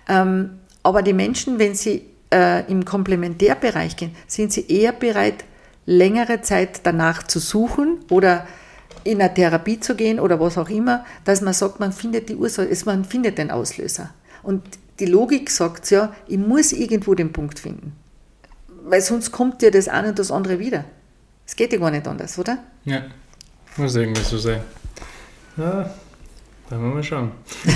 Ähm, 0.08 0.58
aber 0.84 1.02
die 1.02 1.14
Menschen, 1.14 1.58
wenn 1.58 1.74
sie 1.74 2.13
äh, 2.34 2.70
im 2.70 2.84
Komplementärbereich 2.84 3.96
gehen, 3.96 4.14
sind 4.26 4.52
sie 4.52 4.66
eher 4.66 4.92
bereit, 4.92 5.44
längere 5.86 6.40
Zeit 6.40 6.80
danach 6.82 7.22
zu 7.22 7.38
suchen 7.38 8.00
oder 8.10 8.46
in 9.04 9.20
eine 9.20 9.32
Therapie 9.32 9.78
zu 9.78 9.94
gehen 9.94 10.18
oder 10.18 10.40
was 10.40 10.58
auch 10.58 10.68
immer, 10.68 11.04
dass 11.24 11.42
man 11.42 11.54
sagt, 11.54 11.78
man 11.78 11.92
findet 11.92 12.28
die 12.28 12.36
Ursache, 12.36 12.68
man 12.86 13.04
findet 13.04 13.38
den 13.38 13.50
Auslöser. 13.50 14.10
Und 14.42 14.62
die 14.98 15.06
Logik 15.06 15.50
sagt 15.50 15.90
ja, 15.90 16.12
ich 16.26 16.38
muss 16.38 16.72
irgendwo 16.72 17.14
den 17.14 17.32
Punkt 17.32 17.58
finden. 17.58 17.92
Weil 18.86 19.00
sonst 19.00 19.30
kommt 19.30 19.62
ja 19.62 19.70
das 19.70 19.88
eine 19.88 20.08
und 20.08 20.18
das 20.18 20.30
andere 20.30 20.58
wieder. 20.58 20.84
Es 21.46 21.54
geht 21.54 21.72
ja 21.72 21.78
gar 21.78 21.90
nicht 21.90 22.06
anders, 22.08 22.38
oder? 22.38 22.58
Ja, 22.84 23.02
muss 23.76 23.94
irgendwie 23.94 24.22
so 24.22 24.38
sein. 24.38 24.60
Ja, 25.56 25.90
da 26.68 26.80
wollen 26.80 26.96
wir 26.96 27.02
schauen. 27.02 27.30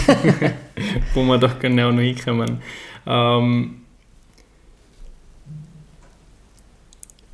Wo 1.15 1.23
wir 1.23 1.39
doch 1.39 1.59
genau 1.59 1.93
noch 1.93 2.01
hinkommen. 2.01 2.61
Ähm, 3.07 3.83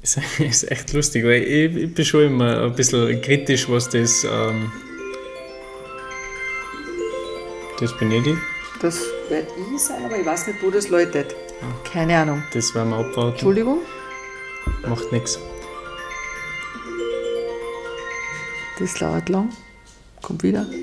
ist, 0.05 0.18
ist 0.38 0.70
echt 0.70 0.92
lustig, 0.92 1.24
weil 1.24 1.42
ich, 1.42 1.76
ich, 1.76 1.94
bin 1.94 2.05
schon 2.05 2.24
immer 2.24 2.62
ein 2.62 2.74
bisschen 2.74 3.20
kritisch, 3.20 3.68
was 3.68 3.88
das. 3.88 4.24
Ähm, 4.24 4.70
das 7.80 7.96
bin 7.98 8.12
ich. 8.12 8.36
Das 8.80 9.00
werde 9.28 9.48
ich 9.72 9.80
sein, 9.80 10.05
aber 10.05 10.18
ich 10.18 10.26
weiß 10.26 10.46
nicht, 10.46 10.62
wo 10.62 10.70
das 10.70 10.88
läutet. 10.88 11.34
Ah. 11.62 11.66
Keine 11.90 12.18
Ahnung. 12.18 12.42
Das 12.52 12.74
werden 12.74 12.90
wir 12.90 12.98
abwarten. 12.98 13.32
Entschuldigung? 13.32 13.78
Macht 14.86 15.11
nichts. 15.12 15.38
Das 18.78 18.94
dauert 18.94 19.28
lang. 19.28 19.50
Kommt 20.20 20.42
wieder. 20.42 20.66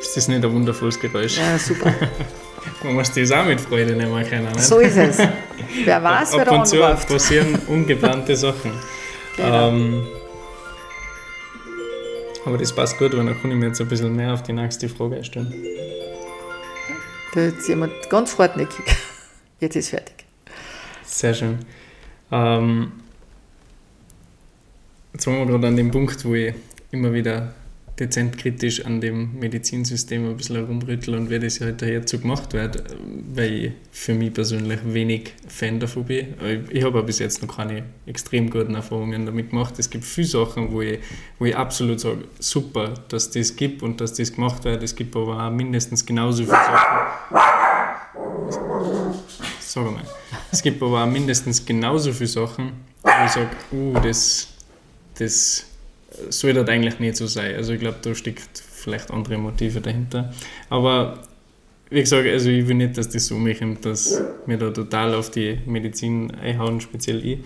Ist 0.00 0.16
das 0.16 0.28
nicht 0.28 0.44
ein 0.44 0.52
wundervolles 0.52 0.98
Geräusch? 0.98 1.38
Ja, 1.38 1.58
super. 1.58 1.94
Man 2.82 2.94
muss 2.94 3.12
das 3.12 3.32
auch 3.32 3.44
mit 3.44 3.60
Freude 3.60 3.94
nehmen 3.94 4.24
können. 4.24 4.52
Nicht? 4.52 4.60
So 4.60 4.78
ist 4.78 4.96
es. 4.96 5.18
Wer 5.84 6.02
weiß, 6.02 6.32
wer 6.34 6.44
da 6.44 6.50
und 6.52 6.66
zu 6.66 6.78
passieren 6.78 7.58
ungeplante 7.66 8.34
Sachen. 8.34 8.72
Genau. 9.36 9.68
Ähm, 9.68 10.06
aber 12.44 12.56
das 12.56 12.74
passt 12.74 12.98
gut, 12.98 13.16
weil 13.16 13.26
dann 13.26 13.40
kann 13.40 13.50
ich 13.50 13.56
mir 13.56 13.66
jetzt 13.66 13.80
ein 13.80 13.88
bisschen 13.88 14.16
mehr 14.16 14.32
auf 14.32 14.42
die 14.42 14.54
nächste 14.54 14.88
Frage 14.88 15.22
stellen. 15.22 15.52
Da 17.34 17.42
ist 17.42 17.68
jemand 17.68 17.92
ganz 18.08 18.38
hartnäckig. 18.38 18.84
Jetzt 19.60 19.76
ist 19.76 19.90
fertig. 19.90 20.24
Sehr 21.04 21.34
schön. 21.34 21.58
Ähm, 22.30 22.92
jetzt 25.12 25.26
waren 25.26 25.38
wir 25.38 25.46
gerade 25.46 25.66
an 25.66 25.76
dem 25.76 25.90
Punkt, 25.90 26.24
wo 26.24 26.34
ich 26.34 26.54
immer 26.92 27.12
wieder 27.12 27.54
dezent 27.98 28.38
kritisch 28.38 28.84
an 28.84 29.00
dem 29.00 29.38
Medizinsystem 29.38 30.28
ein 30.28 30.36
bisschen 30.36 30.56
herumrütteln 30.56 31.18
und 31.18 31.30
wie 31.30 31.38
das 31.38 31.60
halt 31.60 31.82
dazu 31.82 32.20
gemacht 32.20 32.52
wird, 32.52 32.84
weil 33.34 33.52
ich 33.52 33.72
für 33.90 34.14
mich 34.14 34.32
persönlich 34.32 34.80
wenig 34.84 35.32
Fan 35.48 35.80
davon 35.80 36.04
bin. 36.04 36.34
Ich 36.70 36.84
habe 36.84 37.02
bis 37.02 37.18
jetzt 37.18 37.42
noch 37.42 37.56
keine 37.56 37.84
extrem 38.06 38.50
guten 38.50 38.74
Erfahrungen 38.74 39.26
damit 39.26 39.50
gemacht. 39.50 39.74
Es 39.78 39.90
gibt 39.90 40.04
viele 40.04 40.26
Sachen, 40.26 40.72
wo 40.72 40.82
ich, 40.82 40.98
wo 41.38 41.46
ich 41.46 41.56
absolut 41.56 42.00
sage, 42.00 42.24
super, 42.38 42.94
dass 43.08 43.30
das 43.30 43.56
gibt 43.56 43.82
und 43.82 44.00
dass 44.00 44.14
das 44.14 44.32
gemacht 44.32 44.64
wird. 44.64 44.82
Es 44.82 44.94
gibt 44.94 45.14
aber 45.16 45.46
auch 45.46 45.50
mindestens 45.50 46.04
genauso 46.04 46.44
viele 46.44 46.52
Sachen. 46.52 47.38
Sag 49.60 49.84
mal. 49.84 50.02
Es 50.50 50.62
gibt 50.62 50.82
aber 50.82 51.04
auch 51.04 51.06
mindestens 51.06 51.64
genauso 51.64 52.12
viele 52.12 52.28
Sachen, 52.28 52.72
wo 53.02 53.10
ich 53.24 53.30
sage, 53.30 53.50
uh, 53.72 53.92
das, 54.00 54.48
das 55.18 55.67
soll 56.30 56.52
das 56.52 56.68
eigentlich 56.68 56.98
nicht 56.98 57.16
so 57.16 57.26
sein. 57.26 57.54
Also 57.54 57.72
ich 57.72 57.80
glaube, 57.80 57.98
da 58.02 58.14
steckt 58.14 58.58
vielleicht 58.58 59.10
andere 59.10 59.38
Motive 59.38 59.80
dahinter. 59.80 60.32
Aber 60.68 61.22
wie 61.90 62.00
gesagt, 62.00 62.28
also 62.28 62.50
ich 62.50 62.66
will 62.68 62.76
nicht, 62.76 62.98
dass 62.98 63.08
das 63.08 63.26
so 63.26 63.36
mich 63.36 63.62
dass 63.82 64.20
wir 64.46 64.58
da 64.58 64.70
total 64.70 65.14
auf 65.14 65.30
die 65.30 65.58
Medizin 65.66 66.30
einhauen, 66.34 66.80
speziell 66.80 67.24
ich. 67.24 67.38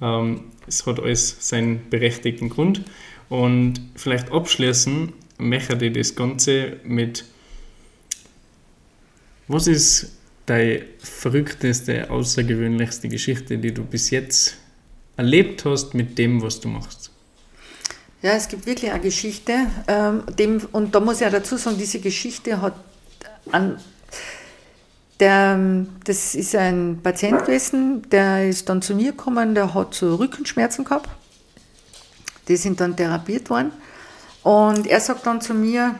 Ähm, 0.00 0.44
es 0.66 0.86
hat 0.86 1.00
alles 1.00 1.36
seinen 1.48 1.88
berechtigten 1.90 2.48
Grund. 2.48 2.82
Und 3.28 3.80
vielleicht 3.96 4.32
abschließen 4.32 5.12
möchte 5.38 5.84
ich 5.84 5.92
das 5.92 6.14
Ganze 6.14 6.78
mit, 6.84 7.24
was 9.48 9.66
ist 9.66 10.16
deine 10.46 10.82
verrückteste, 10.98 12.10
außergewöhnlichste 12.10 13.08
Geschichte, 13.08 13.58
die 13.58 13.72
du 13.72 13.84
bis 13.84 14.10
jetzt 14.10 14.56
erlebt 15.16 15.64
hast 15.64 15.94
mit 15.94 16.18
dem, 16.18 16.42
was 16.42 16.60
du 16.60 16.68
machst? 16.68 17.12
Ja, 18.22 18.32
es 18.32 18.48
gibt 18.48 18.66
wirklich 18.66 18.90
eine 18.90 19.00
Geschichte. 19.00 19.66
Ähm, 19.88 20.22
dem, 20.38 20.60
und 20.72 20.94
da 20.94 21.00
muss 21.00 21.20
ich 21.20 21.26
auch 21.26 21.32
dazu 21.32 21.56
sagen, 21.56 21.78
diese 21.78 22.00
Geschichte 22.00 22.60
hat 22.60 22.74
an, 23.50 23.78
der, 25.20 25.58
das 26.04 26.34
ist 26.34 26.54
ein 26.54 27.00
Patient 27.02 27.40
gewesen, 27.44 28.08
der 28.10 28.48
ist 28.48 28.68
dann 28.68 28.82
zu 28.82 28.94
mir 28.94 29.12
gekommen, 29.12 29.54
der 29.54 29.72
hat 29.74 29.94
so 29.94 30.16
Rückenschmerzen 30.16 30.84
gehabt. 30.84 31.08
Die 32.48 32.56
sind 32.56 32.80
dann 32.80 32.96
therapiert 32.96 33.48
worden. 33.48 33.72
Und 34.42 34.86
er 34.86 35.00
sagt 35.00 35.26
dann 35.26 35.40
zu 35.40 35.54
mir, 35.54 35.94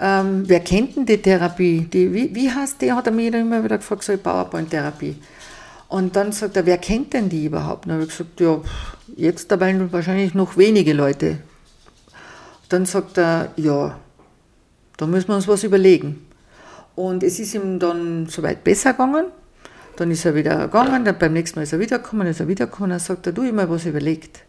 ähm, 0.00 0.44
wer 0.46 0.60
kennt 0.60 0.96
denn 0.96 1.06
die 1.06 1.18
Therapie? 1.18 1.88
Die, 1.92 2.12
wie, 2.12 2.34
wie 2.34 2.50
heißt 2.50 2.80
die? 2.80 2.92
Hat 2.92 3.06
er 3.06 3.12
mir 3.12 3.34
immer 3.34 3.62
wieder 3.62 3.78
gefragt, 3.78 4.04
so 4.04 4.16
PowerPoint-Therapie. 4.16 5.16
Und 5.88 6.16
dann 6.16 6.32
sagt 6.32 6.56
er, 6.56 6.66
wer 6.66 6.78
kennt 6.78 7.14
denn 7.14 7.28
die 7.30 7.46
überhaupt? 7.46 7.86
dann 7.86 7.94
habe 7.94 8.04
ich 8.04 8.10
gesagt, 8.10 8.40
ja, 8.40 8.60
jetzt 9.16 9.50
dabei 9.50 9.74
wahrscheinlich 9.90 10.34
noch 10.34 10.56
wenige 10.58 10.92
Leute. 10.92 11.38
Dann 12.68 12.84
sagt 12.84 13.16
er, 13.16 13.52
ja, 13.56 13.98
da 14.98 15.06
müssen 15.06 15.28
wir 15.28 15.36
uns 15.36 15.48
was 15.48 15.64
überlegen. 15.64 16.26
Und 16.94 17.22
es 17.22 17.38
ist 17.38 17.54
ihm 17.54 17.78
dann 17.78 18.26
soweit 18.26 18.64
besser 18.64 18.92
gegangen. 18.92 19.26
Dann 19.96 20.10
ist 20.10 20.24
er 20.26 20.34
wieder 20.34 20.66
gegangen, 20.66 21.04
dann 21.04 21.18
beim 21.18 21.32
nächsten 21.32 21.58
Mal 21.58 21.62
ist 21.62 21.72
er 21.72 21.80
wiedergekommen, 21.80 22.26
ist 22.26 22.40
er 22.40 22.48
wiedergekommen, 22.48 22.90
dann 22.90 23.00
sagt 23.00 23.26
er, 23.26 23.32
du, 23.32 23.42
ich 23.42 23.52
mir 23.52 23.68
was 23.68 23.86
überlegt. 23.86 24.44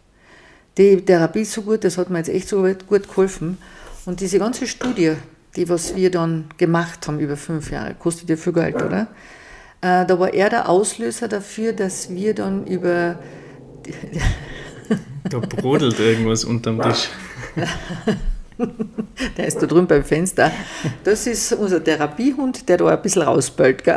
Die 0.78 1.04
Therapie 1.04 1.40
ist 1.40 1.52
so 1.52 1.62
gut, 1.62 1.82
das 1.82 1.98
hat 1.98 2.10
mir 2.10 2.18
jetzt 2.18 2.28
echt 2.28 2.48
so 2.48 2.62
gut 2.86 3.08
geholfen. 3.08 3.58
Und 4.06 4.20
diese 4.20 4.38
ganze 4.38 4.66
Studie, 4.66 5.14
die 5.56 5.68
was 5.68 5.96
wir 5.96 6.10
dann 6.10 6.46
gemacht 6.56 7.08
haben 7.08 7.18
über 7.18 7.36
fünf 7.36 7.70
Jahre, 7.70 7.94
kostet 7.94 8.28
ja 8.28 8.36
viel 8.36 8.52
Geld, 8.52 8.76
oder? 8.76 9.08
Äh, 9.82 10.04
da 10.04 10.18
war 10.18 10.32
er 10.34 10.50
der 10.50 10.68
Auslöser 10.68 11.28
dafür, 11.28 11.72
dass 11.72 12.10
wir 12.10 12.34
dann 12.34 12.66
über... 12.66 13.18
da 15.28 15.38
brodelt 15.38 15.98
irgendwas 15.98 16.44
unterm 16.44 16.82
Tisch. 16.82 17.08
der 19.38 19.46
ist 19.46 19.62
da 19.62 19.66
drüben 19.66 19.86
beim 19.86 20.04
Fenster. 20.04 20.50
Das 21.02 21.26
ist 21.26 21.54
unser 21.54 21.82
Therapiehund, 21.82 22.68
der 22.68 22.76
da 22.76 22.88
ein 22.88 23.02
bisschen 23.02 23.22
rausbellt. 23.22 23.82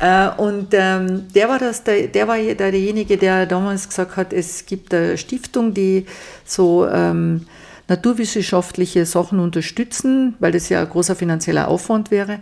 Äh, 0.00 0.28
und 0.36 0.68
ähm, 0.74 1.26
der 1.34 1.48
war, 1.48 1.58
das, 1.58 1.82
der, 1.82 2.06
der 2.06 2.28
war 2.28 2.36
derjenige, 2.38 3.16
der 3.16 3.46
damals 3.46 3.88
gesagt 3.88 4.16
hat, 4.16 4.32
es 4.32 4.64
gibt 4.64 4.94
eine 4.94 5.18
Stiftung, 5.18 5.74
die 5.74 6.06
so 6.44 6.86
ähm, 6.86 7.48
naturwissenschaftliche 7.88 9.04
Sachen 9.06 9.40
unterstützen, 9.40 10.36
weil 10.38 10.52
das 10.52 10.68
ja 10.68 10.82
ein 10.82 10.88
großer 10.88 11.16
finanzieller 11.16 11.66
Aufwand 11.66 12.12
wäre 12.12 12.38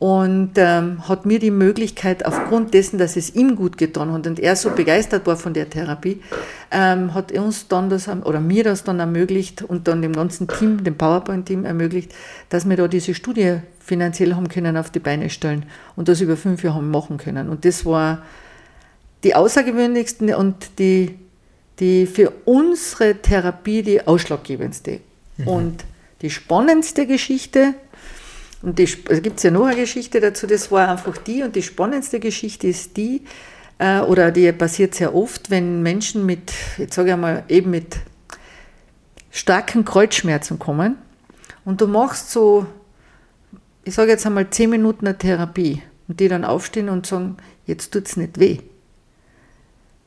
und 0.00 0.52
ähm, 0.56 1.06
hat 1.06 1.26
mir 1.26 1.38
die 1.38 1.50
Möglichkeit, 1.50 2.24
aufgrund 2.24 2.72
dessen, 2.72 2.98
dass 2.98 3.16
es 3.16 3.34
ihm 3.34 3.54
gut 3.54 3.76
getan 3.76 4.10
hat 4.12 4.26
und 4.26 4.40
er 4.40 4.56
so 4.56 4.70
begeistert 4.70 5.26
war 5.26 5.36
von 5.36 5.52
der 5.52 5.68
Therapie, 5.68 6.22
ähm, 6.70 7.12
hat 7.12 7.32
uns 7.32 7.68
dann 7.68 7.90
das, 7.90 8.08
oder 8.08 8.40
mir 8.40 8.64
das 8.64 8.82
dann 8.82 8.98
ermöglicht 8.98 9.60
und 9.62 9.88
dann 9.88 10.00
dem 10.00 10.14
ganzen 10.14 10.48
Team, 10.48 10.82
dem 10.82 10.96
PowerPoint-Team 10.96 11.66
ermöglicht, 11.66 12.14
dass 12.48 12.66
wir 12.66 12.78
da 12.78 12.88
diese 12.88 13.12
Studie 13.12 13.58
finanziell 13.78 14.34
haben 14.34 14.48
können 14.48 14.78
auf 14.78 14.88
die 14.88 15.00
Beine 15.00 15.28
stellen 15.28 15.66
und 15.96 16.08
das 16.08 16.22
über 16.22 16.38
fünf 16.38 16.64
Jahre 16.64 16.76
haben 16.76 16.90
machen 16.90 17.18
können. 17.18 17.50
Und 17.50 17.66
das 17.66 17.84
war 17.84 18.22
die 19.22 19.34
außergewöhnlichsten 19.34 20.32
und 20.34 20.78
die, 20.78 21.14
die 21.78 22.06
für 22.06 22.32
unsere 22.46 23.16
Therapie 23.16 23.82
die 23.82 24.06
ausschlaggebendste. 24.06 25.00
Mhm. 25.36 25.46
Und 25.46 25.84
die 26.22 26.30
spannendste 26.30 27.06
Geschichte, 27.06 27.74
und 28.62 28.78
es 28.78 28.98
also 29.08 29.22
gibt 29.22 29.42
ja 29.42 29.50
noch 29.50 29.66
eine 29.66 29.80
Geschichte 29.80 30.20
dazu, 30.20 30.46
das 30.46 30.70
war 30.70 30.88
einfach 30.88 31.16
die, 31.18 31.42
und 31.42 31.56
die 31.56 31.62
spannendste 31.62 32.20
Geschichte 32.20 32.66
ist 32.66 32.96
die, 32.96 33.22
äh, 33.78 34.00
oder 34.00 34.30
die 34.30 34.52
passiert 34.52 34.94
sehr 34.94 35.14
oft, 35.14 35.50
wenn 35.50 35.82
Menschen 35.82 36.26
mit, 36.26 36.52
jetzt 36.76 36.94
sage 36.94 37.10
ich 37.10 37.16
mal, 37.16 37.44
eben 37.48 37.70
mit 37.70 37.96
starken 39.30 39.84
Kreuzschmerzen 39.84 40.58
kommen 40.58 40.96
und 41.64 41.80
du 41.80 41.86
machst 41.86 42.30
so, 42.30 42.66
ich 43.84 43.94
sage 43.94 44.10
jetzt 44.10 44.26
einmal 44.26 44.50
zehn 44.50 44.68
Minuten 44.68 45.06
eine 45.06 45.16
Therapie 45.16 45.82
und 46.08 46.20
die 46.20 46.28
dann 46.28 46.44
aufstehen 46.44 46.90
und 46.90 47.06
sagen, 47.06 47.38
jetzt 47.66 47.92
tut 47.92 48.06
es 48.06 48.16
nicht 48.16 48.38
weh. 48.38 48.58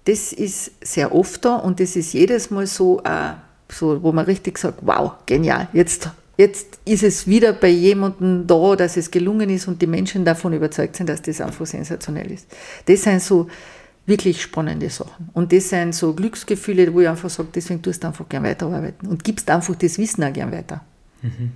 Das 0.06 0.34
ist 0.34 0.86
sehr 0.86 1.16
oft 1.16 1.44
da 1.46 1.56
und 1.56 1.80
das 1.80 1.96
ist 1.96 2.14
jedes 2.14 2.52
Mal 2.52 2.68
so, 2.68 3.02
äh, 3.04 3.32
so, 3.70 4.04
wo 4.04 4.12
man 4.12 4.26
richtig 4.26 4.60
sagt, 4.60 4.80
wow, 4.82 5.14
genial, 5.26 5.70
jetzt 5.74 6.10
Jetzt 6.36 6.80
ist 6.86 7.04
es 7.04 7.28
wieder 7.28 7.54
bei 7.54 7.70
jemandem 7.70 8.48
da, 8.48 8.76
dass 8.76 8.98
es 8.98 9.12
gelungen 9.12 9.50
ist 9.50 9.68
und 9.68 9.82
die 9.82 9.88
Menschen 9.88 10.26
davon 10.26 10.54
überzeugt 10.54 10.96
sind, 10.96 11.08
dass 11.08 11.22
das 11.22 11.42
einfach 11.42 11.66
sensationell 11.66 12.32
ist. 12.32 12.48
Das 12.86 13.04
sind 13.04 13.22
so 13.22 13.48
wirklich 14.06 14.42
spannende 14.42 14.90
Sachen. 14.90 15.30
Und 15.34 15.54
das 15.54 15.70
sind 15.70 15.94
so 15.94 16.14
Glücksgefühle, 16.14 16.94
wo 16.94 17.02
ich 17.02 17.08
einfach 17.08 17.30
sage, 17.30 17.50
deswegen 17.54 17.82
tust 17.82 18.04
du 18.04 18.08
einfach 18.08 18.28
gern 18.28 18.44
weiterarbeiten 18.44 19.08
und 19.08 19.24
gibst 19.24 19.50
einfach 19.50 19.76
das 19.76 19.98
Wissen 19.98 20.24
auch 20.24 20.34
gern 20.34 20.52
weiter. 20.52 20.84
Mhm. 21.22 21.52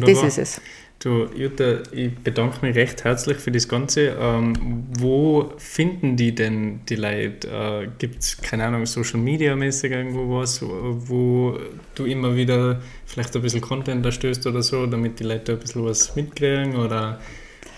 Das 0.00 0.22
ist 0.22 0.38
es. 0.38 0.60
Du, 1.02 1.28
Jutta, 1.34 1.78
ich 1.92 2.14
bedanke 2.18 2.58
mich 2.60 2.76
recht 2.76 3.04
herzlich 3.04 3.38
für 3.38 3.50
das 3.50 3.66
Ganze. 3.66 4.14
Ähm, 4.20 4.84
wo 4.98 5.50
finden 5.56 6.18
die 6.18 6.34
denn 6.34 6.80
die 6.90 6.96
Leute? 6.96 7.48
Äh, 7.48 7.88
Gibt 7.96 8.22
es, 8.22 8.36
keine 8.36 8.66
Ahnung, 8.66 8.84
Social 8.84 9.18
Media 9.18 9.56
mäßig 9.56 9.92
irgendwo 9.92 10.40
was, 10.40 10.60
wo 10.60 11.58
du 11.94 12.04
immer 12.04 12.36
wieder 12.36 12.82
vielleicht 13.06 13.34
ein 13.34 13.40
bisschen 13.40 13.62
Content 13.62 14.04
erstößt 14.04 14.46
oder 14.46 14.62
so, 14.62 14.84
damit 14.84 15.20
die 15.20 15.24
Leute 15.24 15.52
ein 15.52 15.58
bisschen 15.58 15.86
was 15.86 16.14
mitkriegen? 16.16 16.76
Oder 16.76 17.18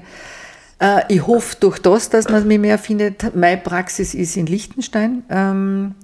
Äh, 0.82 1.04
ich 1.10 1.26
hoffe 1.26 1.56
durch 1.60 1.80
das, 1.80 2.10
dass 2.10 2.28
man 2.28 2.48
mich 2.48 2.60
mehr 2.60 2.78
findet. 2.78 3.36
Meine 3.36 3.62
Praxis 3.62 4.14
ist 4.14 4.36
in 4.36 4.48
Liechtenstein. 4.48 5.24
Ähm, 5.30 5.96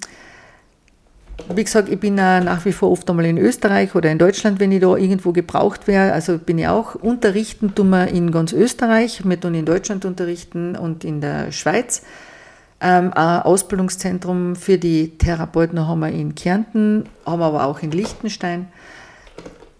wie 1.53 1.63
gesagt, 1.63 1.89
ich 1.89 1.99
bin 1.99 2.15
nach 2.15 2.65
wie 2.65 2.71
vor 2.71 2.91
oft 2.91 3.09
einmal 3.09 3.25
in 3.25 3.37
Österreich 3.37 3.95
oder 3.95 4.11
in 4.11 4.17
Deutschland, 4.17 4.59
wenn 4.59 4.71
ich 4.71 4.81
da 4.81 4.95
irgendwo 4.95 5.31
gebraucht 5.31 5.87
wäre. 5.87 6.13
Also 6.13 6.37
bin 6.37 6.57
ich 6.57 6.67
auch 6.67 6.95
unterrichten, 6.95 7.73
tun 7.73 7.89
wir 7.89 8.07
in 8.07 8.31
ganz 8.31 8.53
Österreich, 8.53 9.21
wir 9.23 9.39
tun 9.39 9.55
in 9.55 9.65
Deutschland 9.65 10.05
unterrichten 10.05 10.75
und 10.75 11.03
in 11.03 11.21
der 11.21 11.51
Schweiz. 11.51 12.03
Ähm, 12.79 13.11
ein 13.13 13.41
Ausbildungszentrum 13.41 14.55
für 14.55 14.77
die 14.77 15.17
Therapeuten 15.17 15.87
haben 15.87 15.99
wir 15.99 16.09
in 16.09 16.35
Kärnten, 16.35 17.05
haben 17.25 17.39
wir 17.39 17.45
aber 17.45 17.65
auch 17.65 17.81
in 17.81 17.91
Liechtenstein. 17.91 18.67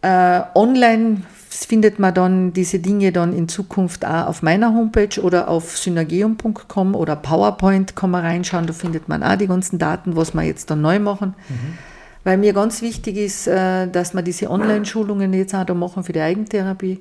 Äh, 0.01 0.41
online 0.55 1.23
findet 1.65 1.99
man 1.99 2.13
dann 2.13 2.53
diese 2.53 2.79
Dinge 2.79 3.11
dann 3.11 3.33
in 3.33 3.47
Zukunft 3.47 4.05
auch 4.05 4.27
auf 4.27 4.41
meiner 4.43 4.73
Homepage 4.73 5.21
oder 5.21 5.47
auf 5.47 5.77
synergeum.com 5.77 6.95
oder 6.95 7.15
PowerPoint 7.15 7.95
kann 7.95 8.11
man 8.11 8.23
reinschauen, 8.23 8.67
da 8.67 8.73
findet 8.73 9.07
man 9.07 9.23
auch 9.23 9.37
die 9.37 9.47
ganzen 9.47 9.79
Daten, 9.79 10.15
was 10.15 10.33
wir 10.33 10.43
jetzt 10.43 10.69
dann 10.69 10.81
neu 10.81 10.99
machen. 10.99 11.35
Mhm. 11.49 11.77
Weil 12.23 12.37
mir 12.37 12.53
ganz 12.53 12.81
wichtig 12.81 13.15
ist, 13.15 13.47
äh, 13.47 13.87
dass 13.87 14.13
wir 14.13 14.21
diese 14.21 14.49
Online-Schulungen 14.49 15.33
jetzt 15.33 15.55
auch 15.55 15.63
da 15.63 15.73
machen 15.73 16.03
für 16.03 16.13
die 16.13 16.19
Eigentherapie. 16.19 16.99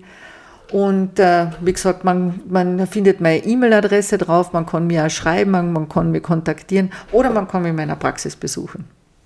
Und 0.73 1.19
äh, 1.19 1.47
wie 1.61 1.73
gesagt, 1.73 2.05
man, 2.05 2.41
man 2.49 2.87
findet 2.87 3.21
meine 3.21 3.45
E-Mail-Adresse 3.45 4.19
drauf, 4.19 4.53
man 4.53 4.67
kann 4.67 4.87
mir 4.87 5.07
auch 5.07 5.11
schreiben, 5.11 5.53
man, 5.53 5.73
man 5.73 5.89
kann 5.89 6.11
mich 6.11 6.23
kontaktieren 6.23 6.91
oder 7.13 7.31
man 7.31 7.47
kann 7.47 7.63
mich 7.63 7.71
in 7.71 7.77
meiner 7.77 7.97
Praxis 7.97 8.37
besuchen. 8.37 8.85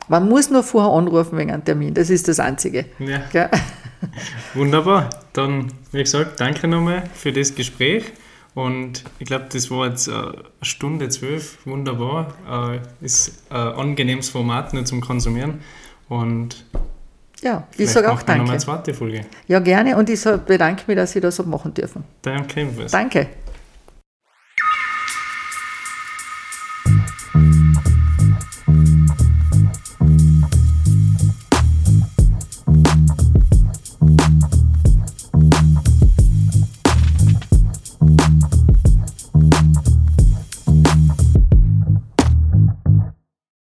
Man 0.09 0.29
muss 0.29 0.51
nur 0.51 0.63
vorher 0.63 0.93
anrufen 0.93 1.39
wegen 1.39 1.51
einem 1.51 1.65
Termin, 1.65 1.95
das 1.95 2.11
ist 2.11 2.29
das 2.29 2.41
Einzige. 2.41 2.87
Ja. 2.99 3.49
Wunderbar. 4.55 5.11
Dann, 5.33 5.73
wie 5.93 6.03
gesagt, 6.03 6.41
danke 6.41 6.69
nochmal 6.69 7.05
für 7.15 7.33
das 7.33 7.55
Gespräch. 7.55 8.05
Und 8.55 9.05
ich 9.19 9.27
glaube, 9.27 9.47
das 9.53 9.71
war 9.71 9.87
jetzt 9.89 10.09
eine 10.09 10.45
Stunde 10.63 11.09
zwölf. 11.09 11.59
Wunderbar. 11.67 12.35
Äh, 12.73 13.05
ist 13.05 13.45
ein 13.51 13.57
angenehmes 13.57 14.31
Format 14.31 14.75
nur 14.75 14.85
zum 14.85 15.01
Konsumieren. 15.01 15.61
Und 16.09 16.65
ja, 17.43 17.67
ich 17.77 17.91
sage 17.91 18.11
auch 18.11 18.23
danke. 18.23 18.43
Noch 18.43 18.51
eine 18.51 18.59
zweite 18.59 18.93
Folge. 18.93 19.25
Ja, 19.47 19.61
gerne. 19.61 19.97
Und 19.97 20.11
ich 20.11 20.23
bedanke 20.47 20.85
mich, 20.87 20.97
dass 20.97 21.13
Sie 21.13 21.21
das 21.21 21.37
so 21.37 21.45
machen 21.45 21.73
dürfen. 21.73 22.05
Danke. 22.23 22.69
Danke. 22.91 23.29